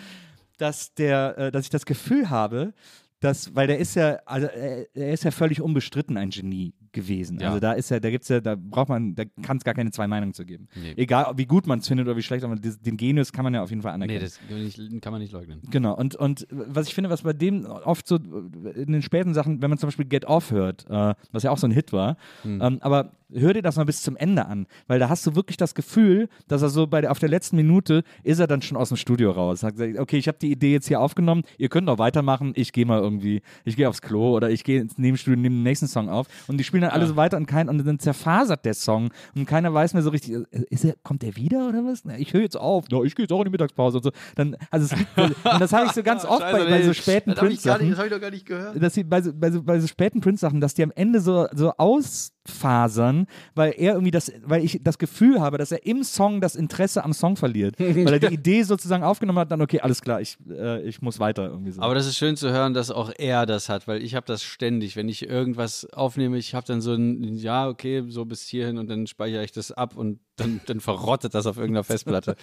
dass 0.59 0.95
der, 0.95 1.39
äh, 1.39 1.51
dass 1.51 1.65
ich 1.65 1.71
das 1.71 1.87
Gefühl 1.87 2.29
habe, 2.31 2.75
dass, 3.21 3.55
weil 3.55 3.67
der 3.67 3.79
ist 3.79 3.97
ja, 3.97 4.19
also 4.27 4.47
äh, 4.49 4.87
er 4.95 5.13
ist 5.13 5.25
ja 5.25 5.31
völlig 5.31 5.61
unbestritten 5.61 6.17
ein 6.17 6.31
Genie 6.31 6.73
gewesen. 6.93 7.39
Ja. 7.41 7.49
Also 7.49 7.61
da 7.61 7.73
ist 7.73 7.91
ja, 7.91 8.01
da 8.01 8.11
gibt's 8.11 8.29
ja, 8.29 8.41
da 8.41 8.57
braucht 8.57 8.89
man, 8.89 9.15
da 9.15 9.25
kann 9.43 9.57
es 9.57 9.65
gar 9.65 9.75
keine 9.75 9.91
zwei 9.91 10.07
Meinungen 10.07 10.35
zu 10.35 10.45
geben. 10.45 10.69
Nee. 10.75 10.95
Egal, 10.97 11.33
wie 11.37 11.47
gut 11.47 11.67
man 11.67 11.81
es 11.81 11.89
findet 11.89 12.07
oder 12.07 12.17
wie 12.17 12.23
schlecht, 12.23 12.45
aber 12.45 12.57
den 12.57 12.97
Genius 12.97 13.33
kann 13.33 13.45
man 13.45 13.55
ja 13.55 13.63
auf 13.63 13.71
jeden 13.71 13.83
Fall 13.83 13.93
anerkennen. 13.93 14.19
Nee, 14.19 14.25
das 14.25 14.39
kann 14.39 14.57
man 14.57 14.65
nicht, 14.65 15.03
kann 15.03 15.13
man 15.13 15.23
nicht 15.23 15.33
leugnen. 15.33 15.61
Genau, 15.71 15.95
und, 15.97 16.17
und 16.17 16.47
was 16.51 16.89
ich 16.89 16.95
finde, 16.95 17.11
was 17.11 17.23
bei 17.23 17.33
dem 17.33 17.65
oft 17.67 18.07
so 18.07 18.17
in 18.17 18.93
den 18.93 19.03
späten 19.03 19.35
Sachen, 19.35 19.63
wenn 19.63 19.71
man 19.71 19.79
zum 19.79 19.89
Beispiel 19.89 20.07
Get 20.07 20.25
Off 20.25 20.51
hört, 20.51 20.87
äh, 20.89 21.15
was 21.33 21.43
ja 21.43 21.51
auch 21.51 21.59
so 21.59 21.67
ein 21.67 21.73
Hit 21.73 21.93
war, 21.93 22.17
ähm, 22.45 22.79
aber 22.81 23.13
hör 23.35 23.53
dir 23.53 23.63
das 23.63 23.77
mal 23.77 23.85
bis 23.85 24.03
zum 24.03 24.17
Ende 24.17 24.47
an, 24.47 24.67
weil 24.87 24.99
da 24.99 25.09
hast 25.09 25.27
du 25.27 25.35
wirklich 25.35 25.57
das 25.57 25.75
Gefühl, 25.75 26.29
dass 26.49 26.63
er 26.63 26.69
so 26.69 26.87
bei 26.87 27.01
der, 27.01 27.11
auf 27.11 27.19
der 27.19 27.29
letzten 27.29 27.57
Minute 27.57 28.03
ist 28.23 28.39
er 28.39 28.47
dann 28.47 28.63
schon 28.63 28.77
aus 28.77 28.89
dem 28.89 28.97
Studio 28.97 29.31
raus. 29.31 29.61
Sagt, 29.61 29.81
okay, 29.99 30.19
ich 30.19 30.29
habe 30.29 30.39
die 30.39 30.51
Idee 30.51 30.73
jetzt 30.73 30.89
hier 30.89 31.01
aufgenommen, 31.01 31.43
ihr 31.59 31.69
könnt 31.69 31.89
auch 31.89 31.99
weitermachen, 31.99 32.53
ich 32.57 32.73
gehe 32.73 32.87
mal 32.87 33.01
irgendwie, 33.01 33.43
ich 33.65 33.77
gehe 33.77 33.89
aufs 33.89 34.03
Klo 34.03 34.35
oder 34.37 34.51
ich 34.51 34.65
gehe 34.65 34.81
ins 34.81 34.99
Nebenstudio, 34.99 35.41
nehme 35.41 35.57
den 35.57 35.63
nächsten 35.63 35.87
Song 35.87 36.09
auf 36.09 36.27
und 36.49 36.59
die 36.59 36.65
spielen 36.65 36.83
dann 36.83 36.91
alle 36.91 37.07
so 37.07 37.17
weiter 37.17 37.37
und 37.37 37.47
kein, 37.47 37.69
und 37.69 37.85
dann 37.85 37.99
zerfasert 37.99 38.65
der 38.65 38.75
Song 38.75 39.11
und 39.35 39.47
keiner 39.47 39.73
weiß 39.73 39.95
mehr 39.95 40.03
so 40.03 40.11
richtig, 40.11 40.37
ist 40.71 40.85
er, 40.85 40.95
kommt 41.03 41.23
der 41.23 41.37
wieder 41.37 41.69
oder 41.69 41.85
was? 41.85 42.05
Na, 42.05 42.19
Ich 42.19 42.33
höre 42.33 42.43
jetzt 42.43 42.57
auf, 42.57 42.87
ja, 42.91 43.03
ich 43.03 43.15
gehe 43.15 43.25
jetzt 43.25 43.33
auch 43.33 43.41
in 43.41 43.47
die 43.47 43.51
Mittagspause 43.51 43.99
und 43.99 44.05
so. 44.05 44.11
Dann, 44.35 44.57
also 44.71 44.95
es 44.95 45.01
und 45.17 45.61
das 45.61 45.73
habe 45.73 45.87
ich 45.87 45.93
so 45.93 46.03
ganz 46.03 46.25
oft 46.31 46.41
bei, 46.41 46.65
bei 46.65 46.83
so 46.83 46.93
späten 46.93 47.35
Prince-Sachen 47.35 47.97
habe 47.97 48.07
ich 48.07 48.13
doch 48.13 48.21
gar 48.21 48.31
nicht 48.31 48.47
gehört. 48.47 48.83
dass 48.83 48.95
sie 48.95 49.05
bei 49.05 49.23
so, 49.23 49.33
bei 49.35 49.51
so, 49.51 49.63
bei 49.63 49.81
so 49.81 49.87
späten 49.87 50.21
Prince-Sachen, 50.21 50.61
dass 50.61 50.75
die 50.75 50.83
am 50.83 50.93
Ende 50.95 51.21
so, 51.21 51.47
so 51.53 51.73
ausfasern, 51.77 53.20
weil 53.55 53.73
er 53.77 53.95
irgendwie 53.95 54.11
das, 54.11 54.33
weil 54.45 54.65
ich 54.65 54.81
das 54.83 54.99
Gefühl 54.99 55.41
habe, 55.41 55.59
dass 55.59 55.73
er 55.73 55.87
im 55.87 56.03
Song 56.05 56.41
das 56.41 56.57
Interesse 56.57 57.05
am 57.05 57.13
Song 57.13 57.37
verliert. 57.37 57.79
weil 57.79 58.13
er 58.13 58.19
die 58.19 58.27
Idee 58.35 58.63
sozusagen 58.63 59.03
aufgenommen 59.03 59.39
hat, 59.39 59.51
dann, 59.51 59.61
okay, 59.61 59.81
alles 59.81 60.03
klar, 60.03 60.21
ich, 60.21 60.37
äh, 60.51 60.83
ich 60.83 61.03
muss 61.03 61.19
weiter 61.19 61.49
irgendwie 61.49 61.73
so. 61.73 61.83
Aber 61.83 61.95
das 61.95 62.07
ist 62.07 62.17
schön 62.17 62.37
zu 62.37 62.51
hören, 62.51 62.75
dass 62.75 62.91
auch 62.91 63.11
er 63.17 63.47
das 63.47 63.69
hat, 63.69 63.89
weil 63.89 64.03
ich 64.03 64.15
habe 64.15 64.27
das 64.27 64.43
ständig. 64.43 64.97
Wenn 64.97 65.09
ich 65.09 65.29
irgendwas 65.29 65.87
aufnehme, 65.93 66.39
ich 66.39 66.55
habe 66.55 66.67
dann 66.67 66.81
so 66.81 66.95
ein, 66.95 67.35
ja, 67.35 67.69
okay, 67.69 68.05
so 68.09 68.25
bis 68.25 68.47
hierhin 68.47 68.79
und 68.79 68.89
dann 68.89 69.07
speichere 69.07 69.45
ich 69.45 69.53
das 69.53 69.73
ab 69.73 69.97
und 69.97 70.21
dann, 70.37 70.61
dann 70.67 70.81
verrottet 70.81 71.35
das 71.35 71.47
auf 71.47 71.57
irgendeiner 71.57 71.85
Festplatte. 71.85 72.37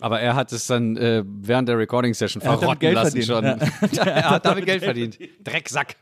Aber 0.00 0.20
er 0.20 0.34
hat 0.34 0.52
es 0.52 0.66
dann 0.66 0.96
äh, 0.96 1.22
während 1.24 1.68
der 1.68 1.78
Recording-Session 1.78 2.42
Er 2.42 2.58
verrotten 2.58 2.92
lassen 2.92 3.22
verdient, 3.22 3.62
schon. 3.80 3.98
er 4.06 4.30
hat 4.30 4.44
damit 4.44 4.66
Geld 4.66 4.82
verdient. 4.82 5.18
Drecksack. 5.42 5.96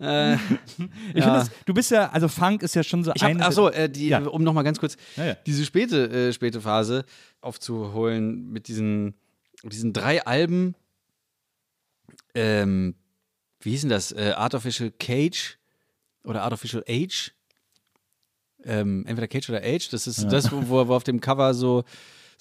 Äh, 0.00 0.34
ich 0.34 0.38
finde, 0.76 1.20
das- 1.22 1.50
du 1.66 1.74
bist 1.74 1.90
ja, 1.90 2.08
also 2.10 2.28
Funk 2.28 2.62
ist 2.62 2.74
ja 2.74 2.82
schon 2.82 3.04
so 3.04 3.12
Ich 3.14 3.22
eine- 3.22 3.44
achso, 3.44 3.68
äh, 3.68 3.88
die, 3.88 4.08
Ja. 4.08 4.20
um 4.26 4.42
nochmal 4.42 4.64
ganz 4.64 4.78
kurz 4.80 4.96
Ja, 5.16 5.24
ja. 5.26 5.34
diese 5.46 5.64
späte, 5.64 6.10
äh, 6.10 6.32
späte 6.32 6.60
Phase 6.60 7.04
aufzuholen 7.40 8.50
mit 8.50 8.68
diesen, 8.68 9.14
diesen 9.62 9.92
drei 9.92 10.24
Alben. 10.24 10.74
Ähm, 12.34 12.94
wie 13.60 13.70
hieß 13.72 13.82
denn 13.82 13.90
das? 13.90 14.12
Äh, 14.12 14.32
Artificial 14.36 14.90
Cage 14.90 15.58
oder 16.24 16.42
Artificial 16.42 16.84
Age? 16.88 17.32
Ähm, 18.64 19.04
entweder 19.06 19.28
Cage 19.28 19.48
oder 19.50 19.62
Age. 19.62 19.88
Das 19.90 20.06
ist 20.06 20.24
das, 20.30 20.50
wo, 20.52 20.86
wo 20.88 20.94
auf 20.94 21.04
dem 21.04 21.20
Cover 21.20 21.54
so, 21.54 21.84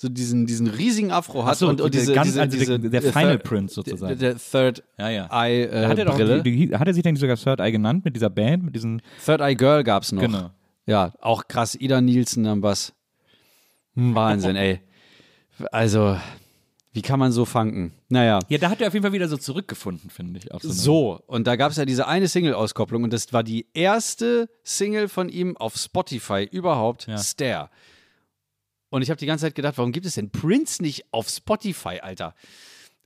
so 0.02 0.08
diesen, 0.08 0.46
diesen 0.46 0.68
riesigen 0.68 1.12
Afro 1.12 1.44
hat 1.46 1.58
so, 1.58 1.68
und, 1.68 1.82
und 1.82 1.94
der 1.94 2.00
diese, 2.02 2.14
ganz- 2.14 2.28
diese, 2.30 2.42
also 2.42 2.58
der- 2.58 2.78
diese 2.78 2.90
der 2.90 3.04
äh, 3.04 3.12
Final 3.12 3.32
Third- 3.38 3.44
Prince 3.44 3.76
sozusagen. 3.76 4.18
Der, 4.18 4.34
der 4.36 4.40
Third 4.40 4.82
Ja, 4.98 5.10
ja. 5.10 5.26
Eye 5.30 5.64
äh, 5.66 5.88
hat, 5.88 5.98
er 5.98 6.06
doch, 6.06 6.16
Brille. 6.16 6.42
die, 6.42 6.74
hat 6.74 6.88
er 6.88 6.94
sich 6.94 7.04
denn 7.04 7.18
sogar 7.18 7.36
Third 7.36 7.60
Eye 7.60 7.72
genannt 7.74 8.06
mit 8.06 8.16
dieser 8.16 8.30
Band, 8.30 8.64
mit 8.64 8.76
diesen 8.76 9.02
Third 9.26 9.42
Eye 9.42 9.56
Girl 9.56 9.84
gab's 9.84 10.14
noch. 10.14 10.22
Genau. 10.22 10.52
Ja, 10.86 11.12
auch 11.20 11.50
krass. 11.50 11.76
Ida 11.76 12.00
Nielsen 12.00 12.46
am 12.48 12.62
Bass. 12.62 12.94
Wahnsinn, 13.96 14.56
ey. 14.56 14.80
Also, 15.72 16.18
wie 16.94 17.02
kann 17.02 17.20
man 17.20 17.32
so 17.32 17.44
funken? 17.46 17.92
Naja. 18.08 18.40
Ja, 18.48 18.58
da 18.58 18.70
hat 18.70 18.80
er 18.82 18.88
auf 18.88 18.94
jeden 18.94 19.04
Fall 19.04 19.12
wieder 19.14 19.28
so 19.28 19.36
zurückgefunden, 19.38 20.10
finde 20.10 20.40
ich. 20.40 20.46
So, 20.62 20.72
So, 20.72 21.20
und 21.28 21.46
da 21.48 21.56
gab 21.58 21.72
es 21.72 21.78
ja 21.78 21.86
diese 21.86 22.08
eine 22.08 22.28
Single-Auskopplung 22.28 23.04
und 23.04 23.12
das 23.14 23.34
war 23.34 23.44
die 23.44 23.68
erste 23.74 24.50
Single 24.64 25.10
von 25.10 25.28
ihm 25.30 25.58
auf 25.58 25.76
Spotify 25.76 26.48
überhaupt, 26.50 27.08
Ja. 27.08 27.18
Stare. 27.18 27.70
Und 28.90 29.02
ich 29.02 29.10
habe 29.10 29.20
die 29.20 29.26
ganze 29.26 29.46
Zeit 29.46 29.56
gedacht, 29.56 29.78
warum 29.78 29.92
gibt 29.92 30.06
es 30.06 30.16
denn 30.16 30.30
Prince 30.30 30.82
nicht 30.82 31.06
auf 31.12 31.30
Spotify, 31.30 32.00
Alter? 32.02 32.34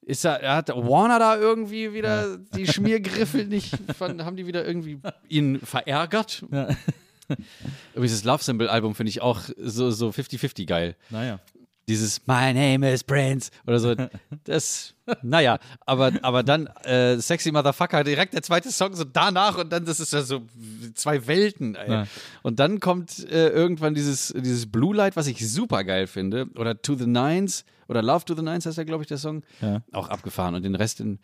Ist 0.05 0.25
da, 0.25 0.41
hat 0.41 0.69
Warner 0.69 1.19
da 1.19 1.37
irgendwie 1.37 1.93
wieder 1.93 2.37
die 2.37 2.67
Schmiergriffel 2.67 3.45
nicht, 3.45 3.77
von, 3.97 4.23
haben 4.25 4.35
die 4.35 4.45
wieder 4.45 4.65
irgendwie 4.65 4.99
ihn 5.29 5.59
verärgert? 5.59 6.43
Ja. 6.51 6.67
Übrigens, 7.93 8.13
das 8.13 8.23
Love 8.25 8.43
Symbol-Album 8.43 8.95
finde 8.95 9.09
ich 9.09 9.21
auch 9.21 9.41
so, 9.57 9.91
so 9.91 10.09
50-50 10.09 10.65
geil. 10.65 10.95
Naja. 11.09 11.39
Dieses 11.87 12.25
My 12.27 12.53
name 12.53 12.91
is 12.91 13.03
Prince 13.03 13.51
oder 13.65 13.79
so. 13.79 13.95
Das, 14.45 14.93
naja, 15.21 15.59
aber, 15.85 16.11
aber 16.21 16.43
dann 16.43 16.67
äh, 16.83 17.17
Sexy 17.17 17.51
Motherfucker, 17.51 18.03
direkt 18.03 18.33
der 18.33 18.41
zweite 18.41 18.71
Song 18.71 18.93
so 18.95 19.03
danach 19.03 19.57
und 19.57 19.71
dann, 19.71 19.85
das 19.85 19.99
ist 19.99 20.13
ja 20.13 20.21
so 20.21 20.41
zwei 20.93 21.27
Welten. 21.27 21.75
Ey. 21.75 21.91
Ja. 21.91 22.07
Und 22.41 22.59
dann 22.59 22.79
kommt 22.79 23.27
äh, 23.29 23.49
irgendwann 23.49 23.93
dieses, 23.93 24.33
dieses 24.35 24.71
Blue 24.71 24.95
Light, 24.95 25.15
was 25.15 25.27
ich 25.27 25.49
super 25.49 25.83
geil 25.83 26.07
finde. 26.07 26.47
Oder 26.55 26.81
To 26.81 26.95
the 26.95 27.07
Nines 27.07 27.65
oder 27.87 28.01
Love 28.01 28.25
to 28.25 28.35
the 28.35 28.41
Nines 28.41 28.65
heißt 28.65 28.77
ja, 28.77 28.83
glaube 28.83 29.03
ich, 29.03 29.07
der 29.07 29.17
Song. 29.17 29.43
Ja. 29.61 29.81
Auch 29.91 30.09
abgefahren 30.09 30.55
und 30.55 30.63
den 30.63 30.75
Rest 30.75 30.99
in. 30.99 31.19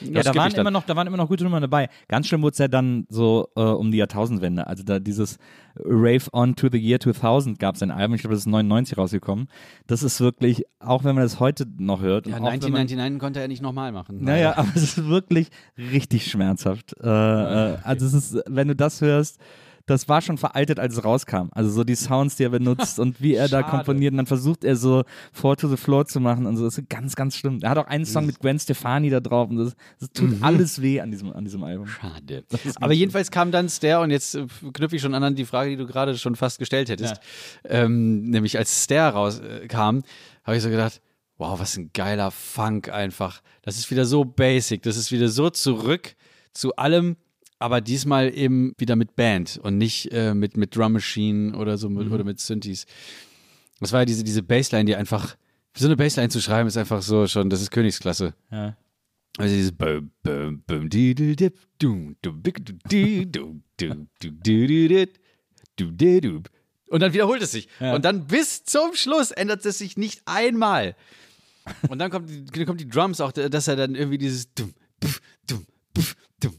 Ja, 0.00 0.22
da 0.22 0.34
waren, 0.34 0.52
immer 0.54 0.70
noch, 0.70 0.84
da 0.84 0.96
waren 0.96 1.06
immer 1.06 1.16
noch 1.16 1.28
gute 1.28 1.44
Nummern 1.44 1.60
dabei. 1.60 1.88
Ganz 2.08 2.28
schlimm 2.28 2.42
wurde 2.42 2.52
es 2.52 2.58
ja 2.58 2.68
dann 2.68 3.06
so 3.08 3.48
äh, 3.56 3.60
um 3.60 3.90
die 3.90 3.98
Jahrtausendwende. 3.98 4.66
Also 4.66 4.84
da 4.84 4.98
dieses 4.98 5.38
Rave 5.76 6.24
On 6.32 6.54
to 6.54 6.68
the 6.70 6.78
Year 6.78 7.00
2000 7.00 7.58
gab 7.58 7.74
es 7.74 7.82
ein 7.82 7.90
Album, 7.90 8.14
ich 8.14 8.22
glaube, 8.22 8.34
das 8.34 8.42
ist 8.42 8.46
99 8.46 8.96
rausgekommen. 8.96 9.48
Das 9.86 10.02
ist 10.02 10.20
wirklich, 10.20 10.64
auch 10.78 11.04
wenn 11.04 11.14
man 11.14 11.24
das 11.24 11.40
heute 11.40 11.66
noch 11.78 12.00
hört. 12.00 12.26
Ja, 12.26 12.36
und 12.36 12.42
auch 12.42 12.52
wenn 12.52 12.60
man- 12.72 12.80
1999 12.80 12.96
konnte 13.24 13.40
er 13.40 13.48
nicht 13.48 13.62
nochmal 13.62 13.90
machen. 13.90 14.22
Naja, 14.22 14.58
aber 14.58 14.68
es 14.74 14.82
ist 14.82 15.08
wirklich 15.08 15.48
richtig 15.78 16.30
schmerzhaft. 16.30 16.94
Äh, 17.02 17.08
äh, 17.08 17.78
also 17.82 18.04
es 18.04 18.12
ist, 18.12 18.42
wenn 18.46 18.68
du 18.68 18.76
das 18.76 19.00
hörst, 19.00 19.38
das 19.86 20.10
war 20.10 20.20
schon 20.20 20.36
veraltet, 20.36 20.78
als 20.78 20.98
es 20.98 21.04
rauskam. 21.04 21.48
Also 21.52 21.70
so 21.70 21.84
die 21.84 21.94
Sounds, 21.94 22.36
die 22.36 22.42
er 22.44 22.50
benutzt 22.50 22.98
und 23.00 23.22
wie 23.22 23.34
er 23.34 23.48
da 23.48 23.62
komponiert 23.62 24.12
und 24.12 24.18
dann 24.18 24.26
versucht 24.26 24.62
er 24.62 24.76
so 24.76 25.04
Four 25.32 25.56
to 25.56 25.68
the 25.68 25.78
Floor 25.78 26.04
zu 26.04 26.20
machen 26.20 26.44
und 26.44 26.58
so. 26.58 26.64
Das 26.66 26.76
ist 26.76 26.90
ganz, 26.90 27.16
ganz 27.16 27.34
schlimm. 27.34 27.60
Er 27.62 27.70
hat 27.70 27.78
auch 27.78 27.86
einen 27.86 28.04
Song 28.04 28.26
mit 28.26 28.40
Gwen 28.40 28.58
Stefani 28.58 29.08
da 29.08 29.20
drauf 29.20 29.48
und 29.48 29.56
das, 29.56 29.74
das 30.00 30.10
tut 30.10 30.42
alles 30.42 30.82
weh 30.82 31.00
an 31.00 31.10
diesem, 31.10 31.32
an 31.32 31.44
diesem 31.44 31.64
Album. 31.64 31.86
Schade. 31.86 32.44
Aber 32.78 32.92
jedenfalls 32.92 33.30
kam 33.30 33.52
dann 33.52 33.70
Stair 33.70 34.00
und 34.00 34.10
jetzt 34.10 34.34
äh, 34.34 34.44
knüpfe 34.70 34.96
ich 34.96 35.02
schon 35.02 35.14
an 35.14 35.34
die 35.34 35.46
Frage, 35.46 35.70
die 35.70 35.76
du 35.76 35.86
gerade 35.86 36.18
schon 36.18 36.36
fast 36.36 36.58
gestellt 36.58 36.90
hättest. 36.90 37.20
Ähm, 37.64 38.24
nämlich 38.24 38.58
als 38.58 38.84
Stair 38.84 39.08
rauskam, 39.08 40.00
habe 40.44 40.56
ich 40.58 40.62
so 40.62 40.68
gedacht, 40.68 41.00
wow, 41.44 41.60
was 41.60 41.76
ein 41.76 41.90
geiler 41.92 42.30
Funk 42.30 42.88
einfach. 42.88 43.42
Das 43.62 43.76
ist 43.76 43.90
wieder 43.90 44.06
so 44.06 44.24
basic, 44.24 44.82
das 44.82 44.96
ist 44.96 45.12
wieder 45.12 45.28
so 45.28 45.50
zurück 45.50 46.14
zu 46.52 46.74
allem, 46.76 47.16
aber 47.58 47.80
diesmal 47.80 48.34
eben 48.36 48.72
wieder 48.78 48.96
mit 48.96 49.14
Band 49.14 49.58
und 49.62 49.78
nicht 49.78 50.10
äh, 50.12 50.34
mit, 50.34 50.56
mit 50.56 50.74
Drum 50.74 50.94
Machine 50.94 51.56
oder 51.56 51.76
so 51.76 51.88
mit, 51.88 52.10
oder 52.10 52.24
mit 52.24 52.40
Synthes. 52.40 52.86
Das 53.80 53.92
war 53.92 54.00
ja 54.00 54.04
diese, 54.06 54.24
diese 54.24 54.42
Bassline, 54.42 54.86
die 54.86 54.96
einfach, 54.96 55.36
so 55.76 55.86
eine 55.86 55.96
Bassline 55.96 56.30
zu 56.30 56.40
schreiben, 56.40 56.68
ist 56.68 56.76
einfach 56.76 57.02
so 57.02 57.26
schon, 57.26 57.50
das 57.50 57.60
ist 57.60 57.70
Königsklasse. 57.70 58.34
Ja. 58.50 58.76
Also 59.36 59.54
dieses 59.54 59.72
bum, 59.72 60.12
bum, 60.22 60.62
bum, 60.66 60.88
dip, 60.88 61.58
dum, 61.78 62.16
dum. 62.22 62.42
Und 66.88 67.00
dann 67.00 67.12
wiederholt 67.12 67.42
es 67.42 67.50
sich. 67.50 67.68
Ja. 67.80 67.94
Und 67.94 68.04
dann 68.04 68.26
bis 68.28 68.64
zum 68.64 68.94
Schluss 68.94 69.32
ändert 69.32 69.66
es 69.66 69.78
sich 69.78 69.96
nicht 69.96 70.22
einmal. 70.26 70.94
Und 71.88 71.98
dann 71.98 72.10
kommt 72.10 72.28
die, 72.28 72.44
dann 72.44 72.66
kommt 72.66 72.80
die 72.80 72.88
Drums 72.88 73.20
auch, 73.20 73.32
dass 73.32 73.68
er 73.68 73.76
dann 73.76 73.94
irgendwie 73.94 74.18
dieses 74.18 74.52
dum, 74.54 74.72
pf, 75.02 75.20
dum, 75.46 75.66
pf, 75.98 76.14
dum, 76.40 76.52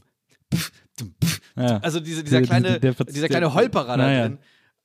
pf, 0.54 0.72
dum, 0.98 1.14
pf. 1.24 1.40
Ja. 1.56 1.78
Also 1.78 2.00
diese, 2.00 2.22
dieser 2.24 2.42
kleine, 2.42 2.78
der- 2.80 2.92
der- 2.94 3.04
dieser 3.06 3.28
kleine 3.28 3.54
Holperer 3.54 3.96
da 3.96 4.22
drin. 4.22 4.38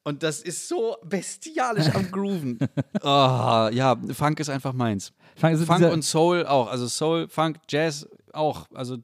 Und 0.04 0.24
das 0.24 0.42
ist 0.42 0.68
so 0.68 0.96
bestialisch 1.06 1.94
am 1.94 2.10
Grooven. 2.12 2.58
oh, 3.04 3.08
ja, 3.72 3.96
Funk 4.14 4.40
ist 4.40 4.50
einfach 4.50 4.74
meins. 4.74 5.14
Funk, 5.36 5.60
Funk 5.60 5.92
und 5.92 6.04
Soul 6.04 6.46
auch. 6.48 6.68
Also 6.72 6.88
Soul, 6.88 7.28
Funk, 7.30 7.58
Jazz 7.70 8.08
auch. 8.34 8.66
Also, 8.74 8.98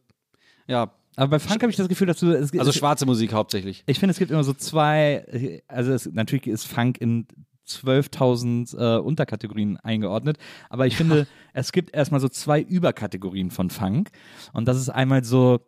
ja. 0.65 0.91
aber 1.15 1.27
bei 1.29 1.39
Funk 1.39 1.61
habe 1.61 1.69
ich 1.69 1.77
das 1.77 1.87
Gefühl, 1.87 2.07
dass 2.07 2.17
du. 2.19 2.31
Es, 2.31 2.51
Also 2.57 2.71
es, 2.71 2.75
schwarze 2.77 3.05
Musik 3.05 3.31
hauptsächlich. 3.31 3.83
ich 3.85 3.99
finde, 3.99 4.11
es 4.11 4.17
gibt 4.17 4.31
immer 4.31 4.43
so 4.43 4.53
zwei. 4.53 5.61
Also, 5.67 5.91
es, 5.93 6.07
natürlich 6.11 6.47
ist 6.47 6.65
Funk 6.65 6.99
in 6.99 7.27
12.000 7.67 8.77
äh, 8.77 8.99
Unterkategorien 8.99 9.77
eingeordnet. 9.77 10.37
Aber 10.69 10.87
ich 10.87 10.95
finde, 10.95 11.27
es 11.53 11.71
gibt 11.71 11.93
erstmal 11.93 12.21
so 12.21 12.29
zwei 12.29 12.61
Überkategorien 12.61 13.51
von 13.51 13.69
Funk. 13.69 14.09
Und 14.53 14.67
das 14.67 14.77
ist 14.77 14.89
einmal 14.89 15.23
so 15.23 15.59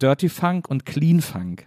Dirty 0.00 0.28
Funk 0.28 0.68
und 0.68 0.86
Clean 0.86 1.20
Funk. 1.20 1.66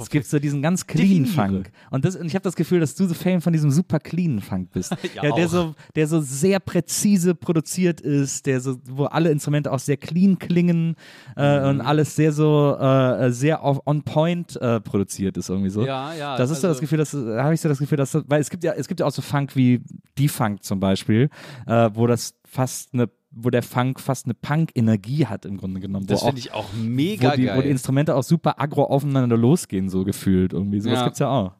Es 0.00 0.10
gibt 0.10 0.26
so 0.26 0.38
diesen 0.38 0.62
ganz 0.62 0.86
clean. 0.86 1.26
Funk. 1.26 1.70
Und, 1.90 2.04
das, 2.04 2.16
und 2.16 2.26
ich 2.26 2.34
habe 2.34 2.42
das 2.42 2.56
Gefühl, 2.56 2.80
dass 2.80 2.94
du 2.94 3.06
so 3.06 3.14
Fan 3.14 3.40
von 3.40 3.52
diesem 3.52 3.70
super 3.70 3.98
clean 4.00 4.40
Funk 4.40 4.70
bist. 4.72 4.94
Ja, 5.14 5.22
der, 5.22 5.32
auch. 5.46 5.48
so, 5.48 5.74
der 5.96 6.06
so 6.06 6.20
sehr 6.20 6.60
präzise 6.60 7.34
produziert 7.34 8.00
ist, 8.00 8.46
der 8.46 8.60
so, 8.60 8.76
wo 8.88 9.04
alle 9.04 9.30
Instrumente 9.30 9.72
auch 9.72 9.78
sehr 9.78 9.96
clean 9.96 10.38
klingen 10.38 10.94
äh, 11.36 11.60
Mhm. 11.60 11.66
und 11.68 11.80
alles 11.80 12.14
sehr 12.14 12.32
so 12.32 12.76
äh, 12.78 13.30
sehr 13.32 13.62
auf, 13.62 13.80
on 13.86 14.02
point 14.02 14.56
äh, 14.60 14.80
produziert 14.80 15.36
ist 15.36 15.48
irgendwie 15.48 15.70
so. 15.70 15.84
Ja, 15.84 16.12
ja, 16.14 16.36
Das 16.36 16.50
ist 16.50 16.60
so 16.60 16.68
das 16.68 16.76
also- 16.76 16.80
Gefühl, 16.82 16.98
dass 16.98 17.10
da 17.12 17.42
habe 17.44 17.54
ich 17.54 17.60
so 17.60 17.68
das 17.68 17.78
Gefühl, 17.78 17.96
dass 17.98 18.16
weil 18.26 18.40
es 18.40 18.50
gibt 18.50 18.64
ja 18.64 18.72
es 18.72 18.86
gibt 18.88 19.00
ja 19.00 19.06
auch 19.06 19.10
so 19.12 19.22
Funk 19.22 19.56
wie 19.56 19.82
die 20.18 20.28
Funk 20.28 20.62
zum 20.64 20.78
Beispiel, 20.80 21.30
äh, 21.66 21.90
wo 21.94 22.06
das 22.06 22.34
fast 22.44 22.92
eine 22.94 23.08
wo 23.40 23.50
der 23.50 23.62
Funk 23.62 24.00
fast 24.00 24.24
eine 24.26 24.34
Punk-Energie 24.34 25.26
hat 25.26 25.44
im 25.44 25.56
Grunde 25.58 25.80
genommen. 25.80 26.06
Das 26.06 26.22
finde 26.22 26.40
ich 26.40 26.52
auch 26.52 26.72
mega 26.74 27.32
wo 27.32 27.36
die, 27.36 27.44
geil. 27.44 27.56
wo 27.58 27.62
die 27.62 27.68
Instrumente 27.70 28.14
auch 28.16 28.22
super 28.22 28.60
aggro 28.60 28.84
aufeinander 28.84 29.36
losgehen, 29.36 29.88
so 29.88 30.04
gefühlt 30.04 30.52
irgendwie. 30.52 30.80
Sowas 30.80 30.98
Ja. 30.98 31.04
gibt's 31.04 31.18
ja 31.20 31.28
auch. 31.28 31.52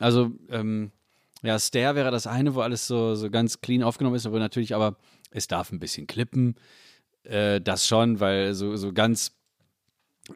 Also, 0.00 0.30
ähm, 0.50 0.90
ja, 1.42 1.58
Stair 1.58 1.94
wäre 1.94 2.10
das 2.10 2.26
eine, 2.26 2.54
wo 2.54 2.60
alles 2.60 2.86
so, 2.86 3.14
so 3.14 3.30
ganz 3.30 3.60
clean 3.60 3.82
aufgenommen 3.82 4.16
ist, 4.16 4.26
aber 4.26 4.38
natürlich, 4.38 4.74
aber 4.74 4.96
es 5.30 5.48
darf 5.48 5.72
ein 5.72 5.78
bisschen 5.80 6.06
klippen. 6.06 6.54
Äh, 7.24 7.60
das 7.60 7.86
schon, 7.86 8.20
weil 8.20 8.54
so, 8.54 8.76
so 8.76 8.92
ganz, 8.92 9.32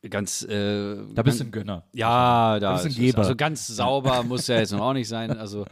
ganz. 0.09 0.43
Äh, 0.43 0.97
Da 1.15 1.23
bist 1.23 1.41
du 1.41 1.45
ein 1.45 1.51
Gönner. 1.53 1.85
Ja, 1.93 2.59
da 2.59 2.75
bist 2.75 2.85
du 2.87 2.89
ein 2.91 2.95
Geber. 2.95 3.19
Also 3.19 3.37
ganz 3.37 3.67
sauber 3.67 4.23
muss 4.25 4.47
ja 4.47 4.59
jetzt 4.59 4.73
noch 4.73 4.81
auch 4.81 4.93
nicht 4.93 5.09
sein. 5.09 5.37
Also 5.37 5.65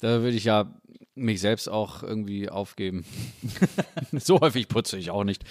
da 0.00 0.20
würde 0.22 0.36
ich 0.36 0.44
ja 0.44 0.66
mich 1.14 1.40
selbst 1.40 1.68
auch 1.68 2.02
irgendwie 2.02 2.48
aufgeben. 2.48 3.04
so 4.12 4.40
häufig 4.40 4.68
putze 4.68 4.96
ich 4.98 5.10
auch 5.10 5.24
nicht. 5.24 5.44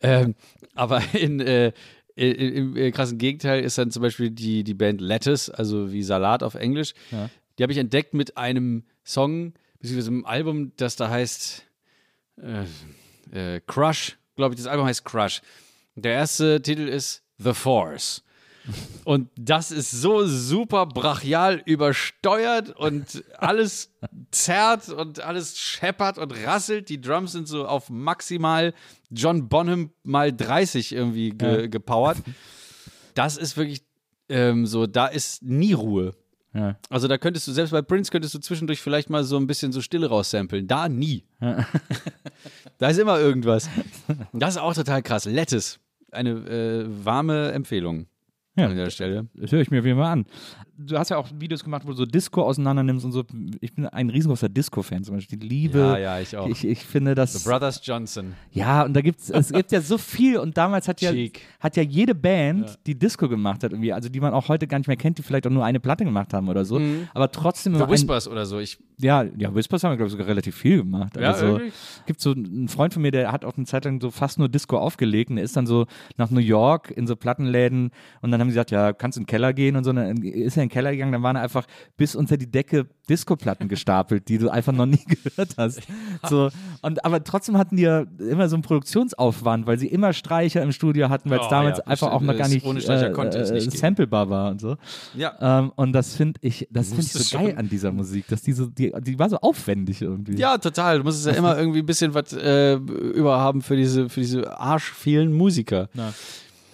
ähm, 0.00 0.34
aber 0.74 1.02
in, 1.14 1.40
äh, 1.40 1.72
i- 2.18 2.22
i- 2.30 2.54
im 2.56 2.76
äh, 2.76 2.90
krassen 2.90 3.18
Gegenteil 3.18 3.62
ist 3.64 3.76
dann 3.78 3.90
zum 3.90 4.02
Beispiel 4.02 4.30
die, 4.30 4.64
die 4.64 4.74
Band 4.74 5.00
Lettuce, 5.00 5.50
also 5.50 5.92
wie 5.92 6.02
Salat 6.02 6.42
auf 6.42 6.54
Englisch. 6.54 6.94
Ja. 7.10 7.28
Die 7.58 7.62
habe 7.62 7.72
ich 7.72 7.78
entdeckt 7.78 8.14
mit 8.14 8.36
einem 8.36 8.84
Song, 9.04 9.52
beziehungsweise 9.78 10.10
einem 10.10 10.24
Album, 10.26 10.72
das 10.76 10.96
da 10.96 11.08
heißt 11.10 11.64
äh, 12.40 13.56
äh, 13.56 13.60
Crush, 13.66 14.16
glaube 14.36 14.54
ich, 14.54 14.60
das 14.60 14.66
Album 14.66 14.86
heißt 14.86 15.04
Crush. 15.04 15.42
Der 15.96 16.12
erste 16.12 16.60
Titel 16.62 16.88
ist 16.88 17.22
The 17.38 17.52
Force. 17.52 18.22
Und 19.04 19.28
das 19.36 19.70
ist 19.70 19.90
so 19.90 20.26
super 20.26 20.86
brachial 20.86 21.62
übersteuert 21.66 22.70
und 22.70 23.22
alles 23.36 23.90
zerrt 24.30 24.88
und 24.88 25.20
alles 25.20 25.58
scheppert 25.58 26.16
und 26.18 26.32
rasselt. 26.46 26.88
Die 26.88 27.00
Drums 27.00 27.32
sind 27.32 27.46
so 27.46 27.66
auf 27.66 27.90
maximal 27.90 28.72
John 29.10 29.48
Bonham 29.48 29.90
mal 30.02 30.32
30 30.32 30.92
irgendwie 30.92 31.30
ge 31.30 31.62
Ja. 31.62 31.66
gepowert. 31.66 32.18
Das 33.14 33.36
ist 33.36 33.56
wirklich 33.56 33.82
ähm, 34.30 34.66
so, 34.66 34.86
da 34.86 35.06
ist 35.06 35.42
nie 35.42 35.74
Ruhe. 35.74 36.14
Ja. 36.54 36.78
Also 36.88 37.08
da 37.08 37.18
könntest 37.18 37.46
du, 37.48 37.52
selbst 37.52 37.72
bei 37.72 37.82
Prince 37.82 38.10
könntest 38.10 38.32
du 38.34 38.38
zwischendurch 38.38 38.80
vielleicht 38.80 39.10
mal 39.10 39.24
so 39.24 39.36
ein 39.36 39.46
bisschen 39.46 39.72
so 39.72 39.80
Stille 39.82 40.06
raussamplen. 40.08 40.66
Da 40.66 40.88
nie. 40.88 41.24
da 42.78 42.88
ist 42.88 42.98
immer 42.98 43.18
irgendwas. 43.18 43.68
Das 44.32 44.54
ist 44.54 44.60
auch 44.60 44.72
total 44.72 45.02
krass. 45.02 45.24
Lettuce. 45.26 45.78
Eine 46.10 46.30
äh, 46.30 47.04
warme 47.04 47.50
Empfehlung 47.52 48.06
Ja. 48.56 48.66
an 48.66 48.76
der 48.76 48.90
Stelle. 48.90 49.28
Das 49.34 49.52
höre 49.52 49.60
ich 49.60 49.70
mir 49.70 49.80
auf 49.80 49.86
jeden 49.86 49.98
Fall 49.98 50.12
an. 50.12 50.26
Du 50.78 50.98
hast 50.98 51.10
ja 51.10 51.18
auch 51.18 51.28
Videos 51.38 51.62
gemacht, 51.62 51.82
wo 51.84 51.90
du 51.90 51.96
so 51.96 52.06
Disco 52.06 52.42
auseinander 52.42 52.82
nimmst 52.82 53.04
und 53.04 53.12
so. 53.12 53.24
Ich 53.60 53.74
bin 53.74 53.86
ein 53.86 54.08
riesengroßer 54.08 54.48
Disco-Fan 54.48 55.04
zum 55.04 55.16
Beispiel. 55.16 55.38
Die 55.38 55.46
Liebe. 55.46 55.78
Ja, 55.78 55.98
ja, 55.98 56.20
ich 56.20 56.36
auch. 56.36 56.48
Ich, 56.48 56.64
ich 56.64 56.84
finde 56.84 57.14
das. 57.14 57.34
The 57.34 57.48
Brothers 57.48 57.80
Johnson. 57.84 58.34
Ja, 58.52 58.84
und 58.84 58.94
da 58.94 59.02
gibt's, 59.02 59.28
es 59.30 59.52
gibt 59.52 59.72
ja 59.72 59.80
so 59.80 59.98
viel 59.98 60.38
und 60.38 60.56
damals 60.56 60.88
hat 60.88 61.00
ja, 61.00 61.12
hat 61.60 61.76
ja 61.76 61.82
jede 61.82 62.14
Band, 62.14 62.78
die 62.86 62.98
Disco 62.98 63.28
gemacht 63.28 63.62
hat, 63.62 63.72
irgendwie, 63.72 63.92
also 63.92 64.08
die 64.08 64.20
man 64.20 64.32
auch 64.32 64.48
heute 64.48 64.66
gar 64.66 64.78
nicht 64.78 64.88
mehr 64.88 64.96
kennt, 64.96 65.18
die 65.18 65.22
vielleicht 65.22 65.46
auch 65.46 65.50
nur 65.50 65.64
eine 65.64 65.80
Platte 65.80 66.04
gemacht 66.04 66.32
haben 66.32 66.48
oder 66.48 66.64
so, 66.64 66.80
aber 67.12 67.30
trotzdem 67.30 67.74
Mhm. 67.74 67.78
The 67.78 67.82
immer 67.82 67.88
ein, 67.88 67.92
Whispers 67.92 68.28
oder 68.28 68.46
so. 68.46 68.58
Ich, 68.58 68.78
ja, 68.98 69.24
ja, 69.36 69.54
Whispers 69.54 69.84
haben 69.84 69.92
wir, 69.92 69.96
glaube 69.96 70.08
ich, 70.08 70.12
sogar 70.12 70.26
relativ 70.26 70.56
viel 70.56 70.78
gemacht. 70.78 71.16
Ja, 71.16 71.32
also, 71.32 71.46
irgendwie. 71.46 71.72
gibt 72.06 72.20
so 72.20 72.32
einen 72.32 72.68
Freund 72.68 72.92
von 72.92 73.02
mir, 73.02 73.10
der 73.10 73.32
hat 73.32 73.44
auch 73.44 73.56
eine 73.56 73.66
Zeit 73.66 73.84
lang 73.84 74.00
so 74.00 74.10
fast 74.10 74.38
nur 74.38 74.48
Disco 74.48 74.78
aufgelegt 74.78 75.30
und 75.30 75.36
der 75.36 75.44
ist 75.44 75.56
dann 75.56 75.66
so 75.66 75.86
nach 76.16 76.30
New 76.30 76.40
York 76.40 76.90
in 76.90 77.06
so 77.06 77.16
Plattenläden 77.16 77.90
und 78.22 78.30
dann 78.30 78.40
haben 78.40 78.48
sie 78.48 78.54
gesagt, 78.54 78.70
ja, 78.70 78.92
kannst 78.92 79.16
du 79.16 79.20
in 79.20 79.24
den 79.24 79.28
Keller 79.30 79.52
gehen 79.52 79.76
und 79.76 79.84
so. 79.84 79.90
Und 79.90 79.96
dann 79.96 80.16
ist 80.22 80.56
er 80.56 80.63
in 80.64 80.68
den 80.68 80.72
Keller 80.72 80.90
gegangen, 80.92 81.12
dann 81.12 81.22
waren 81.22 81.36
einfach 81.36 81.64
bis 81.96 82.14
unter 82.16 82.36
die 82.36 82.50
Decke 82.50 82.86
Disco-Platten 83.08 83.68
gestapelt, 83.68 84.28
die 84.28 84.38
du 84.38 84.48
einfach 84.48 84.72
noch 84.72 84.86
nie 84.86 85.04
gehört 85.24 85.54
hast. 85.58 85.80
So, 86.28 86.48
und, 86.82 87.04
aber 87.04 87.22
trotzdem 87.22 87.58
hatten 87.58 87.76
die 87.76 87.82
ja 87.82 88.04
immer 88.18 88.48
so 88.48 88.56
einen 88.56 88.62
Produktionsaufwand, 88.62 89.66
weil 89.66 89.78
sie 89.78 89.88
immer 89.88 90.12
Streicher 90.12 90.62
im 90.62 90.72
Studio 90.72 91.08
hatten, 91.10 91.28
weil 91.30 91.38
es 91.40 91.46
Oh, 91.46 91.50
damals 91.50 91.78
ja, 91.78 91.84
einfach 91.86 92.10
auch 92.12 92.20
noch 92.22 92.32
gar 92.36 92.48
das- 92.48 92.50
nicht, 92.50 92.64
äh, 92.64 93.08
äh, 93.10 93.52
nicht 93.52 93.78
samplebar 93.78 94.30
war 94.30 94.50
und 94.50 94.60
so. 94.60 94.76
ja. 95.14 95.34
Ähm, 95.40 95.72
und 95.76 95.92
das 95.92 96.14
finde 96.14 96.40
ich, 96.42 96.66
das 96.70 96.88
finde 96.88 97.02
ich 97.02 97.08
musstest 97.14 97.30
so 97.30 97.38
geil 97.38 97.48
schon- 97.50 97.58
an 97.58 97.68
dieser 97.68 97.92
Musik, 97.92 98.26
dass 98.28 98.42
die 98.42 98.52
so, 98.52 98.66
die, 98.66 98.92
die 99.02 99.18
war 99.18 99.28
so 99.28 99.36
aufwendig 99.38 100.00
irgendwie. 100.00 100.36
Ja, 100.36 100.56
total. 100.58 100.98
Du 100.98 101.04
musst 101.04 101.26
ja 101.26 101.32
immer 101.32 101.58
irgendwie 101.58 101.80
ein 101.80 101.86
bisschen 101.86 102.14
was 102.14 102.32
äh, 102.32 102.74
überhaben 102.76 103.60
für 103.62 103.76
diese, 103.76 104.08
für 104.08 104.20
diese 104.20 104.58
arschvielen 104.58 105.32
Musiker. 105.32 105.88
Na. 105.94 106.12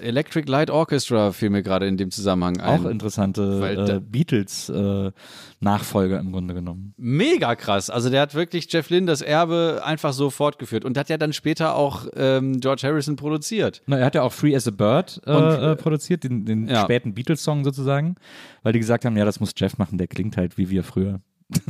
Electric 0.01 0.51
Light 0.51 0.71
Orchestra 0.71 1.33
fiel 1.33 1.51
mir 1.51 1.63
gerade 1.63 1.87
in 1.87 1.97
dem 1.97 2.11
Zusammenhang 2.11 2.61
ein. 2.61 2.81
Auch 2.81 2.85
interessante 2.89 3.97
äh, 3.97 4.01
Beatles-Nachfolger 4.01 6.19
im 6.19 6.33
Grunde 6.33 6.55
genommen. 6.55 6.95
Mega 6.97 7.55
krass. 7.55 7.91
Also 7.91 8.11
der 8.11 8.23
hat 8.23 8.35
wirklich 8.35 8.73
Jeff 8.73 8.91
Lynne 8.91 9.07
das 9.07 9.23
Erbe 9.23 9.83
einfach 9.85 10.13
so 10.13 10.31
fortgeführt 10.31 10.85
und 10.85 10.97
hat 10.97 11.09
ja 11.09 11.19
dann 11.19 11.33
später 11.33 11.75
auch 11.75 12.07
ähm, 12.15 12.61
George 12.61 12.83
Harrison 12.85 13.17
produziert. 13.17 13.83
Na, 13.87 13.99
er 13.99 14.07
hat 14.07 14.15
ja 14.15 14.23
auch 14.23 14.33
Free 14.33 14.55
as 14.55 14.67
a 14.67 14.71
Bird 14.71 15.21
äh, 15.27 15.31
Und- 15.33 15.63
äh, 15.63 15.77
produziert, 15.77 16.25
den, 16.25 16.45
den 16.45 16.69
Ja. 16.69 16.83
späten 16.83 17.15
Beatles-Song 17.15 17.65
sozusagen, 17.65 18.17
weil 18.63 18.73
die 18.73 18.79
gesagt 18.79 19.05
haben, 19.05 19.17
ja, 19.17 19.25
das 19.25 19.41
muss 19.41 19.53
Jeff 19.57 19.79
machen, 19.79 19.99
der 19.99 20.09
klingt 20.09 20.37
halt 20.37 20.59
wie 20.59 20.71
wir 20.71 20.85
früher. 20.85 21.21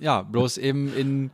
Ja, 0.00 0.22
bloß 0.22 0.58
eben 0.58 0.94
in, 0.94 1.30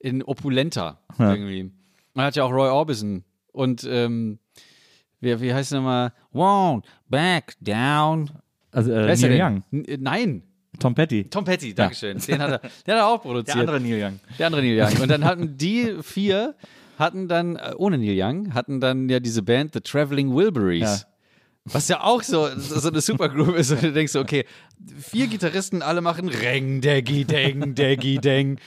in 0.00 0.22
opulenter 0.24 1.00
Ja. 1.18 1.32
irgendwie. 1.32 1.70
Man 2.14 2.26
hat 2.26 2.34
ja 2.36 2.42
auch 2.44 2.50
Roy 2.52 2.68
Orbison 2.68 3.22
und 3.52 3.86
ähm, 3.88 4.38
wie, 5.20 5.40
wie 5.40 5.54
heißt 5.54 5.72
er 5.72 5.76
nochmal? 5.78 6.12
Won't 6.32 6.84
back 7.08 7.54
down. 7.60 8.30
Also 8.72 8.92
äh, 8.92 9.16
der 9.16 9.28
Neil? 9.28 9.42
Young, 9.42 9.62
N- 9.72 9.84
äh, 9.84 9.96
Nein, 9.98 10.42
Tom 10.78 10.94
Petty. 10.94 11.24
Tom 11.24 11.44
Petty, 11.44 11.74
Dankeschön. 11.74 12.18
Den, 12.18 12.38
hat 12.40 12.50
er, 12.50 12.58
den 12.86 12.94
hat 12.94 13.00
er 13.00 13.06
auch 13.06 13.22
produziert. 13.22 13.66
Neil 13.66 14.02
Young. 14.04 14.20
Der 14.38 14.46
andere 14.46 14.62
Neil 14.62 14.80
Young. 14.80 15.02
Und 15.02 15.08
dann 15.10 15.24
hatten 15.24 15.56
die 15.58 15.96
vier, 16.02 16.54
hatten 16.98 17.28
dann, 17.28 17.56
äh, 17.56 17.74
ohne 17.76 17.98
Neil 17.98 18.16
Young, 18.16 18.54
hatten 18.54 18.80
dann 18.80 19.08
ja 19.08 19.20
diese 19.20 19.42
Band 19.42 19.74
The 19.74 19.80
Traveling 19.80 20.34
Wilburys. 20.34 20.80
Ja. 20.80 21.06
Was 21.64 21.88
ja 21.88 22.02
auch 22.02 22.22
so, 22.22 22.48
so 22.56 22.88
eine 22.88 23.00
Supergroup 23.02 23.54
ist, 23.54 23.70
und 23.70 23.82
du 23.82 23.92
denkst 23.92 24.16
okay, 24.16 24.46
vier 24.98 25.26
Gitarristen, 25.26 25.82
alle 25.82 26.00
machen 26.00 26.28
Reng, 26.28 26.80
Deggy, 26.80 27.26
Deng, 27.26 27.74
Deggy, 27.74 28.18
Deng. 28.18 28.58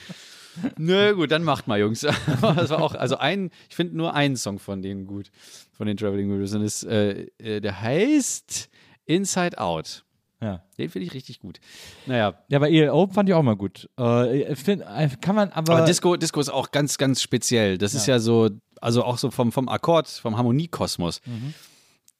Nö, 0.78 1.14
gut, 1.14 1.32
dann 1.32 1.42
macht 1.42 1.66
mal, 1.66 1.80
Jungs. 1.80 2.00
das 2.40 2.70
war 2.70 2.80
auch, 2.80 2.94
also 2.94 3.16
ein, 3.16 3.50
ich 3.68 3.74
finde 3.74 3.96
nur 3.96 4.14
einen 4.14 4.36
Song 4.36 4.60
von 4.60 4.80
denen 4.80 5.06
gut, 5.06 5.30
von 5.76 5.86
den 5.86 5.96
Traveling 5.96 6.28
Wilburys. 6.30 6.54
Und 6.54 6.62
das, 6.62 6.82
äh, 6.84 7.26
äh, 7.38 7.60
der 7.60 7.80
heißt 7.80 8.68
Inside 9.04 9.58
Out. 9.58 10.04
Ja. 10.40 10.62
Den 10.78 10.90
finde 10.90 11.06
ich 11.06 11.14
richtig 11.14 11.40
gut. 11.40 11.58
Naja, 12.06 12.34
Ja, 12.48 12.58
aber 12.58 12.68
ELO 12.70 13.06
fand 13.06 13.28
ich 13.28 13.34
auch 13.34 13.42
mal 13.42 13.56
gut. 13.56 13.88
Äh, 13.98 14.54
find, 14.56 14.82
äh, 14.82 15.08
kann 15.20 15.34
man 15.36 15.50
aber. 15.50 15.76
Aber 15.76 15.86
Disco, 15.86 16.16
Disco 16.16 16.40
ist 16.40 16.50
auch 16.50 16.70
ganz, 16.70 16.98
ganz 16.98 17.22
speziell. 17.22 17.78
Das 17.78 17.94
ist 17.94 18.06
ja 18.06 18.18
so, 18.18 18.50
also 18.80 19.04
auch 19.04 19.16
so 19.18 19.30
vom, 19.30 19.52
vom 19.52 19.68
Akkord, 19.68 20.08
vom 20.08 20.36
Harmoniekosmos. 20.36 21.20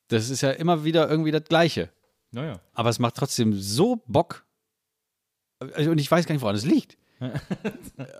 Das 0.08 0.30
ist 0.30 0.40
ja 0.40 0.50
immer 0.50 0.84
wieder 0.84 1.08
irgendwie 1.08 1.30
das 1.32 1.44
Gleiche. 1.44 1.90
naja. 2.30 2.60
Aber 2.72 2.88
es 2.88 2.98
macht 2.98 3.16
trotzdem 3.16 3.52
so 3.54 4.02
Bock. 4.06 4.46
Also, 5.58 5.90
Und 5.90 5.98
ich 6.00 6.10
weiß 6.10 6.26
gar 6.26 6.34
nicht, 6.34 6.42
woran 6.42 6.56
es 6.56 6.64
liegt. 6.64 6.96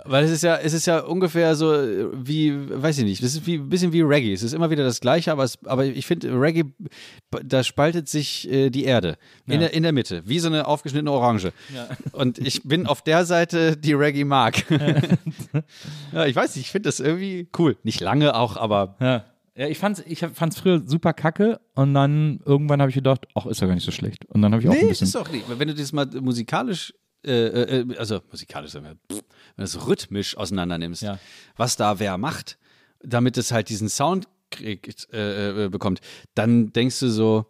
Weil 0.05 0.25
es 0.25 0.31
ist 0.31 0.43
ja, 0.43 0.57
es 0.57 0.73
ist 0.73 0.87
ja 0.87 1.01
ungefähr 1.01 1.55
so 1.57 1.67
wie, 2.13 2.53
weiß 2.71 2.99
ich 2.99 3.05
nicht, 3.05 3.23
das 3.23 3.35
ist 3.35 3.47
wie 3.47 3.55
ein 3.57 3.69
bisschen 3.69 3.93
wie 3.93 4.01
Reggae. 4.03 4.33
Es 4.33 4.43
ist 4.43 4.53
immer 4.53 4.71
wieder 4.71 4.85
das 4.85 5.01
Gleiche, 5.01 5.33
aber, 5.33 5.45
es, 5.45 5.59
aber 5.65 5.85
ich 5.85 6.07
finde, 6.07 6.29
Reggae, 6.41 6.65
da 7.45 7.63
spaltet 7.65 8.09
sich 8.09 8.51
äh, 8.51 8.71
die 8.71 8.85
Erde 8.85 9.17
in, 9.47 9.55
Ja. 9.55 9.59
der, 9.61 9.75
in 9.75 9.83
der 9.83 9.93
Mitte, 9.93 10.23
wie 10.27 10.39
so 10.39 10.49
eine 10.49 10.67
aufgeschnittene 10.67 11.11
Orange. 11.11 11.53
Und 12.13 12.39
ich 12.39 12.63
bin 12.63 12.87
auf 12.87 13.03
der 13.03 13.25
Seite, 13.25 13.77
die 13.77 13.93
Reggae 13.95 14.25
mag. 14.25 14.65
ja, 16.13 16.27
ich 16.27 16.37
weiß 16.37 16.57
nicht, 16.57 16.67
ich 16.67 16.71
finde 16.73 16.89
das 16.89 17.01
irgendwie 17.01 17.49
cool. 17.59 17.77
Nicht 17.83 18.01
lange 18.01 18.35
auch, 18.37 18.57
aber 18.57 18.97
Ja. 19.01 19.25
Ja, 19.57 19.69
ich 19.69 19.79
fand's, 19.79 20.03
ich 20.05 20.19
fand's 20.19 20.59
früher 20.59 20.83
super 20.85 21.13
kacke 21.13 21.61
und 21.77 21.95
dann 21.95 22.41
irgendwann 22.45 22.81
habe 22.81 22.89
ich 22.91 22.97
gedacht, 22.97 23.29
ach, 23.37 23.47
ist 23.47 23.61
ja 23.61 23.69
gar 23.69 23.75
nicht 23.75 23.85
so 23.85 23.93
schlecht. 23.93 24.25
Und 24.27 24.43
dann 24.43 24.51
habe 24.53 24.61
ich 24.61 24.69
auch 24.69 24.73
ein 24.73 24.81
Nee, 24.81 24.89
bisschen. 24.89 25.05
ist 25.07 25.15
doch 25.15 25.31
nicht. 25.31 25.45
Wenn 25.49 25.69
du 25.69 25.75
das 25.75 25.93
mal 25.93 26.07
musikalisch, 26.21 26.93
äh, 27.25 27.81
äh, 27.81 27.97
also 27.99 28.21
musikalisch, 28.31 28.75
wenn 28.75 28.85
du 29.09 29.21
es 29.57 29.87
rhythmisch 29.87 30.37
auseinander 30.37 30.79
nimmst, 30.79 31.03
Ja. 31.03 31.19
was 31.57 31.77
da 31.77 31.99
wer 31.99 32.19
macht, 32.19 32.59
damit 33.03 33.37
es 33.39 33.53
halt 33.53 33.69
diesen 33.69 33.89
Sound 33.89 34.27
kriegt, 34.51 35.09
äh, 35.13 35.65
äh, 35.65 35.69
bekommt, 35.69 36.01
dann 36.35 36.73
denkst 36.73 37.01
du 37.01 37.09
so, 37.09 37.47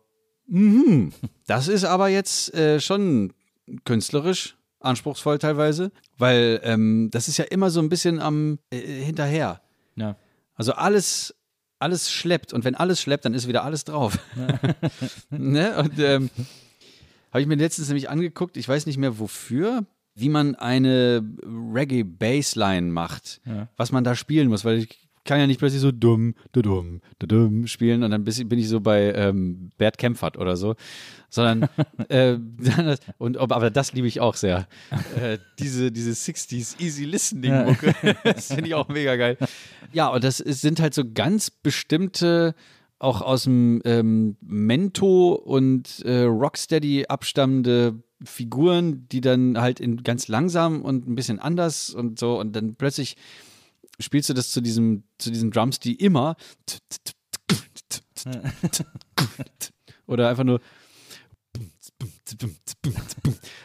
mhm, 0.46 1.12
das 1.46 1.68
ist 1.68 1.84
aber 1.84 2.08
jetzt 2.08 2.54
äh, 2.54 2.80
schon 2.80 3.32
künstlerisch 3.84 4.56
anspruchsvoll 4.80 5.38
teilweise, 5.38 5.90
weil 6.18 6.60
ähm, 6.64 7.08
das 7.10 7.28
ist 7.28 7.38
ja 7.38 7.44
immer 7.46 7.70
so 7.70 7.80
ein 7.80 7.88
bisschen 7.88 8.20
am 8.20 8.58
äh, 8.70 8.78
hinterher. 8.78 9.60
ja. 9.96 10.16
Also 10.56 10.72
alles, 10.74 11.34
alles 11.80 12.12
schleppt 12.12 12.52
und 12.52 12.64
wenn 12.64 12.76
alles 12.76 13.00
schleppt, 13.00 13.24
dann 13.24 13.34
ist 13.34 13.48
wieder 13.48 13.64
alles 13.64 13.84
drauf. 13.84 14.18
ne? 15.30 15.76
Und 15.78 15.98
ähm, 15.98 16.30
habe 17.34 17.42
ich 17.42 17.46
mir 17.48 17.56
letztens 17.56 17.88
nämlich 17.88 18.08
angeguckt, 18.08 18.56
ich 18.56 18.68
weiß 18.68 18.86
nicht 18.86 18.96
mehr 18.96 19.18
wofür, 19.18 19.84
wie 20.14 20.28
man 20.28 20.54
eine 20.54 21.22
Reggae-Bassline 21.74 22.90
macht, 22.90 23.40
Ja. 23.44 23.68
was 23.76 23.92
man 23.92 24.04
da 24.04 24.14
spielen 24.14 24.48
muss, 24.48 24.64
weil 24.64 24.78
ich 24.78 25.08
kann 25.24 25.40
ja 25.40 25.46
nicht 25.46 25.58
plötzlich 25.58 25.80
so 25.80 25.90
dumm, 25.90 26.34
du 26.52 26.60
dumm, 26.60 27.00
du 27.18 27.26
dumm 27.26 27.66
spielen 27.66 28.02
und 28.02 28.10
dann 28.10 28.24
bin 28.24 28.58
ich 28.58 28.68
so 28.68 28.80
bei 28.80 29.12
ähm, 29.14 29.70
Bert 29.78 29.96
Kempfert 29.96 30.36
oder 30.36 30.54
so, 30.56 30.74
sondern 31.30 31.68
äh, 32.10 32.36
und 33.18 33.38
aber 33.38 33.70
das 33.70 33.92
liebe 33.94 34.06
ich 34.06 34.20
auch 34.20 34.34
sehr. 34.36 34.68
Äh, 35.20 35.38
diese 35.58 35.90
diese 35.90 36.10
60s 36.12 36.78
Easy 36.78 37.04
Listening 37.06 37.64
Mucke, 37.64 37.94
das 38.24 38.48
finde 38.48 38.66
ich 38.66 38.74
auch 38.74 38.88
mega 38.88 39.16
geil. 39.16 39.38
Ja, 39.92 40.08
und 40.08 40.22
das 40.24 40.40
ist, 40.40 40.60
sind 40.60 40.78
halt 40.78 40.92
so 40.92 41.02
ganz 41.12 41.50
bestimmte 41.50 42.54
auch 43.04 43.20
aus 43.20 43.44
dem 43.44 43.80
ähm, 43.84 44.36
Mento 44.40 45.34
und 45.34 46.00
äh, 46.04 46.22
Rocksteady 46.22 47.06
abstammende 47.06 48.02
Figuren, 48.24 49.06
die 49.08 49.20
dann 49.20 49.60
halt 49.60 49.78
in 49.78 50.02
ganz 50.02 50.26
langsam 50.28 50.82
und 50.82 51.06
ein 51.06 51.14
bisschen 51.14 51.38
anders 51.38 51.90
und 51.90 52.18
so. 52.18 52.40
Und 52.40 52.56
dann 52.56 52.74
plötzlich 52.74 53.16
spielst 54.00 54.30
du 54.30 54.34
das 54.34 54.50
zu 54.50 54.60
diesem 54.60 55.04
zu 55.18 55.30
diesen 55.30 55.50
Drums, 55.50 55.78
die 55.78 55.94
immer 55.94 56.36
oder 60.06 60.30
einfach 60.30 60.44
nur 60.44 60.60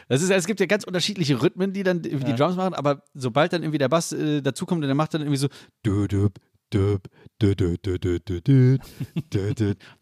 das 0.08 0.22
ist, 0.22 0.30
es 0.30 0.46
gibt 0.46 0.60
ja 0.60 0.66
ganz 0.66 0.84
unterschiedliche 0.84 1.42
Rhythmen, 1.42 1.72
die 1.72 1.82
dann 1.82 2.02
die 2.02 2.34
Drums 2.34 2.56
machen, 2.56 2.74
aber 2.74 3.04
sobald 3.14 3.52
dann 3.52 3.62
irgendwie 3.62 3.78
der 3.78 3.88
Bass 3.88 4.12
äh, 4.12 4.42
dazukommt, 4.42 4.84
dann 4.84 4.96
macht 4.96 5.14
dann 5.14 5.22
irgendwie 5.22 5.38
so 5.38 5.48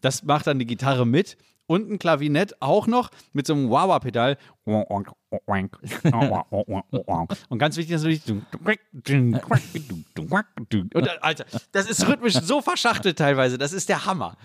das 0.01 0.23
macht 0.23 0.47
dann 0.47 0.59
die 0.59 0.65
Gitarre 0.65 1.05
mit 1.05 1.37
und 1.65 1.89
ein 1.91 1.99
Klavinett 1.99 2.61
auch 2.61 2.87
noch 2.87 3.11
mit 3.31 3.45
so 3.45 3.53
einem 3.53 3.69
Wah-Wah-Pedal. 3.69 4.37
Und 4.65 5.05
ganz 7.59 7.77
wichtig 7.77 7.95
ist 7.95 8.03
natürlich. 8.03 8.23
Und, 10.95 11.23
Alter, 11.23 11.45
das 11.71 11.89
ist 11.89 12.07
rhythmisch 12.07 12.33
so 12.33 12.61
verschachtelt 12.61 13.17
teilweise. 13.19 13.57
Das 13.59 13.73
ist 13.73 13.87
der 13.89 14.05
Hammer. 14.05 14.35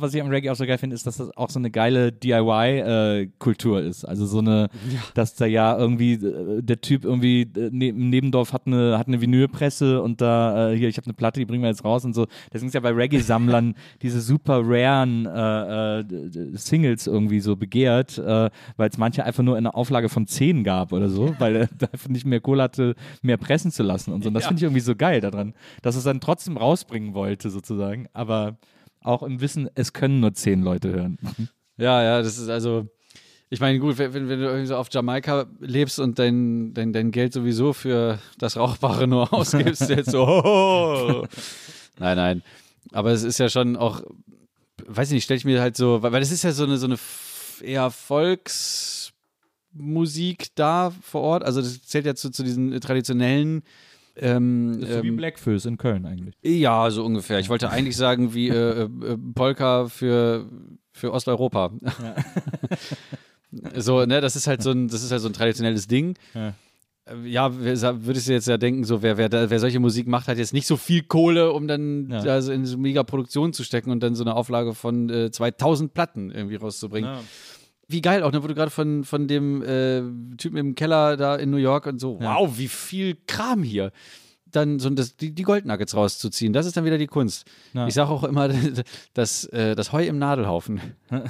Was 0.00 0.14
ich 0.14 0.20
am 0.20 0.28
Reggae 0.28 0.50
auch 0.50 0.56
so 0.56 0.66
geil 0.66 0.78
finde, 0.78 0.94
ist, 0.94 1.06
dass 1.06 1.18
das 1.18 1.36
auch 1.36 1.50
so 1.50 1.58
eine 1.58 1.70
geile 1.70 2.12
DIY-Kultur 2.12 3.82
ist. 3.82 4.04
Also 4.04 4.26
so 4.26 4.38
eine, 4.38 4.68
dass 5.14 5.34
da 5.34 5.46
ja 5.46 5.76
irgendwie 5.76 6.14
äh, 6.14 6.62
der 6.62 6.80
Typ 6.80 7.04
irgendwie 7.04 7.42
äh, 7.42 7.70
ne, 7.70 7.88
im 7.88 8.10
Nebendorf 8.10 8.52
hat 8.52 8.66
eine, 8.66 8.98
hat 8.98 9.08
eine 9.08 9.20
Vinylpresse 9.20 10.02
und 10.02 10.20
da, 10.20 10.70
äh, 10.70 10.76
hier, 10.76 10.88
ich 10.88 10.96
habe 10.96 11.06
eine 11.06 11.14
Platte, 11.14 11.40
die 11.40 11.46
bringen 11.46 11.62
wir 11.62 11.68
jetzt 11.68 11.84
raus 11.84 12.04
und 12.04 12.14
so. 12.14 12.26
Deswegen 12.52 12.68
ist 12.68 12.74
ja 12.74 12.80
bei 12.80 12.92
Reggae-Sammlern 12.92 13.74
diese 14.02 14.20
super 14.20 14.60
raren 14.64 15.26
äh, 15.26 16.00
äh, 16.00 16.04
Singles 16.54 17.06
irgendwie 17.06 17.40
so 17.40 17.56
begehrt, 17.56 18.18
äh, 18.18 18.50
weil 18.76 18.88
es 18.88 18.98
manche 18.98 19.24
einfach 19.24 19.42
nur 19.42 19.58
in 19.58 19.66
einer 19.66 19.74
Auflage 19.74 20.08
von 20.08 20.26
10 20.26 20.64
gab 20.64 20.92
oder 20.92 21.08
so, 21.08 21.34
weil 21.38 21.56
er 21.56 21.68
da 21.78 21.86
einfach 21.92 22.08
nicht 22.08 22.26
mehr 22.26 22.40
Kohle 22.40 22.62
hatte, 22.62 22.94
mehr 23.22 23.36
pressen 23.36 23.70
zu 23.70 23.82
lassen 23.82 24.12
und 24.12 24.22
so. 24.22 24.28
Und 24.28 24.34
das 24.34 24.46
finde 24.46 24.60
ich 24.60 24.64
irgendwie 24.64 24.80
so 24.80 24.94
geil 24.94 25.20
daran, 25.20 25.54
dass 25.82 25.96
es 25.96 26.04
dann 26.04 26.20
trotzdem 26.20 26.56
rausbringen 26.56 27.14
wollte 27.14 27.50
sozusagen, 27.50 28.06
aber 28.12 28.56
auch 29.02 29.22
im 29.22 29.40
Wissen, 29.40 29.68
es 29.74 29.92
können 29.92 30.20
nur 30.20 30.34
zehn 30.34 30.62
Leute 30.62 30.90
hören. 30.90 31.18
Ja, 31.76 32.02
ja, 32.02 32.22
das 32.22 32.38
ist 32.38 32.48
also. 32.48 32.88
Ich 33.52 33.58
meine, 33.58 33.78
gut, 33.80 33.98
wenn, 33.98 34.12
wenn 34.12 34.28
du 34.28 34.46
irgendwie 34.46 34.66
so 34.66 34.76
auf 34.76 34.88
Jamaika 34.92 35.46
lebst 35.58 35.98
und 35.98 36.20
dein, 36.20 36.72
dein, 36.72 36.92
dein 36.92 37.10
Geld 37.10 37.32
sowieso 37.32 37.72
für 37.72 38.20
das 38.38 38.56
Rauchbare 38.56 39.08
nur 39.08 39.32
ausgibst, 39.34 39.88
jetzt 39.88 40.10
so. 40.12 40.24
Oh. 40.24 41.26
Nein, 41.98 42.16
nein. 42.16 42.42
Aber 42.92 43.10
es 43.10 43.24
ist 43.24 43.38
ja 43.38 43.48
schon 43.48 43.76
auch, 43.76 44.02
weiß 44.86 45.08
ich 45.08 45.14
nicht, 45.14 45.24
stelle 45.24 45.38
ich 45.38 45.44
mir 45.44 45.60
halt 45.60 45.76
so, 45.76 46.00
weil, 46.02 46.22
es 46.22 46.30
ist 46.30 46.44
ja 46.44 46.52
so 46.52 46.62
eine, 46.64 46.78
so 46.78 46.86
eine 46.86 46.96
eher 47.62 47.90
Volksmusik 47.90 49.10
da 50.54 50.92
vor 51.02 51.22
Ort. 51.22 51.42
Also 51.42 51.60
das 51.60 51.82
zählt 51.82 52.06
ja 52.06 52.14
zu, 52.14 52.30
zu 52.30 52.44
diesen 52.44 52.80
traditionellen. 52.80 53.62
Ähm, 54.16 54.78
Das 54.80 54.88
ist 54.90 54.96
so 54.96 55.02
wie 55.02 55.08
ähm, 55.08 55.16
Blackfoes 55.16 55.64
in 55.66 55.76
Köln 55.78 56.06
eigentlich. 56.06 56.34
ja, 56.42 56.90
so 56.90 57.04
ungefähr. 57.04 57.38
Ich 57.38 57.48
wollte 57.48 57.70
eigentlich 57.70 57.96
sagen, 57.96 58.34
wie 58.34 58.48
äh, 58.48 58.82
äh, 58.84 58.88
Polka 59.34 59.86
für, 59.88 60.46
für 60.92 61.12
Osteuropa. 61.12 61.70
so, 63.76 64.04
ne, 64.04 64.20
das 64.20 64.36
ist 64.36 64.46
halt 64.46 64.62
so 64.62 64.70
ein, 64.70 64.88
das 64.88 65.02
ist 65.02 65.10
halt 65.10 65.20
so 65.22 65.28
ein 65.28 65.32
traditionelles 65.32 65.86
Ding. 65.88 66.14
Ja. 66.34 66.48
Äh, 67.06 67.28
Ja, 67.28 67.52
würdest 67.56 68.28
du 68.28 68.32
jetzt 68.32 68.46
ja 68.46 68.56
denken, 68.58 68.84
so 68.84 69.02
wer, 69.02 69.16
wer, 69.16 69.30
wer 69.50 69.58
solche 69.60 69.80
Musik 69.80 70.06
macht, 70.06 70.28
hat 70.28 70.38
jetzt 70.38 70.52
nicht 70.52 70.66
so 70.66 70.76
viel 70.76 71.02
Kohle, 71.02 71.52
um 71.52 71.66
dann 71.66 72.08
Ja. 72.10 72.22
da 72.22 72.42
so 72.42 72.52
in 72.52 72.66
so 72.66 72.78
mega 72.78 73.02
Produktion 73.02 73.52
zu 73.52 73.64
stecken 73.64 73.90
und 73.90 74.02
dann 74.02 74.14
so 74.14 74.22
eine 74.22 74.34
Auflage 74.36 74.74
von 74.74 75.08
äh, 75.10 75.30
2000 75.30 75.92
Platten 75.94 76.30
irgendwie 76.30 76.56
rauszubringen. 76.56 77.10
Wie 77.90 78.00
geil 78.02 78.22
auch, 78.22 78.30
ne, 78.32 78.42
wo 78.42 78.46
du 78.46 78.54
gerade 78.54 78.70
von, 78.70 79.04
von 79.04 79.26
dem 79.26 79.62
äh, 79.62 80.02
Typen 80.36 80.56
im 80.58 80.74
Keller 80.74 81.16
da 81.16 81.34
in 81.36 81.50
New 81.50 81.56
York 81.56 81.86
und 81.86 81.98
so, 82.00 82.18
Ja. 82.20 82.36
wow, 82.36 82.58
wie 82.58 82.68
viel 82.68 83.16
Kram 83.26 83.62
hier. 83.62 83.90
Dann 84.52 84.78
so 84.80 84.90
das, 84.90 85.16
die, 85.16 85.32
die 85.32 85.42
Goldnuggets 85.44 85.94
rauszuziehen, 85.94 86.52
das 86.52 86.66
ist 86.66 86.76
dann 86.76 86.84
wieder 86.84 86.98
die 86.98 87.06
Kunst. 87.06 87.46
Ja. 87.72 87.86
Ich 87.86 87.94
sage 87.94 88.10
auch 88.10 88.24
immer, 88.24 88.48
das, 89.14 89.44
äh, 89.46 89.74
das 89.76 89.92
Heu 89.92 90.04
im 90.04 90.18
Nadelhaufen. 90.18 90.80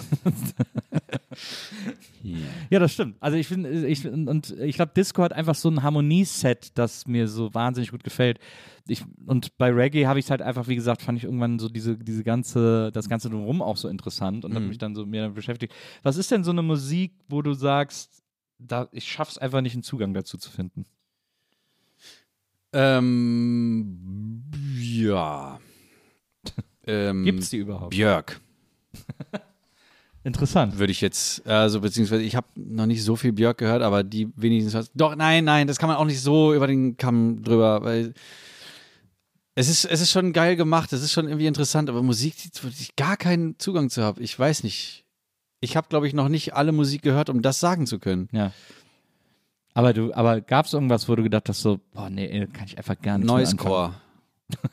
Ja, 2.68 2.78
das 2.78 2.92
stimmt. 2.92 3.16
Also 3.20 3.36
ich 3.36 3.48
finde, 3.48 3.86
ich, 3.86 4.06
und 4.06 4.50
ich 4.58 4.76
glaube, 4.76 4.92
Disco 4.94 5.22
hat 5.22 5.32
einfach 5.32 5.54
so 5.54 5.70
ein 5.70 5.82
Harmonieset, 5.82 6.76
das 6.76 7.06
mir 7.06 7.28
so 7.28 7.54
wahnsinnig 7.54 7.90
gut 7.90 8.04
gefällt. 8.04 8.38
Ich, 8.86 9.02
und 9.26 9.56
bei 9.56 9.70
Reggae 9.70 10.06
habe 10.06 10.18
ich 10.18 10.26
es 10.26 10.30
halt 10.30 10.42
einfach, 10.42 10.68
wie 10.68 10.74
gesagt, 10.74 11.02
fand 11.02 11.18
ich 11.18 11.24
irgendwann 11.24 11.58
so 11.58 11.68
diese, 11.68 11.96
diese 11.96 12.24
ganze, 12.24 12.90
das 12.92 13.08
Ganze 13.08 13.30
drumherum 13.30 13.62
auch 13.62 13.76
so 13.76 13.88
interessant 13.88 14.44
und 14.44 14.54
habe 14.54 14.66
mich 14.66 14.78
dann 14.78 14.94
so 14.94 15.06
mehr 15.06 15.22
damit 15.22 15.36
beschäftigt. 15.36 15.74
Was 16.02 16.16
ist 16.16 16.30
denn 16.30 16.44
so 16.44 16.50
eine 16.50 16.62
Musik, 16.62 17.12
wo 17.28 17.42
du 17.42 17.54
sagst, 17.54 18.22
da, 18.58 18.88
ich 18.92 19.10
schaff's 19.10 19.38
einfach 19.38 19.60
nicht, 19.60 19.74
einen 19.74 19.82
Zugang 19.82 20.12
dazu 20.12 20.36
zu 20.38 20.50
finden? 20.50 20.84
Ähm, 22.72 24.44
ja. 24.78 25.58
Ähm, 26.86 27.24
Gibt's 27.24 27.50
die 27.50 27.58
überhaupt? 27.58 27.90
Björk, 27.90 28.40
Interessant. 30.22 30.78
würde 30.78 30.90
ich 30.90 31.00
jetzt, 31.00 31.46
also 31.46 31.80
beziehungsweise 31.80 32.22
ich 32.22 32.36
habe 32.36 32.46
noch 32.54 32.86
nicht 32.86 33.02
so 33.02 33.16
viel 33.16 33.32
Björk 33.32 33.58
gehört, 33.58 33.82
aber 33.82 34.04
die 34.04 34.28
wenigstens 34.36 34.74
was. 34.74 34.90
Doch, 34.94 35.16
nein, 35.16 35.44
nein, 35.44 35.66
das 35.66 35.78
kann 35.78 35.88
man 35.88 35.96
auch 35.96 36.04
nicht 36.04 36.20
so 36.20 36.52
über 36.52 36.66
den 36.66 36.96
Kamm 36.98 37.42
drüber, 37.42 37.82
weil 37.82 38.12
es 39.54 39.68
ist, 39.68 39.84
es 39.86 40.00
ist 40.00 40.10
schon 40.10 40.32
geil 40.32 40.56
gemacht, 40.56 40.92
es 40.92 41.02
ist 41.02 41.12
schon 41.12 41.26
irgendwie 41.26 41.46
interessant, 41.46 41.88
aber 41.88 42.02
Musik, 42.02 42.36
die 42.36 42.50
wo 42.62 42.68
ich 42.68 42.94
gar 42.96 43.16
keinen 43.16 43.58
Zugang 43.58 43.88
zu 43.88 44.02
habe, 44.02 44.22
ich 44.22 44.38
weiß 44.38 44.62
nicht. 44.62 45.04
Ich 45.62 45.76
habe, 45.76 45.88
glaube 45.88 46.06
ich, 46.06 46.14
noch 46.14 46.30
nicht 46.30 46.54
alle 46.54 46.72
Musik 46.72 47.02
gehört, 47.02 47.28
um 47.28 47.42
das 47.42 47.60
sagen 47.60 47.86
zu 47.86 47.98
können. 47.98 48.28
Ja. 48.32 48.52
Aber 49.74 49.92
du, 49.92 50.14
aber 50.14 50.40
gab 50.40 50.64
es 50.64 50.72
irgendwas, 50.72 51.06
wo 51.08 51.14
du 51.16 51.22
gedacht 51.22 51.48
hast, 51.50 51.60
so, 51.60 51.80
boah, 51.92 52.08
nee, 52.08 52.46
kann 52.46 52.66
ich 52.66 52.78
einfach 52.78 52.98
gar 53.00 53.18
nicht 53.18 53.26
mehr 53.26 53.36
Noisecore. 53.36 53.94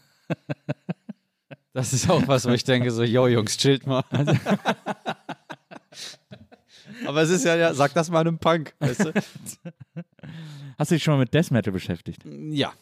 Das 1.78 1.94
ist 1.94 2.10
auch 2.10 2.28
was, 2.28 2.48
wo 2.48 2.50
ich 2.54 2.64
denke, 2.64 2.90
so, 2.90 3.04
yo, 3.04 3.28
Jungs, 3.28 3.56
chillt 3.56 3.86
mal. 3.86 4.04
Aber 7.06 7.22
es 7.22 7.30
ist 7.30 7.46
ja, 7.46 7.56
ja, 7.56 7.74
sag 7.74 7.94
das 7.94 8.10
mal 8.10 8.22
einem 8.22 8.40
Punk, 8.40 8.74
weißt 8.80 9.06
du? 9.06 9.14
Hast 10.78 10.92
du 10.92 10.96
dich 10.96 11.04
schon 11.04 11.16
mal 11.16 11.20
mit 11.20 11.34
Death 11.34 11.52
Metal 11.52 11.74
beschäftigt? 11.74 12.24
Ja. 12.26 12.74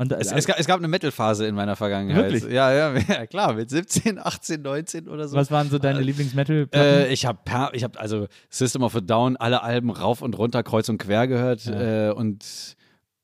Und, 0.00 0.12
Es, 0.12 0.30
es, 0.30 0.46
gab, 0.46 0.60
es 0.60 0.66
gab 0.66 0.78
eine 0.78 0.86
Metal-Phase 0.86 1.44
in 1.46 1.56
meiner 1.56 1.74
Vergangenheit. 1.74 2.30
Wirklich? 2.30 2.52
Ja, 2.52 2.72
ja, 2.72 2.96
ja, 3.08 3.26
klar, 3.26 3.54
mit 3.54 3.68
17, 3.68 4.20
18, 4.20 4.62
19 4.62 5.08
oder 5.08 5.26
so. 5.26 5.36
was 5.36 5.50
waren 5.50 5.68
so 5.70 5.78
deine 5.78 6.00
Lieblings-Metal? 6.00 6.68
Äh, 6.72 7.12
ich 7.12 7.26
habe 7.26 7.40
ich 7.72 7.82
hab 7.82 8.00
also 8.00 8.28
System 8.48 8.84
of 8.84 8.94
a 8.94 9.00
Down 9.00 9.36
alle 9.36 9.62
Alben 9.64 9.90
rauf 9.90 10.22
und 10.22 10.38
runter, 10.38 10.62
kreuz 10.62 10.88
und 10.88 10.98
quer 10.98 11.26
gehört 11.26 11.66
äh, 11.66 12.12
und 12.14 12.76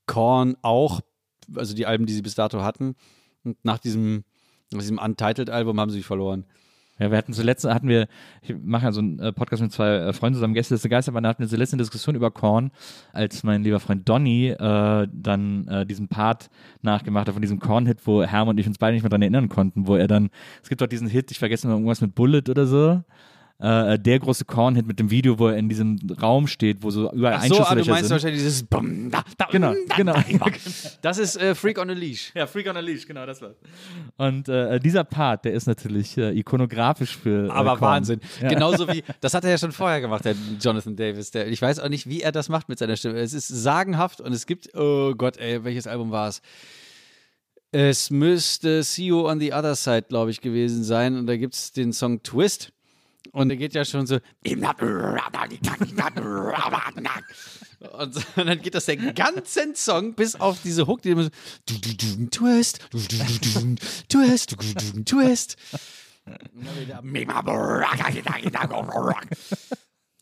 Korn 0.07 0.57
auch, 0.63 1.01
also 1.55 1.77
die 1.77 1.87
Alben, 1.87 2.07
die 2.07 2.13
sie 2.13 2.23
bis 2.23 2.35
dato 2.35 2.63
hatten. 2.63 2.97
Und 3.45 3.65
nach 3.65 3.79
diesem, 3.79 4.25
nach 4.73 4.81
diesem 4.81 4.99
Untitled-Album 4.99 5.79
haben 5.79 5.91
sie 5.91 5.99
sich 5.99 6.07
verloren. 6.07 6.45
Ja, 6.99 7.11
wir 7.11 7.19
hatten 7.19 7.33
zuletzt, 7.33 7.65
hatten 7.65 7.89
wir, 7.89 8.07
ich 8.43 8.55
mache 8.63 8.85
ja 8.85 8.93
so 8.93 9.01
einen 9.01 9.19
äh, 9.19 9.33
Podcast 9.33 9.61
mit 9.63 9.73
zwei 9.73 9.97
äh, 9.97 10.13
Freunden 10.13 10.35
zusammen, 10.35 10.55
Gäste 10.55 10.75
des 10.75 10.89
Geisterbahn, 10.89 11.25
da 11.25 11.29
hatten 11.31 11.43
wir 11.43 11.49
zuletzt 11.49 11.73
eine 11.73 11.83
Diskussion 11.83 12.15
über 12.15 12.31
Korn, 12.31 12.71
als 13.13 13.43
mein 13.43 13.65
lieber 13.65 13.81
Freund 13.81 14.09
Donny 14.09 14.51
äh, 14.51 15.09
dann 15.13 15.67
äh, 15.67 15.85
diesen 15.87 16.07
Part 16.07 16.51
nachgemacht 16.83 17.27
hat 17.27 17.35
von 17.35 17.43
diesem 17.43 17.59
Korn-Hit, 17.59 18.07
wo 18.07 18.23
Herm 18.23 18.47
und 18.47 18.59
ich 18.59 18.67
uns 18.69 18.79
beide 18.79 18.95
nicht 18.95 19.03
mehr 19.03 19.11
dran 19.11 19.23
erinnern 19.23 19.49
konnten, 19.49 19.89
wo 19.89 19.97
er 19.97 20.07
dann, 20.07 20.31
es 20.63 20.69
gibt 20.69 20.81
doch 20.83 20.87
diesen 20.87 21.09
Hit, 21.09 21.33
ich 21.33 21.41
vergesse 21.41 21.67
mal 21.67 21.75
irgendwas 21.75 22.01
mit 22.01 22.15
Bullet 22.15 22.49
oder 22.49 22.67
so. 22.67 23.03
Äh, 23.61 24.01
der 24.01 24.19
große 24.19 24.45
Korn-Hit 24.45 24.87
mit 24.87 24.99
dem 24.99 25.11
Video, 25.11 25.39
wo 25.39 25.47
er 25.47 25.57
in 25.57 25.69
diesem 25.69 25.97
Raum 26.21 26.49
steht, 26.49 26.83
wo 26.83 26.91
so 26.91 27.11
überall 27.13 27.39
Ach 27.41 27.45
so, 27.45 27.61
ah, 27.63 27.75
du 27.77 27.85
meinst 27.85 28.09
sind. 28.09 28.11
wahrscheinlich 28.11 28.43
dieses 28.43 28.65
Bum, 28.65 29.11
da, 29.13 29.23
da, 29.39 29.47
Genau, 29.53 29.73
da, 29.89 29.95
genau. 29.97 30.13
da. 30.15 30.47
Das 31.03 31.19
ist 31.19 31.37
äh, 31.37 31.55
Freak 31.55 31.79
on 31.79 31.89
a 31.89 31.93
Leash. 31.93 32.33
Ja, 32.35 32.49
Freak 32.49 32.69
on 32.69 32.77
a 32.77 32.81
Leash, 32.81 33.07
genau, 33.07 33.25
das 33.25 33.41
war's. 33.41 33.55
Und 34.17 34.49
äh, 34.49 34.81
dieser 34.81 35.05
Part, 35.05 35.45
der 35.45 35.53
ist 35.53 35.67
natürlich 35.67 36.19
äh, 36.19 36.37
ikonografisch 36.37 37.17
für. 37.17 37.47
Äh, 37.47 37.51
Aber 37.51 37.77
Korn. 37.77 37.93
Wahnsinn. 37.93 38.21
Ja. 38.43 38.49
Genauso 38.49 38.89
wie, 38.89 39.05
das 39.21 39.35
hat 39.35 39.45
er 39.45 39.51
ja 39.51 39.59
schon 39.59 39.71
vorher 39.73 40.01
gemacht, 40.01 40.25
der 40.25 40.35
Jonathan 40.61 40.97
Davis. 40.97 41.31
Der, 41.31 41.47
ich 41.47 41.63
weiß 41.63 41.79
auch 41.79 41.89
nicht, 41.89 42.09
wie 42.09 42.23
er 42.23 42.33
das 42.33 42.49
macht 42.49 42.69
mit 42.69 42.81
seiner 42.81 42.97
Stimme. 42.97 43.19
Es 43.21 43.33
ist 43.33 43.47
sagenhaft 43.47 44.21
und 44.21 44.33
es 44.33 44.47
gibt, 44.47 44.75
oh 44.75 45.15
Gott, 45.15 45.37
ey, 45.37 45.63
welches 45.63 45.87
Album 45.87 46.11
war 46.11 46.29
es? 46.29 46.43
Es 47.71 48.11
müsste 48.11 48.83
See 48.83 49.07
You 49.07 49.29
on 49.29 49.39
the 49.41 49.53
Other 49.53 49.75
Side, 49.77 50.07
glaube 50.09 50.33
ich, 50.33 50.41
gewesen 50.41 50.83
sein. 50.85 51.17
Und 51.17 51.27
da 51.29 51.37
gibt 51.37 51.55
es 51.55 51.73
den 51.73 51.93
Song 51.93 52.23
Twist. 52.23 52.73
Und 53.33 53.49
der 53.49 53.57
geht 53.57 53.75
ja 53.75 53.85
schon 53.85 54.07
so. 54.07 54.19
Und, 57.93 58.27
dann 58.37 58.63
geht 58.63 58.75
das 58.75 58.87
den 58.87 59.15
ganzen 59.15 59.75
Song 59.75 60.15
bis 60.15 60.37
auf 60.37 60.61
diese 60.63 60.87
Hook, 60.87 61.03
die 61.03 61.11
immer 61.11 61.25
so. 61.25 61.31
Twist, 62.31 62.89
Twist, 64.09 64.57
Twist. 65.05 65.57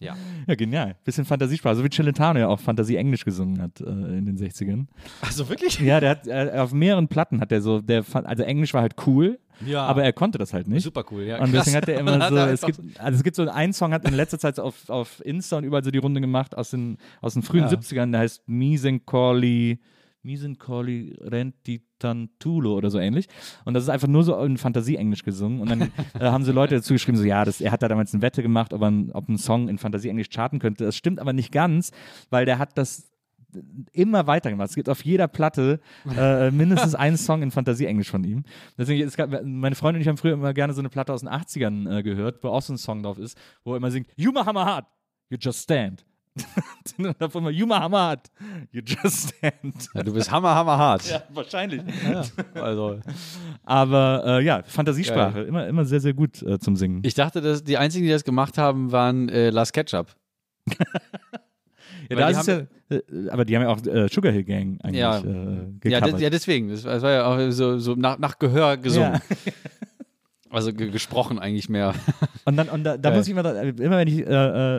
Ja. 0.01 0.17
Ja, 0.49 0.57
genial. 0.57 0.97
Bisschen 1.05 1.25
Fantasiesprache. 1.25 1.77
So 1.77 1.85
wie 1.85 1.91
Celentano 1.91 2.41
ja 2.41 2.49
auch 2.49 2.59
Fantasie 2.59 2.97
Englisch 2.97 3.25
gesungen 3.25 3.63
hat 3.63 3.81
äh, 3.81 3.85
in 3.85 4.27
den 4.27 4.37
60ern. 4.37 4.87
Also 5.21 5.49
wirklich? 5.49 5.79
Ja, 5.79 6.01
der 6.01 6.11
hat 6.11 6.27
äh, 6.27 6.59
auf 6.59 6.73
mehreren 6.73 7.07
Platten 7.07 7.41
hat 7.41 7.53
er 7.53 7.63
so, 7.63 7.81
der 7.81 8.05
also 8.13 8.43
Englisch 8.43 8.75
war 8.75 8.83
halt 8.83 8.97
cool, 9.07 9.39
Ja. 9.67 9.87
aber 9.87 10.03
er 10.03 10.13
konnte 10.13 10.39
das 10.39 10.53
halt 10.53 10.69
nicht. 10.69 10.83
Super 10.83 11.05
cool, 11.11 11.23
ja. 11.23 11.41
Und 11.41 11.53
deswegen 11.53 11.77
hat 11.77 11.89
er 11.89 12.01
immer 12.01 12.29
so, 12.29 12.37
es 12.37 12.63
gibt, 12.63 12.81
also 12.99 13.17
es 13.17 13.23
gibt 13.23 13.37
so 13.37 13.49
einen 13.49 13.73
Song, 13.73 13.93
hat 13.93 14.07
in 14.09 14.15
letzter 14.15 14.39
Zeit 14.39 14.59
auf, 14.59 14.89
auf 14.89 15.21
Insta 15.25 15.59
und 15.59 15.65
überall 15.65 15.85
so 15.85 15.91
die 15.91 15.99
Runde 15.99 16.21
gemacht 16.21 16.57
aus 16.57 16.71
den, 16.71 16.99
aus 17.21 17.35
den 17.35 17.43
frühen 17.43 17.65
Ja. 17.65 17.71
70ern, 17.71 18.11
der 18.13 18.21
heißt 18.21 18.43
Misencoli, 18.47 19.79
Misencoli 20.23 21.17
Rentitantulo 21.21 22.77
oder 22.77 22.91
so 22.91 22.99
ähnlich. 22.99 23.27
Und 23.65 23.75
das 23.75 23.85
ist 23.85 23.89
einfach 23.89 24.09
nur 24.09 24.25
so 24.25 24.41
in 24.43 24.57
Fantasie-Englisch 24.57 25.25
gesungen. 25.25 25.61
Und 25.61 25.71
dann 25.71 25.83
äh, 26.19 26.21
haben 26.21 26.45
so 26.45 26.53
Leute 26.53 26.77
dazu 26.77 26.93
geschrieben, 26.95 27.19
so 27.19 27.25
ja, 27.25 27.45
das, 27.45 27.61
er 27.61 27.73
hat 27.73 27.83
da 27.83 27.89
damals 27.89 28.13
eine 28.15 28.23
Wette 28.23 28.43
gemacht, 28.43 28.73
ob, 28.73 28.83
ein, 28.83 29.11
ob 29.13 29.29
ein 29.29 29.39
Song 29.39 29.69
in 29.69 29.79
Fantasie-Englisch 29.79 30.31
charten 30.31 30.59
könnte. 30.59 30.85
Das 30.85 30.97
stimmt 30.97 31.19
aber 31.21 31.33
nicht 31.33 31.53
ganz, 31.53 31.91
weil 32.31 32.45
der 32.45 32.59
hat 32.59 32.79
das 32.79 33.12
immer 33.93 34.27
weitergemacht. 34.27 34.71
Es 34.71 34.75
gibt 34.75 34.89
auf 34.89 35.05
jeder 35.05 35.29
Platte 35.29 35.81
äh, 36.17 36.51
mindestens 36.51 36.95
einen 36.95 37.17
Song 37.17 37.43
in 37.43 37.51
Fantasie-Englisch 37.51 38.11
von 38.11 38.25
ihm. 38.25 38.45
Deswegen, 38.79 39.07
es 39.07 39.17
gab, 39.17 39.31
meine 39.45 39.75
Freundin 39.75 39.97
und 39.99 40.03
ich 40.03 40.09
haben 40.09 40.17
früher 40.17 40.35
immer 40.35 40.55
gerne 40.55 40.73
so 40.73 40.81
eine 40.81 40.89
Platte 40.89 41.13
aus 41.13 41.21
den 41.21 41.29
80ern 41.29 41.99
äh, 41.99 42.03
gehört, 42.03 42.43
wo 42.43 42.49
auch 42.49 42.63
so 42.63 42.73
ein 42.73 42.79
Song 42.79 43.03
drauf 43.03 43.19
ist, 43.19 43.37
wo 43.65 43.73
er 43.75 43.77
immer 43.77 43.91
singt, 43.91 44.09
You 44.17 44.33
Mahama 44.33 44.65
Hard, 44.65 44.87
you 45.31 45.37
just 45.41 45.63
stand. 45.63 46.05
und 46.99 47.21
davon 47.21 47.43
immer, 47.43 47.51
You 47.51 47.67
Mahama 47.67 48.01
Hard, 48.09 48.31
you 48.71 48.81
just 48.85 49.35
stand. 49.37 49.89
Ja, 49.95 50.03
du 50.03 50.15
bist 50.15 50.31
hammer, 50.31 50.55
hammer 50.55 50.79
hart. 50.79 51.09
Ja, 51.11 51.23
wahrscheinlich. 51.29 51.83
Also, 52.55 53.01
Aber 53.65 54.23
äh, 54.27 54.45
ja, 54.45 54.63
Fantasiesprache, 54.63 55.43
immer, 55.43 55.67
immer 55.67 55.85
sehr, 55.85 56.01
sehr 56.01 56.15
gut 56.15 56.43
äh, 56.43 56.59
zum 56.59 56.77
Singen. 56.77 57.03
ich 57.05 57.15
dachte, 57.15 57.43
dass 57.43 57.63
die 57.65 57.77
einzigen, 57.77 58.07
die 58.07 58.13
das 58.13 58.25
gemacht 58.25 58.57
haben, 58.57 58.93
waren 58.93 59.29
äh, 59.29 59.51
Last 59.51 59.75
Ketchup. 59.75 60.17
ja, 62.13 62.27
weil 62.27 62.33
da 62.33 62.43
die 62.43 62.51
ist 62.51 62.69
ja, 62.91 62.97
äh, 62.97 63.29
aber 63.31 63.45
die 63.45 63.57
haben 63.57 63.63
ja 63.63 63.69
auch 63.69 63.85
äh, 63.87 64.09
Sugar 64.09 64.33
Hill 64.33 64.45
Gang 64.45 64.79
eigentlich 64.83 65.01
Ja. 65.01 65.19
äh, 65.19 65.89
Ja, 65.89 66.01
de 66.01 66.21
ja, 66.21 66.31
deswegen. 66.31 66.69
Das, 66.71 66.83
das 66.83 67.03
war 67.03 67.11
ja 67.13 67.25
auch 67.27 67.51
so, 67.51 67.79
so 67.79 67.95
nach, 67.95 68.19
nach 68.19 68.39
Gehör 68.39 68.77
gesungen. 68.77 69.15
Ja. 69.15 69.21
Also 70.55 70.75
ge 70.75 70.91
gesprochen 70.91 71.39
eigentlich 71.39 71.71
mehr. 71.71 71.95
Und 72.45 72.57
dann, 72.59 72.69
und 72.69 72.85
da, 72.85 72.99
da 72.99 73.09
Geil. 73.09 73.17
muss 73.19 73.27
ich 73.27 73.33
immer, 73.33 73.63
immer 73.63 73.97
wenn 73.97 74.07
ich 74.09 74.19
äh, 74.19 74.25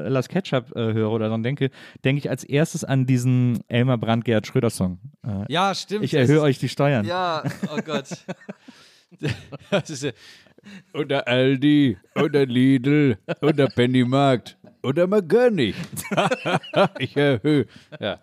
äh, 0.05 0.07
Last 0.07 0.29
Ketchup 0.29 0.71
äh, 0.75 0.93
höre 0.93 1.09
oder 1.09 1.25
daran 1.25 1.41
denke, 1.41 1.71
denke 2.05 2.19
ich 2.19 2.29
als 2.29 2.43
erstes 2.43 2.83
an 2.83 3.07
diesen 3.07 3.61
Elmar 3.69 3.97
Brandt 3.97 4.23
Gerhard 4.25 4.45
Schröder 4.45 4.69
Song. 4.69 4.99
Äh, 5.25 5.51
Ja, 5.51 5.73
stimmt. 5.73 6.03
ich 6.03 6.13
erhöhe 6.13 6.41
euch 6.41 6.59
die 6.59 6.69
Steuern. 6.69 7.07
Ja, 7.07 7.41
oh 7.75 7.79
Gott. 7.85 8.05
Das 9.71 9.89
ist 9.89 10.03
ja. 10.03 10.11
Und 10.93 11.09
der 11.09 11.27
Aldi, 11.27 11.97
und 12.13 12.35
der 12.35 12.45
Lidl, 12.45 13.17
und 13.41 13.57
der 13.57 13.67
Pennymarkt, 14.83 14.85
und 14.85 14.97
der 14.97 15.07
McGurney. 15.07 15.73
ich 16.99 17.15
erhöhe. 17.17 17.65
Ja, 17.99 18.19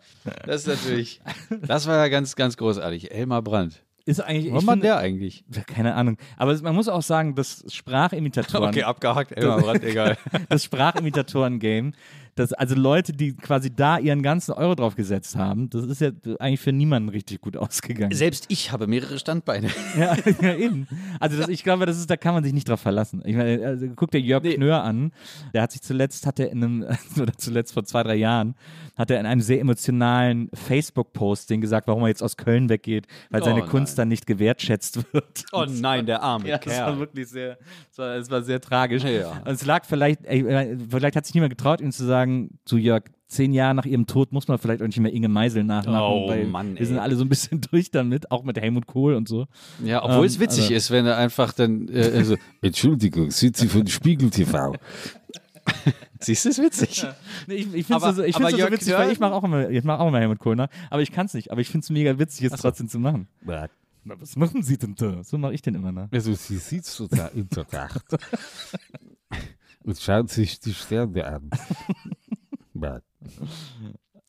das 0.47 0.63
ist 0.63 0.67
natürlich, 0.67 1.21
das 1.63 1.87
war 1.87 1.97
ja 1.97 2.09
ganz, 2.09 2.37
ganz 2.37 2.57
großartig. 2.57 3.11
Elmar 3.11 3.43
Brandt. 3.43 3.83
Ist 4.07 4.21
eigentlich, 4.21 4.53
Was 4.53 4.63
ich 4.63 4.67
war 4.67 4.75
finde, 4.75 4.87
der 4.89 4.97
eigentlich? 4.99 5.45
keine 5.67 5.95
Ahnung. 5.95 6.17
Aber 6.37 6.57
man 6.63 6.75
muss 6.75 6.89
auch 6.89 7.03
sagen, 7.03 7.35
das 7.35 7.65
Sprachimitatoren, 7.69 8.83
abgehakt, 8.83 9.33
Elmar 9.33 9.61
Brandt, 9.61 9.85
egal. 9.85 10.17
das 10.49 10.65
Sprachimitatoren-Game, 10.65 11.93
das, 12.35 12.53
also 12.53 12.75
Leute, 12.75 13.13
die 13.13 13.35
quasi 13.35 13.75
da 13.75 13.99
ihren 13.99 14.23
ganzen 14.23 14.53
Euro 14.53 14.75
drauf 14.75 14.95
gesetzt 14.97 15.37
haben, 15.37 15.71
das 15.71 15.85
ist 15.85 16.01
ja 16.01 16.11
eigentlich 16.39 16.61
für 16.61 16.73
niemanden 16.73 17.09
richtig 17.09 17.41
gut 17.41 17.57
ausgegangen. 17.57 18.15
Selbst 18.15 18.47
ich 18.49 18.73
habe 18.73 18.87
mehrere 18.87 19.19
Standbeine. 19.19 19.69
Ja, 19.97 20.17
ja 20.41 20.55
eben. 20.55 20.87
Also 21.19 21.37
das, 21.37 21.49
ich 21.49 21.65
glaube, 21.65 21.85
das 21.85 21.99
ist, 21.99 22.09
da 22.09 22.17
kann 22.17 22.33
man 22.33 22.45
sich 22.45 22.53
nicht 22.53 22.69
drauf 22.69 22.81
verlassen. 22.81 23.23
Ich 23.25 23.35
meine, 23.35 23.67
also, 23.67 23.87
guck 23.97 24.11
dir 24.11 24.21
Jörg 24.21 24.43
Nee. 24.43 24.55
Knör 24.55 24.83
an. 24.85 25.13
Der 25.53 25.63
hat 25.63 25.73
sich 25.73 25.83
zuletzt, 25.83 26.27
hat 26.27 26.39
er 26.39 26.51
in 26.51 26.63
einem, 26.63 26.87
oder 27.21 27.33
zuletzt 27.37 27.75
vor 27.75 27.85
zwei, 27.85 28.03
drei 28.03 28.15
Jahren, 28.15 28.55
hat 28.97 29.11
er 29.11 29.19
in 29.21 29.27
einem 29.27 29.41
sehr 29.41 29.61
emotionalen 29.61 30.49
Facebook-Posting 30.55 31.61
gesagt, 31.61 31.89
warum 31.89 32.03
er 32.03 32.09
jetzt 32.09 32.23
aus 32.23 32.37
Köln 32.37 32.69
weggeht, 32.69 33.07
weil 33.31 33.43
seine 33.43 33.65
Oh, 33.65 33.67
Kunst 33.67 33.99
dann 33.99 34.09
nicht 34.09 34.27
gewertschätzt 34.27 35.13
wird. 35.13 35.45
Oh 35.53 35.65
nein, 35.69 36.07
der 36.07 36.23
arme 36.23 36.49
Ja, 36.49 36.59
das 36.59 36.79
war 36.79 36.99
wirklich 36.99 37.29
sehr, 37.29 37.59
es 37.91 37.99
war, 37.99 38.31
war 38.31 38.43
sehr 38.43 38.61
tragisch. 38.61 39.03
Ja. 39.05 39.43
Und 39.45 39.53
es 39.53 39.65
lag 39.65 39.85
vielleicht, 39.85 40.25
ey, 40.25 40.77
vielleicht 40.89 41.17
hat 41.17 41.27
sich 41.27 41.35
niemand 41.35 41.51
getraut, 41.51 41.81
ihm 41.81 41.93
zu 41.93 42.05
sagen, 42.05 42.20
zu 42.65 42.77
Jörg, 42.79 43.05
zehn 43.29 43.53
Jahre 43.53 43.75
nach 43.75 43.85
ihrem 43.87 44.07
Tod 44.07 44.33
muss 44.33 44.49
man 44.49 44.59
vielleicht 44.59 44.83
auch 44.83 44.87
nicht 44.87 44.99
mehr 44.99 45.13
Inge 45.13 45.29
Meisel 45.29 45.63
nachmachen, 45.65 46.01
Oh, 46.25 46.29
weil 46.29 46.47
Mann, 46.47 46.77
wir 46.79 46.85
sind 46.87 46.97
ey. 46.97 47.03
alle 47.03 47.15
so 47.17 47.25
ein 47.25 47.29
bisschen 47.29 47.61
durch 47.71 47.91
damit, 47.91 48.31
auch 48.31 48.43
mit 48.43 48.59
Helmut 48.61 48.87
Kohl 48.87 49.15
und 49.15 49.29
so. 49.29 49.47
Ja, 49.85 50.03
obwohl 50.03 50.19
Ähm, 50.21 50.25
es 50.25 50.41
witzig 50.41 50.63
also- 50.65 50.75
ist, 50.75 50.91
wenn 50.91 51.07
er 51.07 51.17
einfach 51.17 51.53
dann 51.53 51.89
äh, 51.89 52.25
so, 52.25 52.37
Entschuldigung, 52.63 53.31
sind 53.31 53.57
Sie 53.57 53.69
von 53.69 53.87
Spiegel 53.87 54.31
TV? 54.31 54.75
Siehst 56.23 56.45
du, 56.45 56.49
es 56.51 56.59
witzig. 56.59 57.07
Nee, 57.47 57.55
ich 57.55 57.75
ich 57.75 57.87
finde 57.87 58.07
es 58.09 58.17
so, 58.17 58.23
so 58.23 58.71
witzig, 58.71 58.93
weil 58.95 59.11
ich 59.13 59.21
mache 59.21 59.33
auch 59.33 59.45
immer, 59.45 59.71
ich 59.71 59.85
mache 59.85 60.01
auch 60.01 60.09
immer 60.09 60.19
Helmut 60.19 60.39
Kohl 60.39 60.57
nach, 60.57 60.69
aber 60.91 61.01
ich 61.03 61.13
kann 61.13 61.27
es 61.27 61.35
nicht. 61.35 61.51
Aber 61.51 61.61
ich 61.61 61.69
finde 61.69 61.85
es 61.85 61.91
mega 61.91 62.19
witzig, 62.19 62.47
es 62.53 62.61
trotzdem 62.61 62.89
zu 62.89 62.99
machen. 62.99 63.29
Na, 64.03 64.19
was 64.19 64.35
machen 64.37 64.63
Sie 64.63 64.77
denn 64.79 64.95
da? 64.97 65.23
So 65.23 65.39
mache 65.39 65.55
ich 65.55 65.63
den 65.63 65.75
immer 65.75 65.93
nach. 65.93 66.09
Also 66.11 66.33
sie 66.35 66.57
sitzt 66.57 66.93
so 66.93 67.07
da 67.07 67.29
in 67.29 67.49
der 67.51 67.67
Nacht 67.71 68.05
und 69.85 69.99
schaut 69.99 70.31
sich 70.31 70.61
die 70.61 70.75
Sterne 70.75 71.27
an. 71.27 71.51
Ja. 72.83 73.01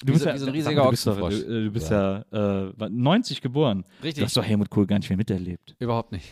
Du 0.03 0.13
wie 0.13 0.17
so 0.17 0.27
ein 0.27 0.37
riesiger 0.49 0.83
du 0.83 0.89
bist 0.89 1.05
doch, 1.07 1.17
Ochsenfrosch. 1.21 1.45
du, 1.45 1.63
du 1.65 1.71
bist 1.71 1.91
ja, 1.91 2.25
äh, 2.31 2.89
90 2.89 3.41
geboren. 3.41 3.85
Richtig. 4.03 4.21
Du 4.21 4.25
hast 4.25 4.35
doch 4.35 4.43
Helmut 4.43 4.69
Kohl 4.69 4.87
gar 4.87 4.97
nicht 4.97 5.09
mehr 5.09 5.17
miterlebt. 5.17 5.75
Überhaupt 5.79 6.11
nicht. 6.11 6.25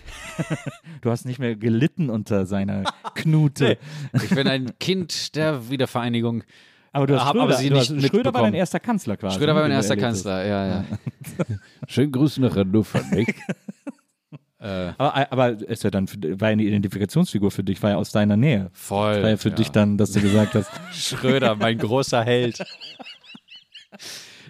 Du 1.02 1.12
hast 1.12 1.26
nicht 1.26 1.40
mehr 1.40 1.56
gelitten 1.56 2.10
unter 2.10 2.46
seiner 2.46 2.84
Knute. 3.16 3.78
Ich 4.14 4.30
bin 4.32 4.48
ein 4.48 4.78
Kind 4.80 5.36
der 5.36 5.70
Wiedervereinigung. 5.70 6.44
Aber 6.92 7.08
du 7.08 7.16
hast 7.16 7.26
Hab 7.26 7.36
Schröder, 7.36 7.44
aber 7.44 7.54
sie 7.54 7.70
du 7.70 7.76
nicht 7.76 7.90
hast, 7.90 8.08
Schröder 8.08 8.34
war 8.34 8.42
dein 8.42 8.54
erster 8.56 8.80
Kanzler 8.80 9.16
quasi. 9.16 9.38
Schröder 9.38 9.56
war 9.56 9.62
mein 9.62 9.72
erster. 9.72 9.96
Kanzler, 9.96 10.46
ja, 10.46 10.68
ja. 10.68 10.86
Schönen 11.88 12.12
Gruß 12.12 12.40
nach 12.40 12.56
Hannover, 12.56 13.02
nicht? 13.12 13.36
Äh, 14.61 14.91
Aber, 14.98 15.31
aber 15.31 15.49
ist 15.52 15.84
ja 15.84 15.90
dann 15.90 16.07
für, 16.07 16.18
war 16.40 16.49
eine 16.49 16.64
Identifikationsfigur 16.64 17.49
für 17.49 17.64
dich, 17.64 17.81
war 17.81 17.91
ja 17.91 17.95
aus 17.95 18.11
deiner 18.11 18.36
Nähe. 18.36 18.69
voll. 18.73 19.23
War 19.23 19.30
ja 19.30 19.38
für 19.38 19.49
ja. 19.49 19.56
dich 19.56 19.69
dann, 19.72 19.98
dass 19.98 20.11
du 20.11 20.22
gesagt 20.22 20.53
hast, 20.56 20.69
Schröder, 20.94 21.56
mein 21.56 21.77
großer 21.77 22.23
Held. 22.23 22.60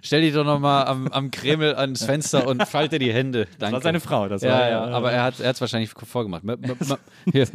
Stell 0.01 0.21
dich 0.21 0.33
doch 0.33 0.45
nochmal 0.45 0.85
am, 0.85 1.07
am 1.07 1.31
Kreml 1.31 1.75
ans 1.75 2.03
Fenster 2.03 2.47
und 2.47 2.65
falte 2.67 2.99
die 2.99 3.13
Hände. 3.13 3.47
Danke. 3.57 3.59
das 3.59 3.71
war 3.73 3.81
seine 3.81 3.99
Frau. 3.99 4.27
Das 4.27 4.41
Ja, 4.41 4.51
war, 4.51 4.69
ja, 4.69 4.87
äh, 4.87 4.91
aber 4.91 5.11
er 5.11 5.23
hat 5.23 5.39
es 5.39 5.61
wahrscheinlich 5.61 5.89
vorgemacht. 5.89 6.43
Ma, 6.43 6.55
ma, 6.55 6.75
ma, 6.87 6.97
Hier, 7.31 7.47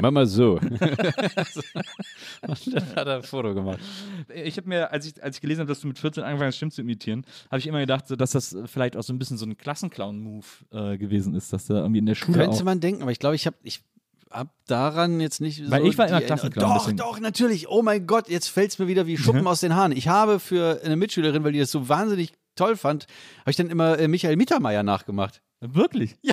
mach 0.00 0.10
mal 0.10 0.26
so. 0.26 0.54
und 0.62 0.80
dann 2.74 2.96
hat 2.96 3.06
er 3.06 3.16
ein 3.16 3.22
Foto 3.22 3.54
gemacht. 3.54 3.78
ich 4.34 4.56
habe 4.56 4.68
mir, 4.68 4.92
als 4.92 5.06
ich, 5.06 5.22
als 5.22 5.36
ich 5.36 5.40
gelesen 5.40 5.60
habe, 5.60 5.68
dass 5.68 5.80
du 5.80 5.88
mit 5.88 5.98
14 5.98 6.22
angefangen 6.22 6.48
hast, 6.48 6.56
Stimmen 6.56 6.72
zu 6.72 6.80
imitieren, 6.80 7.24
habe 7.50 7.58
ich 7.58 7.66
immer 7.66 7.80
gedacht, 7.80 8.04
dass 8.08 8.30
das 8.30 8.56
vielleicht 8.66 8.96
auch 8.96 9.02
so 9.02 9.12
ein 9.12 9.18
bisschen 9.18 9.36
so 9.36 9.46
ein 9.46 9.56
Klassenclown-Move 9.56 10.46
äh, 10.72 10.98
gewesen 10.98 11.34
ist, 11.34 11.52
dass 11.52 11.66
da 11.66 11.76
irgendwie 11.76 11.98
in 11.98 12.06
der 12.06 12.14
Schule 12.14 12.38
Könnte 12.38 12.64
man 12.64 12.80
denken, 12.80 13.02
aber 13.02 13.12
ich 13.12 13.18
glaube, 13.18 13.36
ich 13.36 13.46
habe 13.46 13.56
ich 13.62 13.82
hab 14.32 14.48
daran 14.66 15.20
jetzt 15.20 15.40
nicht 15.40 15.70
Weil 15.70 15.82
so 15.82 15.88
ich 15.88 15.98
war 15.98 16.08
immer 16.08 16.20
Klassenclown, 16.20 16.74
Doch, 16.74 16.92
doch, 16.92 17.20
natürlich. 17.20 17.68
Oh 17.68 17.82
mein 17.82 18.06
Gott, 18.06 18.28
jetzt 18.28 18.48
fällt 18.48 18.70
es 18.70 18.78
mir 18.78 18.88
wieder 18.88 19.06
wie 19.06 19.16
Schuppen 19.16 19.46
aus 19.46 19.60
den 19.60 19.74
Haaren. 19.74 19.92
Ich 19.92 20.08
habe 20.08 20.40
für 20.40 20.80
eine 20.84 20.96
Mitschülerin, 20.96 21.44
weil 21.44 21.52
die 21.52 21.58
das 21.58 21.70
so 21.70 21.88
wahnsinnig 21.88 22.32
toll 22.56 22.76
fand, 22.76 23.06
habe 23.40 23.50
ich 23.50 23.56
dann 23.56 23.70
immer 23.70 23.98
äh, 23.98 24.08
Michael 24.08 24.36
Mittermeier 24.36 24.82
nachgemacht. 24.82 25.42
Wirklich? 25.60 26.16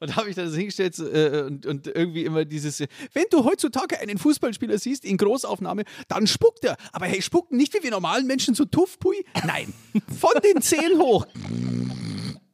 Und 0.00 0.10
da 0.10 0.16
habe 0.16 0.28
ich 0.28 0.36
dann 0.36 0.48
so 0.48 0.56
hingestellt 0.56 0.96
äh, 1.00 1.42
und, 1.42 1.66
und 1.66 1.88
irgendwie 1.88 2.24
immer 2.24 2.44
dieses, 2.44 2.78
wenn 2.78 3.24
du 3.30 3.44
heutzutage 3.44 3.98
einen 3.98 4.16
Fußballspieler 4.16 4.78
siehst 4.78 5.04
in 5.04 5.16
Großaufnahme, 5.16 5.82
dann 6.06 6.28
spuckt 6.28 6.64
er. 6.64 6.76
Aber 6.92 7.06
hey, 7.06 7.20
spucken 7.20 7.56
nicht 7.56 7.74
wie 7.74 7.82
wir 7.82 7.90
normalen 7.90 8.26
Menschen 8.26 8.54
so 8.54 8.64
tuff, 8.64 9.00
pui. 9.00 9.16
Nein, 9.44 9.72
von 10.20 10.34
den 10.44 10.62
Zehen 10.62 10.98
hoch. 10.98 11.26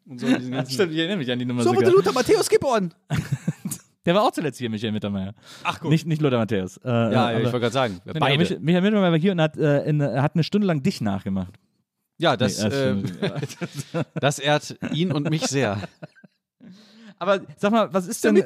Und 0.06 0.20
so, 0.20 0.26
diesen 0.26 0.52
ganzen, 0.52 0.72
Stimmt, 0.72 0.92
ich 0.92 0.98
erinnere 0.98 1.18
mich 1.18 1.30
an 1.30 1.38
die 1.38 1.44
Nummer 1.44 1.62
so 1.62 1.74
wurde. 1.74 1.90
Luther 1.90 2.12
Matthäus 2.12 2.48
geboren. 2.48 2.94
Der 4.06 4.14
war 4.14 4.22
auch 4.22 4.32
zuletzt 4.32 4.58
hier, 4.58 4.68
Michael 4.70 4.92
Mittermeier. 4.92 5.32
Ach 5.62 5.80
gut. 5.80 5.90
Nicht, 5.90 6.06
nicht 6.06 6.20
Lothar 6.20 6.38
Matthäus. 6.38 6.76
Äh, 6.78 6.88
ja, 6.88 7.30
äh, 7.30 7.38
ich 7.38 7.44
wollte 7.44 7.60
gerade 7.60 7.72
sagen, 7.72 8.00
beide. 8.04 8.38
Michael, 8.38 8.60
Michael 8.60 8.82
Mittermeier 8.82 9.10
war 9.12 9.18
hier 9.18 9.32
und 9.32 9.40
hat, 9.40 9.56
äh, 9.56 9.84
in, 9.84 10.02
hat 10.02 10.34
eine 10.34 10.44
Stunde 10.44 10.66
lang 10.66 10.82
dich 10.82 11.00
nachgemacht. 11.00 11.54
ja, 12.18 12.36
das, 12.36 12.62
Nee, 12.62 12.68
äh, 12.68 14.04
das 14.20 14.38
ehrt 14.38 14.76
ihn 14.92 15.10
und 15.12 15.30
mich 15.30 15.42
sehr. 15.46 15.78
Aber 17.18 17.40
sag 17.56 17.70
mal, 17.70 17.92
was 17.94 18.06
ist 18.08 18.22
denn. 18.24 18.36
Äh, 18.36 18.42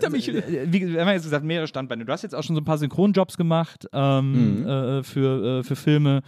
Wie 0.70 0.93
wir 0.93 1.01
haben 1.01 1.09
ja 1.09 1.14
jetzt 1.14 1.22
gesagt, 1.24 1.44
mehrere 1.44 1.66
Standbeine. 1.66 2.05
Du 2.05 2.12
hast 2.12 2.22
jetzt 2.22 2.35
auch 2.35 2.43
schon 2.43 2.55
so 2.55 2.60
ein 2.60 2.64
paar 2.66 2.78
Synchronjobs 2.78 3.36
gemacht 3.36 3.89
ähm, 3.93 4.60
Mhm. 4.60 4.68
äh, 4.68 5.02
für, 5.02 5.60
äh, 5.60 5.62
für 5.64 5.74
Filme. 5.74 6.20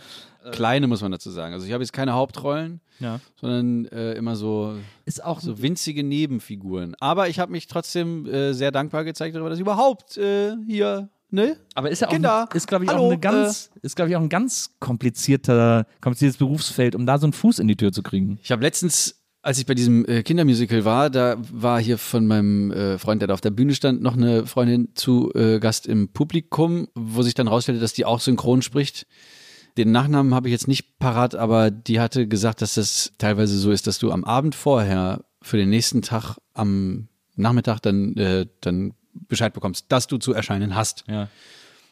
Kleine 0.53 0.87
muss 0.87 1.03
man 1.03 1.13
dazu 1.13 1.31
sagen. 1.31 1.53
Also 1.55 1.67
ich 1.67 1.73
habe 1.73 1.83
jetzt 1.83 1.93
keine 1.93 2.15
Hauptrollen, 2.15 2.81
Ja. 2.99 3.21
sondern 3.41 3.85
äh, 3.87 4.15
immer 4.15 4.37
so, 4.37 4.75
Ist 5.05 5.23
auch 5.25 5.41
so 5.41 5.61
winzige 5.63 6.03
Nebenfiguren. 6.03 6.95
Aber 7.01 7.29
ich 7.29 7.39
habe 7.39 7.53
mich 7.53 7.67
trotzdem 7.67 8.27
äh, 8.27 8.53
sehr 8.55 8.71
dankbar 8.73 9.05
gezeigt 9.05 9.35
darüber, 9.35 9.51
dass 9.51 9.59
ich 9.59 9.63
überhaupt 9.63 10.17
äh, 10.17 10.57
hier, 10.67 11.09
ne? 11.31 11.57
Aber 11.75 11.91
ist 11.91 12.01
ja 12.01 12.09
auch, 12.09 12.13
Kinder, 12.13 12.49
ist 12.55 12.67
glaube 12.69 12.85
ich 12.85 12.91
hallo, 12.91 13.03
auch 13.07 13.11
eine 13.11 13.19
ganz, 13.21 13.71
ist 13.83 13.97
glaube 13.97 14.11
ich 14.11 14.17
auch 14.17 14.21
ein 14.23 14.29
ganz 14.29 14.71
komplizierter, 14.81 15.87
kompliziertes 16.01 16.39
Berufsfeld, 16.39 16.95
um 16.95 17.07
da 17.07 17.19
so 17.19 17.27
einen 17.27 17.33
Fuß 17.33 17.59
in 17.59 17.69
die 17.69 17.77
Tür 17.77 17.93
zu 17.93 18.03
kriegen. 18.03 18.39
Ich 18.43 18.51
habe 18.53 18.63
letztens, 18.63 19.17
als 19.43 19.59
ich 19.59 19.67
bei 19.67 19.75
diesem 19.75 20.05
äh, 20.07 20.23
Kindermusical 20.23 20.85
war, 20.85 21.11
da 21.11 21.37
war 21.53 21.81
hier 21.81 21.99
von 21.99 22.27
meinem 22.27 22.71
äh, 22.73 22.99
Freund, 22.99 23.23
der 23.23 23.29
da 23.29 23.35
auf 23.35 23.41
der 23.41 23.51
Bühne 23.51 23.75
stand, 23.75 24.03
noch 24.03 24.17
eine 24.17 24.47
Freundin 24.47 24.91
zu 24.95 25.33
äh, 25.35 25.59
Gast 25.61 25.87
im 25.87 26.09
Publikum, 26.13 26.89
wo 26.95 27.23
sich 27.23 27.35
dann 27.35 27.49
rausstellte, 27.49 27.81
dass 27.81 27.93
die 27.93 28.05
auch 28.05 28.21
synchron 28.21 28.63
spricht. 28.63 29.07
Den 29.77 29.93
Nachnamen 29.93 30.35
habe 30.35 30.49
ich 30.49 30.53
jetzt 30.53 30.69
nicht 30.69 30.99
parat, 30.99 31.35
aber 31.35 31.71
die 31.71 32.01
hatte 32.01 32.27
gesagt, 32.27 32.63
dass 32.63 32.75
das 32.75 33.13
teilweise 33.19 33.57
so 33.57 33.71
ist, 33.71 33.87
dass 33.87 33.99
du 33.99 34.11
am 34.13 34.25
Abend 34.25 34.55
vorher 34.55 35.25
für 35.43 35.57
den 35.57 35.71
nächsten 35.71 36.03
Tag 36.03 36.39
am 36.55 37.09
Nachmittag 37.37 37.81
dann, 37.81 38.17
äh, 38.17 38.47
dann 38.61 38.95
Bescheid 39.13 39.53
bekommst, 39.53 39.87
dass 39.89 40.07
du 40.07 40.19
zu 40.19 40.33
erscheinen 40.33 40.75
hast. 40.75 41.05
Ja. 41.09 41.29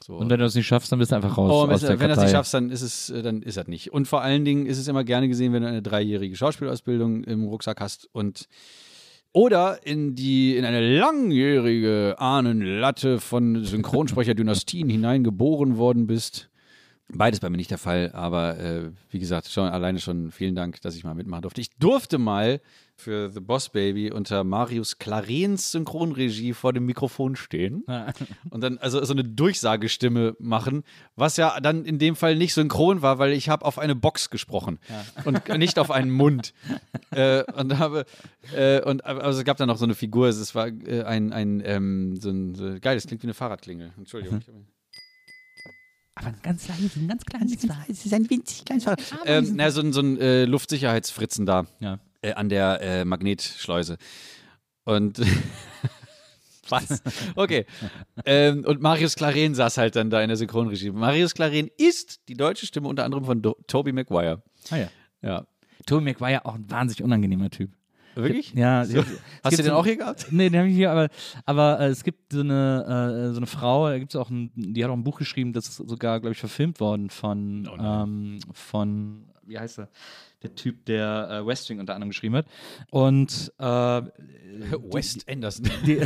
So. 0.05 0.15
Und 0.15 0.31
wenn 0.31 0.39
du 0.39 0.45
das 0.45 0.55
nicht 0.55 0.67
schaffst, 0.67 0.91
dann 0.91 0.99
bist 0.99 1.13
du 1.13 1.17
einfach 1.17 1.37
raus 1.37 1.51
Oh, 1.53 1.71
aus 1.71 1.83
wenn, 1.83 1.89
der 1.89 2.01
wenn 2.01 2.09
du 2.09 2.15
das 2.15 2.25
nicht 2.25 2.33
schaffst, 2.33 2.55
dann 2.55 2.71
ist 2.71 2.83
es, 2.83 3.11
äh, 3.11 3.23
dann 3.23 3.43
ist 3.43 3.57
das 3.57 3.69
nicht. 3.69 3.93
Und 3.93 4.09
vor 4.09 4.23
allen 4.23 4.45
Dingen 4.45 4.67
ist 4.67 4.79
es 4.79 4.89
immer 4.89 5.05
gerne 5.05 5.29
gesehen, 5.29 5.53
wenn 5.53 5.63
du 5.63 5.69
eine 5.69 5.83
dreijährige 5.83 6.35
Schauspielausbildung 6.35 7.25
im 7.25 7.45
Rucksack 7.45 7.81
hast 7.81 8.09
und 8.13 8.49
oder 9.33 9.87
in 9.87 10.15
die 10.15 10.57
in 10.57 10.65
eine 10.65 10.81
langjährige 10.99 12.17
Ahnenlatte 12.19 13.21
von 13.21 13.65
Synchronsprecherdynastien 13.65 14.89
hineingeboren 14.89 15.77
worden 15.77 16.07
bist. 16.07 16.48
Beides 17.11 17.41
bei 17.41 17.49
mir 17.49 17.57
nicht 17.57 17.71
der 17.71 17.79
Fall, 17.79 18.11
aber 18.13 18.59
äh, 18.59 18.91
wie 19.11 19.19
gesagt, 19.19 19.49
schon 19.49 19.69
alleine 19.69 19.99
schon 19.99 20.31
vielen 20.31 20.55
Dank, 20.55 20.81
dass 20.83 20.95
ich 20.95 21.05
mal 21.05 21.15
mitmachen 21.15 21.41
durfte. 21.41 21.61
Ich 21.61 21.71
durfte 21.79 22.19
mal 22.19 22.61
für 22.97 23.31
The 23.31 23.41
Boss 23.41 23.71
Baby 23.71 24.11
unter 24.11 24.45
Marius 24.45 24.99
Clarens 24.99 25.71
Synchronregie 25.71 26.53
vor 26.53 26.75
dem 26.75 26.85
Mikrofon 26.85 27.37
stehen 27.37 27.85
und 28.51 28.61
dann 28.61 28.77
also 28.77 29.03
so 29.05 29.15
eine 29.15 29.25
Durchsagestimme 29.25 30.37
machen, 30.39 30.83
was 31.17 31.39
ja 31.39 31.59
dann 31.61 31.87
in 31.87 31.99
dem 31.99 32.15
Fall 32.15 32.37
nicht 32.37 32.53
synchron 32.53 33.01
war, 33.01 33.19
weil 33.19 33.33
ich 33.33 33.49
habe 33.49 33.65
auf 33.65 33.79
eine 33.79 33.95
Box 33.95 34.29
gesprochen 34.29 34.79
und 35.25 35.49
nicht 35.57 35.79
auf 35.79 35.91
einen 35.91 36.11
Mund. 36.11 36.53
äh, 37.13 37.43
und 37.55 37.79
habe 37.79 38.05
äh, 38.55 38.83
und 38.83 39.07
also 39.07 39.39
es 39.39 39.45
gab 39.47 39.57
dann 39.57 39.69
noch 39.69 39.79
so 39.79 39.85
eine 39.85 39.95
Figur, 39.95 40.29
es 40.29 40.55
war 40.55 40.67
äh, 40.67 41.05
ein 41.05 41.33
ein 41.33 41.63
ähm, 41.65 42.17
so 42.21 42.29
ein 42.31 42.55
so, 42.55 42.77
geil, 42.81 42.97
das 42.97 43.07
klingt 43.07 43.23
wie 43.23 43.29
eine 43.29 43.35
Fahrradklingel. 43.35 43.93
Entschuldigung. 43.97 44.41
ich 44.41 44.49
hab- 44.49 44.78
Aber 46.19 46.29
ein 46.29 46.37
ganz 46.43 46.67
leise, 46.69 46.91
ein 46.99 47.09
ganz 47.09 47.25
kleines 47.25 47.63
leise. 47.63 47.81
Es 47.89 48.05
ist 48.05 48.13
ein 48.13 48.29
winzig 48.29 48.65
kleines 48.65 48.85
Fahrrad. 48.85 49.01
Ähm, 49.25 49.53
na, 49.55 49.71
so 49.71 49.81
ein, 49.81 49.93
so 49.93 50.01
ein 50.01 50.19
äh, 50.21 50.45
Luftsicherheitsfritzen 50.45 51.47
da 51.47 51.67
Ja. 51.81 51.99
äh, 52.23 52.33
an 52.33 52.49
der 52.49 52.81
äh, 52.83 53.05
Magnetschleuse. 53.05 53.99
Und 54.85 55.21
was? 56.69 57.03
Okay. 57.37 57.67
ähm, 58.27 58.65
und 58.65 58.81
Marius 58.83 59.15
Claren 59.15 59.55
saß 59.55 59.79
halt 59.79 59.97
dann 59.97 60.11
da 60.11 60.21
in 60.23 60.29
der 60.29 60.37
Synchronregie. 60.37 60.91
Marius 60.91 61.35
Claren 61.35 61.71
ist 61.79 62.21
die 62.29 62.35
deutsche 62.35 62.67
Stimme 62.67 62.89
unter 62.89 63.05
anderem 63.05 63.25
von 63.25 63.41
Do 63.41 63.57
Toby 63.67 63.93
Maguire. 63.93 64.43
Ah 64.71 64.77
ja. 64.77 64.89
Ja. 65.23 65.47
Toby 65.87 66.05
McGuire 66.05 66.45
auch 66.45 66.55
ein 66.55 66.71
wahnsinnig 66.71 67.03
unangenehmer 67.03 67.49
Typ. 67.51 67.71
Wirklich? 68.23 68.53
Ja. 68.55 68.85
So. 68.85 68.99
Hast 69.45 69.59
du 69.59 69.63
den 69.63 69.67
so- 69.67 69.73
auch 69.75 69.85
hier 69.87 69.97
gehabt? 69.97 70.27
Nee, 70.31 70.51
den 70.51 70.59
habe 70.59 70.69
ich 70.69 70.75
hier, 70.75 70.91
aber, 70.91 71.09
aber 71.45 71.81
äh, 71.81 71.87
es 71.89 72.03
gibt 72.05 72.33
so 72.33 72.41
eine, 72.41 73.29
äh, 73.29 73.33
so 73.33 73.39
eine 73.39 73.47
Frau, 73.47 73.89
da 73.89 73.99
gibt 73.99 74.15
es 74.15 74.21
auch 74.21 74.31
ein, 74.31 74.51
die 74.55 74.83
hat 74.85 74.91
auch 74.91 74.97
ein 74.97 75.05
Buch 75.05 75.19
geschrieben, 75.19 75.53
das 75.53 75.69
ist 75.69 75.77
sogar, 75.77 76.21
glaube 76.21 76.33
ich, 76.33 76.39
verfilmt 76.39 76.81
worden 76.81 77.11
von, 77.11 77.69
Oh 77.73 77.77
ähm, 77.83 78.39
von, 78.53 79.25
wie 79.47 79.59
heißt 79.59 79.79
er? 79.81 79.89
Der 80.45 80.55
Typ, 80.55 80.85
der 80.85 81.29
äh, 81.43 81.47
West 81.47 81.69
Wing 81.69 81.81
unter 81.81 81.95
anderem 81.97 82.11
geschrieben 82.11 82.37
hat. 82.37 82.47
Und 82.91 83.53
äh, 83.59 83.65
West 84.93 85.29
Anderson. 85.29 85.69
die, 85.87 85.99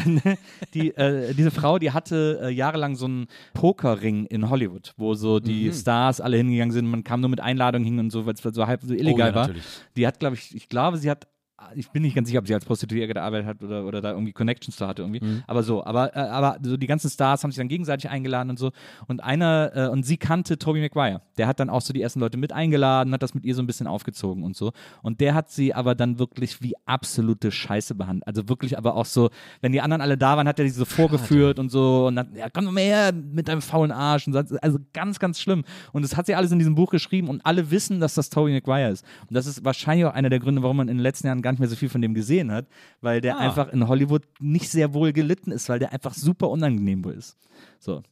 die, 0.73 0.97
äh, 0.97 1.35
diese 1.35 1.51
Frau, 1.51 1.79
die 1.79 1.91
hatte 1.91 2.41
äh, 2.43 2.49
jahrelang 2.51 2.95
so 2.97 3.05
einen 3.05 3.27
Pokerring 3.53 4.25
in 4.27 4.49
Hollywood, 4.49 4.95
wo 4.97 5.13
so 5.15 5.39
die 5.39 5.69
Mhm. 5.69 5.73
Stars 5.75 6.21
alle 6.23 6.39
hingegangen 6.39 6.73
sind. 6.73 6.87
Man 6.87 7.05
kam 7.05 7.21
nur 7.21 7.29
mit 7.29 7.41
Einladungen 7.41 7.85
hin 7.85 7.99
und 7.99 8.11
so, 8.11 8.25
weil 8.25 8.33
es 8.35 8.41
so 8.43 8.67
halb 8.67 8.83
so 8.83 8.95
illegal 8.95 9.29
Oh 9.29 9.31
ja, 9.31 9.35
war. 9.35 9.47
natürlich. 9.49 9.65
Die 9.97 10.07
hat, 10.07 10.19
glaube 10.19 10.37
ich, 10.37 10.55
ich 10.57 10.69
glaube, 10.71 10.97
sie 10.97 11.11
hat 11.11 11.27
ich 11.75 11.91
bin 11.91 12.03
nicht 12.03 12.15
ganz 12.15 12.29
sicher, 12.29 12.39
ob 12.39 12.47
sie 12.47 12.55
als 12.55 12.65
Prostituierte 12.65 13.15
gearbeitet 13.15 13.47
hat 13.47 13.63
oder, 13.63 13.85
oder 13.85 14.01
da 14.01 14.11
irgendwie 14.13 14.33
Connections 14.33 14.77
zu 14.77 14.87
hatte 14.87 15.03
irgendwie. 15.03 15.25
Mhm. 15.25 15.43
Aber 15.47 15.63
so, 15.63 15.85
aber, 15.85 16.15
äh, 16.17 16.21
aber 16.21 16.59
so 16.63 16.77
die 16.77 16.87
ganzen 16.87 17.11
Stars 17.11 17.43
haben 17.43 17.51
sich 17.51 17.59
dann 17.59 17.69
gegenseitig 17.69 18.11
eingeladen 18.11 18.51
und 18.51 18.59
so. 18.59 18.73
Und 19.07 19.23
einer, 19.23 19.73
äh, 19.75 19.89
und 19.89 20.05
sie 20.05 20.17
kannte 20.17 20.59
Toby 20.59 20.81
Maguire. 20.81 21.23
Der 21.39 21.47
hat 21.47 21.61
dann 21.61 21.71
auch 21.71 21.81
so 21.81 21.93
die 21.93 22.03
ersten 22.03 22.21
Leute 22.21 22.37
mit 22.37 22.53
eingeladen, 22.53 23.13
hat 23.13 23.23
das 23.23 23.35
mit 23.35 23.45
ihr 23.45 23.55
so 23.55 23.63
ein 23.63 23.67
bisschen 23.67 23.87
aufgezogen 23.87 24.45
und 24.45 24.57
so. 24.57 24.73
Und 25.03 25.21
der 25.21 25.35
hat 25.35 25.51
sie 25.51 25.75
aber 25.75 25.95
dann 25.95 26.19
wirklich 26.19 26.63
wie 26.63 26.75
absolute 26.87 27.51
Scheiße 27.51 27.95
behandelt. 27.95 28.27
Also 28.27 28.49
wirklich 28.49 28.79
aber 28.79 28.95
auch 28.97 29.07
so, 29.07 29.31
wenn 29.61 29.73
die 29.73 29.81
anderen 29.81 30.01
alle 30.01 30.17
da 30.17 30.37
waren, 30.37 30.49
hat 30.49 30.59
er 30.59 30.67
sie 30.67 30.71
so 30.71 30.85
vorgeführt 30.85 31.59
und 31.59 31.71
so 31.71 32.07
und 32.07 32.17
dann, 32.17 32.35
ja, 32.35 32.49
komm 32.51 32.65
doch 32.65 32.73
mal 32.73 32.83
her 32.83 33.13
mit 33.13 33.49
deinem 33.49 33.63
faulen 33.63 33.93
Arsch 33.93 34.27
und 34.27 34.33
so. 34.33 34.57
Also 34.61 34.79
ganz, 34.93 35.19
ganz 35.19 35.41
schlimm. 35.41 35.65
Und 35.93 36.03
das 36.03 36.17
hat 36.17 36.27
sie 36.27 36.35
alles 36.35 36.53
in 36.53 36.59
diesem 36.59 36.75
Buch 36.75 36.91
geschrieben 36.91 37.29
und 37.29 37.45
alle 37.45 37.71
wissen, 37.71 38.01
dass 38.01 38.15
das 38.15 38.31
Toby 38.31 38.53
Maguire 38.53 38.91
ist. 38.91 39.05
Und 39.29 39.35
das 39.35 39.47
ist 39.47 39.65
wahrscheinlich 39.65 40.07
auch 40.07 40.15
einer 40.15 40.31
der 40.31 40.41
Gründe, 40.41 40.63
warum 40.63 40.77
man 40.77 40.89
in 40.89 40.97
den 40.97 41.03
letzten 41.03 41.27
Jahren 41.27 41.43
gar 41.53 41.55
nicht 41.55 41.61
mehr 41.61 41.69
so 41.69 41.77
viel 41.77 41.89
von 41.89 42.01
dem 42.03 42.15
gesehen 42.15 42.51
hat, 42.51 42.67
weil 43.01 43.21
der 43.21 43.37
Ah. 43.37 43.41
einfach 43.41 43.73
in 43.73 43.87
Hollywood 43.89 44.23
nicht 44.41 44.71
sehr 44.71 44.95
wohl 44.95 45.13
gelitten 45.13 45.53
ist, 45.53 45.69
weil 45.69 45.79
der 45.79 45.93
einfach 45.93 46.15
super 46.15 46.49
unangenehm 46.51 47.05
wohl 47.05 47.15
ist. 47.15 47.37
So. 47.79 48.03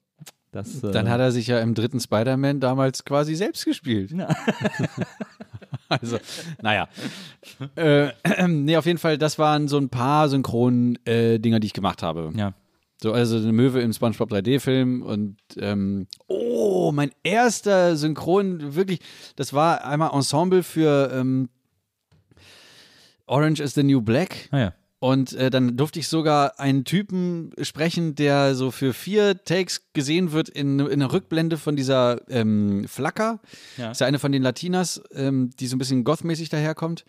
Das, 0.53 0.83
äh, 0.83 0.91
Dann 0.91 1.09
hat 1.09 1.21
er 1.21 1.31
sich 1.31 1.47
ja 1.47 1.61
im 1.61 1.75
dritten 1.75 2.01
Spider-Man 2.01 2.59
damals 2.59 3.05
quasi 3.05 3.37
selbst 3.37 3.65
gespielt. 3.65 4.13
also, 5.89 6.19
naja. 6.61 6.89
äh, 7.77 8.09
nee, 8.49 8.77
auf 8.77 8.87
jeden 8.87 8.99
Fall, 8.99 9.17
das 9.17 9.39
waren 9.39 9.69
so 9.69 9.79
ein 9.79 9.89
paar 9.91 10.29
Synchron-Dinger, 10.29 11.61
die 11.61 11.67
ich 11.67 11.73
gemacht 11.73 12.03
habe. 12.03 12.33
Ja. 12.35 12.55
So, 13.03 13.13
also 13.13 13.37
eine 13.37 13.53
Möwe 13.53 13.81
im 13.81 13.93
SpongeBob 13.93 14.31
3D-Film 14.31 15.03
und 15.03 15.37
ähm, 15.57 16.07
oh, 16.27 16.93
mein 16.93 17.13
erster 17.23 17.97
Synchron, 17.97 18.75
wirklich, 18.75 19.01
das 19.37 19.55
war 19.55 19.85
einmal 19.87 20.11
Ensemble 20.13 20.63
für 20.63 21.11
ähm, 21.15 21.49
Orange 23.31 23.61
is 23.61 23.75
the 23.75 23.83
New 23.83 24.01
Black. 24.01 24.49
Ah 24.51 24.59
ja. 24.59 24.75
Und 24.99 25.33
äh, 25.33 25.49
dann 25.49 25.79
durfte 25.79 25.99
ich 25.99 26.09
sogar 26.09 26.61
einen 26.61 26.85
Typen 26.85 27.53
sprechen, 27.63 28.15
der 28.15 28.55
so 28.55 28.71
für 28.71 28.93
vier 28.93 29.45
Takes 29.45 29.93
gesehen 29.95 30.33
wird 30.33 30.51
in, 30.51 30.79
in 30.79 30.93
einer 30.93 31.11
Rückblende 31.11 31.57
von 31.57 31.75
dieser 31.75 32.21
ähm, 32.29 32.85
Flacker. 32.87 33.41
Ja. 33.79 33.93
Ist 33.93 34.03
ja 34.03 34.07
eine 34.07 34.19
von 34.19 34.31
den 34.31 34.43
Latinas, 34.43 35.01
ähm, 35.15 35.51
die 35.59 35.69
so 35.69 35.77
ein 35.77 35.79
bisschen 35.79 36.05
gothmäßig 36.05 36.51
daherkommt. 36.51 37.07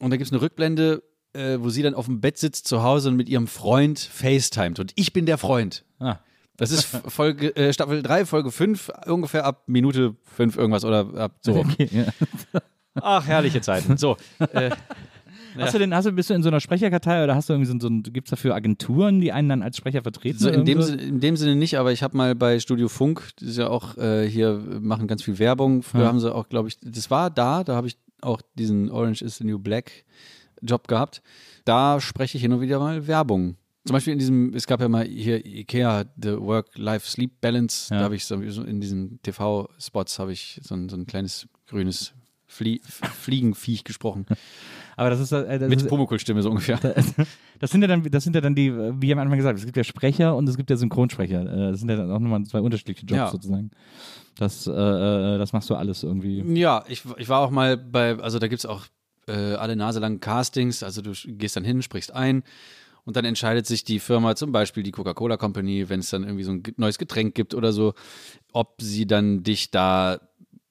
Und 0.00 0.10
da 0.10 0.18
gibt 0.18 0.26
es 0.26 0.32
eine 0.32 0.42
Rückblende, 0.42 1.02
äh, 1.32 1.56
wo 1.60 1.70
sie 1.70 1.82
dann 1.82 1.94
auf 1.94 2.04
dem 2.04 2.20
Bett 2.20 2.36
sitzt 2.36 2.68
zu 2.68 2.82
Hause 2.82 3.08
und 3.08 3.16
mit 3.16 3.30
ihrem 3.30 3.46
Freund 3.46 3.98
FaceTimet. 3.98 4.78
Und 4.78 4.92
ich 4.96 5.14
bin 5.14 5.24
der 5.24 5.38
Freund. 5.38 5.86
Ah. 5.98 6.18
Das 6.58 6.70
ist 6.70 6.84
Folge, 7.08 7.56
äh, 7.56 7.72
Staffel 7.72 8.02
3, 8.02 8.26
Folge 8.26 8.50
5, 8.50 8.90
ungefähr 9.06 9.46
ab 9.46 9.62
Minute 9.66 10.14
5 10.36 10.58
irgendwas 10.58 10.84
oder 10.84 11.14
ab 11.14 11.36
so. 11.40 11.54
Okay, 11.56 11.88
ja. 11.90 12.04
Ach, 13.00 13.26
herrliche 13.26 13.62
Zeiten. 13.62 13.96
So. 13.96 14.18
Äh, 14.52 14.70
Hast 15.58 15.74
du 15.74 15.78
denn, 15.78 15.94
hast 15.94 16.04
du, 16.06 16.12
bist 16.12 16.30
du 16.30 16.34
in 16.34 16.42
so 16.42 16.48
einer 16.48 16.60
Sprecherkartei 16.60 17.24
oder 17.24 17.34
hast 17.34 17.48
du 17.48 17.52
irgendwie 17.54 17.70
so, 17.70 17.78
so 17.78 17.88
gibt 18.10 18.28
es 18.28 18.30
dafür 18.30 18.54
Agenturen, 18.54 19.20
die 19.20 19.32
einen 19.32 19.48
dann 19.48 19.62
als 19.62 19.76
Sprecher 19.76 20.02
vertreten? 20.02 20.38
So 20.38 20.48
in, 20.48 20.64
dem, 20.64 20.80
in 20.80 21.20
dem 21.20 21.36
Sinne 21.36 21.56
nicht, 21.56 21.78
aber 21.78 21.92
ich 21.92 22.02
habe 22.02 22.16
mal 22.16 22.34
bei 22.34 22.58
Studio 22.60 22.88
Funk, 22.88 23.22
das 23.40 23.48
ist 23.50 23.56
ja 23.58 23.68
auch 23.68 23.96
äh, 23.98 24.28
hier, 24.28 24.62
machen 24.80 25.06
ganz 25.08 25.22
viel 25.22 25.38
Werbung. 25.38 25.82
Früher 25.82 26.02
Ja. 26.02 26.08
haben 26.08 26.20
sie 26.20 26.34
auch, 26.34 26.48
glaube 26.48 26.68
ich, 26.68 26.78
das 26.80 27.10
war 27.10 27.30
da, 27.30 27.64
da 27.64 27.74
habe 27.76 27.86
ich 27.88 27.96
auch 28.20 28.40
diesen 28.56 28.90
Orange 28.90 29.22
is 29.22 29.36
the 29.36 29.44
New 29.44 29.58
Black 29.58 30.04
Job 30.62 30.88
gehabt. 30.88 31.22
Da 31.64 32.00
spreche 32.00 32.36
ich 32.38 32.42
hin 32.42 32.52
und 32.52 32.60
wieder 32.60 32.78
mal 32.78 33.06
Werbung. 33.06 33.56
Zum 33.86 33.94
Beispiel 33.94 34.12
in 34.12 34.18
diesem, 34.18 34.52
es 34.54 34.66
gab 34.66 34.80
ja 34.80 34.88
mal 34.88 35.06
hier 35.06 35.46
IKEA, 35.46 36.04
The 36.20 36.36
Work-Life-Sleep-Balance, 36.38 37.92
Ja. 37.94 37.98
da 38.00 38.04
habe 38.04 38.16
ich 38.16 38.24
so, 38.24 38.40
so 38.50 38.62
in 38.62 38.80
diesen 38.80 39.20
TV-Spots 39.22 40.18
habe 40.18 40.32
ich 40.32 40.60
so 40.62 40.74
ein, 40.74 40.88
so 40.88 40.96
ein 40.96 41.06
kleines 41.06 41.46
grünes 41.66 42.12
Flie 42.46 42.80
Fliegenviech 42.82 43.84
gesprochen. 43.84 44.26
Aber 44.98 45.10
das 45.10 45.20
ist, 45.20 45.30
äh, 45.32 45.58
das 45.60 45.68
Mit 45.68 45.88
Pumuckl-Stimme 45.88 46.42
so 46.42 46.50
ungefähr. 46.50 46.78
das 47.60 47.70
sind 47.70 47.82
ja 47.82 47.86
dann, 47.88 48.02
das 48.02 48.24
sind 48.24 48.34
ja 48.34 48.40
dann 48.40 48.54
die, 48.56 48.72
wie 49.00 49.12
am 49.12 49.20
Anfang 49.20 49.38
gesagt, 49.38 49.58
es 49.58 49.64
gibt 49.64 49.76
ja 49.76 49.84
Sprecher 49.84 50.34
und 50.34 50.48
es 50.48 50.56
gibt 50.56 50.70
ja 50.70 50.76
Synchronsprecher. 50.76 51.40
Äh, 51.42 51.70
Das 51.70 51.80
sind 51.80 51.88
ja 51.88 51.96
dann 51.96 52.10
auch 52.10 52.18
nochmal 52.18 52.42
zwei 52.44 52.60
unterschiedliche 52.60 53.02
Jobs 53.06 53.12
Ja. 53.16 53.30
sozusagen. 53.30 53.70
Das, 54.38 54.66
äh, 54.66 54.72
äh, 54.72 55.38
das 55.38 55.52
machst 55.52 55.70
du 55.70 55.76
alles 55.76 56.02
irgendwie. 56.02 56.42
Ja, 56.58 56.84
ich, 56.88 57.02
ich 57.16 57.28
war 57.28 57.40
auch 57.40 57.50
mal 57.50 57.76
bei, 57.76 58.18
also 58.18 58.38
da 58.40 58.48
gibt 58.48 58.58
es 58.58 58.66
auch 58.66 58.86
äh, 59.28 59.54
alle 59.54 59.76
Nase 59.76 60.00
lang 60.00 60.18
Castings, 60.20 60.82
also 60.82 61.00
du 61.00 61.12
gehst 61.26 61.54
dann 61.56 61.64
hin, 61.64 61.80
sprichst 61.82 62.12
ein 62.12 62.42
und 63.04 63.16
dann 63.16 63.24
entscheidet 63.24 63.66
sich 63.66 63.84
die 63.84 64.00
Firma, 64.00 64.34
zum 64.34 64.50
Beispiel 64.50 64.82
die 64.82 64.90
Coca-Cola 64.90 65.36
Company, 65.36 65.88
wenn 65.88 66.00
es 66.00 66.10
dann 66.10 66.24
irgendwie 66.24 66.44
so 66.44 66.50
ein 66.52 66.62
neues 66.76 66.98
Getränk 66.98 67.34
gibt 67.36 67.54
oder 67.54 67.72
so, 67.72 67.94
ob 68.52 68.82
sie 68.82 69.06
dann 69.06 69.44
dich 69.44 69.70
da 69.70 70.18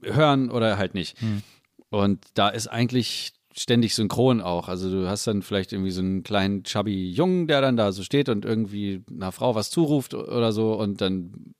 hören 0.03 0.51
oder 0.51 0.77
halt 0.77 0.93
nicht. 0.95 1.15
Und 1.89 2.25
da 2.33 2.49
ist 2.49 2.67
eigentlich 2.67 3.33
ständig 3.57 3.95
synchron 3.95 4.41
auch. 4.41 4.67
Also 4.67 4.89
du 4.89 5.07
hast 5.09 5.27
dann 5.27 5.41
vielleicht 5.41 5.73
irgendwie 5.73 5.91
so 5.91 6.01
einen 6.01 6.23
kleinen 6.23 6.63
chubby 6.63 7.11
Jungen, 7.11 7.47
der 7.47 7.61
dann 7.61 7.77
da 7.77 7.91
so 7.91 8.03
steht 8.03 8.29
und 8.29 8.45
irgendwie 8.45 9.03
einer 9.11 9.31
Frau 9.31 9.55
was 9.55 9.69
zuruft 9.69 10.13
oder 10.13 10.51
so 10.51 10.73
und 10.73 11.01
dann 11.01 11.53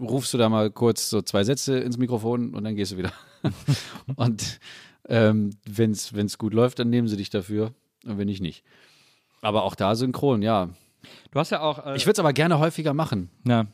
rufst 0.00 0.32
du 0.34 0.38
da 0.38 0.48
mal 0.48 0.70
kurz 0.70 1.10
so 1.10 1.22
zwei 1.22 1.44
Sätze 1.44 1.78
ins 1.78 1.96
Mikrofon 1.98 2.54
und 2.54 2.64
dann 2.64 2.76
gehst 2.76 2.92
du 2.92 2.96
wieder. 2.98 3.12
und 4.16 4.60
ähm, 5.08 5.50
wenn 5.66 5.92
es 5.92 6.38
gut 6.38 6.54
läuft, 6.54 6.78
dann 6.78 6.90
nehmen 6.90 7.08
sie 7.08 7.16
dich 7.16 7.30
dafür 7.30 7.72
und 8.04 8.18
wenn 8.18 8.26
nicht, 8.26 8.42
nicht. 8.42 8.64
Aber 9.42 9.64
auch 9.64 9.74
da 9.74 9.94
synchron, 9.94 10.42
ja. 10.42 10.68
Du 11.30 11.38
hast 11.38 11.50
ja 11.50 11.60
auch. 11.60 11.86
Äh, 11.86 11.96
Ich 11.96 12.04
würde 12.04 12.12
es 12.12 12.18
aber 12.18 12.32
gerne 12.32 12.58
häufiger 12.58 12.92
machen. 12.94 13.30
Ja. 13.46 13.66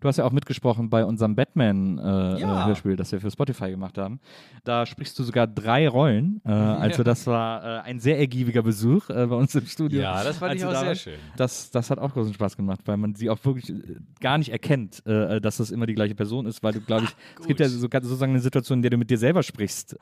Du 0.00 0.08
hast 0.08 0.16
ja 0.16 0.24
auch 0.24 0.32
mitgesprochen 0.32 0.90
bei 0.90 1.04
unserem 1.04 1.34
Batman-Hörspiel, 1.34 2.90
äh, 2.90 2.94
Ja. 2.94 2.96
das 2.96 3.10
wir 3.12 3.20
für 3.20 3.30
Spotify 3.30 3.70
gemacht 3.70 3.98
haben. 3.98 4.20
Da 4.64 4.86
sprichst 4.86 5.18
du 5.18 5.24
sogar 5.24 5.46
drei 5.46 5.88
Rollen. 5.88 6.40
Äh, 6.44 6.50
also 6.52 7.02
das 7.02 7.26
war 7.26 7.64
äh, 7.64 7.80
ein 7.82 7.98
sehr 7.98 8.18
ergiebiger 8.18 8.62
Besuch 8.62 9.10
äh, 9.10 9.26
bei 9.26 9.34
uns 9.36 9.54
im 9.54 9.66
Studio. 9.66 10.02
das 10.02 10.38
fand 10.38 10.52
Also 10.62 10.70
da- 10.70 10.94
schön. 10.94 11.14
Das, 11.36 11.70
das 11.70 11.90
hat 11.90 11.98
auch 11.98 12.12
großen 12.12 12.34
Spaß 12.34 12.56
gemacht, 12.56 12.80
weil 12.84 12.96
man 12.96 13.14
sie 13.14 13.30
auch 13.30 13.42
wirklich 13.44 13.70
äh, 13.70 13.96
gar 14.20 14.38
nicht 14.38 14.50
erkennt, 14.50 15.04
äh, 15.06 15.40
dass 15.40 15.56
das 15.56 15.70
immer 15.70 15.86
die 15.86 15.94
gleiche 15.94 16.14
Person 16.14 16.46
ist, 16.46 16.62
weil 16.62 16.72
du, 16.74 16.80
glaube 16.80 17.04
ich, 17.04 17.10
es 17.40 17.46
gibt 17.46 17.58
ja 17.60 17.68
so, 17.68 17.78
sozusagen 17.78 18.32
eine 18.32 18.40
Situation, 18.40 18.78
in 18.78 18.82
der 18.82 18.90
du 18.92 18.96
mit 18.98 19.10
dir 19.10 19.18
selber 19.18 19.42
sprichst. 19.42 19.96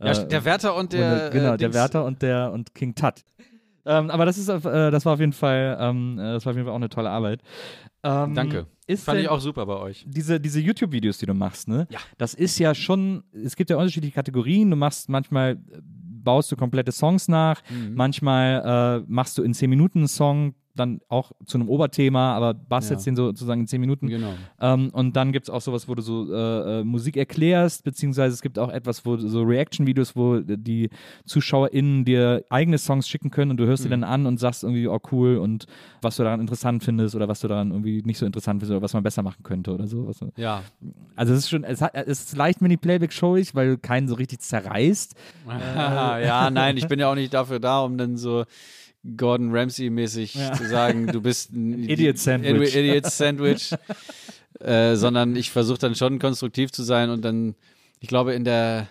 Ja, 0.00 0.14
der 0.24 0.44
Wärter 0.44 0.74
und 0.74 0.86
und, 0.86 0.92
der. 0.92 1.26
äh, 1.26 1.30
genau, 1.30 1.56
der 1.56 1.74
Wärter 1.74 2.04
und 2.04 2.22
der 2.22 2.52
und 2.52 2.72
King 2.74 2.94
Tut. 2.94 3.14
Ähm, 3.86 4.10
aber 4.10 4.26
das 4.26 4.36
ist, 4.36 4.48
äh, 4.48 4.90
das 4.90 5.04
war 5.06 5.14
auf 5.14 5.20
jeden 5.20 5.32
Fall, 5.32 5.76
ähm, 5.80 6.18
äh, 6.18 6.32
das 6.34 6.44
war 6.44 6.50
auf 6.50 6.56
jeden 6.56 6.66
Fall 6.66 6.72
auch 6.72 6.76
eine 6.76 6.88
tolle 6.88 7.08
Arbeit. 7.10 7.40
Ähm, 8.02 8.34
Danke. 8.34 8.66
Ist 8.88 9.04
Fand 9.04 9.18
ich 9.20 9.28
auch 9.28 9.40
super 9.40 9.64
bei 9.66 9.76
euch. 9.76 10.04
diese, 10.08 10.38
diese 10.40 10.60
YouTube-Videos, 10.60 11.18
die 11.18 11.26
du 11.26 11.34
machst, 11.34 11.66
ne? 11.68 11.86
Ja. 11.90 11.98
Das 12.18 12.34
ist 12.34 12.58
ja 12.58 12.74
schon, 12.74 13.24
es 13.32 13.56
gibt 13.56 13.70
ja 13.70 13.76
unterschiedliche 13.76 14.14
Kategorien. 14.14 14.70
Du 14.70 14.76
machst 14.76 15.08
manchmal, 15.08 15.52
äh, 15.52 15.80
baust 15.82 16.50
du 16.52 16.56
komplette 16.56 16.92
Songs 16.92 17.28
nach, 17.28 17.62
Mhm. 17.70 17.94
manchmal 17.94 19.00
äh, 19.02 19.04
machst 19.08 19.38
du 19.38 19.42
in 19.42 19.54
10 19.54 19.70
Minuten 19.70 19.98
einen 20.00 20.08
Song, 20.08 20.54
dann 20.76 21.00
auch 21.08 21.32
zu 21.44 21.58
einem 21.58 21.68
Oberthema, 21.68 22.34
aber 22.34 22.54
bastelst 22.54 23.06
Ja. 23.06 23.10
den 23.12 23.16
so, 23.16 23.26
sozusagen 23.26 23.62
in 23.62 23.66
10 23.66 23.80
Minuten. 23.80 24.06
Genau. 24.08 24.34
Ähm, 24.60 24.90
und 24.92 25.16
dann 25.16 25.32
gibt 25.32 25.48
es 25.48 25.50
auch 25.50 25.60
sowas, 25.60 25.88
wo 25.88 25.94
du 25.94 26.02
so 26.02 26.32
äh, 26.32 26.80
äh, 26.80 26.84
Musik 26.84 27.16
erklärst, 27.16 27.84
beziehungsweise 27.84 28.34
es 28.34 28.42
gibt 28.42 28.58
auch 28.58 28.70
etwas, 28.70 29.04
wo 29.06 29.16
du- 29.16 29.28
so 29.28 29.42
Reaction-Videos, 29.42 30.14
wo 30.16 30.40
die 30.40 30.90
ZuschauerInnen 31.24 32.04
dir 32.04 32.44
eigene 32.50 32.78
Songs 32.78 33.08
schicken 33.08 33.30
können 33.30 33.50
und 33.50 33.56
du 33.56 33.66
hörst 33.66 33.82
Mhm. 33.82 33.84
sie 33.84 33.90
dann 33.90 34.04
an 34.04 34.26
und 34.26 34.38
sagst 34.38 34.62
irgendwie, 34.64 34.86
oh 34.88 34.98
cool, 35.12 35.36
und 35.38 35.66
was 36.02 36.16
du 36.16 36.22
daran 36.22 36.40
interessant 36.40 36.84
findest 36.84 37.14
oder 37.14 37.28
was 37.28 37.40
du 37.40 37.48
daran 37.48 37.70
irgendwie 37.70 38.02
nicht 38.02 38.18
so 38.18 38.26
interessant 38.26 38.60
findest 38.60 38.70
oder 38.76 38.82
was 38.82 38.92
man 38.94 39.02
besser 39.02 39.22
machen 39.22 39.42
könnte 39.42 39.72
oder 39.72 39.86
so. 39.86 40.06
Ja. 40.36 40.62
also 41.16 41.32
es 41.32 41.40
ist 41.40 41.50
schon, 41.50 41.64
es, 41.64 41.80
hat, 41.80 41.94
es 41.94 42.20
ist 42.24 42.36
leicht 42.36 42.60
Mini-Playback-showig, 42.60 43.54
weil 43.54 43.70
du 43.70 43.78
keinen 43.78 44.08
so 44.08 44.14
richtig 44.14 44.40
zerreißt. 44.40 45.14
ja, 45.48 46.50
nein, 46.50 46.76
ich 46.76 46.86
bin 46.88 46.98
ja 46.98 47.10
auch 47.10 47.14
nicht 47.14 47.32
dafür 47.34 47.58
da, 47.60 47.80
um 47.80 47.96
dann 47.98 48.16
so 48.16 48.44
Gordon 49.16 49.54
Ramsay-mäßig 49.54 50.38
zu 50.56 50.68
sagen, 50.68 51.06
du 51.08 51.20
bist 51.20 51.52
ein 51.54 51.88
Idiot 51.88 52.18
Sandwich. 52.18 52.74
Idiot 52.74 53.06
Sandwich. 53.06 53.74
äh, 54.60 54.96
sondern 54.96 55.36
ich 55.36 55.50
versuche 55.50 55.78
dann 55.78 55.94
schon 55.94 56.18
konstruktiv 56.18 56.72
zu 56.72 56.82
sein 56.82 57.10
und 57.10 57.22
dann, 57.24 57.54
ich 58.00 58.08
glaube, 58.08 58.34
in 58.34 58.44
der 58.44 58.88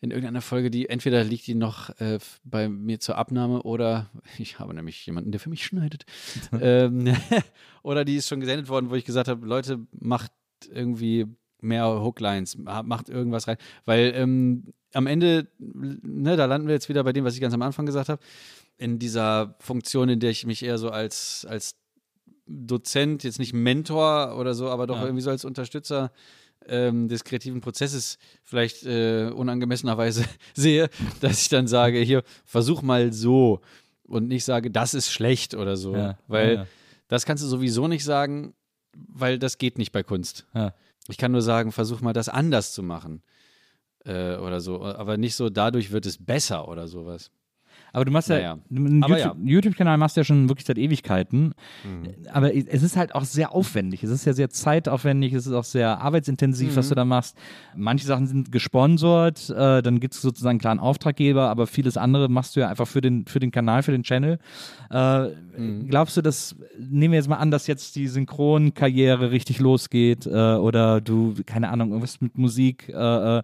in 0.00 0.10
irgendeiner 0.10 0.42
Folge, 0.42 0.68
die 0.68 0.88
entweder 0.88 1.22
liegt 1.22 1.46
die 1.46 1.54
noch 1.54 1.90
äh, 2.00 2.18
bei 2.42 2.68
mir 2.68 2.98
zur 2.98 3.16
Abnahme 3.18 3.62
oder 3.62 4.10
ich 4.38 4.58
habe 4.58 4.74
nämlich 4.74 5.06
jemanden, 5.06 5.30
der 5.30 5.40
für 5.40 5.48
mich 5.48 5.64
schneidet. 5.64 6.04
ähm, 6.60 7.16
oder 7.82 8.04
die 8.04 8.16
ist 8.16 8.28
schon 8.28 8.40
gesendet 8.40 8.68
worden, 8.68 8.90
wo 8.90 8.96
ich 8.96 9.04
gesagt 9.04 9.28
habe, 9.28 9.46
Leute, 9.46 9.86
macht 9.92 10.32
irgendwie 10.72 11.26
mehr 11.62 11.86
Hooklines, 12.02 12.58
ma- 12.58 12.82
macht 12.82 13.08
irgendwas 13.08 13.48
rein. 13.48 13.56
Weil 13.84 14.12
ähm, 14.14 14.72
am 14.92 15.06
Ende, 15.06 15.48
ne, 15.58 16.36
da 16.36 16.44
landen 16.46 16.66
wir 16.68 16.74
jetzt 16.74 16.88
wieder 16.88 17.04
bei 17.04 17.12
dem, 17.12 17.24
was 17.24 17.34
ich 17.34 17.40
ganz 17.40 17.54
am 17.54 17.62
Anfang 17.62 17.86
gesagt 17.86 18.08
habe, 18.08 18.22
in 18.78 18.98
dieser 18.98 19.54
Funktion, 19.60 20.08
in 20.08 20.20
der 20.20 20.30
ich 20.30 20.44
mich 20.46 20.62
eher 20.64 20.78
so 20.78 20.90
als, 20.90 21.46
als 21.48 21.76
Dozent, 22.46 23.22
jetzt 23.24 23.38
nicht 23.38 23.52
Mentor 23.52 24.36
oder 24.38 24.54
so, 24.54 24.68
aber 24.68 24.86
doch 24.86 24.96
Ja. 24.96 25.04
irgendwie 25.04 25.22
so 25.22 25.30
als 25.30 25.44
Unterstützer 25.44 26.12
ähm, 26.66 27.08
des 27.08 27.24
kreativen 27.24 27.60
Prozesses 27.60 28.18
vielleicht 28.42 28.84
äh, 28.84 29.30
unangemessenerweise 29.34 30.24
sehe, 30.54 30.88
dass 31.20 31.40
ich 31.42 31.48
dann 31.48 31.66
sage, 31.68 31.98
hier, 32.00 32.22
versuch 32.44 32.82
mal 32.82 33.12
so 33.12 33.60
und 34.04 34.28
nicht 34.28 34.44
sage, 34.44 34.70
das 34.70 34.94
ist 34.94 35.10
schlecht 35.10 35.54
oder 35.54 35.76
so. 35.76 35.94
Ja, 35.96 36.18
Weil 36.28 36.54
ja. 36.54 36.66
das 37.08 37.24
kannst 37.24 37.42
du 37.42 37.48
sowieso 37.48 37.88
nicht 37.88 38.04
sagen, 38.04 38.54
weil 38.94 39.38
das 39.38 39.58
geht 39.58 39.78
nicht 39.78 39.92
bei 39.92 40.02
Kunst. 40.02 40.46
Ja. 40.54 40.74
Ich 41.08 41.18
kann 41.18 41.32
nur 41.32 41.42
sagen, 41.42 41.72
versuch 41.72 42.00
mal 42.00 42.12
das 42.12 42.28
anders 42.28 42.72
zu 42.72 42.82
machen. 42.82 43.22
Äh, 44.04 44.36
oder 44.36 44.60
so. 44.60 44.84
Aber 44.84 45.16
nicht 45.16 45.34
so, 45.34 45.50
dadurch 45.50 45.90
wird 45.90 46.06
es 46.06 46.24
besser 46.24 46.68
oder 46.68 46.88
sowas. 46.88 47.30
Aber 47.92 48.04
du 48.04 48.10
machst 48.10 48.28
ja, 48.30 48.36
Naja. 48.36 48.58
einen 48.70 49.02
Aber 49.04 49.18
YouTube- 49.18 49.36
YouTube-Kanal 49.44 49.98
machst 49.98 50.16
du 50.16 50.20
ja 50.20 50.24
schon 50.24 50.48
wirklich 50.48 50.66
seit 50.66 50.78
Ewigkeiten. 50.78 51.52
Mhm. 51.84 52.08
Aber 52.32 52.54
es 52.54 52.82
ist 52.82 52.96
halt 52.96 53.14
auch 53.14 53.24
sehr 53.24 53.52
aufwendig. 53.54 54.02
Es 54.02 54.10
ist 54.10 54.24
ja 54.24 54.32
sehr 54.32 54.48
zeitaufwendig, 54.50 55.32
es 55.34 55.46
ist 55.46 55.52
auch 55.52 55.64
sehr 55.64 56.00
arbeitsintensiv, 56.00 56.72
Mhm. 56.72 56.76
was 56.76 56.88
du 56.88 56.94
da 56.94 57.04
machst. 57.04 57.36
Manche 57.76 58.06
Sachen 58.06 58.26
sind 58.26 58.50
gesponsert, 58.52 59.50
äh, 59.50 59.82
dann 59.82 60.00
gibt 60.00 60.14
es 60.14 60.22
sozusagen 60.22 60.52
einen 60.52 60.58
klaren 60.60 60.78
Auftraggeber, 60.78 61.48
aber 61.50 61.66
vieles 61.66 61.96
andere 61.96 62.28
machst 62.28 62.56
du 62.56 62.60
ja 62.60 62.68
einfach 62.68 62.86
für 62.88 63.00
den, 63.00 63.26
für 63.26 63.40
den 63.40 63.50
Kanal, 63.50 63.82
für 63.82 63.92
den 63.92 64.02
Channel. 64.02 64.38
Äh, 64.90 65.28
Mhm. 65.54 65.86
Glaubst 65.88 66.16
du, 66.16 66.22
dass, 66.22 66.56
nehmen 66.78 67.12
wir 67.12 67.18
jetzt 67.18 67.28
mal 67.28 67.36
an, 67.36 67.50
dass 67.50 67.66
jetzt 67.66 67.94
die 67.96 68.08
Synchronkarriere 68.08 69.30
richtig 69.32 69.60
losgeht 69.60 70.24
äh, 70.26 70.30
oder 70.30 71.02
du, 71.02 71.34
keine 71.44 71.68
Ahnung, 71.68 71.88
irgendwas 71.90 72.22
mit 72.22 72.38
Musik, 72.38 72.88
äh, 72.88 72.92
äh, 73.38 73.42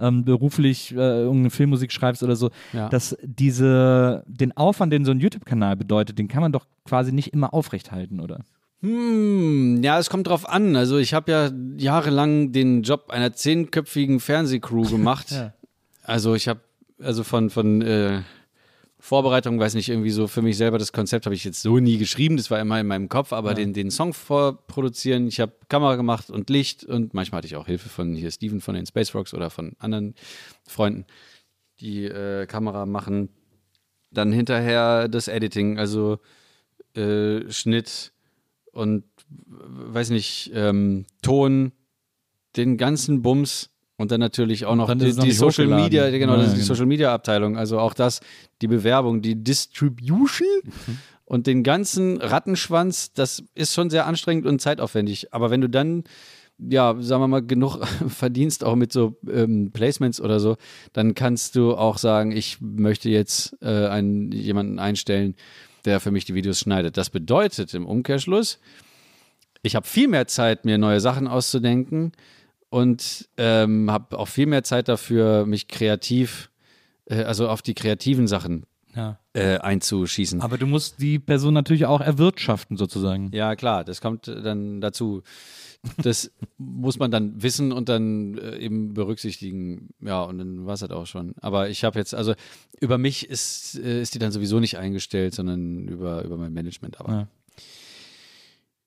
ähm, 0.00 0.24
beruflich 0.24 0.92
äh, 0.92 0.96
irgendeine 0.96 1.50
Filmmusik 1.50 1.92
schreibst 1.92 2.22
oder 2.22 2.34
so, 2.34 2.48
Ja. 2.72 2.88
dass 2.88 3.14
diese, 3.22 3.89
den 4.26 4.56
Aufwand, 4.56 4.92
den 4.92 5.04
so 5.04 5.10
ein 5.10 5.20
YouTube-Kanal 5.20 5.76
bedeutet, 5.76 6.18
den 6.18 6.28
kann 6.28 6.42
man 6.42 6.52
doch 6.52 6.66
quasi 6.84 7.12
nicht 7.12 7.32
immer 7.32 7.54
aufrechthalten, 7.54 8.20
oder? 8.20 8.40
Hm, 8.82 9.82
ja, 9.82 9.98
es 9.98 10.08
kommt 10.08 10.26
drauf 10.26 10.48
an. 10.48 10.74
Also 10.76 10.98
ich 10.98 11.12
habe 11.12 11.30
ja 11.30 11.50
jahrelang 11.76 12.52
den 12.52 12.82
Job 12.82 13.10
einer 13.10 13.32
zehnköpfigen 13.32 14.20
Fernsehcrew 14.20 14.82
gemacht. 14.90 15.30
Ja. 15.30 15.52
Also 16.02 16.34
ich 16.34 16.48
habe, 16.48 16.60
also 16.98 17.22
von, 17.22 17.50
von 17.50 17.82
äh, 17.82 18.22
Vorbereitung, 18.98 19.58
weiß 19.58 19.74
nicht, 19.74 19.88
irgendwie 19.88 20.10
so 20.10 20.26
für 20.26 20.42
mich 20.42 20.56
selber 20.56 20.78
das 20.78 20.92
Konzept 20.92 21.24
habe 21.24 21.34
ich 21.34 21.44
jetzt 21.44 21.62
so 21.62 21.78
nie 21.78 21.96
geschrieben, 21.96 22.36
das 22.36 22.50
war 22.50 22.60
immer 22.60 22.78
in 22.78 22.86
meinem 22.86 23.08
Kopf, 23.08 23.32
aber 23.32 23.54
den, 23.54 23.72
den 23.72 23.90
Song 23.90 24.12
vorproduzieren, 24.12 25.26
ich 25.26 25.40
habe 25.40 25.52
Kamera 25.68 25.96
gemacht 25.96 26.30
und 26.30 26.50
Licht 26.50 26.84
und 26.84 27.14
manchmal 27.14 27.38
hatte 27.38 27.46
ich 27.46 27.56
auch 27.56 27.66
Hilfe 27.66 27.88
von 27.88 28.14
hier 28.14 28.30
Steven 28.30 28.60
von 28.60 28.74
den 28.74 28.84
Space 28.86 29.14
Rocks 29.14 29.32
oder 29.32 29.48
von 29.48 29.72
anderen 29.78 30.14
Freunden, 30.66 31.06
die 31.80 32.04
äh, 32.04 32.46
Kamera 32.46 32.84
machen. 32.84 33.30
Dann 34.12 34.32
hinterher 34.32 35.08
das 35.08 35.28
Editing, 35.28 35.78
also 35.78 36.18
äh, 36.94 37.50
Schnitt 37.50 38.12
und 38.72 39.04
weiß 39.28 40.10
nicht, 40.10 40.50
ähm, 40.54 41.06
Ton, 41.22 41.72
den 42.56 42.76
ganzen 42.76 43.22
Bums 43.22 43.70
und 43.96 44.10
dann 44.10 44.18
natürlich 44.20 44.64
auch 44.66 44.74
noch 44.74 44.88
dann 44.88 44.98
die, 44.98 45.12
noch 45.12 45.22
die 45.24 45.30
Social. 45.32 45.66
Media, 45.66 46.10
genau, 46.10 46.36
Ja, 46.36 46.44
die 46.46 46.54
genau. 46.54 46.64
Social 46.64 46.86
Media 46.86 47.14
Abteilung, 47.14 47.56
also 47.56 47.78
auch 47.78 47.94
das, 47.94 48.20
die 48.60 48.66
Bewerbung, 48.66 49.22
die 49.22 49.36
Distribution 49.42 50.48
Mhm. 50.64 50.98
und 51.24 51.46
den 51.46 51.62
ganzen 51.62 52.16
Rattenschwanz, 52.20 53.12
das 53.12 53.44
ist 53.54 53.74
schon 53.74 53.90
sehr 53.90 54.06
anstrengend 54.06 54.46
und 54.46 54.60
zeitaufwendig. 54.60 55.32
Aber 55.32 55.50
wenn 55.50 55.60
du 55.60 55.68
dann 55.68 56.02
ja, 56.68 56.94
sagen 57.00 57.22
wir 57.22 57.28
mal, 57.28 57.42
genug 57.46 57.78
verdienst, 58.08 58.64
auch 58.64 58.74
mit 58.76 58.92
so 58.92 59.16
ähm, 59.30 59.70
Placements 59.72 60.20
oder 60.20 60.40
so, 60.40 60.56
dann 60.92 61.14
kannst 61.14 61.56
du 61.56 61.74
auch 61.74 61.98
sagen, 61.98 62.32
ich 62.32 62.60
möchte 62.60 63.08
jetzt 63.08 63.56
äh, 63.62 63.86
einen, 63.86 64.32
jemanden 64.32 64.78
einstellen, 64.78 65.34
der 65.84 66.00
für 66.00 66.10
mich 66.10 66.24
die 66.26 66.34
Videos 66.34 66.60
schneidet. 66.60 66.96
Das 66.96 67.10
bedeutet 67.10 67.72
im 67.74 67.86
Umkehrschluss, 67.86 68.58
ich 69.62 69.76
habe 69.76 69.86
viel 69.86 70.08
mehr 70.08 70.26
Zeit, 70.26 70.64
mir 70.64 70.78
neue 70.78 71.00
Sachen 71.00 71.28
auszudenken 71.28 72.12
und 72.70 73.28
ähm, 73.36 73.90
habe 73.90 74.18
auch 74.18 74.28
viel 74.28 74.46
mehr 74.46 74.62
Zeit 74.64 74.88
dafür, 74.88 75.44
mich 75.46 75.68
kreativ, 75.68 76.50
äh, 77.06 77.22
also 77.24 77.48
auf 77.48 77.62
die 77.62 77.74
kreativen 77.74 78.26
Sachen 78.26 78.64
Ja. 78.94 79.18
äh, 79.34 79.58
einzuschießen. 79.58 80.40
Aber 80.40 80.56
du 80.56 80.66
musst 80.66 81.00
die 81.00 81.18
Person 81.18 81.52
natürlich 81.54 81.86
auch 81.86 82.00
erwirtschaften, 82.00 82.76
sozusagen. 82.76 83.30
Ja, 83.32 83.54
klar, 83.56 83.84
das 83.84 84.00
kommt 84.00 84.28
dann 84.28 84.80
dazu. 84.80 85.22
Das 86.02 86.30
muss 86.58 86.98
man 86.98 87.10
dann 87.10 87.42
wissen 87.42 87.72
und 87.72 87.88
dann 87.88 88.36
äh, 88.36 88.58
eben 88.58 88.92
berücksichtigen. 88.94 89.88
Ja, 90.00 90.22
und 90.24 90.38
dann 90.38 90.66
war 90.66 90.74
es 90.74 90.82
halt 90.82 90.92
auch 90.92 91.06
schon. 91.06 91.34
Aber 91.40 91.68
ich 91.70 91.84
habe 91.84 91.98
jetzt, 91.98 92.14
also 92.14 92.34
über 92.80 92.98
mich 92.98 93.28
ist, 93.30 93.78
äh, 93.78 94.02
ist 94.02 94.14
die 94.14 94.18
dann 94.18 94.30
sowieso 94.32 94.60
nicht 94.60 94.76
eingestellt, 94.78 95.34
sondern 95.34 95.88
über, 95.88 96.22
über 96.24 96.36
mein 96.36 96.52
Management. 96.52 97.00
Aber. 97.00 97.12
Ja. 97.12 97.28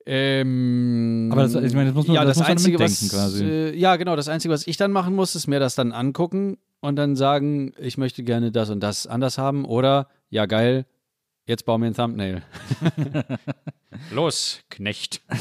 Ähm, 0.06 1.30
Aber 1.32 1.44
das- 1.44 1.56
ich 1.56 1.74
meine, 1.74 1.88
das 1.88 1.95
muss 1.95 2.07
man- 2.07 2.15
ja, 2.15 2.26
das 2.26 2.38
das, 2.38 2.48
Einzige, 2.48 2.78
was, 2.80 3.10
quasi. 3.10 3.44
Äh, 3.45 3.76
ja, 3.78 3.95
genau. 3.95 4.15
Das 4.15 4.28
Einzige, 4.28 4.53
was 4.53 4.68
ich 4.68 4.78
dann 4.78 4.91
machen 4.91 5.15
muss, 5.15 5.34
ist 5.36 5.48
mir 5.48 5.60
das 5.60 5.76
dann 5.76 5.91
angucken 5.94 6.57
und 6.82 6.98
dann 6.98 7.15
sagen, 7.15 7.74
ich 7.80 7.98
möchte 7.98 8.24
gerne 8.24 8.52
das 8.52 8.70
und 8.70 8.82
das 8.82 9.07
anders 9.07 9.38
haben. 9.38 9.64
Oder, 9.65 10.10
ja, 10.30 10.45
geil, 10.45 10.86
jetzt 11.48 11.65
bau 11.65 11.78
mir 11.78 11.88
ein 11.88 11.94
Thumbnail. 11.94 12.44
Los, 14.11 14.60
Knecht. 14.70 15.22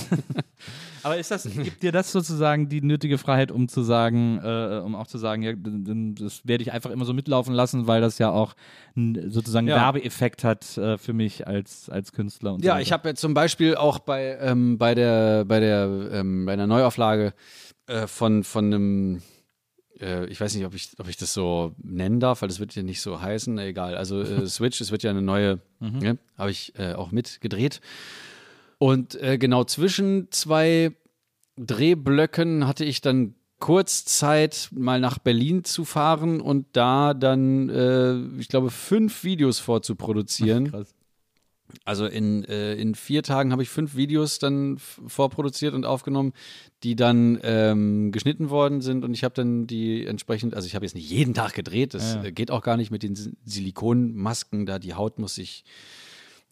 Aber 1.03 1.17
ist 1.19 1.31
das, 1.31 1.45
gibt 1.63 1.83
dir 1.83 1.93
das 1.93 2.13
sozusagen 2.13 2.69
die 2.69 2.81
nötige 2.81 3.19
Freiheit, 3.19 3.51
um 3.51 3.69
zu 3.69 3.83
sagen, 3.83 4.39
äh, 4.43 4.81
um 4.85 4.95
auch 4.95 5.07
zu 5.07 5.19
sagen, 5.19 5.43
ja, 5.43 5.53
das 5.57 6.47
werde 6.47 6.63
ich 6.63 6.73
einfach 6.73 6.91
immer 6.91 7.05
so 7.05 7.13
mitlaufen 7.15 7.55
lassen, 7.55 7.87
weil 7.87 8.01
das 8.01 8.19
ja 8.19 8.31
auch 8.31 8.55
sozusagen 8.95 9.67
Ja. 9.69 9.77
Werbeeffekt 9.77 10.45
hat 10.45 10.77
äh, 10.79 10.99
für 10.99 11.13
mich 11.13 11.47
als, 11.47 11.89
als 11.89 12.13
Künstler 12.13 12.55
und 12.55 12.61
so 12.63 12.67
Ja, 12.67 12.75
weiter. 12.75 12.83
ich 12.83 12.93
habe 12.93 13.09
jetzt 13.09 13.21
zum 13.21 13.35
Beispiel 13.35 13.75
auch 13.77 13.99
bei, 13.99 14.39
ähm, 14.41 14.79
bei 14.79 14.95
der, 14.95 15.45
bei 15.45 15.61
der, 15.61 16.09
ähm, 16.13 16.47
bei 16.47 16.53
einer 16.53 16.67
Neuauflage 16.67 17.35
äh, 17.87 18.07
von, 18.07 18.45
von 18.45 18.67
einem, 18.67 19.23
äh, 20.01 20.27
ich 20.27 20.41
weiß 20.41 20.55
nicht, 20.55 20.65
ob 20.67 20.75
ich, 20.75 20.91
ob 20.99 21.09
ich 21.09 21.17
das 21.17 21.35
so 21.35 21.75
nennen 21.83 22.21
darf, 22.21 22.43
weil 22.43 22.49
das 22.49 22.61
wird 22.61 22.75
ja 22.75 22.83
nicht 22.83 23.01
so 23.01 23.21
heißen, 23.21 23.59
egal. 23.59 23.97
Also 23.97 24.21
äh, 24.21 24.47
Switch, 24.47 24.81
es 24.81 24.91
wird 24.93 25.03
ja 25.03 25.11
eine 25.11 25.23
neue, 25.23 25.61
ne, 25.81 26.19
habe 26.39 26.51
ich 26.51 26.73
äh, 26.79 26.95
auch 26.95 27.11
mitgedreht. 27.13 27.81
Und 28.83 29.15
äh, 29.23 29.39
genau 29.39 29.63
zwischen 29.63 30.27
zwei 30.33 30.91
Drehblöcken 31.57 32.67
hatte 32.67 32.85
ich 32.85 33.01
dann 33.01 33.35
kurz 33.61 34.05
Zeit, 34.05 34.71
mal 34.73 34.99
nach 34.99 35.19
Berlin 35.19 35.63
zu 35.63 35.85
fahren 35.85 36.41
und 36.41 36.67
da 36.73 37.15
dann, 37.15 37.69
äh, 37.69 38.17
ich 38.41 38.49
glaube, 38.49 38.71
fünf 38.71 39.23
Videos 39.23 39.61
vorzuproduzieren. 39.61 40.65
Krass. 40.73 40.97
Also 41.85 42.07
in, 42.07 42.45
äh, 42.47 42.75
in 42.75 42.97
vier 42.97 43.23
Tagen 43.23 43.53
habe 43.53 43.63
ich 43.63 43.69
fünf 43.69 43.95
Videos 43.95 44.41
dann 44.41 44.79
vorproduziert 44.79 45.75
und 45.75 45.87
aufgenommen, 45.87 46.33
die 46.83 46.97
dann 46.97 47.39
ähm, 47.45 48.11
geschnitten 48.11 48.51
worden 48.51 48.81
sind 48.81 49.05
und 49.05 49.15
ich 49.15 49.23
habe 49.23 49.35
dann 49.37 49.69
die 49.69 50.05
entsprechend, 50.05 50.55
also 50.55 50.67
ich 50.67 50.75
habe 50.75 50.85
jetzt 50.85 50.97
nicht 50.97 51.09
jeden 51.09 51.35
Tag 51.35 51.55
gedreht, 51.55 51.95
das 51.95 52.15
Ja, 52.15 52.23
ja. 52.23 52.29
äh, 52.29 52.33
geht 52.33 52.51
auch 52.51 52.63
gar 52.63 52.77
nicht 52.77 52.91
mit 52.91 53.05
den 53.05 53.15
Si- 53.15 53.33
Silikonmasken, 53.45 54.67
da 54.67 54.81
die 54.81 54.95
Haut 54.95 55.21
muss 55.21 55.37
sich 55.37 55.65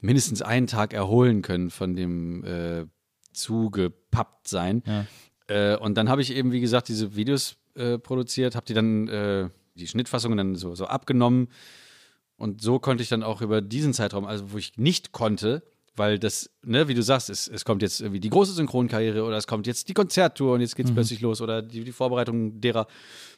mindestens 0.00 0.42
einen 0.42 0.66
Tag 0.66 0.92
erholen 0.92 1.42
können 1.42 1.70
von 1.70 1.96
dem 1.96 2.44
äh, 2.44 2.86
zugepappt 3.32 4.48
sein. 4.48 4.82
Ja. 4.86 5.06
Äh, 5.48 5.76
und 5.76 5.96
dann 5.96 6.08
habe 6.08 6.22
ich 6.22 6.34
eben, 6.34 6.52
wie 6.52 6.60
gesagt, 6.60 6.88
diese 6.88 7.16
Videos 7.16 7.56
äh, 7.74 7.98
produziert, 7.98 8.54
habe 8.54 8.66
die 8.66 8.74
dann, 8.74 9.08
äh, 9.08 9.48
die 9.74 9.86
Schnittfassungen 9.86 10.36
dann 10.36 10.54
so, 10.56 10.74
so 10.74 10.86
abgenommen. 10.86 11.48
Und 12.36 12.62
so 12.62 12.78
konnte 12.78 13.02
ich 13.02 13.08
dann 13.08 13.22
auch 13.22 13.42
über 13.42 13.60
diesen 13.60 13.92
Zeitraum, 13.92 14.24
also 14.24 14.52
wo 14.52 14.58
ich 14.58 14.78
nicht 14.78 15.12
konnte, 15.12 15.62
weil 15.96 16.18
das, 16.18 16.50
ne, 16.64 16.88
wie 16.88 16.94
du 16.94 17.02
sagst, 17.02 17.28
es, 17.28 17.46
es 17.46 17.64
kommt 17.64 17.82
jetzt 17.82 18.00
irgendwie 18.00 18.20
die 18.20 18.30
große 18.30 18.52
Synchronkarriere 18.52 19.24
oder 19.24 19.36
es 19.36 19.46
kommt 19.46 19.66
jetzt 19.66 19.88
die 19.88 19.94
Konzerttour 19.94 20.54
und 20.54 20.60
jetzt 20.60 20.74
geht's 20.74 20.92
plötzlich 20.92 21.20
los 21.20 21.42
oder 21.42 21.60
die, 21.60 21.84
die 21.84 21.92
Vorbereitung 21.92 22.60
derer. 22.60 22.86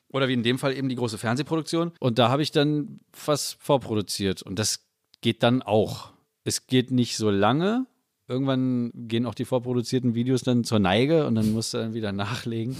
Oder 0.08 0.28
wie 0.28 0.34
in 0.34 0.42
dem 0.42 0.58
Fall 0.58 0.76
eben 0.76 0.88
die 0.88 0.94
große 0.94 1.18
Fernsehproduktion. 1.18 1.92
Und 1.98 2.18
da 2.18 2.28
habe 2.28 2.42
ich 2.42 2.52
dann 2.52 3.00
was 3.26 3.56
vorproduziert. 3.58 4.42
Und 4.42 4.58
das 4.58 4.86
geht 5.22 5.42
dann 5.42 5.62
auch. 5.62 6.11
Es 6.44 6.66
geht 6.66 6.90
nicht 6.90 7.16
so 7.16 7.30
lange. 7.30 7.86
Irgendwann 8.28 8.92
gehen 8.94 9.26
auch 9.26 9.34
die 9.34 9.44
vorproduzierten 9.44 10.14
Videos 10.14 10.42
dann 10.42 10.64
zur 10.64 10.78
Neige 10.78 11.26
und 11.26 11.34
dann 11.34 11.52
musst 11.52 11.74
du 11.74 11.78
dann 11.78 11.94
wieder 11.94 12.12
nachlegen. 12.12 12.76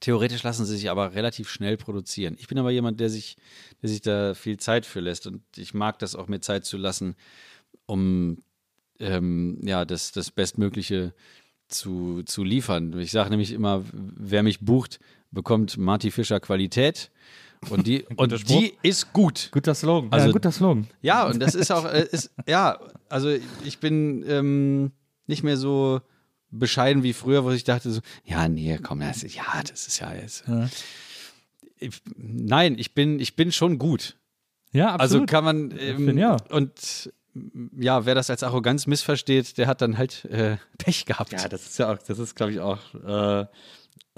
Theoretisch 0.00 0.44
lassen 0.44 0.64
sie 0.64 0.76
sich 0.76 0.90
aber 0.90 1.14
relativ 1.14 1.50
schnell 1.50 1.76
produzieren. 1.76 2.36
Ich 2.38 2.46
bin 2.46 2.58
aber 2.58 2.70
jemand, 2.70 3.00
der 3.00 3.10
sich, 3.10 3.36
der 3.82 3.88
sich 3.88 4.00
da 4.00 4.34
viel 4.34 4.58
Zeit 4.58 4.86
für 4.86 5.00
lässt 5.00 5.26
und 5.26 5.42
ich 5.56 5.74
mag 5.74 5.98
das 5.98 6.14
auch 6.14 6.28
mir 6.28 6.40
Zeit 6.40 6.64
zu 6.64 6.76
lassen, 6.76 7.16
um 7.86 8.38
ähm, 9.00 9.58
ja, 9.62 9.84
das, 9.84 10.12
das 10.12 10.30
Bestmögliche 10.30 11.14
zu, 11.68 12.22
zu 12.22 12.44
liefern. 12.44 12.98
Ich 12.98 13.10
sage 13.10 13.30
nämlich 13.30 13.52
immer, 13.52 13.84
wer 13.92 14.42
mich 14.42 14.60
bucht, 14.60 15.00
bekommt 15.30 15.76
Marty 15.76 16.10
Fischer 16.10 16.40
Qualität 16.40 17.10
und 17.70 17.86
die, 17.86 18.04
und 18.16 18.48
die 18.48 18.74
ist 18.82 19.12
gut. 19.12 19.48
Guter 19.52 19.74
Slogan. 19.74 20.12
Also- 20.12 20.26
ja, 20.26 20.32
guter 20.32 20.52
Slogan. 20.52 20.86
Ja, 21.02 21.26
und 21.26 21.40
das 21.40 21.54
ist 21.54 21.70
auch, 21.70 21.84
äh, 21.84 22.06
ist, 22.10 22.30
ja, 22.46 22.78
also 23.08 23.30
ich 23.64 23.78
bin 23.80 24.24
ähm, 24.28 24.92
nicht 25.26 25.42
mehr 25.42 25.56
so 25.56 26.00
bescheiden 26.50 27.02
wie 27.02 27.12
früher, 27.12 27.44
wo 27.44 27.50
ich 27.50 27.64
dachte 27.64 27.90
so, 27.90 28.00
ja, 28.24 28.48
nee, 28.48 28.78
komm, 28.82 29.00
das 29.00 29.22
ist, 29.22 29.34
ja, 29.34 29.44
das 29.68 29.86
ist 29.86 29.98
ja 30.00 30.14
jetzt. 30.14 30.44
Ich, 31.78 32.00
nein, 32.16 32.76
ich 32.78 32.94
bin, 32.94 33.20
ich 33.20 33.36
bin 33.36 33.52
schon 33.52 33.78
gut. 33.78 34.16
Ja, 34.72 34.90
Also 34.96 35.16
absolut. 35.16 35.30
kann 35.30 35.44
man, 35.44 35.70
ähm, 35.78 36.06
finde, 36.06 36.20
ja. 36.20 36.36
und 36.50 37.12
ja, 37.78 38.04
wer 38.04 38.14
das 38.14 38.30
als 38.30 38.42
Arroganz 38.42 38.86
missversteht, 38.86 39.58
der 39.58 39.66
hat 39.66 39.80
dann 39.80 39.96
halt 39.98 40.24
äh, 40.26 40.56
Pech 40.78 41.04
gehabt. 41.06 41.32
ja, 41.32 41.48
das 41.48 41.66
ist 41.66 41.78
ja 41.78 41.92
auch, 41.92 41.98
das 41.98 42.18
ist, 42.18 42.34
glaube 42.34 42.52
ich, 42.52 42.60
auch. 42.60 42.78
Äh, 42.94 43.46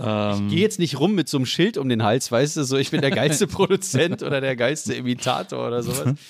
ähm, 0.02 0.48
Geh 0.48 0.60
jetzt 0.60 0.78
nicht 0.78 0.98
rum 0.98 1.14
mit 1.14 1.28
so 1.28 1.36
einem 1.38 1.46
Schild 1.46 1.76
um 1.78 1.88
den 1.88 2.02
Hals, 2.02 2.30
weißt 2.32 2.56
du, 2.56 2.64
so 2.64 2.76
ich 2.76 2.90
bin 2.90 3.00
der 3.00 3.10
geilste 3.10 3.46
Produzent 3.48 4.22
oder 4.22 4.40
der 4.40 4.56
geilste 4.56 4.94
Imitator 4.94 5.66
oder 5.66 5.82
sowas. 5.82 6.14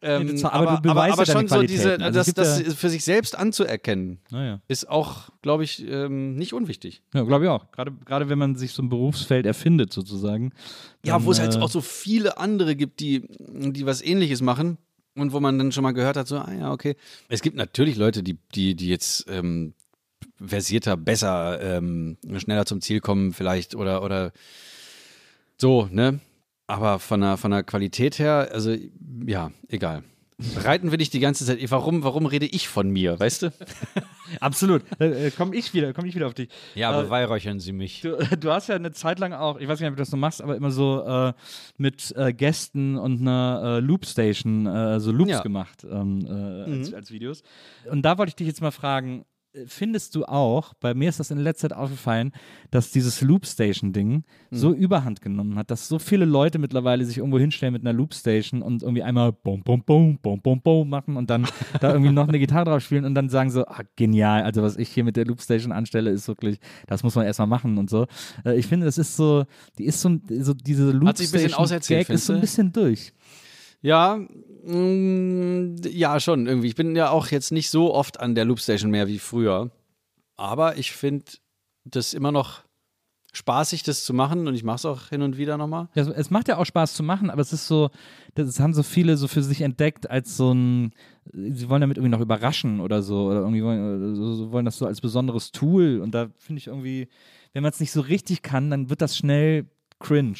Ähm, 0.00 0.28
das- 0.28 0.44
aber 0.44 0.70
aber, 0.70 0.80
du 0.80 0.90
aber, 0.90 1.04
aber 1.12 1.24
ja 1.24 1.32
schon 1.32 1.48
so 1.48 1.60
diese. 1.62 1.98
Also 2.00 2.20
das, 2.20 2.32
das 2.32 2.60
ja- 2.64 2.70
für 2.72 2.88
sich 2.88 3.04
selbst 3.04 3.36
anzuerkennen, 3.36 4.20
naja. 4.30 4.60
ist 4.68 4.88
auch, 4.88 5.30
glaube 5.42 5.64
ich, 5.64 5.84
ähm, 5.88 6.36
nicht 6.36 6.52
unwichtig. 6.52 7.02
Ja, 7.14 7.24
glaube 7.24 7.46
ich 7.46 7.50
auch. 7.50 7.72
Gerade, 7.72 7.90
gerade 8.04 8.28
wenn 8.28 8.38
man 8.38 8.54
sich 8.54 8.72
so 8.74 8.82
ein 8.82 8.88
Berufsfeld 8.88 9.44
erfindet, 9.44 9.92
sozusagen. 9.92 10.52
Ja, 11.04 11.14
dann, 11.14 11.24
wo 11.24 11.32
es 11.32 11.40
halt 11.40 11.56
äh, 11.56 11.58
auch 11.58 11.68
so 11.68 11.80
viele 11.80 12.38
andere 12.38 12.76
gibt, 12.76 13.00
die, 13.00 13.24
die 13.28 13.86
was 13.86 14.00
ähnliches 14.00 14.40
machen 14.40 14.78
und 15.16 15.32
wo 15.32 15.40
man 15.40 15.58
dann 15.58 15.72
schon 15.72 15.82
mal 15.82 15.90
gehört 15.90 16.16
hat, 16.16 16.28
so, 16.28 16.36
ah 16.38 16.52
ja, 16.56 16.70
okay. 16.72 16.94
Es 17.28 17.42
gibt 17.42 17.56
natürlich 17.56 17.96
Leute, 17.96 18.22
die, 18.22 18.38
die, 18.54 18.76
die 18.76 18.86
jetzt 18.86 19.26
ähm, 19.28 19.74
versierter, 20.40 20.96
besser, 20.96 21.60
ähm, 21.60 22.16
schneller 22.36 22.66
zum 22.66 22.80
Ziel 22.80 23.00
kommen 23.00 23.32
vielleicht 23.32 23.74
oder, 23.74 24.02
oder 24.02 24.32
so, 25.56 25.88
ne? 25.90 26.20
Aber 26.66 26.98
von 26.98 27.20
der, 27.20 27.36
von 27.38 27.50
der 27.50 27.62
Qualität 27.62 28.18
her, 28.18 28.48
also 28.52 28.74
ja, 29.26 29.50
egal. 29.68 30.02
Reiten 30.54 30.92
will 30.92 31.00
ich 31.00 31.10
die 31.10 31.18
ganze 31.18 31.44
Zeit. 31.44 31.58
Warum, 31.72 32.04
warum 32.04 32.24
rede 32.24 32.46
ich 32.46 32.68
von 32.68 32.88
mir, 32.90 33.18
weißt 33.18 33.42
du? 33.42 33.52
Absolut. 34.40 34.82
Äh, 35.00 35.32
komme 35.32 35.56
ich 35.56 35.74
wieder, 35.74 35.92
komme 35.92 36.06
ich 36.06 36.14
wieder 36.14 36.28
auf 36.28 36.34
dich. 36.34 36.48
Ja, 36.76 36.96
Äh, 36.96 37.02
beweihräuchern 37.02 37.58
Sie 37.58 37.72
mich. 37.72 38.02
Du, 38.02 38.16
du 38.38 38.52
hast 38.52 38.68
ja 38.68 38.76
eine 38.76 38.92
Zeit 38.92 39.18
lang 39.18 39.32
auch, 39.32 39.58
ich 39.58 39.66
weiß 39.66 39.80
nicht, 39.80 39.88
ob 39.88 39.96
du 39.96 40.00
das 40.02 40.10
so 40.10 40.16
machst, 40.16 40.40
aber 40.40 40.54
immer 40.54 40.70
so 40.70 41.02
äh, 41.04 41.32
mit 41.76 42.14
äh, 42.16 42.32
Gästen 42.32 42.96
und 42.96 43.20
einer 43.22 43.78
äh, 43.78 43.80
Loopstation, 43.80 44.66
äh, 44.66 45.00
so 45.00 45.10
Loops 45.10 45.30
Ja. 45.30 45.42
gemacht 45.42 45.84
ähm, 45.90 46.24
äh, 46.24 46.70
als, 46.78 46.94
als 46.94 47.10
Videos. 47.10 47.42
Und 47.90 48.02
da 48.02 48.16
wollte 48.16 48.28
ich 48.30 48.36
dich 48.36 48.46
jetzt 48.46 48.60
mal 48.60 48.70
fragen, 48.70 49.22
äh, 49.22 49.24
findest 49.66 50.14
du 50.14 50.24
auch, 50.24 50.74
bei 50.74 50.94
mir 50.94 51.08
ist 51.08 51.20
das 51.20 51.30
in 51.30 51.38
letzter 51.38 51.70
Zeit 51.70 51.78
aufgefallen, 51.78 52.32
dass 52.70 52.90
dieses 52.90 53.20
Loopstation-Ding 53.20 54.24
so 54.50 54.72
überhand 54.72 55.22
genommen 55.22 55.56
hat, 55.56 55.70
dass 55.70 55.88
so 55.88 55.98
viele 55.98 56.24
Leute 56.24 56.58
mittlerweile 56.58 57.04
sich 57.04 57.18
irgendwo 57.18 57.38
hinstellen 57.38 57.72
mit 57.72 57.82
einer 57.82 57.92
Loopstation 57.92 58.62
und 58.62 58.82
irgendwie 58.82 59.02
einmal 59.02 59.32
bum, 59.32 59.62
bum, 59.62 59.82
bum, 59.82 60.18
bum, 60.20 60.40
bum, 60.40 60.60
bum 60.60 60.88
machen 60.88 61.16
und 61.16 61.30
dann 61.30 61.46
da 61.80 61.92
irgendwie 61.92 62.12
noch 62.12 62.28
eine 62.28 62.38
Gitarre 62.38 62.66
drauf 62.66 62.82
spielen 62.82 63.04
und 63.04 63.14
dann 63.14 63.28
sagen 63.28 63.50
so, 63.50 63.66
ah, 63.66 63.82
genial, 63.96 64.42
also 64.42 64.62
was 64.62 64.76
ich 64.76 64.90
hier 64.90 65.04
mit 65.04 65.16
der 65.16 65.24
Loopstation 65.24 65.72
anstelle, 65.72 66.10
ist 66.10 66.28
wirklich, 66.28 66.58
das 66.86 67.02
muss 67.02 67.14
man 67.14 67.24
erstmal 67.24 67.48
machen 67.48 67.78
und 67.78 67.90
so. 67.90 68.06
Äh, 68.44 68.58
ich 68.58 68.66
finde, 68.66 68.86
das 68.86 68.98
ist 68.98 69.16
so, 69.16 69.44
die 69.78 69.84
ist 69.84 70.00
so, 70.00 70.18
so 70.28 70.54
diese 70.54 70.90
Loopstation-Gag 70.90 72.10
ist 72.10 72.26
so 72.26 72.34
ein 72.34 72.40
bisschen 72.40 72.72
durch. 72.72 73.12
Ja, 73.80 74.16
mm, 74.64 75.76
ja, 75.90 76.18
schon 76.20 76.46
irgendwie. 76.46 76.68
Ich 76.68 76.74
bin 76.74 76.96
ja 76.96 77.10
auch 77.10 77.28
jetzt 77.28 77.52
nicht 77.52 77.70
so 77.70 77.94
oft 77.94 78.20
an 78.20 78.34
der 78.34 78.44
Loopstation 78.44 78.90
mehr 78.90 79.08
wie 79.08 79.18
früher. 79.18 79.70
Aber 80.36 80.76
ich 80.76 80.92
finde 80.92 81.24
das 81.84 82.14
immer 82.14 82.32
noch 82.32 82.62
spaßig, 83.32 83.82
das 83.82 84.04
zu 84.04 84.14
machen 84.14 84.48
und 84.48 84.54
ich 84.54 84.64
mache 84.64 84.76
es 84.76 84.84
auch 84.84 85.08
hin 85.08 85.22
und 85.22 85.36
wieder 85.36 85.56
nochmal. 85.58 85.88
Ja, 85.94 86.08
es 86.08 86.30
macht 86.30 86.48
ja 86.48 86.56
auch 86.56 86.64
Spaß 86.64 86.94
zu 86.94 87.02
machen, 87.02 87.30
aber 87.30 87.40
es 87.40 87.52
ist 87.52 87.66
so, 87.66 87.90
das 88.34 88.58
haben 88.58 88.74
so 88.74 88.82
viele 88.82 89.16
so 89.16 89.28
für 89.28 89.42
sich 89.42 89.60
entdeckt 89.60 90.10
als 90.10 90.36
so 90.36 90.52
ein, 90.52 90.92
sie 91.32 91.68
wollen 91.68 91.80
damit 91.80 91.98
irgendwie 91.98 92.10
noch 92.10 92.20
überraschen 92.20 92.80
oder 92.80 93.02
so, 93.02 93.26
oder 93.26 93.40
irgendwie 93.40 93.62
wollen, 93.62 94.14
so 94.14 94.50
wollen 94.50 94.64
das 94.64 94.78
so 94.78 94.86
als 94.86 95.00
besonderes 95.00 95.52
Tool 95.52 96.00
und 96.00 96.12
da 96.12 96.30
finde 96.36 96.58
ich 96.58 96.68
irgendwie, 96.68 97.08
wenn 97.52 97.62
man 97.62 97.70
es 97.70 97.80
nicht 97.80 97.92
so 97.92 98.00
richtig 98.00 98.42
kann, 98.42 98.70
dann 98.70 98.90
wird 98.90 99.02
das 99.02 99.16
schnell 99.16 99.66
cringe. 100.00 100.38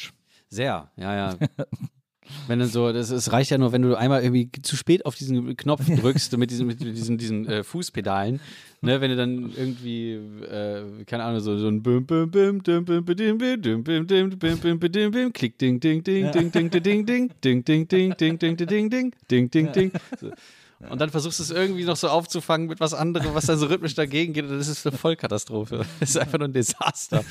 Sehr, 0.49 0.91
ja, 0.97 1.15
ja. 1.15 1.37
Wenn 2.47 2.59
dann 2.59 2.67
so, 2.67 2.91
das, 2.91 3.09
es 3.09 3.31
reicht 3.31 3.51
ja 3.51 3.57
nur, 3.57 3.71
wenn 3.71 3.81
du 3.81 3.95
einmal 3.95 4.23
irgendwie 4.23 4.49
zu 4.61 4.75
spät 4.75 5.05
auf 5.05 5.15
diesen 5.15 5.55
Knopf 5.55 5.85
drückst 5.85 6.37
mit 6.37 6.51
diesen, 6.51 6.67
mit 6.67 6.79
diesen, 6.81 7.17
diesen 7.17 7.47
äh, 7.47 7.63
Fußpedalen, 7.63 8.39
ne, 8.81 9.01
wenn 9.01 9.11
du 9.11 9.17
dann 9.17 9.51
irgendwie, 9.55 10.13
äh, 10.13 11.03
keine 11.05 11.23
Ahnung, 11.23 11.39
so, 11.41 11.57
so 11.57 11.67
ein 11.67 11.81
Bim, 11.81 12.05
Bim, 12.05 12.29
Bim, 12.29 12.63
Dim, 12.63 12.85
Bim, 12.85 13.03
Bim, 13.03 13.37
Bim, 13.37 13.61
Dim, 13.61 13.83
Bim, 13.83 14.07
Dim, 14.07 14.29
Bim, 14.29 14.59
Bim, 14.59 14.79
Bim, 14.79 15.11
Bim, 15.11 15.33
Klick, 15.33 15.57
Ding, 15.57 15.79
Ding, 15.79 16.03
Ding, 16.03 16.31
Ding, 16.31 16.51
Ding, 16.51 16.69
Ding, 16.69 16.81
Ding, 16.81 17.05
Ding, 17.05 17.31
Ding, 17.41 17.63
Ding, 17.63 17.87
Ding, 17.87 18.15
Ding, 18.15 18.35
Ding, 18.37 18.55
Ding, 18.55 18.89
Ding, 18.89 19.13
Ding, 19.29 19.49
Ding, 19.49 19.71
Ding. 19.71 19.91
Und 20.89 21.01
dann 21.01 21.09
versuchst 21.09 21.39
du 21.39 21.43
es 21.43 21.51
irgendwie 21.51 21.83
noch 21.83 21.97
so 21.97 22.07
aufzufangen 22.07 22.67
mit 22.67 22.79
was 22.79 22.93
anderem, 22.93 23.33
was 23.33 23.45
dann 23.45 23.57
so 23.57 23.65
rhythmisch 23.65 23.95
dagegen 23.95 24.31
geht. 24.31 24.45
Und 24.45 24.57
das 24.57 24.69
ist 24.69 24.87
eine 24.87 24.97
Vollkatastrophe. 24.97 25.85
Das 25.99 26.11
ist 26.11 26.17
einfach 26.17 26.39
nur 26.39 26.47
ein 26.47 26.53
Desaster. 26.53 27.23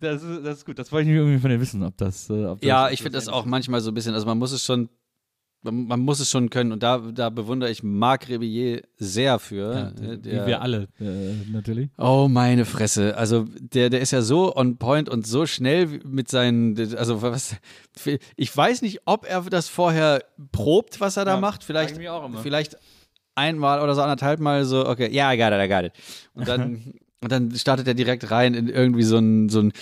Das 0.00 0.22
ist, 0.22 0.44
das 0.44 0.58
ist 0.58 0.66
gut. 0.66 0.78
Das 0.78 0.92
wollte 0.92 1.08
ich 1.08 1.16
irgendwie 1.16 1.38
von 1.38 1.50
dir 1.50 1.60
wissen, 1.60 1.82
ob 1.82 1.96
das. 1.96 2.28
Äh, 2.28 2.44
ob 2.44 2.60
das 2.60 2.68
Ja, 2.68 2.90
ich 2.90 3.00
finde 3.00 3.16
das 3.16 3.28
auch 3.28 3.46
manchmal 3.46 3.80
so 3.80 3.90
ein 3.90 3.94
bisschen, 3.94 4.12
also 4.14 4.26
man 4.26 4.36
muss 4.36 4.52
es 4.52 4.64
schon, 4.64 4.90
man, 5.62 5.86
man 5.86 6.00
muss 6.00 6.20
es 6.20 6.30
schon 6.30 6.50
können. 6.50 6.72
Und 6.72 6.82
da, 6.82 6.98
da 6.98 7.30
bewundere 7.30 7.70
ich 7.70 7.82
Marc 7.82 8.28
Rebillet 8.28 8.84
sehr 8.98 9.38
für. 9.38 9.72
Ja, 9.74 9.88
äh, 10.04 10.12
wie 10.12 10.18
der- 10.18 10.46
wir 10.46 10.62
alle, 10.62 10.88
äh, 11.00 11.50
natürlich. 11.50 11.88
Oh, 11.98 12.28
meine 12.28 12.64
Fresse. 12.64 13.16
Also, 13.16 13.46
der, 13.60 13.90
der 13.90 14.00
ist 14.00 14.10
ja 14.10 14.22
so 14.22 14.54
on 14.56 14.76
point 14.76 15.08
und 15.08 15.26
so 15.26 15.46
schnell 15.46 16.00
mit 16.04 16.28
seinen. 16.28 16.76
Also, 16.96 17.22
was. 17.22 17.56
Ich 18.36 18.56
weiß 18.56 18.82
nicht, 18.82 19.00
ob 19.04 19.24
er 19.26 19.42
das 19.42 19.68
vorher 19.68 20.22
probt, 20.52 21.00
was 21.00 21.16
er 21.16 21.24
da 21.24 21.34
Ja, 21.34 21.40
macht. 21.40 21.64
Vielleicht, 21.64 21.96
vielleicht 22.42 22.76
einmal 23.34 23.80
oder 23.80 23.94
so 23.94 24.02
anderthalb 24.02 24.40
Mal 24.40 24.64
so, 24.64 24.86
okay, 24.86 25.08
ja, 25.10 25.32
I 25.32 25.36
got 25.38 25.52
it, 25.52 25.60
I 25.64 25.68
got 25.68 25.84
it. 25.84 25.92
Und 26.34 26.48
dann. 26.48 26.94
Und 27.22 27.30
dann 27.30 27.54
startet 27.56 27.86
er 27.86 27.94
direkt 27.94 28.30
rein 28.30 28.54
in 28.54 28.68
irgendwie 28.68 29.04
so 29.04 29.16
ein 29.16 29.48
so 29.48 29.60
ein 29.60 29.72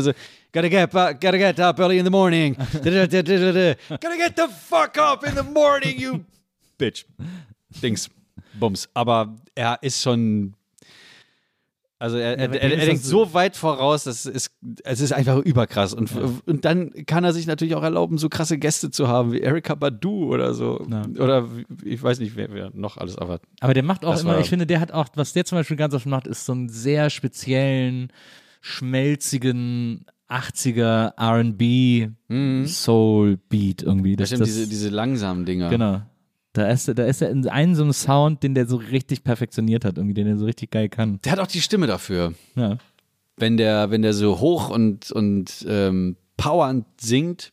so, 0.00 0.12
Gotta 0.52 0.68
get 0.68 0.90
gotta 0.90 1.36
get 1.36 1.60
up 1.60 1.78
early 1.78 1.98
in 1.98 2.04
the 2.06 2.10
morning. 2.10 2.56
Gotta 2.72 3.06
get 3.06 4.36
the 4.36 4.48
fuck 4.48 4.96
up 4.96 5.26
in 5.26 5.34
the 5.34 5.42
morning, 5.42 6.00
you 6.00 6.24
bitch. 6.78 7.04
Dings. 7.82 8.08
Bums. 8.54 8.88
Aber 8.94 9.36
er 9.54 9.78
ist 9.82 10.00
schon 10.00 10.54
also 11.98 12.18
er, 12.18 12.38
er, 12.38 12.52
er, 12.52 12.62
er 12.62 12.86
denkt 12.86 13.02
das- 13.04 13.08
so 13.10 13.32
weit 13.32 13.56
voraus, 13.56 14.04
das 14.04 14.26
ist, 14.26 14.50
es 14.84 15.00
ist 15.00 15.12
einfach 15.12 15.38
überkrass. 15.38 15.94
Und, 15.94 16.10
und 16.44 16.64
dann 16.66 16.92
kann 17.06 17.24
er 17.24 17.32
sich 17.32 17.46
natürlich 17.46 17.74
auch 17.74 17.82
erlauben, 17.82 18.18
so 18.18 18.28
krasse 18.28 18.58
Gäste 18.58 18.90
zu 18.90 19.08
haben 19.08 19.32
wie 19.32 19.40
Erika 19.40 19.74
Badu 19.74 20.26
oder 20.32 20.52
so. 20.52 20.84
Ja. 20.90 21.06
Oder 21.22 21.48
ich 21.84 22.02
weiß 22.02 22.20
nicht, 22.20 22.36
wer, 22.36 22.52
wer 22.52 22.70
noch 22.74 22.98
alles, 22.98 23.16
aber 23.16 23.40
Aber 23.60 23.72
der 23.72 23.82
macht 23.82 24.04
auch 24.04 24.12
Das 24.12 24.22
immer, 24.22 24.32
war- 24.34 24.40
ich 24.40 24.50
finde, 24.50 24.66
der 24.66 24.80
hat 24.80 24.92
auch, 24.92 25.06
was 25.14 25.32
der 25.32 25.46
zum 25.46 25.56
Beispiel 25.56 25.78
ganz 25.78 25.94
oft 25.94 26.04
macht, 26.06 26.26
ist 26.26 26.44
so 26.44 26.52
einen 26.52 26.68
sehr 26.68 27.08
speziellen, 27.08 28.12
schmelzigen 28.60 30.04
80er 30.28 31.14
RB 31.18 32.10
Soul 32.66 33.38
Beat 33.48 33.82
irgendwie. 33.82 34.16
das 34.16 34.28
stimmt, 34.30 34.46
diese, 34.46 34.68
diese 34.68 34.88
langsamen 34.88 35.44
Dinger. 35.46 35.68
Genau. 35.70 36.02
Da 36.56 36.68
ist, 36.70 36.88
er- 36.88 36.94
da 36.94 37.04
ist 37.04 37.20
er 37.22 37.30
in 37.30 37.46
einem 37.48 37.74
so 37.74 37.82
einem 37.82 37.92
Sound, 37.92 38.42
den 38.42 38.54
der 38.54 38.66
so 38.66 38.76
richtig 38.76 39.24
perfektioniert 39.24 39.84
hat, 39.84 39.96
irgendwie, 39.98 40.14
den 40.14 40.26
er 40.26 40.36
so 40.38 40.44
richtig 40.46 40.70
geil 40.70 40.88
kann. 40.88 41.20
Der 41.24 41.32
hat 41.32 41.38
auch 41.38 41.46
die 41.46 41.60
Stimme 41.60 41.86
dafür. 41.86 42.32
Ja. 42.54 42.78
Wenn 43.36 43.56
der, 43.58 43.90
wenn 43.90 44.00
der 44.02 44.14
so 44.14 44.40
hoch 44.40 44.70
und, 44.70 45.10
und 45.12 45.66
ähm, 45.68 46.16
powernd 46.36 46.86
singt, 47.00 47.52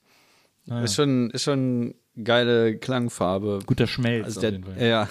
Ah, 0.69 0.77
ja. 0.77 0.83
ist 0.83 0.95
schon, 0.95 1.29
ist 1.31 1.43
schon 1.43 1.93
geile 2.23 2.77
Klangfarbe. 2.77 3.59
Guter 3.65 3.85
Schmelz. 3.87 4.25
Also 4.25 4.39
der, 4.39 4.59
ja, 4.87 5.09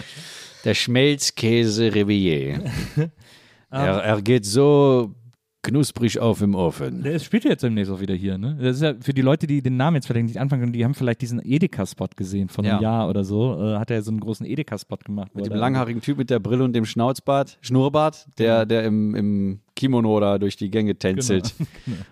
der 0.64 0.74
Schmelzkäse 0.74 1.94
Revillier. 1.94 2.64
er, 3.70 4.02
er 4.02 4.22
geht 4.22 4.44
so 4.44 5.14
knusprig 5.62 6.18
auf 6.18 6.40
im 6.42 6.54
Ofen. 6.54 7.02
Der 7.02 7.18
spielt 7.18 7.44
jetzt 7.44 7.62
demnächst 7.62 7.92
auch 7.92 8.00
wieder 8.00 8.14
hier, 8.14 8.38
ne? 8.38 8.56
Das 8.60 8.76
ist 8.76 8.82
ja 8.82 8.94
für 9.00 9.12
die 9.12 9.22
Leute, 9.22 9.46
die 9.46 9.62
den 9.62 9.76
Namen 9.76 9.96
jetzt 9.96 10.06
vielleicht 10.06 10.26
nicht 10.26 10.40
anfangen 10.40 10.62
können, 10.62 10.72
die 10.72 10.84
haben 10.84 10.94
vielleicht 10.94 11.20
diesen 11.20 11.40
Edeka-Spot 11.44 12.08
gesehen 12.16 12.48
von 12.48 12.64
einem 12.64 12.76
Ja. 12.76 12.82
Jahr 12.82 13.08
oder 13.08 13.24
so. 13.24 13.60
Äh, 13.62 13.78
hat 13.78 13.90
er 13.90 14.02
so 14.02 14.10
einen 14.10 14.20
großen 14.20 14.46
Edeka-Spot 14.46 14.96
gemacht. 14.96 15.34
Mit 15.34 15.46
dem 15.46 15.54
langhaarigen 15.54 16.00
Typ 16.00 16.18
mit 16.18 16.30
der 16.30 16.38
Brille 16.38 16.64
und 16.64 16.72
dem 16.72 16.86
Schnauzbart, 16.86 17.58
Schnurrbart, 17.60 18.26
der, 18.38 18.64
der 18.64 18.84
im, 18.84 19.14
im 19.14 19.60
Kimono 19.76 20.18
da 20.20 20.38
durch 20.38 20.56
die 20.56 20.70
Gänge 20.70 20.96
tänzelt. 20.96 21.46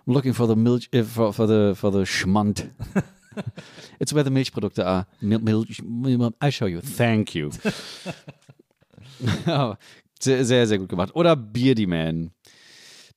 I'm 0.07 0.12
looking 0.12 0.35
for 0.35 0.47
the 0.47 0.57
milk, 0.57 0.83
äh, 0.93 1.03
for, 1.03 1.33
for 1.33 1.49
the, 1.49 1.75
for 1.75 1.93
the 1.93 2.05
Schmand. 2.05 2.69
It's 4.01 4.12
where 4.15 4.25
the 4.25 4.31
Milchprodukte 4.31 4.85
are. 4.85 5.07
Mil 5.20 5.39
Milch, 5.39 5.81
I 6.43 6.51
show 6.51 6.66
you. 6.66 6.81
Thank 6.81 7.35
you. 7.35 7.51
Sehr, 10.20 10.45
sehr, 10.45 10.66
sehr 10.66 10.79
gut 10.79 10.89
gemacht. 10.89 11.15
Oder 11.15 11.37
Beardy 11.37 11.87
Man. 11.87 12.33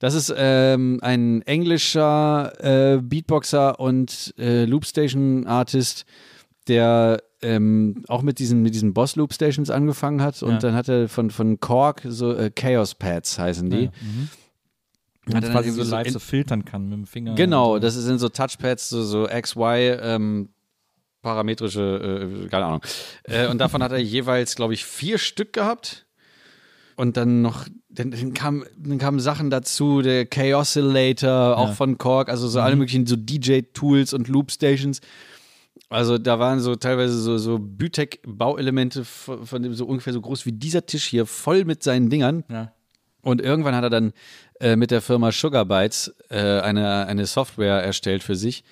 Das 0.01 0.15
ist 0.15 0.33
ähm, 0.35 0.97
ein 1.01 1.41
englischer 1.43 2.51
äh, 2.95 2.97
Beatboxer 3.01 3.79
und 3.79 4.33
äh, 4.37 4.65
Loopstation-Artist, 4.65 6.05
der 6.67 7.21
ähm, 7.43 8.03
auch 8.07 8.23
mit 8.23 8.39
diesen, 8.39 8.61
mit 8.63 8.73
diesen 8.73 8.93
Boss-Loopstations 8.93 9.69
angefangen 9.69 10.21
hat. 10.21 10.41
Und 10.41 10.53
Ja. 10.53 10.57
dann 10.59 10.73
hat 10.73 10.89
er 10.89 11.07
von, 11.07 11.29
von 11.29 11.59
Korg 11.59 12.01
so 12.05 12.33
äh, 12.35 12.49
Chaos 12.49 12.95
Pads 12.95 13.37
heißen 13.39 13.69
die. 13.69 13.83
Ja, 13.85 13.91
mhm. 14.01 15.35
Hat 15.35 15.43
er 15.43 15.51
quasi 15.51 15.69
so 15.69 15.83
so 15.83 15.91
live 15.95 16.07
in- 16.07 16.13
so 16.13 16.19
filtern 16.19 16.65
kann 16.65 16.85
mit 16.89 16.93
dem 16.97 17.05
Finger. 17.05 17.35
Genau, 17.35 17.73
so. 17.75 17.79
das 17.79 17.93
sind 17.93 18.17
so 18.19 18.27
Touchpads, 18.29 18.89
so, 18.89 19.03
so 19.03 19.25
XY, 19.27 19.97
ähm, 20.01 20.49
parametrische, 21.21 22.41
äh, 22.43 22.47
keine 22.47 22.65
Ahnung. 22.65 22.81
Äh, 23.25 23.47
und 23.47 23.59
davon 23.59 23.83
hat 23.83 23.91
er 23.91 23.99
jeweils, 23.99 24.55
glaube 24.55 24.73
ich, 24.73 24.83
vier 24.83 25.19
Stück 25.19 25.53
gehabt. 25.53 26.07
Und 27.01 27.17
dann 27.17 27.41
noch, 27.41 27.67
dann, 27.89 28.11
dann, 28.11 28.33
kam, 28.35 28.63
dann 28.77 28.99
kamen 28.99 29.19
Sachen 29.19 29.49
dazu, 29.49 30.03
der 30.03 30.27
Chaosillator, 30.27 31.57
auch 31.57 31.69
Ja. 31.69 31.73
von 31.73 31.97
Korg, 31.97 32.29
also 32.29 32.47
so 32.47 32.59
alle 32.59 32.75
möglichen 32.75 33.07
so 33.07 33.15
DJ-Tools 33.17 34.13
und 34.13 34.27
Loopstations. 34.27 35.01
Also 35.89 36.19
da 36.19 36.37
waren 36.37 36.59
so 36.59 36.75
teilweise 36.75 37.17
so, 37.19 37.39
so 37.39 37.57
Bütek-Bauelemente 37.59 39.03
von, 39.03 39.45
von 39.47 39.63
dem 39.63 39.73
so 39.73 39.85
ungefähr 39.85 40.13
so 40.13 40.21
groß 40.21 40.45
wie 40.45 40.51
dieser 40.51 40.85
Tisch 40.85 41.05
hier, 41.07 41.25
voll 41.25 41.65
mit 41.65 41.81
seinen 41.81 42.11
Dingern. 42.11 42.43
Ja. 42.49 42.71
Und 43.23 43.41
irgendwann 43.41 43.75
hat 43.75 43.83
er 43.83 43.89
dann 43.89 44.13
äh, 44.59 44.75
mit 44.75 44.91
der 44.91 45.01
Firma 45.01 45.31
Sugar 45.31 45.65
Bytes 45.65 46.13
äh, 46.29 46.59
eine, 46.61 47.07
eine 47.07 47.25
Software 47.25 47.81
erstellt 47.83 48.21
für 48.21 48.35
sich, 48.35 48.63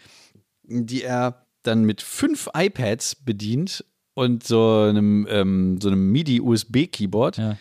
die 0.64 1.02
er 1.04 1.46
dann 1.64 1.84
mit 1.84 2.02
fünf 2.04 2.48
iPads 2.56 3.16
bedient 3.16 3.84
und 4.14 4.44
so 4.46 4.86
einem, 4.90 5.28
ähm, 5.32 5.80
so 5.82 5.90
einem 5.90 6.12
MIDI-USB-Keyboard, 6.12 7.38
Ja. 7.38 7.58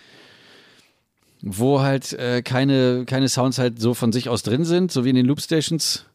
Wo 1.42 1.80
halt 1.80 2.12
äh, 2.14 2.42
keine, 2.42 3.04
keine 3.06 3.28
Sounds 3.28 3.58
halt 3.58 3.80
so 3.80 3.94
von 3.94 4.12
sich 4.12 4.28
aus 4.28 4.42
drin 4.42 4.64
sind, 4.64 4.92
so 4.92 5.04
wie 5.04 5.10
in 5.10 5.16
den 5.16 5.26
Loopstations, 5.26 6.06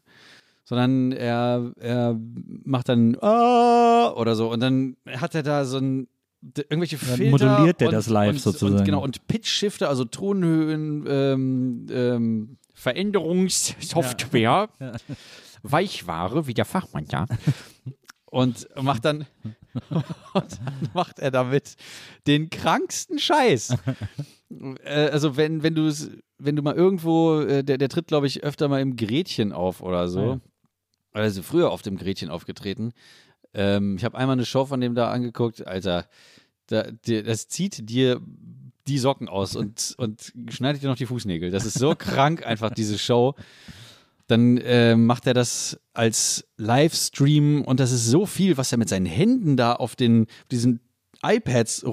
sondern 0.64 1.12
er, 1.12 1.72
er 1.80 2.18
macht 2.64 2.88
dann 2.88 3.16
ah 3.20 4.12
oder 4.16 4.34
so 4.34 4.50
und 4.50 4.60
dann 4.60 4.96
hat 5.06 5.34
er 5.34 5.42
da 5.42 5.64
so 5.64 5.78
ein 5.78 6.08
irgendwelche 6.56 6.96
Dann 6.96 7.16
Filter 7.16 7.30
moduliert 7.30 7.80
er 7.80 7.88
und, 7.88 7.94
das 7.94 8.08
live 8.08 8.34
und, 8.34 8.40
sozusagen. 8.40 8.78
Und, 8.78 8.84
genau, 8.84 9.02
und 9.02 9.26
Pitch-Shifter, 9.26 9.88
also 9.88 10.04
Tonhöhen, 10.04 11.04
ähm, 11.08 11.86
ähm, 11.90 12.58
Veränderungssoftware, 12.74 14.68
Weichware, 15.62 16.46
wie 16.46 16.54
der 16.54 16.64
Fachmann, 16.64 17.06
ja. 17.10 17.26
Und 18.26 18.68
macht 18.82 19.04
dann, 19.04 19.26
und 19.90 20.04
dann 20.34 20.90
macht 20.92 21.18
er 21.20 21.30
damit 21.30 21.76
den 22.26 22.50
kranksten 22.50 23.18
Scheiß. 23.18 23.76
Äh, 24.84 25.08
also 25.10 25.36
wenn, 25.36 25.62
wenn 25.62 25.74
du 25.74 25.90
wenn 26.38 26.56
du 26.56 26.62
mal 26.62 26.74
irgendwo, 26.74 27.40
äh, 27.40 27.64
der, 27.64 27.78
der 27.78 27.88
tritt, 27.88 28.06
glaube 28.06 28.26
ich, 28.26 28.42
öfter 28.42 28.68
mal 28.68 28.80
im 28.80 28.96
Gretchen 28.96 29.52
auf 29.52 29.80
oder 29.80 30.08
so. 30.08 30.20
Ah, 30.20 30.26
ja. 30.26 30.40
Also 31.12 31.42
früher 31.42 31.70
auf 31.70 31.82
dem 31.82 31.96
Gretchen 31.96 32.30
aufgetreten. 32.30 32.92
Ähm, 33.54 33.96
ich 33.96 34.04
habe 34.04 34.18
einmal 34.18 34.34
eine 34.34 34.44
Show 34.44 34.66
von 34.66 34.80
dem 34.80 34.94
da 34.94 35.10
angeguckt, 35.10 35.66
Alter. 35.66 36.06
Da, 36.66 36.82
dir, 36.90 37.22
das 37.22 37.48
zieht 37.48 37.88
dir 37.88 38.20
die 38.86 38.98
Socken 38.98 39.28
aus 39.28 39.54
und, 39.54 39.94
und 39.96 40.32
schneidet 40.50 40.82
dir 40.82 40.88
noch 40.88 40.96
die 40.96 41.06
Fußnägel. 41.06 41.50
Das 41.50 41.64
ist 41.64 41.78
so 41.78 41.94
krank, 41.98 42.44
einfach 42.44 42.70
diese 42.70 42.98
Show. 42.98 43.34
Dann 44.26 44.56
äh, 44.58 44.96
macht 44.96 45.26
er 45.26 45.34
das 45.34 45.78
als 45.92 46.46
Livestream 46.56 47.62
und 47.62 47.78
das 47.78 47.92
ist 47.92 48.06
so 48.06 48.26
viel, 48.26 48.56
was 48.56 48.72
er 48.72 48.78
mit 48.78 48.88
seinen 48.88 49.06
Händen 49.06 49.56
da 49.56 49.74
auf 49.74 49.96
den 49.96 50.22
auf 50.22 50.48
diesen 50.50 50.80
iPads 51.22 51.84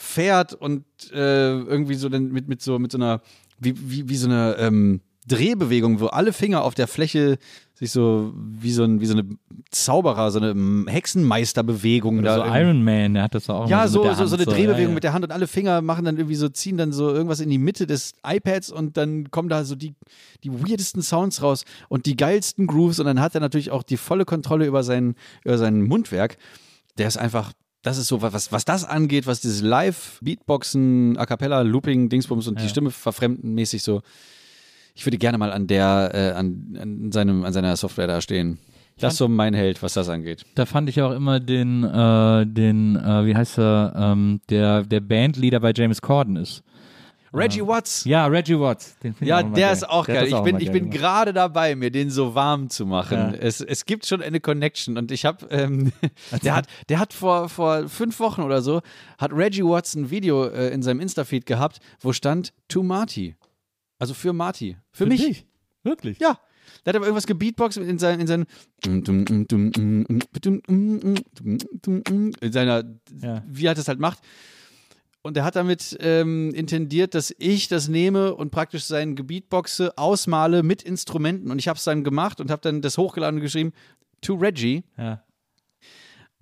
rumfährt 0.00 0.54
und 0.54 0.84
äh, 1.12 1.50
irgendwie 1.60 1.94
so 1.94 2.08
dann 2.08 2.32
mit, 2.32 2.48
mit 2.48 2.62
so 2.62 2.78
mit 2.78 2.92
so 2.92 2.98
einer 2.98 3.20
wie, 3.58 3.74
wie, 3.76 4.08
wie 4.08 4.16
so 4.16 4.26
eine 4.26 4.56
ähm, 4.58 5.00
Drehbewegung, 5.26 6.00
wo 6.00 6.06
alle 6.06 6.32
Finger 6.32 6.64
auf 6.64 6.74
der 6.74 6.88
Fläche 6.88 7.36
sich 7.74 7.92
so 7.92 8.32
wie 8.34 8.72
so, 8.72 8.84
ein, 8.84 9.00
wie 9.00 9.06
so 9.06 9.12
eine 9.12 9.28
Zauberer, 9.70 10.30
so 10.30 10.40
eine 10.40 10.90
Hexenmeisterbewegung 10.90 12.18
Oder 12.18 12.34
so 12.36 12.40
irgendwie- 12.40 12.58
Iron 12.58 12.82
Man, 12.82 13.14
der 13.14 13.24
hat 13.24 13.34
das 13.34 13.48
auch 13.48 13.68
ja, 13.68 13.86
so, 13.86 13.98
so, 13.98 14.04
der 14.04 14.14
so, 14.14 14.22
Hand 14.22 14.32
eine 14.32 14.44
Drehbewegung 14.44 14.80
ja, 14.80 14.88
ja. 14.88 14.94
mit 14.94 15.04
der 15.04 15.12
Hand 15.12 15.24
und 15.24 15.30
alle 15.30 15.46
Finger 15.46 15.82
machen 15.82 16.06
dann 16.06 16.16
irgendwie 16.16 16.34
so, 16.36 16.48
ziehen 16.48 16.78
dann 16.78 16.92
so 16.92 17.10
irgendwas 17.10 17.40
in 17.40 17.50
die 17.50 17.58
Mitte 17.58 17.86
des 17.86 18.14
iPads 18.26 18.72
und 18.72 18.96
dann 18.96 19.30
kommen 19.30 19.50
da 19.50 19.64
so 19.64 19.76
die, 19.76 19.94
die 20.42 20.52
weirdesten 20.52 21.02
Sounds 21.02 21.42
raus 21.42 21.64
und 21.88 22.06
die 22.06 22.16
geilsten 22.16 22.66
Grooves 22.66 22.98
und 22.98 23.06
dann 23.06 23.20
hat 23.20 23.34
er 23.34 23.40
natürlich 23.40 23.70
auch 23.70 23.82
die 23.82 23.98
volle 23.98 24.24
Kontrolle 24.24 24.66
über 24.66 24.82
sein, 24.82 25.14
über 25.44 25.58
sein 25.58 25.82
Mundwerk. 25.82 26.38
Der 26.98 27.08
ist 27.08 27.18
einfach, 27.18 27.52
das 27.82 27.98
ist 27.98 28.08
so, 28.08 28.20
was, 28.22 28.52
was 28.52 28.64
das 28.64 28.84
angeht, 28.84 29.26
was 29.26 29.40
dieses 29.40 29.62
Live, 29.62 30.18
Beatboxen, 30.22 31.16
A 31.16 31.26
Cappella, 31.26 31.62
Looping, 31.62 32.08
Dingsbums 32.08 32.46
und 32.48 32.58
die 32.58 32.64
Ja. 32.64 32.68
Stimme 32.68 32.90
verfremden 32.90 33.54
mäßig 33.54 33.82
so. 33.82 34.02
ich 34.94 35.06
würde 35.06 35.18
gerne 35.18 35.38
mal 35.38 35.50
an 35.52 35.66
der, 35.66 36.10
äh, 36.12 36.30
an, 36.38 36.76
an, 36.78 37.12
seinem, 37.12 37.44
an 37.44 37.52
seiner 37.52 37.74
Software 37.76 38.06
da 38.06 38.20
stehen. 38.20 38.58
Das 38.98 39.14
ist 39.14 39.18
so 39.18 39.28
mein 39.28 39.54
Held, 39.54 39.82
was 39.82 39.94
das 39.94 40.10
angeht. 40.10 40.44
Da 40.56 40.66
fand 40.66 40.90
ich 40.90 41.00
auch 41.00 41.12
immer 41.12 41.40
den, 41.40 41.84
äh, 41.84 42.44
den, 42.46 42.96
äh, 42.96 43.24
wie 43.24 43.34
heißt 43.34 43.58
er, 43.58 43.94
ähm, 43.96 44.40
der, 44.50 44.82
der 44.82 45.00
Bandleader 45.00 45.60
bei 45.60 45.72
James 45.74 46.02
Corden 46.02 46.36
ist. 46.36 46.62
Reggie 47.32 47.66
Watts. 47.66 48.04
Ja, 48.04 48.26
Reggie 48.26 48.58
Watts. 48.58 48.96
Den 48.98 49.14
Ja, 49.20 49.38
auch 49.38 49.42
der 49.42 49.50
geil. 49.68 49.72
ist 49.72 49.88
auch 49.88 50.04
Der 50.06 50.14
geil. 50.16 50.30
das 50.30 50.38
Ich 50.40 50.44
bin, 50.44 50.60
ich 50.60 50.72
bin 50.72 50.90
gerade 50.90 51.32
dabei, 51.32 51.76
mir 51.76 51.90
den 51.90 52.10
so 52.10 52.34
warm 52.34 52.68
zu 52.70 52.86
machen. 52.86 53.16
Ja. 53.18 53.30
Es, 53.34 53.60
es 53.60 53.84
gibt 53.84 54.06
schon 54.06 54.20
eine 54.22 54.40
Connection 54.40 54.96
und 54.98 55.10
ich 55.12 55.24
habe, 55.24 55.46
ähm, 55.50 55.92
der 56.42 56.54
hat, 56.56 56.66
der 56.88 56.98
hat 56.98 57.12
vor, 57.12 57.48
vor 57.48 57.88
fünf 57.88 58.18
Wochen 58.20 58.42
oder 58.42 58.62
so, 58.62 58.80
hat 59.18 59.32
Reggie 59.32 59.64
Watts 59.64 59.94
ein 59.94 60.10
Video 60.10 60.46
äh, 60.46 60.70
in 60.70 60.82
seinem 60.82 61.00
Insta-Feed 61.00 61.46
gehabt, 61.46 61.78
wo 62.00 62.12
stand 62.12 62.52
To 62.68 62.82
Marty. 62.82 63.36
Also 63.98 64.14
für 64.14 64.32
Marty. 64.32 64.76
Für, 64.92 65.06
mich. 65.06 65.24
dich? 65.24 65.46
Wirklich? 65.84 66.18
Ja. 66.18 66.38
Der 66.84 66.90
hat 66.92 66.96
aber 66.96 67.06
irgendwas 67.06 67.26
gebeatboxt 67.26 67.78
in 67.78 67.98
seinen, 67.98 68.20
in 68.20 68.26
seinen, 68.26 68.46
in 72.40 72.52
seiner, 72.52 72.84
Ja. 73.20 73.42
wie 73.46 73.66
er 73.66 73.74
das 73.74 73.88
halt 73.88 73.98
macht. 74.00 74.18
Und 75.22 75.36
er 75.36 75.44
hat 75.44 75.56
damit 75.56 75.98
ähm, 76.00 76.54
intendiert, 76.54 77.14
dass 77.14 77.34
ich 77.38 77.68
das 77.68 77.88
nehme 77.88 78.34
und 78.34 78.50
praktisch 78.50 78.84
sein 78.84 79.16
Gebeatboxe 79.16 79.98
ausmale 79.98 80.62
mit 80.62 80.82
Instrumenten. 80.82 81.50
Und 81.50 81.58
ich 81.58 81.68
habe 81.68 81.76
es 81.76 81.84
dann 81.84 82.04
gemacht 82.04 82.40
und 82.40 82.50
habe 82.50 82.62
dann 82.62 82.80
das 82.80 82.96
hochgeladen 82.96 83.36
und 83.36 83.42
geschrieben, 83.42 83.72
to 84.22 84.34
Reggie. 84.34 84.82
Ja. 84.96 85.22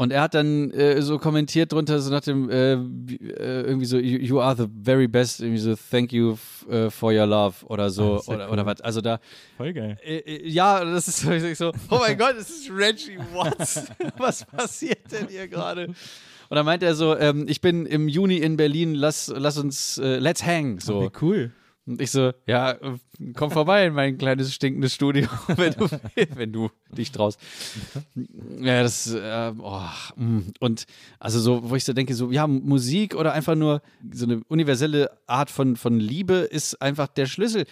Und 0.01 0.13
er 0.13 0.23
hat 0.23 0.35
dann 0.35 0.71
äh, 0.71 1.03
so 1.03 1.19
kommentiert 1.19 1.73
drunter, 1.73 2.01
so 2.01 2.13
nach 2.13 2.21
dem, 2.21 2.49
äh, 2.49 2.75
äh, 2.75 3.63
irgendwie 3.63 3.85
so, 3.85 3.99
you, 3.99 4.19
you 4.19 4.41
are 4.41 4.55
the 4.55 4.69
very 4.85 5.09
best, 5.09 5.41
irgendwie 5.41 5.59
so, 5.59 5.75
thank 5.91 6.13
you 6.13 6.39
äh, 6.71 6.89
for 6.89 7.13
your 7.13 7.27
love 7.27 7.67
oder 7.67 7.91
so, 7.91 8.19
das 8.19 8.29
ja 8.29 8.35
oder, 8.35 8.47
cool. 8.47 8.53
oder 8.53 8.67
was. 8.67 8.81
Also 8.81 9.01
da, 9.01 9.19
Voll 9.57 9.73
geil. 9.73 9.99
äh, 10.05 10.19
äh, 10.19 10.49
ja, 10.49 10.85
das 10.85 11.09
ist 11.09 11.57
so, 11.59 11.73
oh 11.91 11.99
mein 11.99 12.17
Gott, 12.19 12.37
es 12.39 12.49
ist 12.49 12.71
Reggie 12.71 13.19
Watts. 13.33 13.87
Was 14.19 14.45
passiert 14.45 15.11
denn 15.11 15.27
hier 15.27 15.49
gerade? 15.49 15.93
Und 16.49 16.57
dann 16.57 16.65
meint 16.65 16.83
er 16.83 16.95
so, 16.95 17.17
ähm, 17.17 17.47
ich 17.49 17.61
bin 17.61 17.87
im 17.87 18.09
Juni 18.09 18.39
in 18.39 18.57
Berlin, 18.57 18.95
lass, 18.95 19.33
lass 19.35 19.59
uns, 19.59 19.99
äh, 19.99 20.19
let's 20.19 20.45
hang. 20.45 20.81
So. 20.81 21.03
Wie 21.03 21.11
cool. 21.21 21.53
Und 21.89 22.03
ich 22.03 22.11
so, 22.11 22.33
ja, 22.47 22.77
komm 23.35 23.51
vorbei 23.51 23.87
in 23.87 23.95
mein 23.95 24.19
kleines 24.19 24.55
stinkendes 24.55 24.93
Studio, 24.93 25.27
wenn 25.49 25.73
du, 25.73 25.89
wenn 26.35 26.53
du 26.53 26.71
dich 26.91 27.11
traust. 27.13 27.41
Ja, 28.61 28.83
das, 28.83 29.11
äh, 29.11 29.53
oh, 29.59 29.81
mm. 30.17 30.41
und 30.61 30.85
also 31.19 31.41
so, 31.41 31.71
wo 31.71 31.77
ich 31.77 31.85
so 31.85 31.95
denke, 31.95 32.15
so, 32.15 32.31
ja, 32.31 32.47
Musik 32.47 33.15
oder 33.15 33.33
einfach 33.33 33.55
nur 33.55 33.81
so 34.13 34.27
eine 34.27 34.43
universelle 34.49 35.11
Art 35.27 35.51
von, 35.51 35.77
von 35.77 35.99
Liebe 35.99 36.35
ist 36.35 36.83
einfach 36.83 37.09
der 37.09 37.25
Schlüssel. 37.25 37.65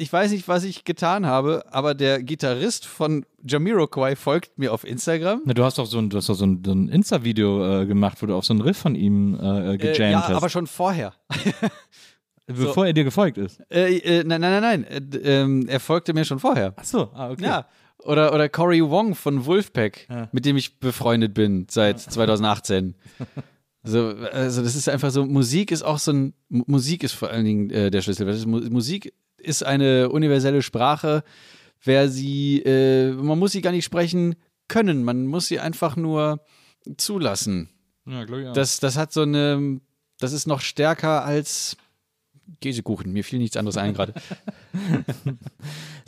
Ich 0.00 0.12
weiß 0.12 0.30
nicht, 0.30 0.46
was 0.46 0.62
ich 0.62 0.84
getan 0.84 1.26
habe, 1.26 1.64
aber 1.72 1.92
der 1.94 2.22
Gitarrist 2.22 2.86
von 2.86 3.26
Jamiroquai 3.44 4.14
folgt 4.14 4.56
mir 4.56 4.72
auf 4.72 4.84
Instagram. 4.84 5.42
Na, 5.44 5.54
du 5.54 5.64
hast 5.64 5.76
doch 5.78 5.86
so 5.86 5.98
ein, 5.98 6.08
du 6.08 6.16
hast 6.18 6.28
doch 6.28 6.34
so 6.34 6.46
ein, 6.46 6.62
so 6.64 6.70
ein 6.72 6.88
Insta-Video 6.88 7.80
äh, 7.82 7.86
gemacht, 7.86 8.18
wo 8.22 8.26
du 8.26 8.34
auf 8.36 8.44
so 8.44 8.52
einen 8.52 8.60
Riff 8.62 8.76
von 8.78 8.94
ihm 8.94 9.34
äh, 9.34 9.74
Äh, 9.74 9.76
gejammt 9.76 9.98
ja, 10.12 10.28
hast. 10.28 10.36
aber 10.36 10.48
schon 10.50 10.68
vorher. 10.68 11.14
bevor 12.46 12.86
er 12.86 12.92
dir 12.92 13.04
gefolgt 13.04 13.38
ist. 13.38 13.60
Äh, 13.70 13.96
äh, 13.98 14.24
nein, 14.24 14.40
nein, 14.40 14.62
nein, 14.62 14.86
nein. 14.90 15.12
Äh, 15.12 15.40
ähm, 15.42 15.66
er 15.68 15.80
folgte 15.80 16.14
mir 16.14 16.24
schon 16.24 16.38
vorher. 16.38 16.74
Ach 16.76 16.84
so, 16.84 17.10
ah, 17.14 17.30
okay. 17.30 17.44
Ja. 17.44 17.66
Oder, 18.04 18.32
oder 18.32 18.48
Cory 18.48 18.80
Wong 18.88 19.16
von 19.16 19.44
Wolfpack, 19.46 20.06
Ja. 20.08 20.28
mit 20.30 20.44
dem 20.44 20.56
ich 20.56 20.78
befreundet 20.78 21.34
bin 21.34 21.66
seit 21.70 22.00
2018. 22.00 22.94
So, 23.84 24.08
also 24.32 24.62
das 24.62 24.74
ist 24.74 24.88
einfach 24.88 25.10
so, 25.12 25.24
Musik 25.24 25.70
ist 25.70 25.82
auch 25.82 25.98
so 26.00 26.12
ein, 26.12 26.34
Mu- 26.48 26.64
Musik 26.66 27.04
ist 27.04 27.12
vor 27.12 27.30
allen 27.30 27.44
Dingen 27.44 27.70
äh, 27.70 27.90
der 27.92 28.02
Schlüssel. 28.02 28.26
Musik 28.46 29.14
ist 29.38 29.64
eine 29.64 30.10
universelle 30.10 30.62
Sprache. 30.62 31.22
Wer 31.82 32.08
sie, 32.08 32.60
äh, 32.62 33.12
man 33.12 33.38
muss 33.38 33.52
sie 33.52 33.60
gar 33.60 33.72
nicht 33.72 33.84
sprechen 33.84 34.34
können, 34.68 35.04
man 35.04 35.26
muss 35.26 35.46
sie 35.46 35.60
einfach 35.60 35.96
nur 35.96 36.40
zulassen. 36.96 37.70
Ja, 38.06 38.24
glaub 38.24 38.40
ich 38.40 38.46
auch. 38.48 38.52
Das, 38.52 38.80
das 38.80 38.96
hat 38.96 39.12
so 39.12 39.22
eine, 39.22 39.80
das 40.18 40.32
ist 40.32 40.46
noch 40.46 40.60
stärker 40.60 41.24
als 41.24 41.76
Käsekuchen. 42.60 43.12
Mir 43.12 43.24
fiel 43.24 43.38
nichts 43.38 43.56
anderes 43.56 43.76
ein 43.76 43.94
gerade. 43.94 44.14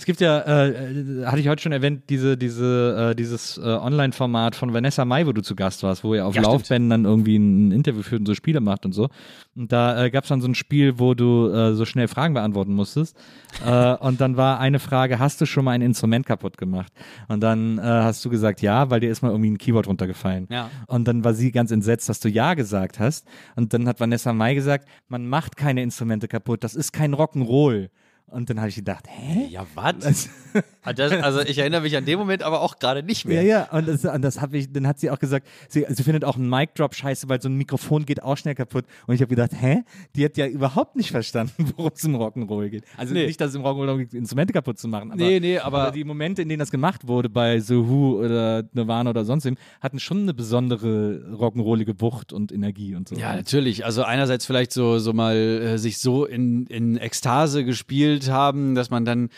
Es 0.01 0.07
gibt 0.07 0.23
ja, 0.23 0.39
äh, 0.39 0.71
äh, 0.71 1.27
hatte 1.27 1.41
ich 1.41 1.49
heute 1.49 1.61
schon 1.61 1.73
erwähnt, 1.73 2.05
diese, 2.09 2.39
diese, 2.39 3.11
äh, 3.11 3.15
dieses 3.15 3.59
äh, 3.59 3.61
Online-Format 3.61 4.57
von 4.57 4.73
Vanessa 4.73 5.05
Mai, 5.05 5.27
wo 5.27 5.33
du 5.33 5.43
zu 5.43 5.55
Gast 5.55 5.83
warst, 5.83 6.05
wo 6.05 6.15
ihr 6.15 6.25
auf 6.25 6.35
Ja, 6.35 6.41
stimmt. 6.41 6.55
Laufbändern 6.55 7.05
irgendwie 7.05 7.37
ein 7.37 7.71
Interview 7.71 8.01
führt 8.01 8.21
und 8.21 8.27
so 8.27 8.35
Spiele 8.35 8.61
macht 8.61 8.87
und 8.87 8.93
so. 8.93 9.11
Und 9.55 9.73
da 9.73 10.03
äh, 10.03 10.11
gab 10.11 10.25
es 10.25 10.29
dann 10.31 10.41
so 10.41 10.49
ein 10.49 10.55
Spiel, 10.55 10.99
wo 10.99 11.13
du 11.13 11.53
äh, 11.53 11.75
so 11.75 11.85
schnell 11.85 12.09
Fragen 12.09 12.33
beantworten 12.33 12.73
musstest. 12.73 13.15
und 13.63 14.21
dann 14.21 14.37
war 14.39 14.59
eine 14.59 14.79
Frage, 14.79 15.19
hast 15.19 15.39
du 15.43 15.45
schon 15.45 15.67
mal 15.67 15.73
ein 15.73 15.83
Instrument 15.83 16.25
kaputt 16.25 16.57
gemacht? 16.57 16.91
Und 17.29 17.41
dann 17.41 17.79
hast 17.83 18.25
du 18.25 18.31
gesagt, 18.31 18.63
ja, 18.63 18.89
weil 18.89 19.01
dir 19.01 19.11
ist 19.11 19.21
mal 19.21 19.31
irgendwie 19.31 19.51
ein 19.51 19.59
Keyboard 19.59 19.87
runtergefallen. 19.87 20.47
Ja. 20.51 20.71
Und 20.87 21.07
dann 21.09 21.25
war 21.25 21.35
sie 21.35 21.51
ganz 21.51 21.73
entsetzt, 21.73 22.09
dass 22.09 22.21
du 22.21 22.29
ja 22.29 22.55
gesagt 22.55 23.01
hast. 23.01 23.27
Und 23.57 23.75
dann 23.75 23.87
hat 23.87 24.01
Vanessa 24.01 24.33
Mai 24.33 24.55
gesagt, 24.55 24.89
man 25.09 25.27
macht 25.27 25.57
keine 25.57 25.83
Instrumente 25.83 26.29
kaputt, 26.31 26.65
das 26.65 26.75
ist 26.75 26.93
kein 26.93 27.15
Rock'n'Roll. 27.15 27.91
Und 28.31 28.49
dann 28.51 28.59
habe 28.59 28.69
ich 28.69 28.77
gedacht, 28.77 29.07
hä? 29.09 29.47
Ja, 29.51 29.67
was? 29.75 30.29
also 30.83 31.41
ich 31.41 31.59
erinnere 31.59 31.81
mich 31.83 31.97
an 31.97 32.05
den 32.05 32.19
Moment 32.19 32.43
aber 32.43 32.61
auch 32.63 32.79
gerade 32.79 33.03
nicht 33.03 33.25
Ja, 33.25 33.43
ja, 33.43 33.69
und 33.71 33.87
das, 33.89 34.05
und 34.05 34.23
das 34.23 34.41
habe 34.41 34.57
ich, 34.57 34.73
dann 34.73 34.87
hat 34.87 34.99
sie 34.99 35.11
auch 35.11 35.19
gesagt, 35.19 35.47
sie, 35.69 35.85
sie 35.89 36.03
findet 36.03 36.25
auch 36.25 36.37
einen 36.37 36.49
Mic-Drop 36.49 36.95
scheiße, 36.95 37.29
weil 37.29 37.41
so 37.43 37.49
ein 37.49 37.57
Mikrofon 37.57 38.07
geht 38.07 38.23
auch 38.23 38.37
schnell 38.37 38.55
kaputt. 38.55 38.85
Und 39.07 39.15
ich 39.15 39.21
habe 39.21 39.29
gedacht, 39.29 39.51
hä? 39.61 39.83
Die 40.17 40.25
hat 40.25 40.37
ja 40.37 40.47
überhaupt 40.47 40.97
nicht 40.97 41.11
verstanden, 41.11 41.73
worum 41.77 41.91
es 41.95 42.05
im 42.05 42.17
Rock'n'Roll 42.17 42.69
geht. 42.69 42.85
Also 42.97 43.15
Nee. 43.15 43.27
nicht, 43.27 43.41
dass 43.41 43.51
es 43.51 43.57
im 43.57 43.63
Rock'n'Roll 43.63 43.99
geht, 43.99 44.15
Instrumente 44.15 44.53
kaputt 44.53 44.79
zu 44.79 44.89
machen, 44.89 45.11
aber, 45.13 45.21
Nee, 45.23 45.41
nee, 45.41 45.59
aber- 45.59 45.91
die 45.91 46.05
Momente, 46.05 46.43
in 46.43 46.49
denen 46.49 46.61
das 46.61 46.71
gemacht 46.71 47.07
wurde, 47.07 47.29
bei 47.29 47.59
The 47.61 47.77
Who 47.77 48.21
oder 48.25 48.65
Nirvana 48.73 49.11
oder 49.11 49.25
sonst 49.25 49.45
wem, 49.45 49.57
hatten 49.81 49.99
schon 49.99 50.23
eine 50.23 50.35
besondere 50.35 51.35
rock'n'rollige 51.37 52.01
Wucht 52.01 52.33
und 52.33 52.53
Energie 52.53 52.95
und 52.95 53.09
so. 53.09 53.17
Ja, 53.17 53.35
natürlich. 53.35 53.85
Also 53.85 54.03
einerseits 54.05 54.47
vielleicht 54.47 54.73
so, 54.73 54.99
so 54.99 55.13
mal 55.13 55.37
äh, 55.37 55.79
sich 55.79 55.99
so 55.99 56.25
in, 56.25 56.67
in 56.67 56.97
Ekstase 56.97 57.65
gespielt 57.65 58.20
haben, 58.29 58.75
dass 58.75 58.91
man 58.91 59.05
dann 59.05 59.31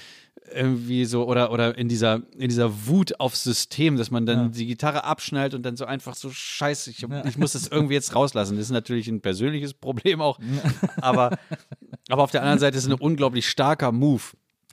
irgendwie 0.54 1.04
so 1.04 1.26
oder 1.26 1.50
oder 1.52 1.78
in 1.78 1.88
dieser 1.88 2.16
in 2.36 2.48
dieser 2.48 2.86
Wut 2.86 3.18
aufs 3.20 3.42
System, 3.44 3.96
dass 3.96 4.10
man 4.10 4.26
dann 4.26 4.38
Ja. 4.38 4.48
die 4.48 4.66
Gitarre 4.66 5.04
abschnallt 5.04 5.54
und 5.54 5.62
dann 5.62 5.76
so 5.76 5.84
einfach 5.86 6.14
so 6.14 6.30
scheiße, 6.30 6.90
ich, 6.90 7.06
ich 7.24 7.38
muss 7.38 7.52
das 7.52 7.68
irgendwie 7.68 7.94
jetzt 7.94 8.14
rauslassen. 8.14 8.56
Das 8.56 8.66
ist 8.66 8.70
natürlich 8.72 9.08
ein 9.08 9.20
persönliches 9.20 9.72
Problem 9.72 10.20
auch, 10.20 10.38
aber 11.00 11.38
aber 12.10 12.22
auf 12.22 12.30
der 12.32 12.42
anderen 12.42 12.58
Seite 12.58 12.76
ist 12.76 12.84
es 12.84 12.90
ein 12.90 12.98
unglaublich 12.98 13.48
starker 13.48 13.92
Move. 13.92 14.22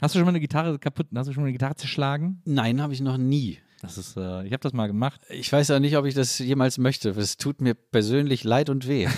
Hast 0.02 0.16
du 0.16 0.20
schon 0.20 0.26
mal 0.26 0.30
eine 0.32 0.40
Gitarre 0.40 0.80
kaputt, 0.80 1.08
hast 1.16 1.28
du 1.28 1.34
schon 1.34 1.44
mal 1.44 1.48
eine 1.48 1.54
Gitarre 1.54 1.76
zerschlagen? 1.76 2.42
Nein, 2.46 2.82
habe 2.82 2.94
ich 2.94 3.02
noch 3.02 3.18
nie. 3.18 3.60
Das 3.82 3.98
ist, 3.98 4.18
äh, 4.18 4.46
ich 4.46 4.52
habe 4.52 4.60
das 4.62 4.74
mal 4.74 4.88
gemacht. 4.88 5.22
Ich 5.30 5.52
weiß 5.52 5.70
ja 5.70 5.80
nicht, 5.80 5.98
ob 5.98 6.06
ich 6.06 6.14
das 6.14 6.40
jemals 6.40 6.78
möchte. 6.78 7.10
Es 7.12 7.38
tut 7.38 7.62
mir 7.62 7.74
persönlich 7.74 8.44
leid 8.44 8.70
und 8.70 8.88
weh. 8.88 9.08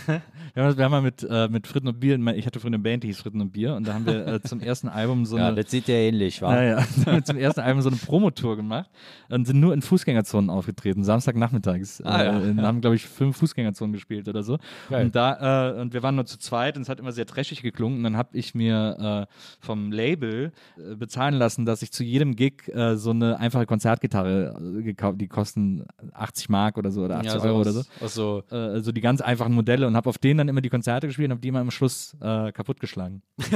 Wir 0.54 0.64
haben, 0.64 0.78
wir 0.78 0.84
haben 0.84 0.92
mal 0.92 1.02
mit, 1.02 1.26
äh, 1.30 1.48
mit 1.48 1.66
Fritten 1.66 1.88
und 1.88 2.02
Bier, 2.02 2.20
ich 2.36 2.46
hatte 2.46 2.60
früher 2.60 2.68
eine 2.68 2.80
Band, 2.80 3.04
die 3.04 3.08
hieß 3.08 3.22
Fritten 3.22 3.40
und 3.40 3.52
Bier 3.52 3.74
und 3.74 3.88
da 3.88 3.94
haben 3.94 4.06
wir 4.06 4.28
äh, 4.28 4.42
zum 4.42 4.60
ersten 4.60 4.90
Album 4.90 5.26
so 5.26 5.36
eine, 5.38 5.64
sieht 5.64 5.88
ja 5.88 5.96
ähnlich, 5.96 6.42
ja, 6.42 6.62
ja, 6.62 6.76
da 7.06 7.06
haben 7.06 7.16
wir 7.16 7.24
zum 7.24 7.38
ersten 7.38 7.62
Album 7.62 7.82
so 7.82 7.88
eine 7.88 7.98
Promotour 7.98 8.58
gemacht 8.58 8.90
und 9.30 9.48
sind 9.48 9.62
nur 9.62 9.74
in 9.74 9.82
Fußgängerzonen 9.82 10.50
aufgetreten, 10.50 11.06
Samstagnachmittags. 11.06 12.02
Ah, 12.02 12.24
ja, 12.24 12.40
äh, 12.40 12.54
ja. 12.54 12.64
haben, 12.64 12.82
glaube 12.82 12.98
ich, 12.98 13.06
fünf 13.06 13.38
Fußgängerzonen 13.38 13.94
gespielt 13.94 14.28
oder 14.28 14.44
so. 14.44 14.58
Geil. 14.90 15.06
Und 15.06 15.16
da, 15.16 15.70
äh, 15.72 15.80
und 15.80 15.94
wir 15.94 16.04
waren 16.04 16.16
nur 16.16 16.26
zu 16.26 16.38
zweit 16.38 16.76
und 16.76 16.82
es 16.82 16.90
hat 16.90 17.00
immer 17.00 17.14
sehr 17.14 17.26
trashig 17.26 17.62
geklungen 17.62 18.00
und 18.00 18.04
dann 18.04 18.18
habe 18.18 18.38
ich 18.38 18.54
mir 18.54 19.28
äh, 19.30 19.34
vom 19.66 19.94
Label 19.94 20.52
äh, 20.78 20.96
bezahlen 20.96 21.36
lassen, 21.36 21.66
dass 21.66 21.82
ich 21.82 21.94
zu 21.94 22.04
jedem 22.04 22.36
Gig 22.36 22.68
äh, 22.68 22.98
so 22.98 23.12
eine 23.12 23.40
einfache 23.40 23.66
Konzertgitarre 23.66 24.51
äh, 24.60 24.82
gekauft, 24.84 25.19
die 25.22 25.28
kosten 25.28 25.86
80 26.14 26.49
Mark 26.49 26.78
oder 26.78 26.91
so 26.91 27.03
oder 27.03 27.18
80 27.19 27.41
Euro 27.41 27.61
oder 27.61 27.72
so. 27.72 27.84
Aus 27.99 28.14
so 28.14 28.44
Äh, 28.52 28.82
so 28.82 28.91
die 28.91 29.02
ganz 29.02 29.22
einfachen 29.22 29.53
Modelle 29.53 29.88
und 29.88 29.95
habe 29.95 30.10
auf 30.10 30.18
denen 30.18 30.40
dann 30.40 30.48
immer 30.49 30.61
die 30.61 30.69
Konzerte 30.69 31.07
gespielt 31.07 31.28
und 31.28 31.32
habe 31.32 31.41
die 31.41 31.48
immer 31.48 31.60
am 31.60 31.72
Schluss 31.72 32.15
äh, 32.22 32.52
kaputtgeschlagen. 32.52 33.22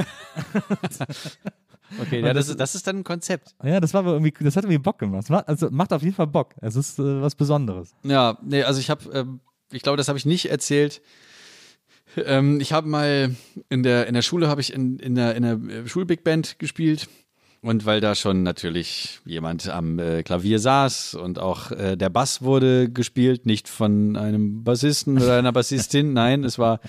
Okay, 2.01 2.22
ja, 2.22 2.34
das, 2.34 2.49
ist, 2.49 2.59
das 2.59 2.76
ist 2.76 2.88
dann 2.88 2.97
ein 2.97 3.03
Konzept. 3.03 3.55
Ja, 3.63 3.80
das 3.80 3.93
war 3.93 3.99
aber 3.99 4.13
irgendwie, 4.13 4.34
das 4.43 4.55
hat 4.55 4.63
irgendwie 4.63 4.80
Bock 4.80 4.97
gemacht. 4.97 5.30
Macht, 5.30 5.47
also 5.47 5.69
macht 5.69 5.93
auf 5.93 6.01
jeden 6.01 6.15
Fall 6.15 6.27
Bock. 6.27 6.55
Es 6.59 6.76
ist 6.76 6.99
äh, 6.99 7.22
was 7.22 7.35
Besonderes. 7.35 7.93
Ja, 8.03 8.38
nee, 8.43 8.63
also 8.63 8.80
ich 8.80 8.89
habe, 8.89 9.07
ähm, 9.13 9.39
ich 9.72 9.84
glaube, 9.84 9.97
das 9.97 10.07
habe 10.07 10.17
ich 10.17 10.26
nicht 10.26 10.49
erzählt. 10.49 11.01
Ähm, 12.17 12.59
ich 12.59 12.73
habe 12.73 12.88
mal 12.88 13.35
in 13.69 13.84
der, 13.84 14.07
in 14.07 14.13
der 14.13 14.22
Schule 14.22 14.47
habe 14.47 14.61
ich 14.61 14.73
in, 14.73 14.99
in 14.99 15.15
der, 15.15 15.35
in 15.35 15.43
der 15.43 15.53
äh, 15.53 15.88
Schulbig 15.88 16.23
Band 16.23 16.59
gespielt. 16.59 17.07
Und 17.65 17.87
weil 17.87 17.99
da 17.99 18.13
schon 18.13 18.43
natürlich 18.43 19.21
jemand 19.25 19.67
am 19.69 19.97
äh, 19.97 20.21
Klavier 20.21 20.59
saß 20.59 21.15
und 21.15 21.39
auch 21.39 21.71
äh, 21.71 21.95
der 21.95 22.11
Bass 22.11 22.43
wurde 22.43 22.91
gespielt, 22.91 23.47
nicht 23.47 23.67
von 23.67 24.15
einem 24.15 24.63
Bassisten 24.63 25.17
oder 25.17 25.39
einer 25.39 25.51
Bassistin, 25.51 26.13
nein, 26.13 26.43
es 26.43 26.59
war 26.59 26.79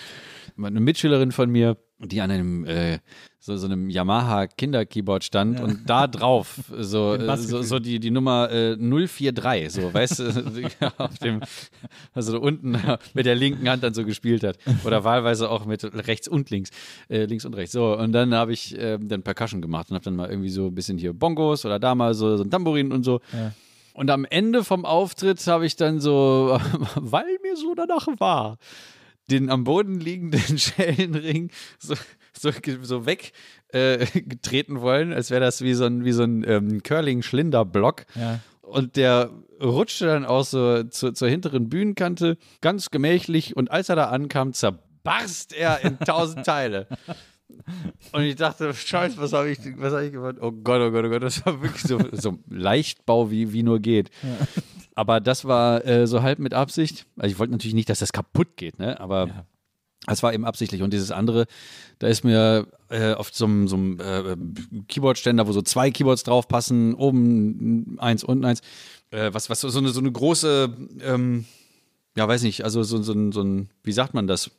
eine 0.62 0.80
Mitschülerin 0.80 1.32
von 1.32 1.48
mir. 1.48 1.78
Die 1.98 2.20
an 2.20 2.30
einem 2.30 2.64
äh, 2.64 2.98
so, 3.38 3.56
so 3.56 3.66
einem 3.66 3.88
Yamaha 3.88 4.48
Kinder-Keyboard 4.48 5.24
stand 5.24 5.60
und 5.60 5.88
da 5.88 6.06
drauf 6.06 6.58
so, 6.76 7.16
so, 7.36 7.62
so 7.62 7.78
die, 7.78 8.00
die 8.00 8.10
Nummer 8.10 8.50
äh, 8.50 8.76
043, 8.76 9.70
so, 9.72 9.94
weißt 9.94 10.18
du, 10.18 10.70
auf 10.98 11.18
dem, 11.18 11.40
also 12.12 12.32
so 12.32 12.40
unten 12.40 12.76
mit 13.14 13.24
der 13.24 13.34
linken 13.34 13.68
Hand 13.68 13.82
dann 13.82 13.94
so 13.94 14.04
gespielt 14.04 14.42
hat. 14.42 14.58
Oder 14.84 15.04
wahlweise 15.04 15.48
auch 15.48 15.64
mit 15.64 15.84
rechts 16.06 16.28
und 16.28 16.50
links, 16.50 16.70
äh, 17.08 17.24
links 17.24 17.44
und 17.44 17.54
rechts. 17.54 17.72
So, 17.72 17.96
und 17.96 18.12
dann 18.12 18.34
habe 18.34 18.52
ich 18.52 18.76
äh, 18.76 18.98
dann 19.00 19.22
Percussion 19.22 19.62
gemacht 19.62 19.90
und 19.90 19.94
habe 19.94 20.04
dann 20.04 20.16
mal 20.16 20.28
irgendwie 20.28 20.50
so 20.50 20.66
ein 20.66 20.74
bisschen 20.74 20.98
hier 20.98 21.12
Bongos 21.12 21.64
oder 21.64 21.78
da 21.78 21.94
mal 21.94 22.14
so, 22.14 22.36
so 22.36 22.42
ein 22.42 22.50
Tambourin 22.50 22.92
und 22.92 23.04
so. 23.04 23.20
Und 23.94 24.10
am 24.10 24.26
Ende 24.26 24.62
vom 24.62 24.84
Auftritt 24.84 25.46
habe 25.46 25.64
ich 25.64 25.76
dann 25.76 26.00
so, 26.00 26.60
weil 26.96 27.38
mir 27.42 27.56
so 27.56 27.74
danach 27.74 28.08
war, 28.18 28.58
den 29.30 29.50
am 29.50 29.64
Boden 29.64 30.00
liegenden 30.00 30.58
Schellenring 30.58 31.50
so, 31.78 31.94
so, 32.32 32.50
so 32.82 33.06
weg 33.06 33.32
äh, 33.68 34.06
wollen, 34.68 35.12
als 35.12 35.30
wäre 35.30 35.40
das 35.40 35.62
wie 35.62 35.74
so 35.74 35.84
ein, 35.84 36.04
wie 36.04 36.12
so 36.12 36.22
ein 36.22 36.44
ähm, 36.48 36.82
Curling-Schlinder-Block. 36.82 38.06
Ja. 38.14 38.40
Und 38.62 38.96
der 38.96 39.30
rutschte 39.62 40.06
dann 40.06 40.24
auch 40.24 40.44
so 40.44 40.82
zu, 40.84 41.12
zur 41.12 41.28
hinteren 41.28 41.68
Bühnenkante, 41.68 42.36
ganz 42.60 42.90
gemächlich. 42.90 43.56
Und 43.56 43.70
als 43.70 43.88
er 43.88 43.96
da 43.96 44.06
ankam, 44.06 44.52
zerbarst 44.52 45.52
er 45.52 45.84
in 45.84 45.98
tausend 46.04 46.44
Teile. 46.44 46.88
Und 48.12 48.22
ich 48.22 48.34
dachte, 48.36 48.74
Scheiße, 48.74 49.18
was 49.18 49.32
habe 49.32 49.50
ich, 49.50 49.58
was 49.76 49.92
hab 49.92 50.02
ich 50.02 50.12
gemacht? 50.12 50.36
Oh 50.40 50.50
Gott, 50.50 50.80
oh 50.80 50.90
Gott, 50.90 51.04
oh 51.04 51.08
Gott, 51.08 51.22
das 51.22 51.44
war 51.46 51.62
wirklich 51.62 51.82
so, 51.82 52.00
so 52.12 52.38
Leichtbau, 52.48 53.30
wie, 53.30 53.52
wie 53.52 53.62
nur 53.62 53.78
geht. 53.78 54.10
Aber 54.96 55.20
das 55.20 55.44
war 55.44 55.84
äh, 55.86 56.06
so 56.08 56.22
halb 56.22 56.38
mit 56.40 56.52
Absicht. 56.54 57.06
Also 57.16 57.30
ich 57.32 57.38
wollte 57.38 57.52
natürlich 57.52 57.74
nicht, 57.74 57.88
dass 57.88 58.00
das 58.00 58.12
kaputt 58.12 58.56
geht, 58.56 58.78
ne? 58.80 58.98
Aber 58.98 59.26
das 60.06 60.22
war 60.22 60.32
eben 60.34 60.44
absichtlich. 60.44 60.82
Und 60.82 60.92
dieses 60.92 61.10
andere, 61.10 61.46
da 61.98 62.06
ist 62.06 62.24
mir 62.24 62.66
äh, 62.88 63.12
auf 63.14 63.30
so 63.32 63.44
einem, 63.44 63.68
so 63.68 63.76
einem 63.76 64.00
äh, 64.00 64.36
Keyboard-Ständer, 64.88 65.46
wo 65.46 65.52
so 65.52 65.62
zwei 65.62 65.90
Keyboards 65.90 66.22
draufpassen, 66.24 66.94
oben 66.94 67.96
eins, 68.00 68.24
unten 68.24 68.44
eins, 68.44 68.60
äh, 69.10 69.30
was, 69.32 69.50
was 69.50 69.60
so, 69.60 69.68
so, 69.68 69.78
eine, 69.80 69.90
so 69.90 70.00
eine 70.00 70.10
große, 70.12 70.74
ähm, 71.02 71.44
ja, 72.16 72.26
weiß 72.26 72.42
nicht, 72.42 72.64
also 72.64 72.82
so, 72.82 73.02
so, 73.02 73.12
ein- 73.12 73.32
so 73.32 73.42
ein, 73.42 73.68
wie 73.82 73.92
sagt 73.92 74.14
man 74.14 74.26
das? 74.26 74.50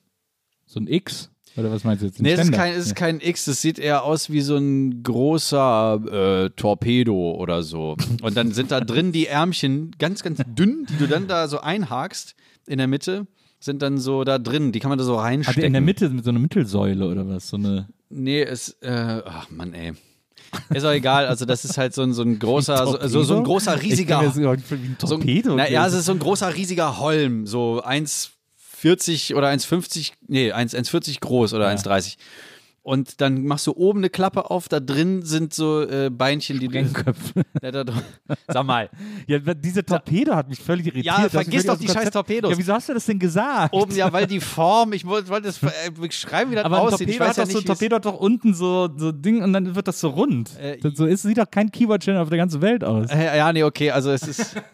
So 0.65 0.80
ein 0.80 0.88
X? 0.88 1.31
Oder 1.58 1.72
was 1.72 1.84
meinst 1.84 2.04
du 2.04 2.06
jetzt? 2.06 2.20
Ein 2.20 2.24
Nee, 2.24 2.34
es 2.34 2.42
ist, 2.42 2.52
kein, 2.52 2.74
es 2.74 2.86
ist 2.86 2.96
kein 2.96 3.20
X, 3.20 3.48
es 3.48 3.62
sieht 3.62 3.80
eher 3.80 4.04
aus 4.04 4.30
wie 4.30 4.42
so 4.42 4.58
ein 4.58 5.02
großer 5.02 6.46
äh, 6.46 6.50
Torpedo 6.52 7.32
oder 7.32 7.64
so. 7.64 7.98
Und 8.22 8.38
dann 8.38 8.52
sind 8.52 8.72
da 8.72 8.80
drin 8.80 9.12
die 9.12 9.28
Ärmchen 9.28 9.92
ganz, 9.98 10.22
ganz 10.22 10.40
dünn, 10.46 10.86
die 10.90 10.98
du 10.98 11.08
dann 11.08 11.28
da 11.28 11.48
so 11.48 11.60
einhakst 11.60 12.36
in 12.68 12.78
der 12.78 12.88
Mitte, 12.88 13.26
sind 13.60 13.82
dann 13.82 13.98
so 13.98 14.24
da 14.24 14.38
drin, 14.38 14.72
die 14.72 14.80
kann 14.80 14.90
man 14.90 15.00
da 15.00 15.04
so 15.04 15.16
reinstecken. 15.16 15.62
der 15.62 15.68
in 15.68 15.74
der 15.74 15.82
Mitte 15.82 16.10
mit 16.10 16.24
so 16.24 16.30
einer 16.30 16.40
Mittelsäule 16.40 17.08
oder 17.08 17.28
was? 17.28 17.50
So 17.50 17.58
eine. 17.58 17.88
Nee, 18.10 18.44
es, 18.44 18.78
äh, 18.82 19.22
ach 19.26 19.50
Mann, 19.50 19.74
ey. 19.74 19.94
Ist 20.70 20.86
auch 20.86 20.92
egal, 20.92 21.26
also 21.26 21.46
das 21.46 21.66
ist 21.66 21.78
halt 21.78 21.94
so 21.94 22.04
ein, 22.04 22.14
so 22.14 22.22
ein 22.22 22.40
großer, 22.40 23.10
so, 23.10 23.24
so, 23.24 23.36
ein 23.36 23.44
großer, 23.44 23.82
riesiger. 23.82 24.22
Ich 24.22 24.28
das 24.28 24.38
wie 24.38 24.48
ein 24.48 24.64
so 24.64 24.76
ein, 24.76 24.98
Torpedo. 24.98 25.56
na, 25.56 25.70
ja, 25.70 25.86
es 25.88 25.94
ist 25.94 26.06
so 26.06 26.14
ein 26.14 26.20
großer, 26.20 26.56
riesiger 26.56 27.00
Holm, 27.00 27.46
so 27.48 27.82
1,40 28.84 29.36
oder 29.36 29.48
1,50, 29.49 30.12
nee, 30.28 30.52
1 30.52 30.76
1,40 30.76 31.20
groß 31.20 31.54
oder 31.54 31.68
1,30. 31.70 32.18
Und 32.84 33.20
dann 33.20 33.44
machst 33.44 33.68
du 33.68 33.74
oben 33.76 33.99
eine 33.99 34.10
Klappe 34.10 34.49
auf, 34.49 34.70
da 34.70 34.80
drin 34.80 35.22
sind 35.22 35.54
so 35.54 35.82
äh, 35.82 36.10
Beinchen, 36.10 36.58
die 36.58 36.70
du. 36.70 36.72
Sprengköpfe. 36.80 37.41
Ja, 37.62 37.72
da, 37.72 37.84
sag 38.48 38.66
mal, 38.66 38.90
Ja, 39.28 39.40
diese 39.40 39.84
Torpedo 39.84 40.34
hat 40.36 40.48
mich 40.48 40.60
völlig 40.62 40.86
irritiert. 40.88 41.06
Ja, 41.06 41.28
vergiss 41.28 41.66
doch 41.66 41.78
die 41.78 41.88
scheiß. 41.90 42.12
Torpedos. 42.12 42.49
Ja, 42.52 42.58
wieso 42.58 42.72
hast 42.72 42.88
du 42.88 42.94
das 42.94 43.06
denn 43.06 43.20
gesagt? 43.20 43.74
oben, 43.74 43.94
ja, 43.94 44.14
weil 44.14 44.26
die 44.26 44.40
Form, 44.40 44.94
ich 44.94 45.06
wollte 45.06 45.30
das 45.41 45.62
äh, 45.64 45.90
beschreiben, 45.99 46.52
wie 46.52 46.56
das 46.56 46.64
aber 46.64 46.78
ein 46.78 46.82
aussieht. 46.94 47.08
Torpedo 47.10 47.26
hat 47.26 47.36
ja 47.38 47.44
doch 47.44 47.52
so, 47.52 47.58
nicht, 47.58 47.68
wie 47.68 47.72
es- 47.74 47.78
Torpedo 47.80 47.95
hat 47.98 48.06
doch 48.06 48.20
unten 48.20 48.54
so, 48.54 48.88
so 48.95 49.12
Ding 49.12 49.44
und 49.44 49.52
dann 49.52 49.76
wird 49.76 49.88
das 49.90 49.99
so 49.99 50.08
rund. 50.10 50.52
Äh, 50.58 50.78
so 50.94 51.06
ist, 51.06 51.24
sieht 51.24 51.40
doch 51.40 51.52
kein 51.52 51.70
Keyboard-Channel 51.70 52.22
auf 52.22 52.30
der 52.30 52.38
ganzen 52.38 52.62
Welt 52.62 52.86
aus. 52.86 53.10
Äh, 53.10 53.36
Ja, 53.38 53.52
nee, 53.52 53.64
okay, 53.64 53.91
also 53.91 54.12
es 54.12 54.22
ist. 54.26 54.56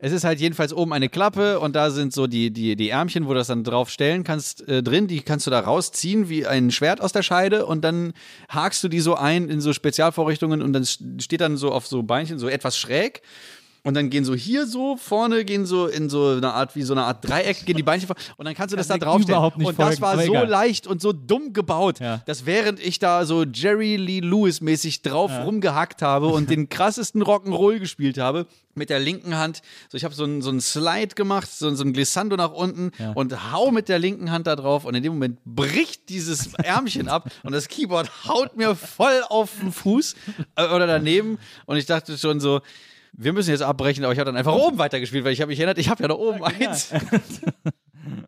Es 0.00 0.12
ist 0.12 0.22
halt 0.22 0.38
jedenfalls 0.38 0.72
oben 0.72 0.92
eine 0.92 1.08
Klappe 1.08 1.58
und 1.58 1.74
da 1.74 1.90
sind 1.90 2.12
so 2.12 2.28
die, 2.28 2.52
die, 2.52 2.76
die 2.76 2.90
Ärmchen, 2.90 3.26
wo 3.26 3.30
du 3.30 3.34
das 3.34 3.48
dann 3.48 3.64
drauf 3.64 3.90
stellen 3.90 4.22
kannst, 4.22 4.66
äh, 4.68 4.80
drin. 4.80 5.08
Die 5.08 5.22
kannst 5.22 5.48
du 5.48 5.50
da 5.50 5.58
rausziehen 5.58 6.28
wie 6.28 6.46
ein 6.46 6.70
Schwert 6.70 7.00
aus 7.00 7.12
der 7.12 7.24
Scheide 7.24 7.66
und 7.66 7.82
dann 7.82 8.12
hakst 8.48 8.84
du 8.84 8.88
die 8.88 9.00
so 9.00 9.16
ein 9.16 9.48
in 9.48 9.60
so 9.60 9.72
Spezialvorrichtungen 9.72 10.62
und 10.62 10.72
dann 10.72 10.84
steht 10.84 11.40
dann 11.40 11.56
so 11.56 11.72
auf 11.72 11.88
so 11.88 12.04
Beinchen 12.04 12.38
so 12.38 12.48
etwas 12.48 12.78
schräg. 12.78 13.22
Und 13.88 13.94
dann 13.94 14.10
gehen 14.10 14.22
so 14.26 14.34
hier 14.34 14.66
so 14.66 14.98
vorne, 14.98 15.46
gehen 15.46 15.64
so 15.64 15.86
in 15.86 16.10
so 16.10 16.28
eine 16.32 16.52
Art, 16.52 16.76
wie 16.76 16.82
so 16.82 16.92
eine 16.92 17.04
Art 17.04 17.26
Dreieck, 17.26 17.64
gehen 17.64 17.74
die 17.74 17.82
Beinchen 17.82 18.06
vor 18.06 18.16
und 18.36 18.44
dann 18.44 18.54
kannst 18.54 18.74
du 18.74 18.76
das 18.76 18.86
da 18.86 18.98
Kann 18.98 19.18
ich 19.20 19.24
draufstellen. 19.26 19.42
nicht 19.56 19.66
und 19.66 19.78
das 19.78 19.86
folgen, 19.86 20.02
war 20.02 20.12
aber 20.12 20.24
so 20.26 20.50
leicht 20.50 20.86
und 20.86 21.00
so 21.00 21.14
dumm 21.14 21.54
gebaut, 21.54 21.98
Ja. 21.98 22.20
dass 22.26 22.44
während 22.44 22.80
ich 22.80 22.98
da 22.98 23.24
so 23.24 23.44
Jerry 23.44 23.96
Lee 23.96 24.20
Lewis 24.20 24.60
mäßig 24.60 25.00
drauf 25.00 25.30
rumgehackt 25.42 26.02
habe 26.02 26.26
und 26.26 26.50
den 26.50 26.68
krassesten 26.68 27.22
Rock'n'Roll 27.22 27.78
gespielt 27.78 28.18
habe, 28.18 28.46
mit 28.74 28.90
der 28.90 29.00
linken 29.00 29.36
Hand, 29.38 29.62
so 29.88 29.96
ich 29.96 30.04
habe 30.04 30.14
so 30.14 30.22
einen 30.24 30.42
so 30.42 30.50
einen 30.50 30.60
Slide 30.60 31.14
gemacht, 31.14 31.48
so, 31.50 31.74
so 31.74 31.82
ein 31.82 31.94
Glissando 31.94 32.36
nach 32.36 32.52
unten 32.52 32.92
und 33.14 33.52
hau 33.52 33.70
mit 33.70 33.88
der 33.88 33.98
linken 33.98 34.30
Hand 34.30 34.46
da 34.46 34.54
drauf 34.54 34.84
und 34.84 34.94
in 34.94 35.02
dem 35.02 35.14
Moment 35.14 35.38
bricht 35.46 36.10
dieses 36.10 36.52
Ärmchen 36.54 37.08
ab 37.08 37.30
und 37.42 37.52
das 37.52 37.68
Keyboard 37.68 38.26
haut 38.28 38.54
mir 38.58 38.76
voll 38.76 39.22
auf 39.30 39.50
den 39.60 39.72
Fuß 39.72 40.14
äh, 40.56 40.66
oder 40.68 40.86
daneben 40.86 41.38
und 41.64 41.78
ich 41.78 41.86
dachte 41.86 42.18
schon 42.18 42.38
so, 42.38 42.60
wir 43.18 43.32
müssen 43.32 43.50
jetzt 43.50 43.62
abbrechen, 43.62 44.04
aber 44.04 44.12
ich 44.12 44.18
habe 44.18 44.26
dann 44.26 44.36
einfach 44.36 44.54
oben 44.54 44.78
weitergespielt, 44.78 45.24
weil 45.24 45.32
ich 45.32 45.40
habe 45.40 45.50
mich 45.50 45.58
erinnert, 45.58 45.78
ich 45.78 45.90
habe 45.90 46.02
ja 46.02 46.08
da 46.08 46.14
oben 46.14 46.42
eins. 46.44 46.92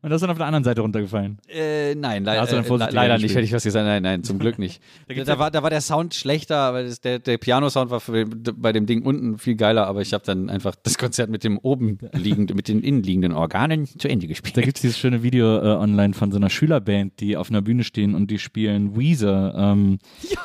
Und 0.02 0.10
das 0.10 0.16
ist 0.16 0.22
dann 0.22 0.30
auf 0.30 0.36
der 0.36 0.46
anderen 0.46 0.64
Seite 0.64 0.80
runtergefallen. 0.80 1.38
Äh, 1.48 1.94
nein, 1.94 2.24
du 2.24 2.30
dann 2.30 2.64
äh, 2.64 2.64
vorsichtig 2.64 2.94
leider 2.94 3.18
nicht, 3.18 3.34
hätte 3.34 3.44
ich 3.44 3.52
was 3.52 3.62
gesagt. 3.62 3.86
Nein, 3.86 4.02
nein, 4.02 4.24
zum 4.24 4.38
Glück 4.38 4.58
nicht. 4.58 4.82
da, 5.08 5.24
da, 5.24 5.38
war, 5.38 5.50
da 5.50 5.62
war 5.62 5.70
der 5.70 5.80
Sound 5.80 6.14
schlechter, 6.14 6.56
aber 6.56 6.82
das, 6.82 7.00
der, 7.00 7.18
der 7.18 7.38
Piano-Sound 7.38 7.90
war 7.90 8.00
für, 8.00 8.26
bei 8.26 8.72
dem 8.72 8.86
Ding 8.86 9.02
unten 9.02 9.38
viel 9.38 9.54
geiler, 9.54 9.86
aber 9.86 10.00
ich 10.00 10.12
habe 10.12 10.24
dann 10.24 10.50
einfach 10.50 10.74
das 10.74 10.98
Konzert 10.98 11.30
mit 11.30 11.44
dem 11.44 11.58
oben 11.58 11.98
liegenden, 12.12 12.56
mit 12.56 12.68
den 12.68 12.82
innenliegenden 12.82 13.32
Organen 13.32 13.86
zu 13.86 14.08
Ende 14.08 14.26
gespielt. 14.26 14.56
Da 14.56 14.62
gibt 14.62 14.76
es 14.76 14.82
dieses 14.82 14.98
schöne 14.98 15.22
Video 15.22 15.58
äh, 15.58 15.76
online 15.76 16.14
von 16.14 16.32
so 16.32 16.36
einer 16.36 16.50
Schülerband, 16.50 17.20
die 17.20 17.36
auf 17.36 17.50
einer 17.50 17.62
Bühne 17.62 17.84
stehen 17.84 18.14
und 18.14 18.30
die 18.30 18.38
spielen 18.38 18.96
Weezer. 18.98 19.54
Ähm, 19.56 19.98
ja. 20.28 20.40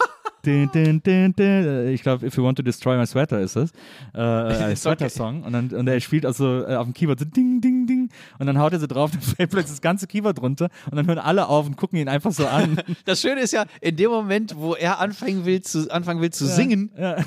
Din, 0.45 0.69
din, 0.71 1.01
din, 1.01 1.33
din. 1.33 1.87
Ich 1.89 2.03
glaube, 2.03 2.25
If 2.27 2.37
You 2.37 2.43
Want 2.43 2.57
to 2.57 2.63
Destroy 2.63 2.97
My 2.97 3.05
Sweater 3.05 3.39
ist 3.39 3.55
das. 3.55 3.71
Äh, 4.13 4.19
ein 4.21 4.75
Sweater-Song. 4.75 5.43
Und, 5.43 5.53
dann, 5.53 5.69
und 5.71 5.87
er 5.87 5.99
spielt 5.99 6.25
also 6.25 6.63
äh, 6.65 6.75
auf 6.75 6.85
dem 6.85 6.93
Keyboard 6.93 7.19
so 7.19 7.25
Ding, 7.25 7.61
Ding, 7.61 7.87
Ding. 7.87 8.09
Und 8.37 8.45
dann 8.47 8.59
haut 8.59 8.73
er 8.73 8.79
so 8.79 8.87
drauf, 8.87 9.11
dann 9.13 9.21
fällt 9.21 9.49
plötzlich 9.49 9.71
das 9.71 9.81
ganze 9.81 10.07
Keyboard 10.07 10.41
runter. 10.41 10.69
Und 10.89 10.97
dann 10.97 11.07
hören 11.07 11.19
alle 11.19 11.47
auf 11.47 11.65
und 11.65 11.77
gucken 11.77 11.97
ihn 11.99 12.07
einfach 12.09 12.31
so 12.31 12.45
an. 12.47 12.81
Das 13.05 13.21
Schöne 13.21 13.41
ist 13.41 13.51
ja, 13.53 13.65
in 13.81 13.95
dem 13.95 14.09
Moment, 14.09 14.55
wo 14.55 14.73
er 14.75 14.99
anfangen 14.99 15.45
will 15.45 15.61
zu, 15.61 15.91
anfangen 15.91 16.21
will 16.21 16.31
zu 16.31 16.45
singen, 16.47 16.91
Ja. 16.97 17.17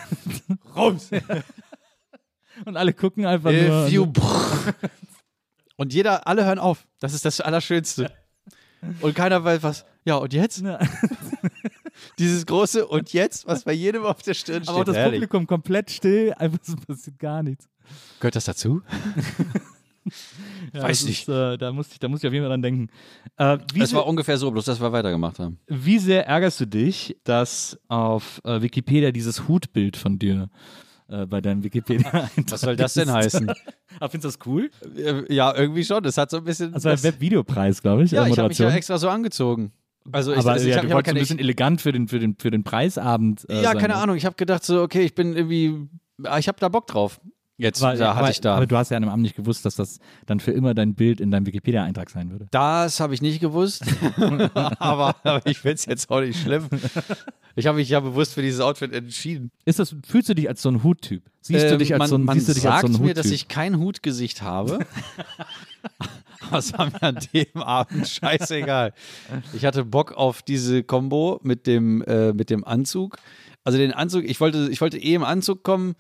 raus. 0.75 1.11
Und 2.65 2.77
alle 2.77 2.93
gucken 2.93 3.27
einfach 3.27 3.53
nur. 3.53 3.87
If 3.87 3.93
you 3.93 4.07
und 5.77 5.93
jeder, 5.95 6.27
alle 6.27 6.45
hören 6.45 6.59
auf. 6.59 6.87
Das 7.01 7.15
ist 7.15 7.25
das 7.25 7.41
Allerschönste. 7.41 8.11
Und 9.01 9.15
keiner 9.15 9.43
weiß 9.45 9.63
was. 9.63 9.85
Ja, 10.05 10.17
und 10.17 10.33
jetzt? 10.33 10.61
Ja. 10.63 10.79
Dieses 12.19 12.47
große 12.47 12.87
und 12.87 13.13
jetzt, 13.13 13.47
was 13.47 13.65
bei 13.65 13.73
jedem 13.73 14.05
auf 14.05 14.23
der 14.23 14.35
Stirn 14.35 14.63
steht. 14.63 14.69
Aber 14.69 14.81
auch 14.81 14.85
das 14.85 14.97
Herrlich. 14.97 15.21
Publikum 15.21 15.47
komplett 15.47 15.91
still, 15.91 16.35
einfach 16.37 16.59
so 16.63 16.77
passiert 16.77 17.19
gar 17.19 17.43
nichts. 17.43 17.69
Gehört 18.21 18.37
das 18.37 18.45
dazu? 18.45 18.83
Ja, 20.73 20.83
Weiß 20.83 21.01
das 21.01 21.09
nicht. 21.09 21.23
Ist, 21.23 21.29
äh, 21.29 21.57
da, 21.57 21.73
musste 21.73 21.95
ich, 21.95 21.99
da 21.99 22.09
musste 22.09 22.27
ich 22.27 22.29
auf 22.31 22.35
jeden 22.35 22.45
Fall 22.45 22.51
dran 22.51 22.63
denken. 22.63 22.89
Äh, 23.37 23.59
sehr, 23.75 23.93
war 23.97 24.07
ungefähr 24.07 24.37
so, 24.37 24.51
bloß 24.51 24.65
dass 24.65 24.81
wir 24.81 24.93
weitergemacht 24.93 25.39
haben. 25.39 25.59
wie 25.67 25.99
sehr 25.99 26.27
ärgerst 26.27 26.61
du 26.61 26.67
dich, 26.67 27.17
dass 27.25 27.79
auf 27.89 28.41
äh, 28.45 28.61
Wikipedia 28.61 29.11
dieses 29.11 29.49
Hutbild 29.49 29.97
von 29.97 30.19
dir 30.19 30.51
äh, 31.09 31.27
bei 31.27 31.41
deinem 31.41 31.63
Wikipedia 31.65 32.29
Was 32.49 32.61
soll 32.61 32.77
das 32.77 32.95
denn 32.95 33.11
heißen? 33.11 33.51
Aber 33.99 34.11
findest 34.11 34.37
du 34.37 34.39
das 34.39 34.47
cool? 34.47 34.71
Äh, 34.97 35.33
ja, 35.35 35.55
irgendwie 35.55 35.85
schon. 35.85 36.03
Das 36.03 36.19
hat 36.19 36.31
so 36.31 36.39
ein 36.39 36.45
bisschen. 36.45 36.73
Das 36.73 36.85
war 36.85 36.93
ein 36.93 36.97
das, 36.97 37.05
Webvideopreis, 37.05 37.81
glaube 37.81 38.05
ich. 38.05 38.11
ja, 38.11 38.27
äh, 38.27 38.31
ich 38.31 38.39
habe 38.39 38.49
mich 38.49 38.59
ja 38.59 38.71
extra 38.71 38.99
so 38.99 39.09
angezogen. 39.09 39.73
Also 40.11 40.33
ich, 40.33 40.39
aber 40.39 40.53
also 40.53 40.67
ich 40.67 40.73
ja, 40.75 40.79
hab, 40.81 40.89
du 40.89 40.95
wolltest 40.95 41.17
ein 41.17 41.21
bisschen 41.21 41.39
elegant 41.39 41.81
für 41.81 41.93
den, 41.93 42.09
für 42.09 42.19
den, 42.19 42.37
für 42.39 42.51
den 42.51 42.65
Preisabend. 42.65 43.47
Äh, 43.51 43.63
ja, 43.63 43.75
keine 43.75 43.97
Ahnung. 43.97 44.17
Ich 44.17 44.25
habe 44.25 44.37
gedacht 44.37 44.65
so, 44.65 44.83
okay, 44.83 45.03
ich 45.03 45.15
bin 45.15 45.37
irgendwie, 45.37 45.89
ah, 46.25 46.39
ich 46.39 46.49
habe 46.49 46.59
da 46.61 46.69
Bock 46.69 46.87
drauf. 46.87 47.21
Jetzt, 47.61 47.83
Aber, 47.83 47.97
da 47.97 48.11
hatte 48.11 48.19
aber, 48.21 48.31
ich 48.31 48.41
da. 48.41 48.55
aber 48.55 48.67
du 48.69 48.77
hast 48.77 48.91
ja 48.93 48.97
an 48.97 49.03
dem 49.03 49.09
Abend 49.09 49.25
nicht 49.25 49.35
gewusst, 49.35 49.65
dass 49.65 49.75
das 49.75 49.99
dann 50.27 50.39
für 50.39 50.53
immer 50.53 50.75
dein 50.75 50.95
Bild 50.95 51.21
in 51.21 51.33
deinem 51.33 51.45
Wikipedia-Eintrag 51.45 52.09
sein 52.09 52.31
würde. 52.31 52.47
Das 52.53 53.01
habe 53.01 53.15
ich 53.15 53.21
nicht 53.21 53.41
gewusst, 53.41 53.83
aber, 54.79 55.17
aber 55.25 55.45
ich 55.45 55.59
finde 55.59 55.75
es 55.75 55.87
jetzt 55.87 56.09
auch 56.09 56.21
nicht 56.21 56.41
schlimm. 56.41 56.69
Ich 57.57 57.67
habe 57.67 57.79
mich 57.79 57.89
ja 57.89 57.99
bewusst 57.99 58.35
für 58.35 58.43
dieses 58.43 58.61
Outfit 58.61 58.93
entschieden. 58.93 59.51
Ist 59.65 59.81
das, 59.81 59.97
fühlst 60.07 60.29
du 60.29 60.35
dich 60.35 60.49
als 60.49 60.63
so 60.63 60.69
ein 60.71 60.85
Huttyp? 60.85 61.25
Siehst 61.41 61.65
du 61.65 61.73
Ähm, 61.73 61.79
dich 61.81 61.93
als 61.95 61.99
man, 61.99 62.09
so 62.09 62.15
ein, 62.19 62.23
man 62.23 62.37
siehst 62.39 62.49
du 62.51 62.53
dich 62.55 62.63
sagt 62.63 62.85
als 62.85 62.93
so 62.93 62.99
ein 62.99 63.03
mir, 63.03 63.09
Huttyp? 63.09 63.17
dass 63.25 63.33
ich 63.33 63.49
kein 63.49 63.81
Hutgesicht 63.81 64.41
habe. 64.43 64.79
Es 66.53 66.73
war 66.73 66.87
mir 66.87 67.03
an 67.03 67.19
dem 67.33 67.63
Abend 67.63 68.07
scheißegal. 68.09 68.93
Ich 69.53 69.65
hatte 69.65 69.85
Bock 69.85 70.13
auf 70.13 70.43
diese 70.43 70.83
Combo 70.83 71.41
mit 71.43 71.67
dem, 71.67 72.03
äh, 72.03 72.33
mit 72.33 72.51
dem 72.51 72.65
Anzug. 72.65 73.19
Also 73.65 73.79
den 73.79 73.93
Anzug, 73.93 74.25
ich 74.25 74.41
wollte, 74.41 74.69
ich 74.71 74.81
wollte 74.81 74.99
eh 74.99 75.15
im 75.15 75.25
Anzug 75.25 75.63
kommen 75.63 75.95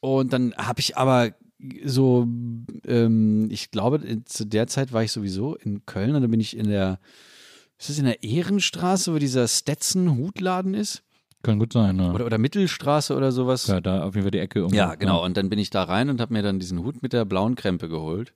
und 0.00 0.32
dann 0.32 0.54
habe 0.56 0.80
ich 0.80 0.96
aber 0.96 1.32
so, 1.84 2.26
ähm, 2.86 3.48
ich 3.50 3.70
glaube, 3.70 4.24
zu 4.24 4.46
der 4.46 4.66
Zeit 4.66 4.92
war 4.92 5.02
ich 5.02 5.12
sowieso 5.12 5.56
in 5.56 5.84
Köln 5.84 6.14
und 6.14 6.22
dann 6.22 6.30
bin 6.30 6.40
ich 6.40 6.56
in 6.56 6.68
der 6.68 6.98
ist 7.80 7.88
das 7.88 7.98
in 7.98 8.04
der 8.04 8.22
Ehrenstraße, 8.22 9.14
wo 9.14 9.18
dieser 9.18 9.48
Stetson-Hutladen 9.48 10.74
ist? 10.74 11.02
Kann 11.42 11.58
gut 11.58 11.72
sein, 11.72 11.96
ne? 11.96 12.12
Oder, 12.12 12.26
oder 12.26 12.36
Mittelstraße 12.36 13.16
oder 13.16 13.32
sowas? 13.32 13.66
ja, 13.68 13.80
da 13.80 14.02
auf 14.02 14.14
jeden 14.14 14.24
Fall 14.24 14.30
die 14.30 14.38
Ecke. 14.38 14.58
irgendwo. 14.58 14.76
Ja, 14.76 14.94
genau. 14.96 15.24
Und 15.24 15.38
dann 15.38 15.48
bin 15.48 15.58
ich 15.58 15.70
da 15.70 15.84
rein 15.84 16.10
und 16.10 16.20
habe 16.20 16.34
mir 16.34 16.42
dann 16.42 16.58
diesen 16.60 16.84
Hut 16.84 17.02
mit 17.02 17.14
der 17.14 17.24
blauen 17.24 17.54
Krempe 17.54 17.88
geholt. 17.88 18.34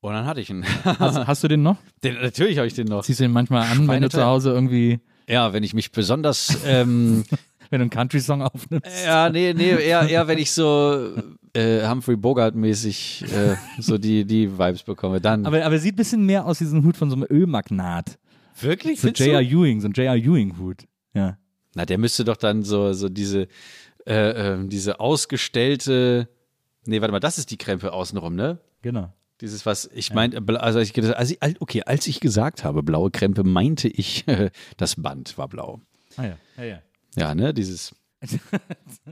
Und 0.00 0.12
dann 0.14 0.24
hatte 0.24 0.40
ich 0.40 0.48
ihn. 0.50 0.64
Hast, 0.84 1.16
hast 1.26 1.44
du 1.44 1.48
den 1.48 1.62
noch? 1.62 1.76
den, 2.02 2.14
natürlich 2.20 2.56
habe 2.58 2.66
ich 2.66 2.74
den 2.74 2.86
noch. 2.86 3.04
Ziehst 3.04 3.20
du 3.20 3.24
den 3.24 3.32
manchmal 3.32 3.66
an, 3.70 3.86
wenn 3.86 4.02
du 4.02 4.08
zu 4.08 4.24
Hause 4.24 4.50
irgendwie, 4.50 5.00
Ja, 5.28 5.52
wenn 5.52 5.62
ich 5.62 5.74
mich 5.74 5.92
besonders. 5.92 6.56
Ähm, 6.64 7.24
wenn 7.70 7.78
du 7.78 7.82
einen 7.84 7.90
Country-Song 7.90 8.42
aufnimmst? 8.42 9.04
ja, 9.04 9.28
nee, 9.30 9.52
nee, 9.54 9.70
eher, 9.70 10.08
eher 10.08 10.26
wenn 10.26 10.38
ich 10.38 10.50
so 10.50 11.12
äh, 11.52 11.86
Humphrey 11.86 12.16
Bogart-mäßig 12.16 13.24
äh, 13.32 13.56
so 13.78 13.96
die, 13.98 14.24
die 14.24 14.50
Vibes 14.58 14.82
bekomme. 14.82 15.20
Dann. 15.20 15.46
Aber, 15.46 15.64
aber 15.64 15.78
sieht 15.78 15.94
ein 15.94 15.96
bisschen 15.96 16.24
mehr 16.26 16.46
aus 16.46 16.60
wie 16.60 16.64
so 16.64 16.76
ein 16.76 16.84
Hut 16.84 16.96
von 16.96 17.10
so 17.10 17.16
einem 17.16 17.26
Ölmagnat. 17.30 18.18
wirklich? 18.60 19.00
So? 19.00 19.08
J.R. 19.08 19.40
Ewing, 19.42 19.80
so 19.80 19.88
ein 19.88 19.92
J.R. 19.92 20.16
Ewing-Hut. 20.16 20.84
Ja. 21.14 21.36
Na, 21.74 21.84
der 21.84 21.98
müsste 21.98 22.24
doch 22.24 22.36
dann 22.36 22.62
so, 22.64 22.92
so 22.92 23.08
diese, 23.08 23.46
äh, 24.06 24.14
ähm, 24.54 24.68
diese 24.68 24.98
ausgestellte. 24.98 26.28
Nee, 26.86 27.00
warte 27.00 27.12
mal, 27.12 27.20
das 27.20 27.38
ist 27.38 27.50
die 27.50 27.58
Krempe 27.58 27.92
außenrum, 27.92 28.34
ne? 28.34 28.58
Genau. 28.82 29.12
Dieses, 29.40 29.64
was 29.66 29.88
ich 29.94 30.12
meinte, 30.12 30.42
also, 30.60 30.78
als 30.78 30.88
ich, 30.88 30.94
gesagt- 30.94 31.16
als 31.18 31.30
ich, 31.30 31.38
okay, 31.60 31.82
als 31.84 32.06
ich 32.06 32.20
gesagt 32.20 32.62
habe, 32.64 32.82
blaue 32.82 33.10
Krempe, 33.10 33.42
meinte 33.44 33.88
ich, 33.88 34.24
das 34.76 34.96
Band 34.96 35.36
war 35.38 35.48
blau. 35.48 35.80
Ah 36.16 36.24
ja, 36.24 36.36
ja, 36.58 36.64
ja. 36.64 36.78
Ja, 37.16 37.34
ne, 37.34 37.52
dieses 37.54 37.94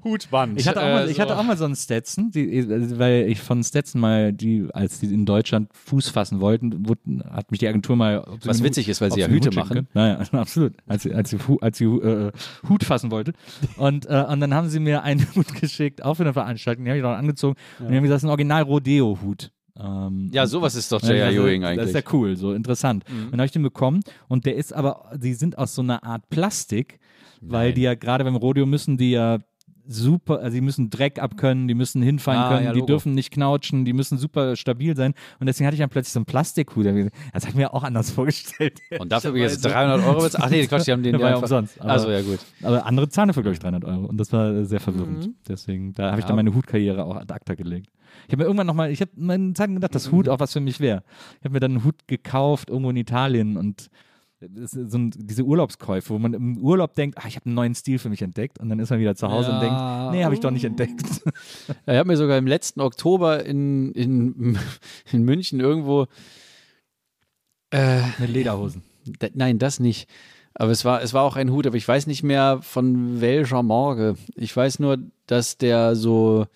Hutband. 0.05 0.61
Ich 0.61 0.69
hatte, 0.69 0.81
auch 0.83 0.87
äh, 0.87 0.93
mal, 0.95 1.09
ich 1.09 1.17
so. 1.17 1.23
hatte 1.23 1.39
auch 1.39 1.43
mal 1.43 1.57
so 1.57 1.65
einen 1.65 1.77
Stetson, 1.77 2.31
die, 2.31 2.67
also, 2.71 2.99
weil 2.99 3.27
ich 3.29 3.41
von 3.41 3.65
Stetson 3.65 4.01
mal, 4.01 4.33
die, 4.35 4.69
als 4.73 5.01
die 5.01 5.07
in 5.07 5.25
Deutschland 5.25 5.71
Fuß 5.73 6.11
fassen 6.11 6.41
wollten, 6.41 6.87
wurden, 6.87 7.23
hat 7.31 7.51
mich 7.51 7.61
die 7.61 7.69
Agentur 7.69 7.97
mal. 7.97 8.19
ob 8.21 8.43
sie 8.43 8.49
Was 8.49 8.63
witzig 8.63 8.87
Hut- 8.87 8.91
ist, 8.91 9.01
weil 9.01 9.11
sie 9.13 9.21
ja 9.21 9.29
Hüte 9.29 9.49
Hut 9.49 9.57
machen. 9.57 9.89
Naja, 9.95 10.19
absolut. 10.33 10.75
Als 10.87 11.05
sie, 11.05 11.15
als 11.15 11.31
sie, 11.31 11.39
als 11.61 11.79
sie 11.79 11.85
äh, 11.87 12.33
Hut 12.69 12.85
fassen 12.85 13.11
wollte. 13.11 13.33
Und, 13.79 14.07
äh, 14.07 14.25
und 14.29 14.41
dann 14.41 14.53
haben 14.55 14.69
sie 14.69 14.79
mir 14.81 15.03
einen 15.03 15.27
Hut 15.35 15.55
geschickt, 15.55 16.05
auch 16.05 16.15
für 16.15 16.25
eine 16.25 16.35
Veranstaltung, 16.35 16.85
die 16.85 16.91
habe 16.91 16.99
ich 16.99 17.03
dann 17.05 17.15
angezogen. 17.17 17.57
Und 17.79 17.91
die 17.91 17.97
haben 17.97 18.03
gesagt, 18.03 18.17
das 18.17 18.23
ist 18.23 18.27
ein 18.27 18.31
Original-Rodeo-Hut. 18.31 19.51
Ähm, 19.81 20.31
Ja, 20.33 20.47
sowas 20.47 20.75
ist 20.75 20.91
doch 20.93 21.01
J.R. 21.03 21.27
das- 21.27 21.35
Ewing 21.35 21.63
Das 21.63 21.71
eigentlich. 21.71 21.85
Mhm. 21.93 21.97
ist 21.97 22.05
ja 22.07 22.13
cool, 22.13 22.37
so 22.37 22.53
interessant. 22.53 23.05
Und 23.11 23.31
dann 23.31 23.41
habe 23.41 23.47
ich 23.47 23.53
den 23.53 23.63
bekommen 23.63 24.01
und 24.29 24.45
der 24.47 24.57
ist 24.57 24.73
aber, 24.73 25.11
die 25.17 25.35
sind 25.35 25.57
aus 25.59 25.75
so 25.75 25.83
einer 25.83 26.03
Art 26.05 26.29
Plastik, 26.31 26.99
weil 27.41 27.73
die 27.73 27.83
ja 27.83 27.95
gerade 27.95 28.25
beim 28.25 28.37
Rodeo 28.37 28.67
müssen 28.67 28.97
die 28.97 29.13
ja 29.13 29.39
super, 29.91 30.41
also 30.41 30.55
die 30.55 30.61
müssen 30.61 30.91
Dreck 30.91 31.19
abkönnen, 31.19 31.67
die 31.67 31.75
müssen 31.75 32.03
hinfallen 32.03 32.43
Ah, 32.43 32.49
können, 32.51 32.67
ja, 32.67 32.73
die 32.75 32.85
dürfen 32.85 33.15
nicht 33.15 33.31
knautschen, 33.33 33.87
die 33.87 33.95
müssen 33.95 34.19
super 34.19 34.55
stabil 34.55 34.95
sein 34.95 35.15
und 35.41 35.47
deswegen 35.47 35.67
hatte 35.67 35.77
ich 35.77 35.81
dann 35.81 35.89
plötzlich 35.89 36.13
so 36.13 36.19
einen 36.19 36.27
Plastikhut. 36.27 36.85
Das 36.85 37.45
habe 37.45 37.51
ich 37.51 37.55
mir 37.55 37.73
auch 37.73 37.83
anders 37.85 38.11
vorgestellt. 38.11 38.81
Und 38.99 39.11
dafür 39.13 39.29
habe 39.31 39.39
ich 39.39 39.45
jetzt 39.45 39.65
300 39.65 40.05
Euro 40.05 40.21
bezahlt. 40.21 40.45
Ach 40.45 40.51
nee, 40.51 40.67
Quatsch, 40.67 40.87
die 40.87 40.93
haben 40.93 41.03
den 41.03 41.19
ja 41.19 41.37
umsonst, 41.37 41.81
aber- 41.81 41.91
Also 41.91 42.11
ja, 42.11 42.21
gut. 42.21 42.39
Aber 42.63 42.85
andere 42.85 43.09
zahlen 43.09 43.29
dafür, 43.29 43.43
glaube 43.43 43.55
ich, 43.55 43.61
300 43.61 43.85
Euro. 43.87 44.05
Und 44.07 44.19
das 44.19 44.31
war 44.31 44.63
sehr 44.67 44.81
verwirrend. 44.81 45.31
Deswegen, 45.49 45.95
da 45.95 46.11
habe 46.11 46.21
ich 46.21 46.27
dann 46.27 46.37
meine 46.37 46.55
Hutkarriere 46.55 47.05
auch 47.05 47.17
ad 47.17 47.33
acta 47.33 47.55
gelegt. 47.55 47.89
Ich 48.29 48.33
habe 48.33 48.43
mir 48.43 48.45
irgendwann 48.45 48.67
nochmal, 48.67 48.91
ich 48.93 49.01
habe 49.01 49.11
meine 49.17 49.55
Zeit 49.55 49.71
gedacht, 49.71 49.95
dass 49.95 50.13
Hut 50.13 50.29
auch 50.29 50.39
was 50.39 50.53
für 50.53 50.61
mich 50.61 50.81
wäre. 50.81 51.03
Ich 51.39 51.45
habe 51.47 51.55
mir 51.55 51.61
dann 51.61 51.73
einen 51.73 51.85
Hut 51.85 52.07
gekauft, 52.07 52.69
irgendwo 52.69 52.91
in 52.91 52.97
Italien 52.97 53.57
und 53.57 53.89
ist 54.55 54.73
so 54.73 54.99
ein, 54.99 55.11
diese 55.17 55.43
Urlaubskäufe, 55.45 56.11
wo 56.15 56.19
man 56.19 56.33
im 56.35 56.59
Urlaub 56.59 56.95
denkt, 56.95 57.19
ah, 57.19 57.27
ich 57.27 57.35
habe 57.37 57.47
einen 57.47 57.55
neuen 57.57 57.75
Stil 57.75 57.99
für 57.99 58.09
mich 58.11 58.23
entdeckt 58.23 58.61
und 58.61 58.69
dann 58.69 58.79
ist 58.79 58.91
man 58.91 59.01
wieder 59.01 59.17
zu 59.17 59.29
Hause 59.29 59.49
und 59.51 59.57
Ja. 59.57 59.61
denkt, 59.61 60.13
nee, 60.13 60.25
habe 60.25 60.35
ich 60.35 60.41
doch 60.41 60.51
nicht 60.53 60.65
entdeckt. 60.65 61.03
Ja, 61.87 61.95
ich 61.95 61.99
habe 61.99 62.07
mir 62.09 62.17
sogar 62.17 62.39
im 62.39 62.47
letzten 62.47 62.81
Oktober 62.83 63.45
in, 63.45 63.91
in, 63.93 64.59
in 65.13 65.23
München 65.25 65.59
irgendwo. 65.59 66.07
Äh, 67.71 68.03
Mit 68.19 68.31
Lederhosen. 68.31 68.83
nein, 69.35 69.59
das 69.59 69.81
nicht. 69.81 70.09
Aber 70.55 70.71
es 70.71 70.85
war, 70.85 71.03
es 71.03 71.15
war 71.15 71.23
auch 71.23 71.37
ein 71.37 71.51
Hut, 71.51 71.67
aber 71.67 71.77
ich 71.77 71.87
weiß 71.87 72.07
nicht 72.07 72.23
mehr 72.23 72.61
von 72.63 73.21
welcher 73.21 73.63
Morge. 73.63 74.17
Ich 74.35 74.55
weiß 74.57 74.79
nur, 74.81 74.99
dass 75.27 75.57
der 75.57 75.95
so 75.97 76.43
äh, 76.43 76.47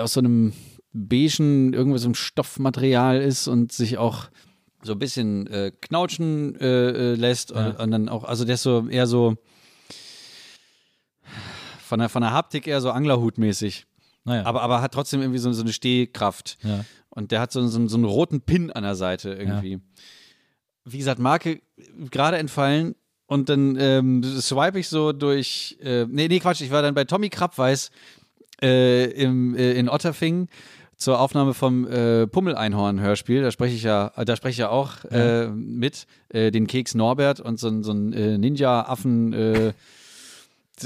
aus 0.00 0.12
so 0.14 0.20
einem 0.20 0.52
beigen, 0.92 1.72
irgendwo 1.72 1.96
so 1.98 2.06
einem 2.06 2.14
Stoffmaterial 2.14 3.20
ist 3.20 3.48
und 3.48 3.72
sich 3.72 3.98
auch 3.98 4.26
so 4.82 4.92
ein 4.92 4.98
bisschen 4.98 5.46
äh, 5.46 5.72
knautschen 5.80 6.56
äh, 6.60 7.12
äh, 7.12 7.14
lässt 7.14 7.50
Ja. 7.50 7.68
und, 7.68 7.78
und 7.80 7.90
dann 7.92 8.08
auch, 8.08 8.24
also 8.24 8.44
der 8.44 8.54
ist 8.56 8.62
so 8.62 8.88
eher 8.88 9.06
so 9.06 9.36
von 11.78 11.98
der, 12.00 12.08
von 12.08 12.22
der 12.22 12.32
Haptik 12.32 12.66
eher 12.66 12.80
so 12.80 12.90
Anglerhutmäßig. 12.90 13.86
Naja. 14.24 14.44
Aber, 14.46 14.62
aber 14.62 14.82
hat 14.82 14.92
trotzdem 14.94 15.20
irgendwie 15.20 15.38
so, 15.38 15.52
so 15.52 15.62
eine 15.62 15.72
Stehkraft. 15.72 16.58
ja. 16.62 16.84
Und 17.14 17.30
der 17.30 17.40
hat 17.42 17.52
so, 17.52 17.66
so, 17.66 17.88
so 17.88 17.96
einen 17.96 18.04
roten 18.06 18.40
Pin 18.40 18.70
an 18.70 18.84
der 18.84 18.94
Seite 18.94 19.34
irgendwie. 19.34 19.80
Wie 20.86 20.96
gesagt, 20.96 21.20
Marke 21.20 21.60
gerade 22.10 22.38
entfallen 22.38 22.94
und 23.26 23.50
dann 23.50 23.76
ähm, 23.78 24.22
swipe 24.24 24.78
ich 24.78 24.88
so 24.88 25.12
durch. 25.12 25.76
Äh, 25.82 26.06
nee, 26.08 26.28
nee, 26.28 26.40
Quatsch, 26.40 26.62
ich 26.62 26.70
war 26.70 26.80
dann 26.80 26.94
bei 26.94 27.04
Tommy 27.04 27.28
Krabweis 27.28 27.90
äh, 28.62 29.04
im, 29.10 29.54
äh, 29.54 29.72
in 29.72 29.88
Otterfing 29.88 30.48
zur 30.96 31.18
Aufnahme 31.20 31.52
vom 31.52 31.86
äh, 31.86 32.26
Pummel-Einhorn-Hörspiel. 32.28 33.42
Da 33.42 33.50
spreche 33.50 33.74
ich 33.74 33.82
ja, 33.82 34.12
da 34.24 34.36
spreche 34.36 34.52
ich 34.52 34.58
ja 34.58 34.68
auch 34.70 35.04
äh, 35.06 35.48
mit, 35.48 36.06
äh, 36.28 36.50
den 36.52 36.66
Keks 36.68 36.94
Norbert 36.94 37.40
und 37.40 37.58
so, 37.58 37.68
ein- 37.68 37.82
so 37.82 37.92
ein 37.92 38.12
äh, 38.12 38.38
Ninja-Affen. 38.38 39.32
Äh, 39.32 39.72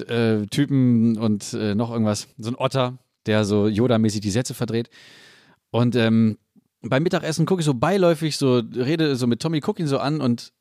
äh, 0.09 0.47
Typen 0.48 1.16
und 1.16 1.55
äh, 1.55 1.74
noch 1.74 1.90
irgendwas, 1.90 2.28
so 2.39 2.51
ein 2.51 2.57
Otter, 2.57 2.98
der 3.24 3.44
so 3.44 3.66
Yoda-mäßig 3.66 4.20
die 4.20 4.31
Sätze 4.31 4.53
verdreht. 4.53 4.90
Und 5.70 5.97
ähm, 5.97 6.39
beim 6.82 7.03
Mittagessen 7.03 7.47
gucke 7.47 7.61
ich 7.61 7.65
so 7.66 7.73
beiläufig, 7.73 8.36
so 8.36 8.57
rede 8.74 9.16
so 9.16 9.27
mit 9.27 9.40
Tommy, 9.40 9.61
gucke 9.61 9.81
ihn 9.81 9.89
so 9.89 9.98
an 9.98 10.20
und 10.20 10.53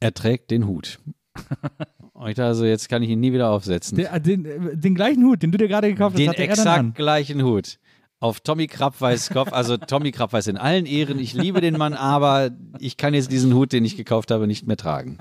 er 0.00 0.12
trägt 0.12 0.50
den 0.50 0.66
Hut. 0.66 0.98
und 2.20 2.28
ich 2.28 2.34
dachte 2.34 2.54
so, 2.54 2.66
jetzt 2.66 2.90
kann 2.90 3.02
ich 3.02 3.08
ihn 3.08 3.20
nie 3.20 3.32
wieder 3.32 3.50
aufsetzen. 3.50 3.96
Der, 3.96 4.20
den, 4.20 4.44
äh, 4.44 4.76
den 4.76 4.94
gleichen 4.94 5.24
Hut, 5.24 5.42
den 5.42 5.52
du 5.52 5.58
dir 5.58 5.68
gerade 5.68 5.88
gekauft 5.88 6.14
hast, 6.14 6.18
den 6.18 6.28
hatte 6.28 6.42
er 6.42 6.48
dann 6.48 6.52
exakt 6.52 6.78
an. 6.78 6.92
gleichen 6.92 7.42
Hut. 7.42 7.78
Auf 8.18 8.40
Tommy 8.40 8.66
Krabweis 8.66 9.30
Kopf, 9.30 9.54
also 9.54 9.78
Tommy 9.78 10.10
Krabweis 10.10 10.46
in 10.46 10.58
allen 10.58 10.84
Ehren. 10.84 11.18
Ich 11.18 11.32
liebe 11.32 11.62
den 11.62 11.78
Mann, 11.78 11.94
aber 11.94 12.50
ich 12.78 12.98
kann 12.98 13.14
jetzt 13.14 13.32
diesen 13.32 13.54
Hut, 13.54 13.72
den 13.72 13.86
ich 13.86 13.96
gekauft 13.96 14.30
habe, 14.30 14.46
nicht 14.46 14.66
mehr 14.66 14.76
tragen. 14.76 15.16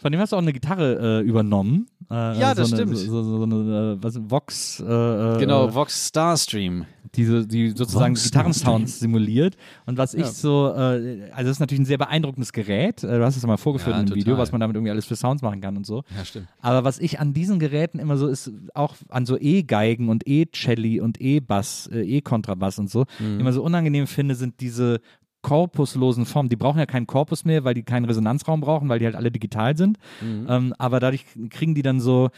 Von 0.00 0.12
dem 0.12 0.20
hast 0.20 0.32
du 0.32 0.36
auch 0.36 0.40
eine 0.42 0.52
Gitarre 0.52 1.20
äh, 1.20 1.26
übernommen. 1.28 1.86
Äh, 2.10 2.14
Ja, 2.40 2.54
das 2.54 2.70
so 2.70 2.76
eine, 2.76 2.84
stimmt. 2.86 2.96
So, 2.96 3.22
so, 3.22 3.36
so 3.38 3.42
eine 3.44 3.98
äh, 4.00 4.02
was, 4.02 4.18
Vox. 4.30 4.80
Äh, 4.80 4.84
äh, 4.84 5.38
Genau, 5.38 5.74
Vox 5.74 6.08
Starstream. 6.08 6.86
diese, 7.14 7.46
die 7.46 7.70
sozusagen 7.70 8.14
Vox 8.16 8.24
Gitarrensounds 8.24 8.98
simuliert. 9.00 9.56
Und 9.84 9.98
was 9.98 10.14
ich 10.14 10.22
Ja. 10.22 10.26
so, 10.32 10.68
äh, 10.74 11.28
also 11.32 11.42
das 11.48 11.50
ist 11.56 11.60
natürlich 11.60 11.82
ein 11.82 11.86
sehr 11.86 11.98
beeindruckendes 11.98 12.52
Gerät. 12.52 13.04
Äh, 13.04 13.18
Du 13.18 13.24
hast 13.24 13.36
es 13.36 13.42
ja 13.42 13.46
mal 13.48 13.58
vorgeführt 13.58 13.94
Ja, 13.94 14.00
in 14.00 14.06
dem 14.06 14.14
Video, 14.16 14.38
was 14.38 14.52
man 14.52 14.60
damit 14.62 14.74
irgendwie 14.74 14.90
alles 14.90 15.04
für 15.04 15.16
Sounds 15.16 15.42
machen 15.42 15.60
kann 15.60 15.76
und 15.76 15.84
so. 15.86 16.02
Ja, 16.16 16.24
stimmt. 16.24 16.48
Aber 16.60 16.82
was 16.84 16.98
ich 16.98 17.20
an 17.20 17.34
diesen 17.34 17.58
Geräten 17.58 17.98
immer 17.98 18.16
so 18.16 18.26
ist, 18.28 18.50
auch 18.74 18.94
an 19.10 19.26
so 19.26 19.36
E-Geigen 19.38 20.08
und 20.08 20.26
E-Celli 20.26 21.00
und 21.00 21.20
E-Bass, 21.20 21.90
äh, 21.92 22.00
E-Kontrabass 22.00 22.78
und 22.78 22.88
so, 22.90 23.04
Mhm. 23.18 23.40
immer 23.40 23.52
so 23.52 23.62
unangenehm 23.62 24.06
finde, 24.06 24.34
sind 24.34 24.60
diese 24.60 25.00
korpuslosen 25.42 26.26
Formen. 26.26 26.48
Die 26.48 26.56
brauchen 26.56 26.78
ja 26.78 26.86
keinen 26.86 27.06
Korpus 27.06 27.44
mehr, 27.44 27.64
weil 27.64 27.74
die 27.74 27.82
keinen 27.82 28.04
Resonanzraum 28.04 28.60
brauchen, 28.60 28.88
weil 28.88 28.98
die 28.98 29.06
halt 29.06 29.16
alle 29.16 29.30
digital 29.30 29.76
sind. 29.76 29.98
Mhm. 30.20 30.46
Ähm, 30.48 30.74
aber 30.78 31.00
dadurch 31.00 31.24
kriegen 31.50 31.74
die 31.74 31.82
dann 31.82 32.00
so, 32.00 32.30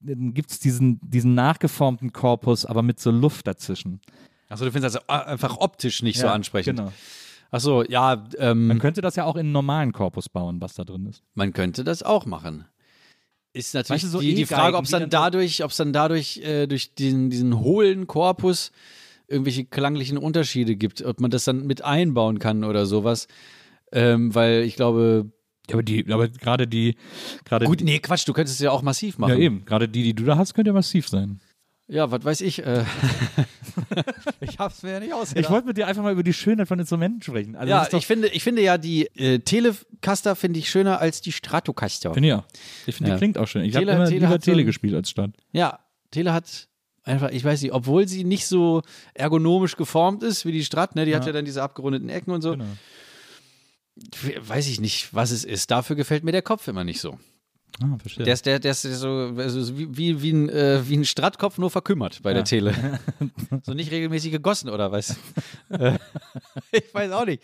gibt 0.00 0.50
es 0.50 0.58
diesen, 0.60 1.00
diesen 1.02 1.34
nachgeformten 1.34 2.12
Korpus, 2.12 2.64
aber 2.64 2.82
mit 2.82 3.00
so 3.00 3.10
Luft 3.10 3.46
dazwischen. 3.46 4.00
Achso, 4.48 4.64
du 4.64 4.70
findest 4.72 4.96
das 4.96 5.08
einfach 5.08 5.58
optisch 5.58 6.02
nicht 6.02 6.18
so 6.18 6.26
Ja, 6.26 6.32
ansprechend. 6.32 6.78
Genau. 6.78 6.92
Achso, 7.50 7.82
ja, 7.84 8.24
ähm, 8.38 8.66
Man 8.66 8.78
könnte 8.78 9.00
das 9.00 9.16
ja 9.16 9.24
auch 9.24 9.36
in 9.36 9.40
einen 9.46 9.52
normalen 9.52 9.92
Korpus 9.92 10.28
bauen, 10.28 10.60
was 10.60 10.74
da 10.74 10.84
drin 10.84 11.06
ist. 11.06 11.22
Man 11.34 11.52
könnte 11.52 11.84
das 11.84 12.02
auch 12.02 12.26
machen. 12.26 12.64
Ist 13.52 13.74
natürlich 13.74 14.02
Weißt 14.02 14.12
du, 14.12 14.18
so 14.18 14.20
die, 14.20 14.34
die 14.34 14.44
Frage, 14.46 14.76
ob 14.76 14.84
es 14.84 14.90
dann 14.90 15.02
dann 15.02 15.10
so- 15.10 15.16
dadurch, 15.16 15.64
ob 15.64 15.70
es 15.70 15.76
dann 15.78 15.92
dadurch 15.92 16.38
äh, 16.38 16.66
durch 16.66 16.94
diesen, 16.94 17.30
diesen 17.30 17.58
hohlen 17.60 18.06
Korpus 18.06 18.70
irgendwelche 19.28 19.64
klanglichen 19.64 20.18
Unterschiede 20.18 20.76
gibt, 20.76 21.02
ob 21.02 21.20
man 21.20 21.30
das 21.30 21.44
dann 21.44 21.66
mit 21.66 21.82
einbauen 21.84 22.38
kann 22.38 22.64
oder 22.64 22.86
sowas. 22.86 23.26
Ähm, 23.92 24.34
weil 24.34 24.62
ich 24.62 24.76
glaube, 24.76 25.30
Ja, 25.68 25.74
aber 25.74 25.82
die, 25.82 26.10
aber 26.12 26.28
gerade 26.28 26.66
die, 26.66 26.96
gerade 27.44 27.66
gut, 27.66 27.80
nee, 27.82 27.98
Quatsch, 27.98 28.26
du 28.28 28.32
könntest 28.32 28.58
es 28.60 28.64
ja 28.64 28.70
auch 28.70 28.82
massiv 28.82 29.18
machen. 29.18 29.30
ja 29.32 29.38
eben, 29.38 29.64
gerade 29.64 29.88
die, 29.88 30.02
die 30.02 30.14
du 30.14 30.24
da 30.24 30.36
hast, 30.36 30.54
könnte 30.54 30.70
ja 30.70 30.72
massiv 30.74 31.08
sein. 31.08 31.40
Ja, 31.88 32.10
was 32.10 32.24
weiß 32.24 32.40
ich. 32.40 32.64
Äh, 32.66 32.84
ich 34.40 34.58
hab's 34.58 34.82
mir 34.82 34.92
ja 34.92 35.00
nicht 35.00 35.12
ausgedacht. 35.12 35.44
Ich 35.44 35.50
wollte 35.50 35.68
mit 35.68 35.76
dir 35.76 35.86
einfach 35.86 36.02
mal 36.02 36.12
über 36.12 36.22
die 36.24 36.32
Schönheit 36.32 36.68
von 36.68 36.78
Instrumenten 36.78 37.22
sprechen. 37.22 37.54
Also 37.56 37.70
ja, 37.70 37.86
ich 37.92 38.06
finde, 38.06 38.28
ich 38.28 38.42
finde 38.42 38.62
ja 38.62 38.76
die 38.78 39.06
äh, 39.16 39.38
Telecaster 39.38 40.34
finde 40.36 40.58
ich 40.58 40.68
schöner 40.68 41.00
als 41.00 41.20
die 41.20 41.30
Stratocaster. 41.32 42.12
finde 42.12 42.28
ja. 42.28 42.44
Ich 42.86 42.96
finde, 42.96 43.10
Ja. 43.10 43.16
die 43.16 43.20
klingt 43.20 43.38
auch 43.38 43.46
schön. 43.46 43.62
Ich 43.64 43.74
habe 43.76 43.84
Tele- 43.86 43.96
immer 43.96 44.06
Tele 44.06 44.18
lieber 44.26 44.38
Tele 44.40 44.64
gespielt 44.64 44.94
als 44.94 45.10
Stadt. 45.10 45.30
Ja, 45.52 45.78
Tele 46.10 46.32
hat 46.32 46.68
einfach, 47.06 47.30
ich 47.30 47.42
weiß 47.44 47.62
nicht, 47.62 47.72
obwohl 47.72 48.06
sie 48.08 48.24
nicht 48.24 48.46
so 48.46 48.82
ergonomisch 49.14 49.76
geformt 49.76 50.22
ist 50.22 50.44
wie 50.44 50.52
die 50.52 50.64
Strat, 50.64 50.94
ne, 50.96 51.04
die 51.06 51.14
hat 51.14 51.22
Ja. 51.22 51.28
ja 51.28 51.32
dann 51.32 51.44
diese 51.44 51.62
abgerundeten 51.62 52.08
Ecken 52.08 52.32
und 52.32 52.42
so. 52.42 52.50
Genau. 52.52 52.66
Weiß 54.46 54.68
ich 54.68 54.80
nicht, 54.80 55.14
was 55.14 55.30
es 55.30 55.44
ist. 55.44 55.70
Dafür 55.70 55.96
gefällt 55.96 56.22
mir 56.22 56.32
der 56.32 56.42
Kopf 56.42 56.68
immer 56.68 56.84
nicht 56.84 57.00
so. 57.00 57.18
Ah, 57.82 57.96
verstehe. 57.98 58.24
Der 58.24 58.34
ist, 58.34 58.46
der, 58.46 58.58
der 58.58 58.70
ist 58.72 58.82
so 58.82 59.34
also 59.36 59.76
wie, 59.78 60.22
wie, 60.22 60.30
ein, 60.32 60.48
äh, 60.48 60.88
wie 60.88 60.96
ein 60.96 61.04
Strattkopf, 61.04 61.58
nur 61.58 61.70
verkümmert 61.70 62.22
bei 62.22 62.30
Ja. 62.30 62.34
der 62.34 62.44
Tele. 62.44 62.74
so 63.62 63.72
nicht 63.74 63.90
regelmäßig 63.90 64.32
gegossen 64.32 64.70
oder 64.70 64.92
was? 64.92 65.16
ich 66.72 66.94
weiß 66.94 67.12
auch 67.12 67.26
nicht. 67.26 67.42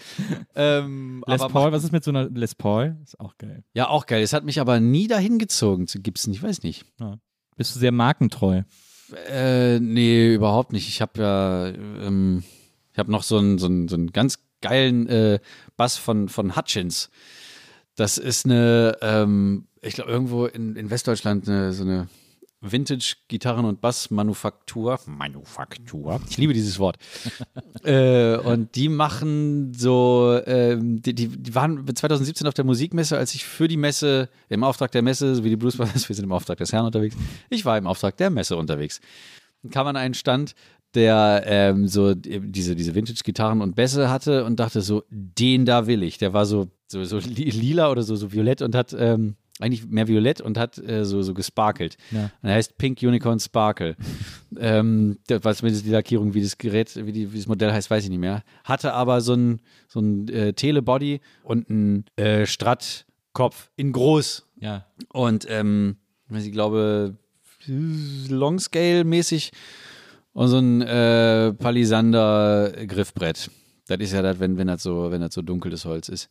Ähm, 0.55 1.23
Les 1.27 1.41
Paul, 1.49 1.73
was 1.73 1.85
ist 1.85 1.93
mit 1.93 2.05
so 2.05 2.11
einer 2.11 2.29
Les 2.31 2.55
Paul? 2.55 2.97
Ist 3.03 3.19
auch 3.21 3.37
geil. 3.39 3.65
ja, 3.75 3.89
auch 3.89 4.07
geil. 4.07 4.23
Es 4.23 4.33
hat 4.33 4.45
mich 4.45 4.61
aber 4.61 4.81
nie 4.81 5.07
dahin 5.07 5.39
gezogen 5.39 5.87
zu 5.87 6.01
Gibson. 6.01 6.33
Ich 6.33 6.43
weiß 6.43 6.63
nicht. 6.63 6.85
Bist 7.57 7.75
du 7.75 7.79
sehr 7.81 7.93
markentreu? 7.93 8.63
Äh, 9.29 9.81
nee, 9.81 10.35
überhaupt 10.35 10.73
nicht. 10.73 10.89
Ich 10.89 11.01
habe 11.01 11.21
ja, 11.21 11.69
ähm, 11.69 12.43
ich 12.93 12.99
habe 12.99 13.11
noch 13.11 13.23
so 13.23 13.39
einen, 13.39 13.59
so 13.59 13.67
einen, 13.67 13.89
so 13.89 13.97
einen 13.97 14.13
ganz 14.13 14.39
geilen 14.61 15.07
äh, 15.09 15.41
Bass 15.77 15.97
von, 15.97 16.29
von 16.29 16.57
Hutchins. 16.57 17.11
Das 17.97 18.19
ist 18.19 18.47
eine, 18.47 18.97
ähm, 19.03 19.67
ich 19.83 19.95
glaube, 19.95 20.11
irgendwo 20.11 20.47
in, 20.47 20.77
in 20.77 20.91
Westdeutschland 20.91 21.49
eine, 21.49 21.73
so 21.73 21.83
eine 21.83 22.09
Vintage-Gitarren- 22.63 23.65
und 23.65 23.81
Bassmanufaktur. 23.81 24.99
Manufaktur. 25.07 26.21
Ich 26.29 26.39
liebe 26.39 26.53
dieses 26.53 26.79
Wort. 26.79 26.97
äh, 27.85 28.37
und 28.37 28.75
die 28.77 28.89
machen 28.89 29.73
so, 29.75 30.41
ähm, 30.47 31.03
die, 31.03 31.15
die, 31.15 31.55
waren 31.55 31.85
2017 31.93 32.47
auf 32.47 32.55
der 32.55 32.65
Musikmesse, 32.65 33.19
als 33.19 33.35
ich 33.35 33.45
für 33.45 33.69
die 33.69 33.77
Messe, 33.77 34.29
im 34.49 34.65
Auftrag 34.65 34.93
der 34.93 35.03
Messe, 35.03 35.35
so 35.35 35.45
wie 35.45 35.51
die 35.51 35.57
Blues 35.57 35.77
Brothers, 35.77 36.09
wir 36.09 36.17
sind 36.17 36.25
im 36.25 36.33
Auftrag 36.33 36.59
des 36.59 36.73
Herrn 36.73 36.87
unterwegs, 36.87 37.17
ich 37.51 37.65
war 37.65 37.77
im 37.77 37.87
Auftrag 37.87 38.17
der 38.17 38.31
Messe 38.31 38.57
unterwegs. 38.57 39.01
Dann 39.63 39.71
kam 39.71 39.87
an 39.89 39.97
einen 39.97 40.15
Stand, 40.15 40.55
der 40.95 41.43
ähm, 41.47 41.89
so 41.89 42.15
diese, 42.15 42.77
diese 42.77 42.95
Vintage-Gitarren 42.95 43.61
und 43.63 43.75
Bässe 43.75 44.11
hatte 44.11 44.45
und 44.45 44.61
dachte 44.61 44.83
so, 44.83 45.05
den 45.11 45.65
da 45.65 45.87
will 45.87 46.03
ich. 46.03 46.19
Der 46.19 46.33
war 46.33 46.45
so, 46.45 46.69
so, 46.87 47.03
so 47.05 47.19
li- 47.19 47.51
lila 47.51 47.91
oder 47.91 48.03
so, 48.03 48.15
so 48.15 48.33
violett 48.33 48.61
und 48.61 48.75
hat 48.75 48.95
ähm, 48.99 49.37
eigentlich 49.63 49.87
mehr 49.89 50.09
violett 50.09 50.41
und 50.41 50.59
hat 50.59 50.79
äh, 50.79 51.05
so, 51.05 51.23
so 51.23 51.35
gesparkelt. 51.35 51.97
Ja. 52.11 52.31
Und 52.43 52.49
er 52.49 52.55
heißt 52.55 52.77
Pink 52.79 53.01
Unicorn 53.03 53.41
Sparkle. 53.41 53.97
ähm, 54.59 55.19
das 55.27 55.45
war 55.45 55.55
zumindest 55.55 55.87
die 55.87 55.91
Lackierung, 55.91 56.35
wie 56.35 56.43
das 56.43 56.59
Gerät, 56.59 56.95
wie, 57.07 57.13
die, 57.13 57.33
wie 57.33 57.39
das 57.39 57.47
Modell 57.47 57.73
heißt, 57.73 57.91
weiß 57.91 58.05
ich 58.05 58.11
nicht 58.11 58.19
mehr. 58.19 58.43
Hatte 58.65 58.93
aber 58.93 59.21
so 59.21 59.35
ein, 59.35 59.61
so 59.89 60.01
ein 60.01 60.29
äh, 60.29 60.53
Telebody 60.53 61.21
und 61.45 61.71
ein 61.71 62.05
äh, 62.17 62.45
Strat-Kopf 62.47 63.71
in 63.77 63.93
groß. 63.93 64.47
Ja. 64.61 64.87
Und 65.13 65.47
ähm, 65.49 65.97
ich 66.31 66.53
glaube, 66.53 67.17
Longscale-mäßig 67.67 69.53
und 70.33 70.49
so 70.49 70.59
ein 70.59 70.83
äh, 70.83 71.53
Palisander-Griffbrett. 71.53 73.51
Das 73.87 73.99
ist 73.99 74.13
ja 74.13 74.23
das, 74.23 74.41
wenn, 74.41 74.57
wenn 74.57 74.67
das 74.67 74.83
so, 74.83 75.11
wenn 75.11 75.21
das 75.21 75.35
so 75.35 75.43
dunkles 75.43 75.85
Holz 75.85 76.09
ist. 76.09 76.31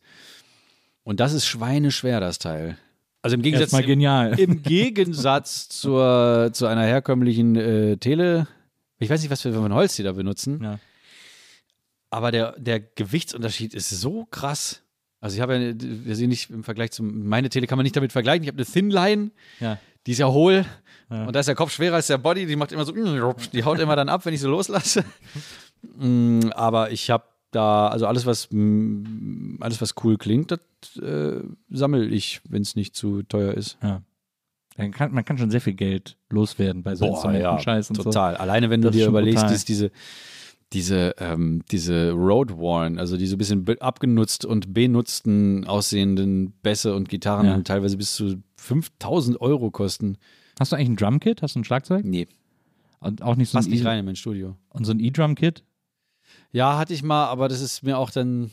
Und 1.04 1.20
das 1.20 1.32
ist 1.32 1.46
schweineschwer, 1.46 2.20
das 2.20 2.38
Teil. 2.38 2.76
Also 3.22 3.36
im 3.36 3.42
Gegensatz, 3.42 3.72
Erstmal 3.72 3.84
genial. 3.84 4.38
im 4.38 4.62
Gegensatz 4.62 5.68
zur, 5.70 6.50
zu 6.52 6.66
einer 6.66 6.82
herkömmlichen 6.82 7.54
äh, 7.56 7.96
Tele, 7.96 8.48
ich 8.98 9.08
weiß 9.10 9.20
nicht, 9.22 9.30
was 9.30 9.44
wir 9.44 9.52
für 9.52 9.64
ein 9.64 9.72
Holz 9.74 9.94
die 9.96 10.02
da 10.02 10.12
benutzen, 10.12 10.60
Ja. 10.62 10.78
aber 12.10 12.32
der, 12.32 12.54
der 12.58 12.80
Gewichtsunterschied 12.80 13.74
ist 13.74 13.90
so 13.90 14.26
krass. 14.30 14.82
Also 15.20 15.36
ich 15.36 15.40
habe 15.40 15.56
ja, 15.56 15.72
wir 15.78 16.16
sehen 16.16 16.30
nicht 16.30 16.50
im 16.50 16.64
Vergleich 16.64 16.90
zu, 16.90 17.04
meine 17.04 17.48
Tele 17.48 17.68
kann 17.68 17.78
man 17.78 17.84
nicht 17.84 17.94
damit 17.96 18.10
vergleichen. 18.10 18.42
Ich 18.42 18.48
habe 18.48 18.58
eine 18.58 18.66
Thin 18.66 18.90
Line, 18.90 19.30
Ja. 19.60 19.78
die 20.06 20.12
ist 20.12 20.18
ja 20.18 20.28
hohl 20.28 20.64
Ja. 21.08 21.24
und 21.26 21.32
da 21.36 21.40
ist 21.40 21.46
der 21.46 21.54
Kopf 21.54 21.70
schwerer 21.72 21.94
als 21.96 22.08
der 22.08 22.18
Body. 22.18 22.46
Die 22.46 22.56
macht 22.56 22.72
immer 22.72 22.84
so, 22.84 22.92
die 23.52 23.62
haut 23.64 23.78
immer 23.78 23.94
dann 23.94 24.08
ab, 24.08 24.26
wenn 24.26 24.34
ich 24.34 24.40
so 24.40 24.50
loslasse. 24.50 25.04
Mm, 25.98 26.50
aber 26.54 26.92
ich 26.92 27.10
habe 27.10 27.24
da, 27.52 27.88
also 27.88 28.06
alles 28.06 28.26
was, 28.26 28.48
alles 29.60 29.80
was 29.80 29.94
cool 30.02 30.16
klingt, 30.18 30.50
das 30.50 30.60
äh, 31.00 31.40
sammle 31.70 32.04
ich, 32.06 32.40
wenn 32.48 32.62
es 32.62 32.74
nicht 32.74 32.96
zu 32.96 33.22
teuer 33.22 33.54
ist. 33.54 33.78
Ja. 33.82 34.02
Man 34.78 34.90
kann, 34.90 35.12
man 35.12 35.24
kann 35.24 35.36
schon 35.38 35.50
sehr 35.50 35.60
viel 35.60 35.74
Geld 35.74 36.16
loswerden 36.30 36.82
bei 36.82 36.94
so 36.94 37.06
Instrumenten-Scheiß 37.06 37.90
und 37.90 37.96
total. 37.96 38.36
Alleine 38.38 38.70
wenn 38.70 38.80
du 38.80 38.88
Das 38.88 38.96
ist 38.96 39.02
dir 39.02 39.08
überlegst, 39.08 39.44
dass 39.44 39.64
diese 39.64 39.90
diese 40.72 41.14
ähm, 41.18 41.62
diese 41.70 42.12
Road 42.12 42.56
Worn, 42.56 42.98
also 42.98 43.18
die 43.18 43.26
so 43.26 43.34
ein 43.34 43.38
bisschen 43.38 43.68
abgenutzt 43.80 44.46
und 44.46 44.72
benutzten 44.72 45.66
aussehenden 45.66 46.52
Bässe 46.62 46.94
und 46.94 47.10
Gitarren 47.10 47.44
Ja. 47.46 47.60
teilweise 47.60 47.98
bis 47.98 48.14
zu 48.14 48.42
5000 48.56 49.38
Euro 49.42 49.70
kosten. 49.70 50.14
so. 50.14 50.20
Hast 50.60 50.72
du 50.72 50.76
eigentlich 50.76 50.88
ein 50.88 50.96
Drumkit? 50.96 51.42
Hast 51.42 51.54
du 51.56 51.60
ein 51.60 51.64
Schlagzeug? 51.64 52.06
Nee, 52.06 52.26
Und 53.00 53.20
auch 53.20 53.36
nicht 53.36 53.50
so 53.50 53.58
passt 53.58 53.68
ein 53.68 53.72
nicht 53.72 53.82
E- 53.82 53.86
rein 53.86 53.98
in 53.98 54.06
mein 54.06 54.16
Studio. 54.16 54.56
Und 54.70 54.86
so 54.86 54.92
ein 54.92 55.00
E-Drum-Kit? 55.00 55.62
Ja, 56.52 56.76
hatte 56.78 56.92
ich 56.94 57.02
mal, 57.02 57.26
aber 57.26 57.48
das 57.48 57.60
ist 57.60 57.82
mir 57.82 57.98
auch 57.98 58.10
dann. 58.10 58.50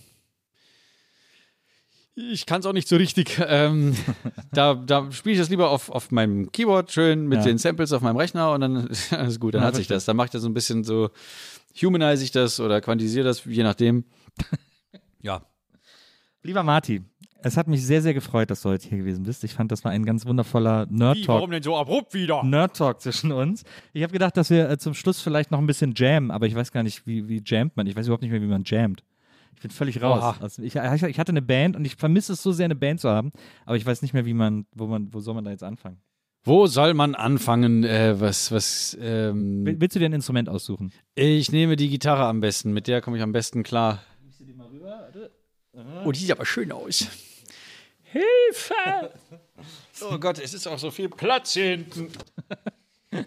Ich 2.15 2.45
kann 2.45 2.59
es 2.59 2.65
auch 2.65 2.73
nicht 2.73 2.87
so 2.87 2.97
richtig. 2.97 3.39
Ähm, 3.45 3.95
da 4.51 4.73
da 4.75 5.11
spiele 5.11 5.33
ich 5.33 5.39
das 5.39 5.49
lieber 5.49 5.69
auf, 5.69 5.89
auf 5.89 6.11
meinem 6.11 6.51
Keyboard 6.51 6.91
schön 6.91 7.27
mit 7.27 7.39
Ja. 7.39 7.45
den 7.45 7.57
Samples 7.57 7.93
auf 7.93 8.01
meinem 8.01 8.17
Rechner 8.17 8.51
und 8.51 8.61
dann 8.61 8.87
ist 8.87 9.13
alles 9.13 9.39
gut, 9.39 9.53
dann 9.53 9.61
Ja, 9.61 9.67
hat 9.67 9.75
sich 9.75 9.87
das. 9.87 10.05
Dann 10.05 10.15
mache 10.17 10.25
ich 10.25 10.31
das 10.31 10.41
so 10.41 10.49
ein 10.49 10.53
bisschen 10.53 10.83
so, 10.83 11.09
humanize 11.81 12.23
ich 12.23 12.31
das 12.31 12.59
oder 12.59 12.81
quantisiere 12.81 13.23
das, 13.25 13.43
je 13.45 13.63
nachdem. 13.63 14.03
Ja. 15.21 15.45
Lieber 16.43 16.63
Marti, 16.63 17.01
es 17.41 17.57
hat 17.57 17.67
mich 17.67 17.85
sehr, 17.85 18.01
sehr 18.01 18.13
gefreut, 18.13 18.49
dass 18.51 18.61
du 18.61 18.69
heute 18.69 18.87
hier 18.87 18.97
gewesen 18.97 19.23
bist. 19.23 19.43
Ich 19.43 19.53
fand, 19.53 19.71
das 19.71 19.83
war 19.83 19.91
ein 19.91 20.05
ganz 20.05 20.25
wundervoller 20.25 20.85
Nerd-Talk. 20.89 21.49
denn 21.51 21.63
so 21.63 21.75
abrupt 21.77 22.13
wieder? 22.13 22.43
Nerd-Talk 22.43 23.01
zwischen 23.01 23.31
uns. 23.31 23.63
Ich 23.93 24.03
habe 24.03 24.11
gedacht, 24.13 24.35
dass 24.37 24.49
wir 24.49 24.69
äh, 24.69 24.77
zum 24.77 24.93
Schluss 24.93 25.21
vielleicht 25.21 25.51
noch 25.51 25.59
ein 25.59 25.67
bisschen 25.67 25.93
jammen, 25.95 26.31
aber 26.31 26.47
ich 26.47 26.55
weiß 26.55 26.71
gar 26.71 26.83
nicht, 26.83 27.05
wie, 27.07 27.27
wie 27.29 27.41
jammt 27.45 27.77
man. 27.77 27.87
Ich 27.87 27.95
weiß 27.95 28.05
überhaupt 28.07 28.21
nicht 28.23 28.31
mehr, 28.31 28.41
wie 28.41 28.47
man 28.47 28.63
jammt. 28.65 29.03
Ich 29.55 29.61
bin 29.61 29.71
völlig 29.71 30.01
raus. 30.01 30.35
Also 30.39 30.61
ich, 30.61 30.75
ich 30.75 31.19
hatte 31.19 31.31
eine 31.31 31.41
Band 31.41 31.75
und 31.75 31.83
ich 31.85 31.95
vermisse 31.97 32.33
es 32.33 32.41
so 32.43 32.51
sehr, 32.53 32.65
eine 32.65 32.75
Band 32.75 33.01
zu 33.01 33.09
haben, 33.09 33.31
aber 33.65 33.75
ich 33.75 33.85
weiß 33.85 34.01
nicht 34.01 34.13
mehr, 34.13 34.25
wie 34.25 34.33
man, 34.33 34.65
wo 34.73 34.87
man, 34.87 35.13
wo 35.13 35.19
soll 35.19 35.33
man 35.33 35.43
da 35.43 35.51
jetzt 35.51 35.63
anfangen? 35.63 35.97
Wo 36.45 36.67
soll 36.67 36.93
man 36.93 37.15
anfangen? 37.15 37.83
Äh, 37.83 38.19
was, 38.21 38.51
was, 38.53 38.97
ähm, 39.01 39.65
Will- 39.65 39.75
Willst 39.81 39.95
du 39.95 39.99
dir 39.99 40.05
ein 40.05 40.13
Instrument 40.13 40.47
aussuchen? 40.47 40.93
ich 41.15 41.51
nehme 41.51 41.75
die 41.75 41.89
Gitarre 41.89 42.23
am 42.25 42.39
besten, 42.39 42.71
mit 42.71 42.87
der 42.87 43.01
komme 43.01 43.17
ich 43.17 43.23
am 43.23 43.33
besten 43.33 43.63
klar. 43.63 44.01
Oh, 46.05 46.11
die 46.11 46.19
sieht 46.19 46.31
aber 46.31 46.45
schön 46.45 46.71
aus. 46.71 47.07
Hilfe! 48.11 49.11
Oh 50.01 50.17
Gott, 50.17 50.39
es 50.39 50.53
ist 50.53 50.65
auch 50.65 50.79
so 50.79 50.91
viel 50.91 51.09
Platz 51.09 51.51
hier 51.51 51.71
hinten. 51.71 52.07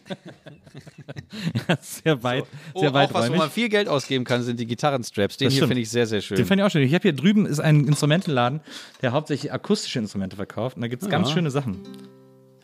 sehr 1.80 2.22
weit, 2.22 2.44
Oh, 2.72 2.80
sehr 2.80 2.94
auch 2.94 3.12
was, 3.12 3.30
wo 3.30 3.36
man 3.36 3.50
viel 3.50 3.68
Geld 3.68 3.88
ausgeben 3.88 4.24
kann, 4.24 4.42
sind 4.42 4.58
die 4.58 4.66
Gitarrenstraps. 4.66 5.36
Den 5.36 5.48
Das 5.48 5.54
hier 5.54 5.66
finde 5.66 5.82
ich 5.82 5.90
sehr, 5.90 6.06
sehr 6.06 6.22
schön. 6.22 6.38
Den 6.38 6.46
fand 6.46 6.60
ich 6.60 6.64
auch 6.64 6.70
schön. 6.70 6.82
Ich 6.82 6.94
habe 6.94 7.02
hier 7.02 7.12
drüben 7.12 7.44
ist 7.44 7.60
ein 7.60 7.86
Instrumentenladen, 7.86 8.60
der 9.02 9.12
hauptsächlich 9.12 9.52
akustische 9.52 9.98
Instrumente 9.98 10.36
verkauft. 10.36 10.76
Und 10.76 10.82
da 10.82 10.88
gibt 10.88 11.02
es 11.02 11.10
ganz 11.10 11.30
schöne 11.30 11.50
Sachen. 11.50 11.82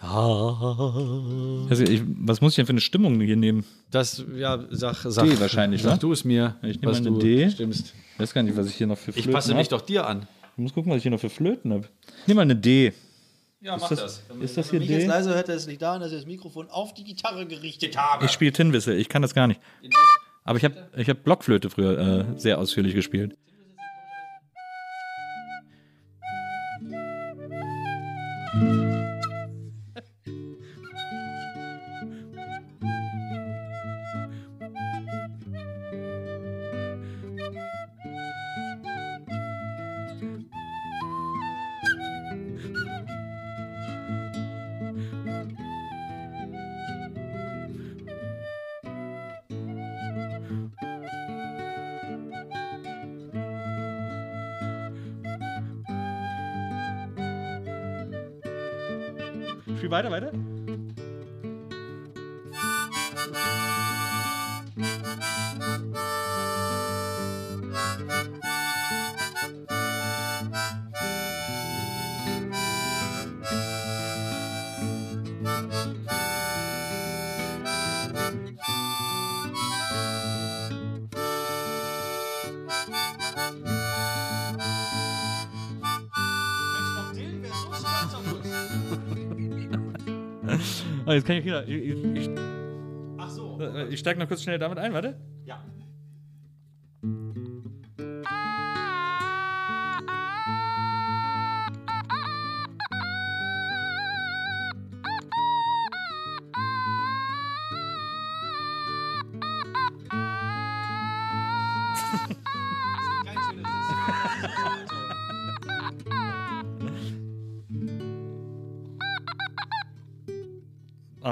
Also 0.00 1.84
ich, 1.84 2.02
was 2.06 2.40
muss 2.40 2.52
ich 2.52 2.56
denn 2.56 2.66
für 2.66 2.72
eine 2.72 2.80
Stimmung 2.80 3.20
hier 3.20 3.36
nehmen? 3.36 3.64
Das, 3.90 4.24
ja, 4.34 4.64
sag, 4.70 4.96
sag, 5.04 5.24
D 5.24 5.40
wahrscheinlich, 5.40 5.82
sag 5.82 5.94
ne? 5.94 5.98
du 5.98 6.12
es 6.12 6.24
mir, 6.24 6.56
Ich 6.62 6.80
nehme 6.80 6.94
eine 6.96 7.10
du 7.10 7.18
D. 7.18 7.50
stimmst. 7.50 7.94
Ich 8.14 8.20
weiß 8.20 8.32
gar 8.32 8.42
nicht, 8.42 8.56
was 8.56 8.68
ich 8.68 8.76
hier 8.76 8.86
noch 8.86 8.96
für 8.96 9.10
Ich 9.10 9.16
Flöten 9.16 9.32
passe 9.32 9.50
hab. 9.50 9.58
mich 9.58 9.68
doch 9.68 9.80
dir 9.80 10.06
an. 10.06 10.26
Ich 10.58 10.62
muss 10.62 10.72
gucken, 10.72 10.90
was 10.90 10.96
ich 10.96 11.02
hier 11.04 11.12
noch 11.12 11.20
für 11.20 11.30
Flöten 11.30 11.72
habe. 11.72 11.86
Nimm 12.26 12.34
mal 12.34 12.42
eine 12.42 12.56
D. 12.56 12.92
Ja, 13.60 13.76
mach 13.76 13.88
das. 13.90 14.24
Ist 14.40 14.56
das 14.56 14.70
hier 14.70 14.80
D? 14.80 15.06
leise 15.06 15.32
hört, 15.32 15.48
es 15.48 15.68
nicht 15.68 15.80
daran, 15.80 16.00
dass 16.00 16.10
ich 16.10 16.18
das 16.18 16.26
Mikrofon 16.26 16.68
auf 16.68 16.94
die 16.94 17.04
Gitarre 17.04 17.46
gerichtet 17.46 17.96
habe. 17.96 18.24
Ich 18.24 18.32
spiele 18.32 18.50
Tin 18.50 18.72
Whistle, 18.72 18.96
ich 18.96 19.08
kann 19.08 19.22
das 19.22 19.34
gar 19.34 19.46
nicht. 19.46 19.60
Aber 20.42 20.58
ich 20.58 20.64
habe 20.64 20.88
ich 20.96 21.08
hab 21.08 21.22
Blockflöte 21.22 21.70
früher 21.70 21.96
äh, 22.36 22.40
sehr 22.40 22.58
ausführlich 22.58 22.96
gespielt. 22.96 23.36
Oh, 91.08 91.12
jetzt 91.12 91.26
kann 91.26 91.36
ich 91.36 91.44
wieder. 91.46 91.66
Ich, 91.66 91.74
ich, 91.74 92.04
ich, 92.04 92.30
Ach 93.16 93.30
so. 93.30 93.58
Ich 93.88 93.98
steige 93.98 94.20
noch 94.20 94.28
kurz 94.28 94.42
schnell 94.42 94.58
damit 94.58 94.76
ein, 94.78 94.92
warte. 94.92 95.16
Ja. 95.46 95.64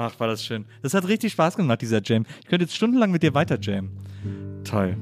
Ach, 0.07 0.19
war 0.19 0.27
das 0.27 0.43
schön. 0.43 0.65
Das 0.81 0.93
hat 0.93 1.07
richtig 1.07 1.33
Spaß 1.33 1.57
gemacht, 1.57 1.81
dieser 1.81 2.01
Jam. 2.03 2.25
Ich 2.41 2.47
könnte 2.47 2.63
jetzt 2.63 2.75
stundenlang 2.75 3.11
mit 3.11 3.23
dir 3.23 3.33
weiter 3.33 3.59
jammen. 3.59 3.91
Toll. 4.63 4.95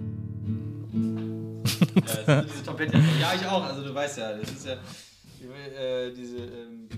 Ja, 2.28 2.42
diese 2.42 2.64
Trompete. 2.64 2.98
Ja, 3.20 3.34
ich 3.36 3.46
auch. 3.48 3.64
Also 3.64 3.84
du 3.84 3.94
weißt 3.94 4.18
ja, 4.18 4.34
das 4.34 4.50
ist 4.50 4.66
ja 4.66 4.74
äh, 4.74 6.14
diese. 6.14 6.38
Ähm 6.38 6.90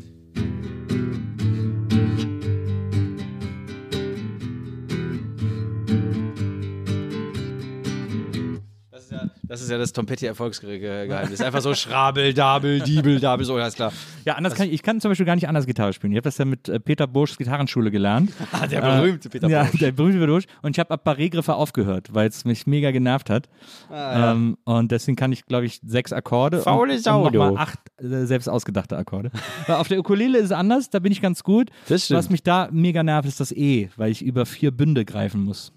das, 9.47 9.61
ist 9.61 9.69
ja, 9.69 9.77
das 9.77 9.89
ja 9.89 9.93
Trompetti-Erfolgsgeheimnis. 9.95 11.41
Einfach 11.41 11.61
so 11.61 11.73
Schrabel, 11.73 12.33
Dabel, 12.33 12.79
Diebel, 12.81 13.19
Dabel, 13.19 13.45
so, 13.45 13.55
alles 13.55 13.75
klar. 13.75 13.91
Ja, 14.25 14.35
anders 14.35 14.55
kann 14.55 14.67
ich, 14.67 14.73
ich 14.73 14.83
kann 14.83 14.99
zum 15.01 15.11
Beispiel 15.11 15.25
gar 15.25 15.35
nicht 15.35 15.47
anders 15.47 15.65
Gitarre 15.65 15.93
spielen. 15.93 16.13
Ich 16.13 16.17
habe 16.17 16.23
das 16.23 16.37
ja 16.37 16.45
mit 16.45 16.69
äh, 16.69 16.79
Peter 16.79 17.07
Burschs 17.07 17.37
Gitarrenschule 17.37 17.91
gelernt. 17.91 18.31
Ah, 18.51 18.65
der 18.65 18.81
berühmte 18.81 19.29
Peter 19.29 19.47
ja, 19.49 19.63
Bursch. 19.65 19.79
der 19.79 19.91
berühmte 19.91 20.19
Peter 20.19 20.31
Bursch. 20.31 20.45
Und 20.61 20.75
ich 20.75 20.79
habe 20.79 20.91
ab 20.91 21.05
Barré-Griffe 21.05 21.53
aufgehört, 21.53 22.13
weil 22.13 22.27
es 22.29 22.45
mich 22.45 22.65
mega 22.65 22.91
genervt 22.91 23.29
hat. 23.29 23.49
Ah, 23.89 24.31
ähm, 24.31 24.57
und 24.63 24.91
deswegen 24.91 25.15
kann 25.15 25.31
ich, 25.31 25.45
glaube 25.45 25.65
ich, 25.65 25.79
sechs 25.85 26.13
Akkorde. 26.13 26.61
Faule 26.61 26.93
und, 26.93 27.03
Sau, 27.03 27.25
und 27.25 27.33
nochmal 27.33 27.51
du. 27.51 27.57
acht 27.57 27.79
äh, 27.97 28.25
selbst 28.25 28.47
ausgedachte 28.47 28.97
Akkorde. 28.97 29.31
Auf 29.67 29.89
der 29.89 29.99
Ukulele 29.99 30.39
ist 30.39 30.45
es 30.45 30.51
anders, 30.51 30.89
da 30.89 30.99
bin 30.99 31.11
ich 31.11 31.21
ganz 31.21 31.43
gut. 31.43 31.69
Das 31.87 32.05
stimmt. 32.05 32.19
Was 32.19 32.29
mich 32.29 32.41
da 32.41 32.69
mega 32.71 33.03
nervt, 33.03 33.27
ist 33.27 33.39
das 33.39 33.51
E, 33.51 33.89
weil 33.97 34.11
ich 34.11 34.23
über 34.23 34.45
vier 34.45 34.71
Bünde 34.71 35.05
greifen 35.05 35.43
muss. 35.43 35.71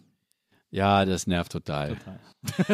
Ja, 0.72 1.04
das 1.04 1.26
nervt 1.26 1.50
total. 1.50 1.96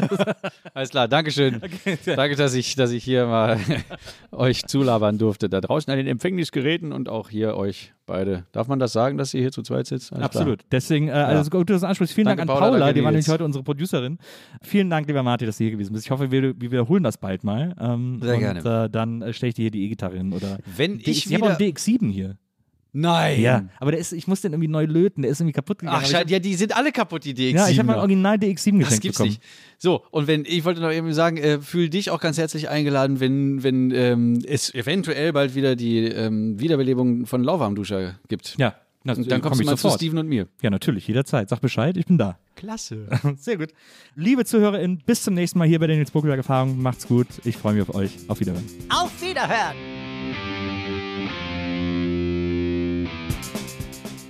Alles 0.75 0.91
klar, 0.91 1.09
Dankeschön. 1.09 1.63
Danke, 2.05 2.37
dass 2.37 2.55
ich, 2.55 2.77
dass 2.77 2.91
ich 2.91 3.03
hier 3.03 3.27
mal 3.27 3.59
euch 4.33 4.67
zulabern 4.67 5.17
durfte. 5.17 5.49
Da 5.49 5.63
draußen 5.63 5.91
an 5.91 5.97
den 5.97 6.07
Empfängnisgeräten 6.07 6.93
und 6.93 7.09
auch 7.09 7.31
hier 7.31 7.57
euch 7.57 7.95
beide. 8.05 8.45
Darf 8.53 8.69
man 8.69 8.79
das 8.79 8.93
sagen, 8.93 9.17
dass 9.17 9.33
ihr 9.33 9.41
hier 9.41 9.51
zu 9.51 9.63
zweit 9.63 9.87
sitzt? 9.87 10.13
Alles 10.13 10.31
klar. 10.31 10.43
Absolut. 10.43 10.61
Deswegen, 10.71 11.09
äh, 11.09 11.13
also 11.13 11.49
gut, 11.51 11.71
dass 11.71 11.81
du 11.81 11.81
das 11.81 11.85
ansprichst. 11.85 12.15
Vielen 12.15 12.27
Danke, 12.27 12.45
Dank 12.45 12.51
an 12.51 12.59
Paula, 12.59 12.79
Paula, 12.79 12.93
die 12.93 13.03
war 13.03 13.11
nämlich 13.11 13.29
heute 13.29 13.45
unsere 13.45 13.65
Producerin. 13.65 14.19
Vielen 14.63 14.91
Dank, 14.91 15.09
lieber 15.09 15.23
Martin, 15.23 15.47
dass 15.47 15.57
du 15.57 15.65
hier 15.65 15.73
gewesen 15.73 15.95
bist. 15.95 16.05
Ich 16.05 16.11
hoffe, 16.11 16.31
wir, 16.31 16.43
wir 16.43 16.71
wiederholen 16.71 17.03
das 17.03 17.17
bald 17.17 17.45
mal. 17.45 17.75
Ähm, 17.81 18.21
Sehr 18.23 18.35
und, 18.35 18.41
gerne. 18.41 18.85
Äh, 18.85 18.91
dann 18.91 19.23
äh, 19.23 19.33
stelle 19.33 19.49
ich 19.49 19.55
dir 19.55 19.63
hier 19.63 19.71
die 19.71 19.85
E-Gitarre 19.85 20.19
hin. 20.19 20.35
Oder 20.35 20.59
Wenn 20.77 21.01
ich 21.01 21.27
ich 21.27 21.35
habe 21.35 21.45
auch 21.45 21.59
einen 21.59 21.73
DX7 21.73 22.13
hier. 22.13 22.37
Nein! 22.99 23.43
Ja, 23.43 23.65
aber 23.79 23.91
der 23.91 24.01
ist, 24.01 24.13
ich 24.13 24.27
muss 24.27 24.41
den 24.41 24.53
irgendwie 24.53 24.69
neu 24.69 24.87
löten. 24.87 25.21
Der 25.21 25.31
ist 25.31 25.41
irgendwie 25.41 25.53
kaputt 25.53 25.81
gegangen. 25.81 25.99
Ach, 26.01 26.07
scheiße, 26.07 26.31
ja, 26.31 26.39
die 26.39 26.55
sind 26.55 26.75
alle 26.75 26.93
kaputt, 26.93 27.25
die 27.25 27.35
DX7. 27.35 27.55
Ja, 27.55 27.69
ich 27.69 27.79
habe 27.79 27.89
mein. 27.89 27.99
Original 27.99 28.37
DX7 28.37 28.55
geschenkt 28.55 28.83
Das 28.83 29.01
gibt's 29.01 29.19
bekommen. 29.19 29.31
nicht. 29.31 29.43
So, 29.77 30.03
und 30.11 30.27
wenn, 30.27 30.47
ich 30.47 30.65
wollte 30.65 30.81
noch 30.81 30.91
eben 30.91 31.13
sagen, 31.13 31.37
äh, 31.37 31.61
fühl 31.61 31.91
dich 31.91 32.09
auch 32.11 32.21
ganz 32.21 32.39
herzlich 32.39 32.71
eingeladen, 32.71 33.21
wenn, 33.21 33.63
wenn 33.63 33.91
ähm, 33.91 34.43
es 34.49 34.73
eventuell 34.75 35.35
bald 35.35 35.55
wieder 35.55 35.77
die 35.77 36.07
ähm, 36.07 36.59
Wiederbelebung 36.59 37.27
von 37.27 37.45
Lauwarmduscher 37.45 38.19
gibt. 38.29 38.57
Ja, 38.57 38.77
na, 39.05 39.13
Und 39.13 39.31
dann 39.31 39.43
komm 39.43 39.51
kommst 39.51 39.61
du 39.61 39.65
ich 39.65 39.67
mal 39.71 39.77
zu 39.77 39.83
sofort. 39.83 40.01
Steven 40.01 40.19
und 40.19 40.29
mir. 40.29 40.49
Ja, 40.63 40.71
natürlich, 40.71 41.07
jederzeit. 41.07 41.51
Sag 41.51 41.61
Bescheid, 41.61 41.99
ich 41.99 42.07
bin 42.07 42.17
da. 42.17 42.39
Klasse. 42.55 43.09
Sehr 43.37 43.59
gut. 43.59 43.69
Liebe 44.15 44.47
ZuhörerInnen, 44.47 45.03
bis 45.05 45.23
zum 45.23 45.35
nächsten 45.35 45.59
Mal 45.59 45.69
hier 45.69 45.79
bei 45.79 45.87
den 45.87 45.99
Nils 45.99 46.11
Buckelberg 46.13 46.39
Erfahrungen. 46.39 46.81
Macht's 46.81 47.07
gut. 47.07 47.27
Ich 47.45 47.59
freue 47.59 47.75
mich 47.75 47.83
auf 47.83 47.95
euch. 47.95 48.13
Auf 48.29 48.41
Wiedersehen. 48.41 48.65
Auf 48.89 49.11
Wiederhören! 49.21 50.16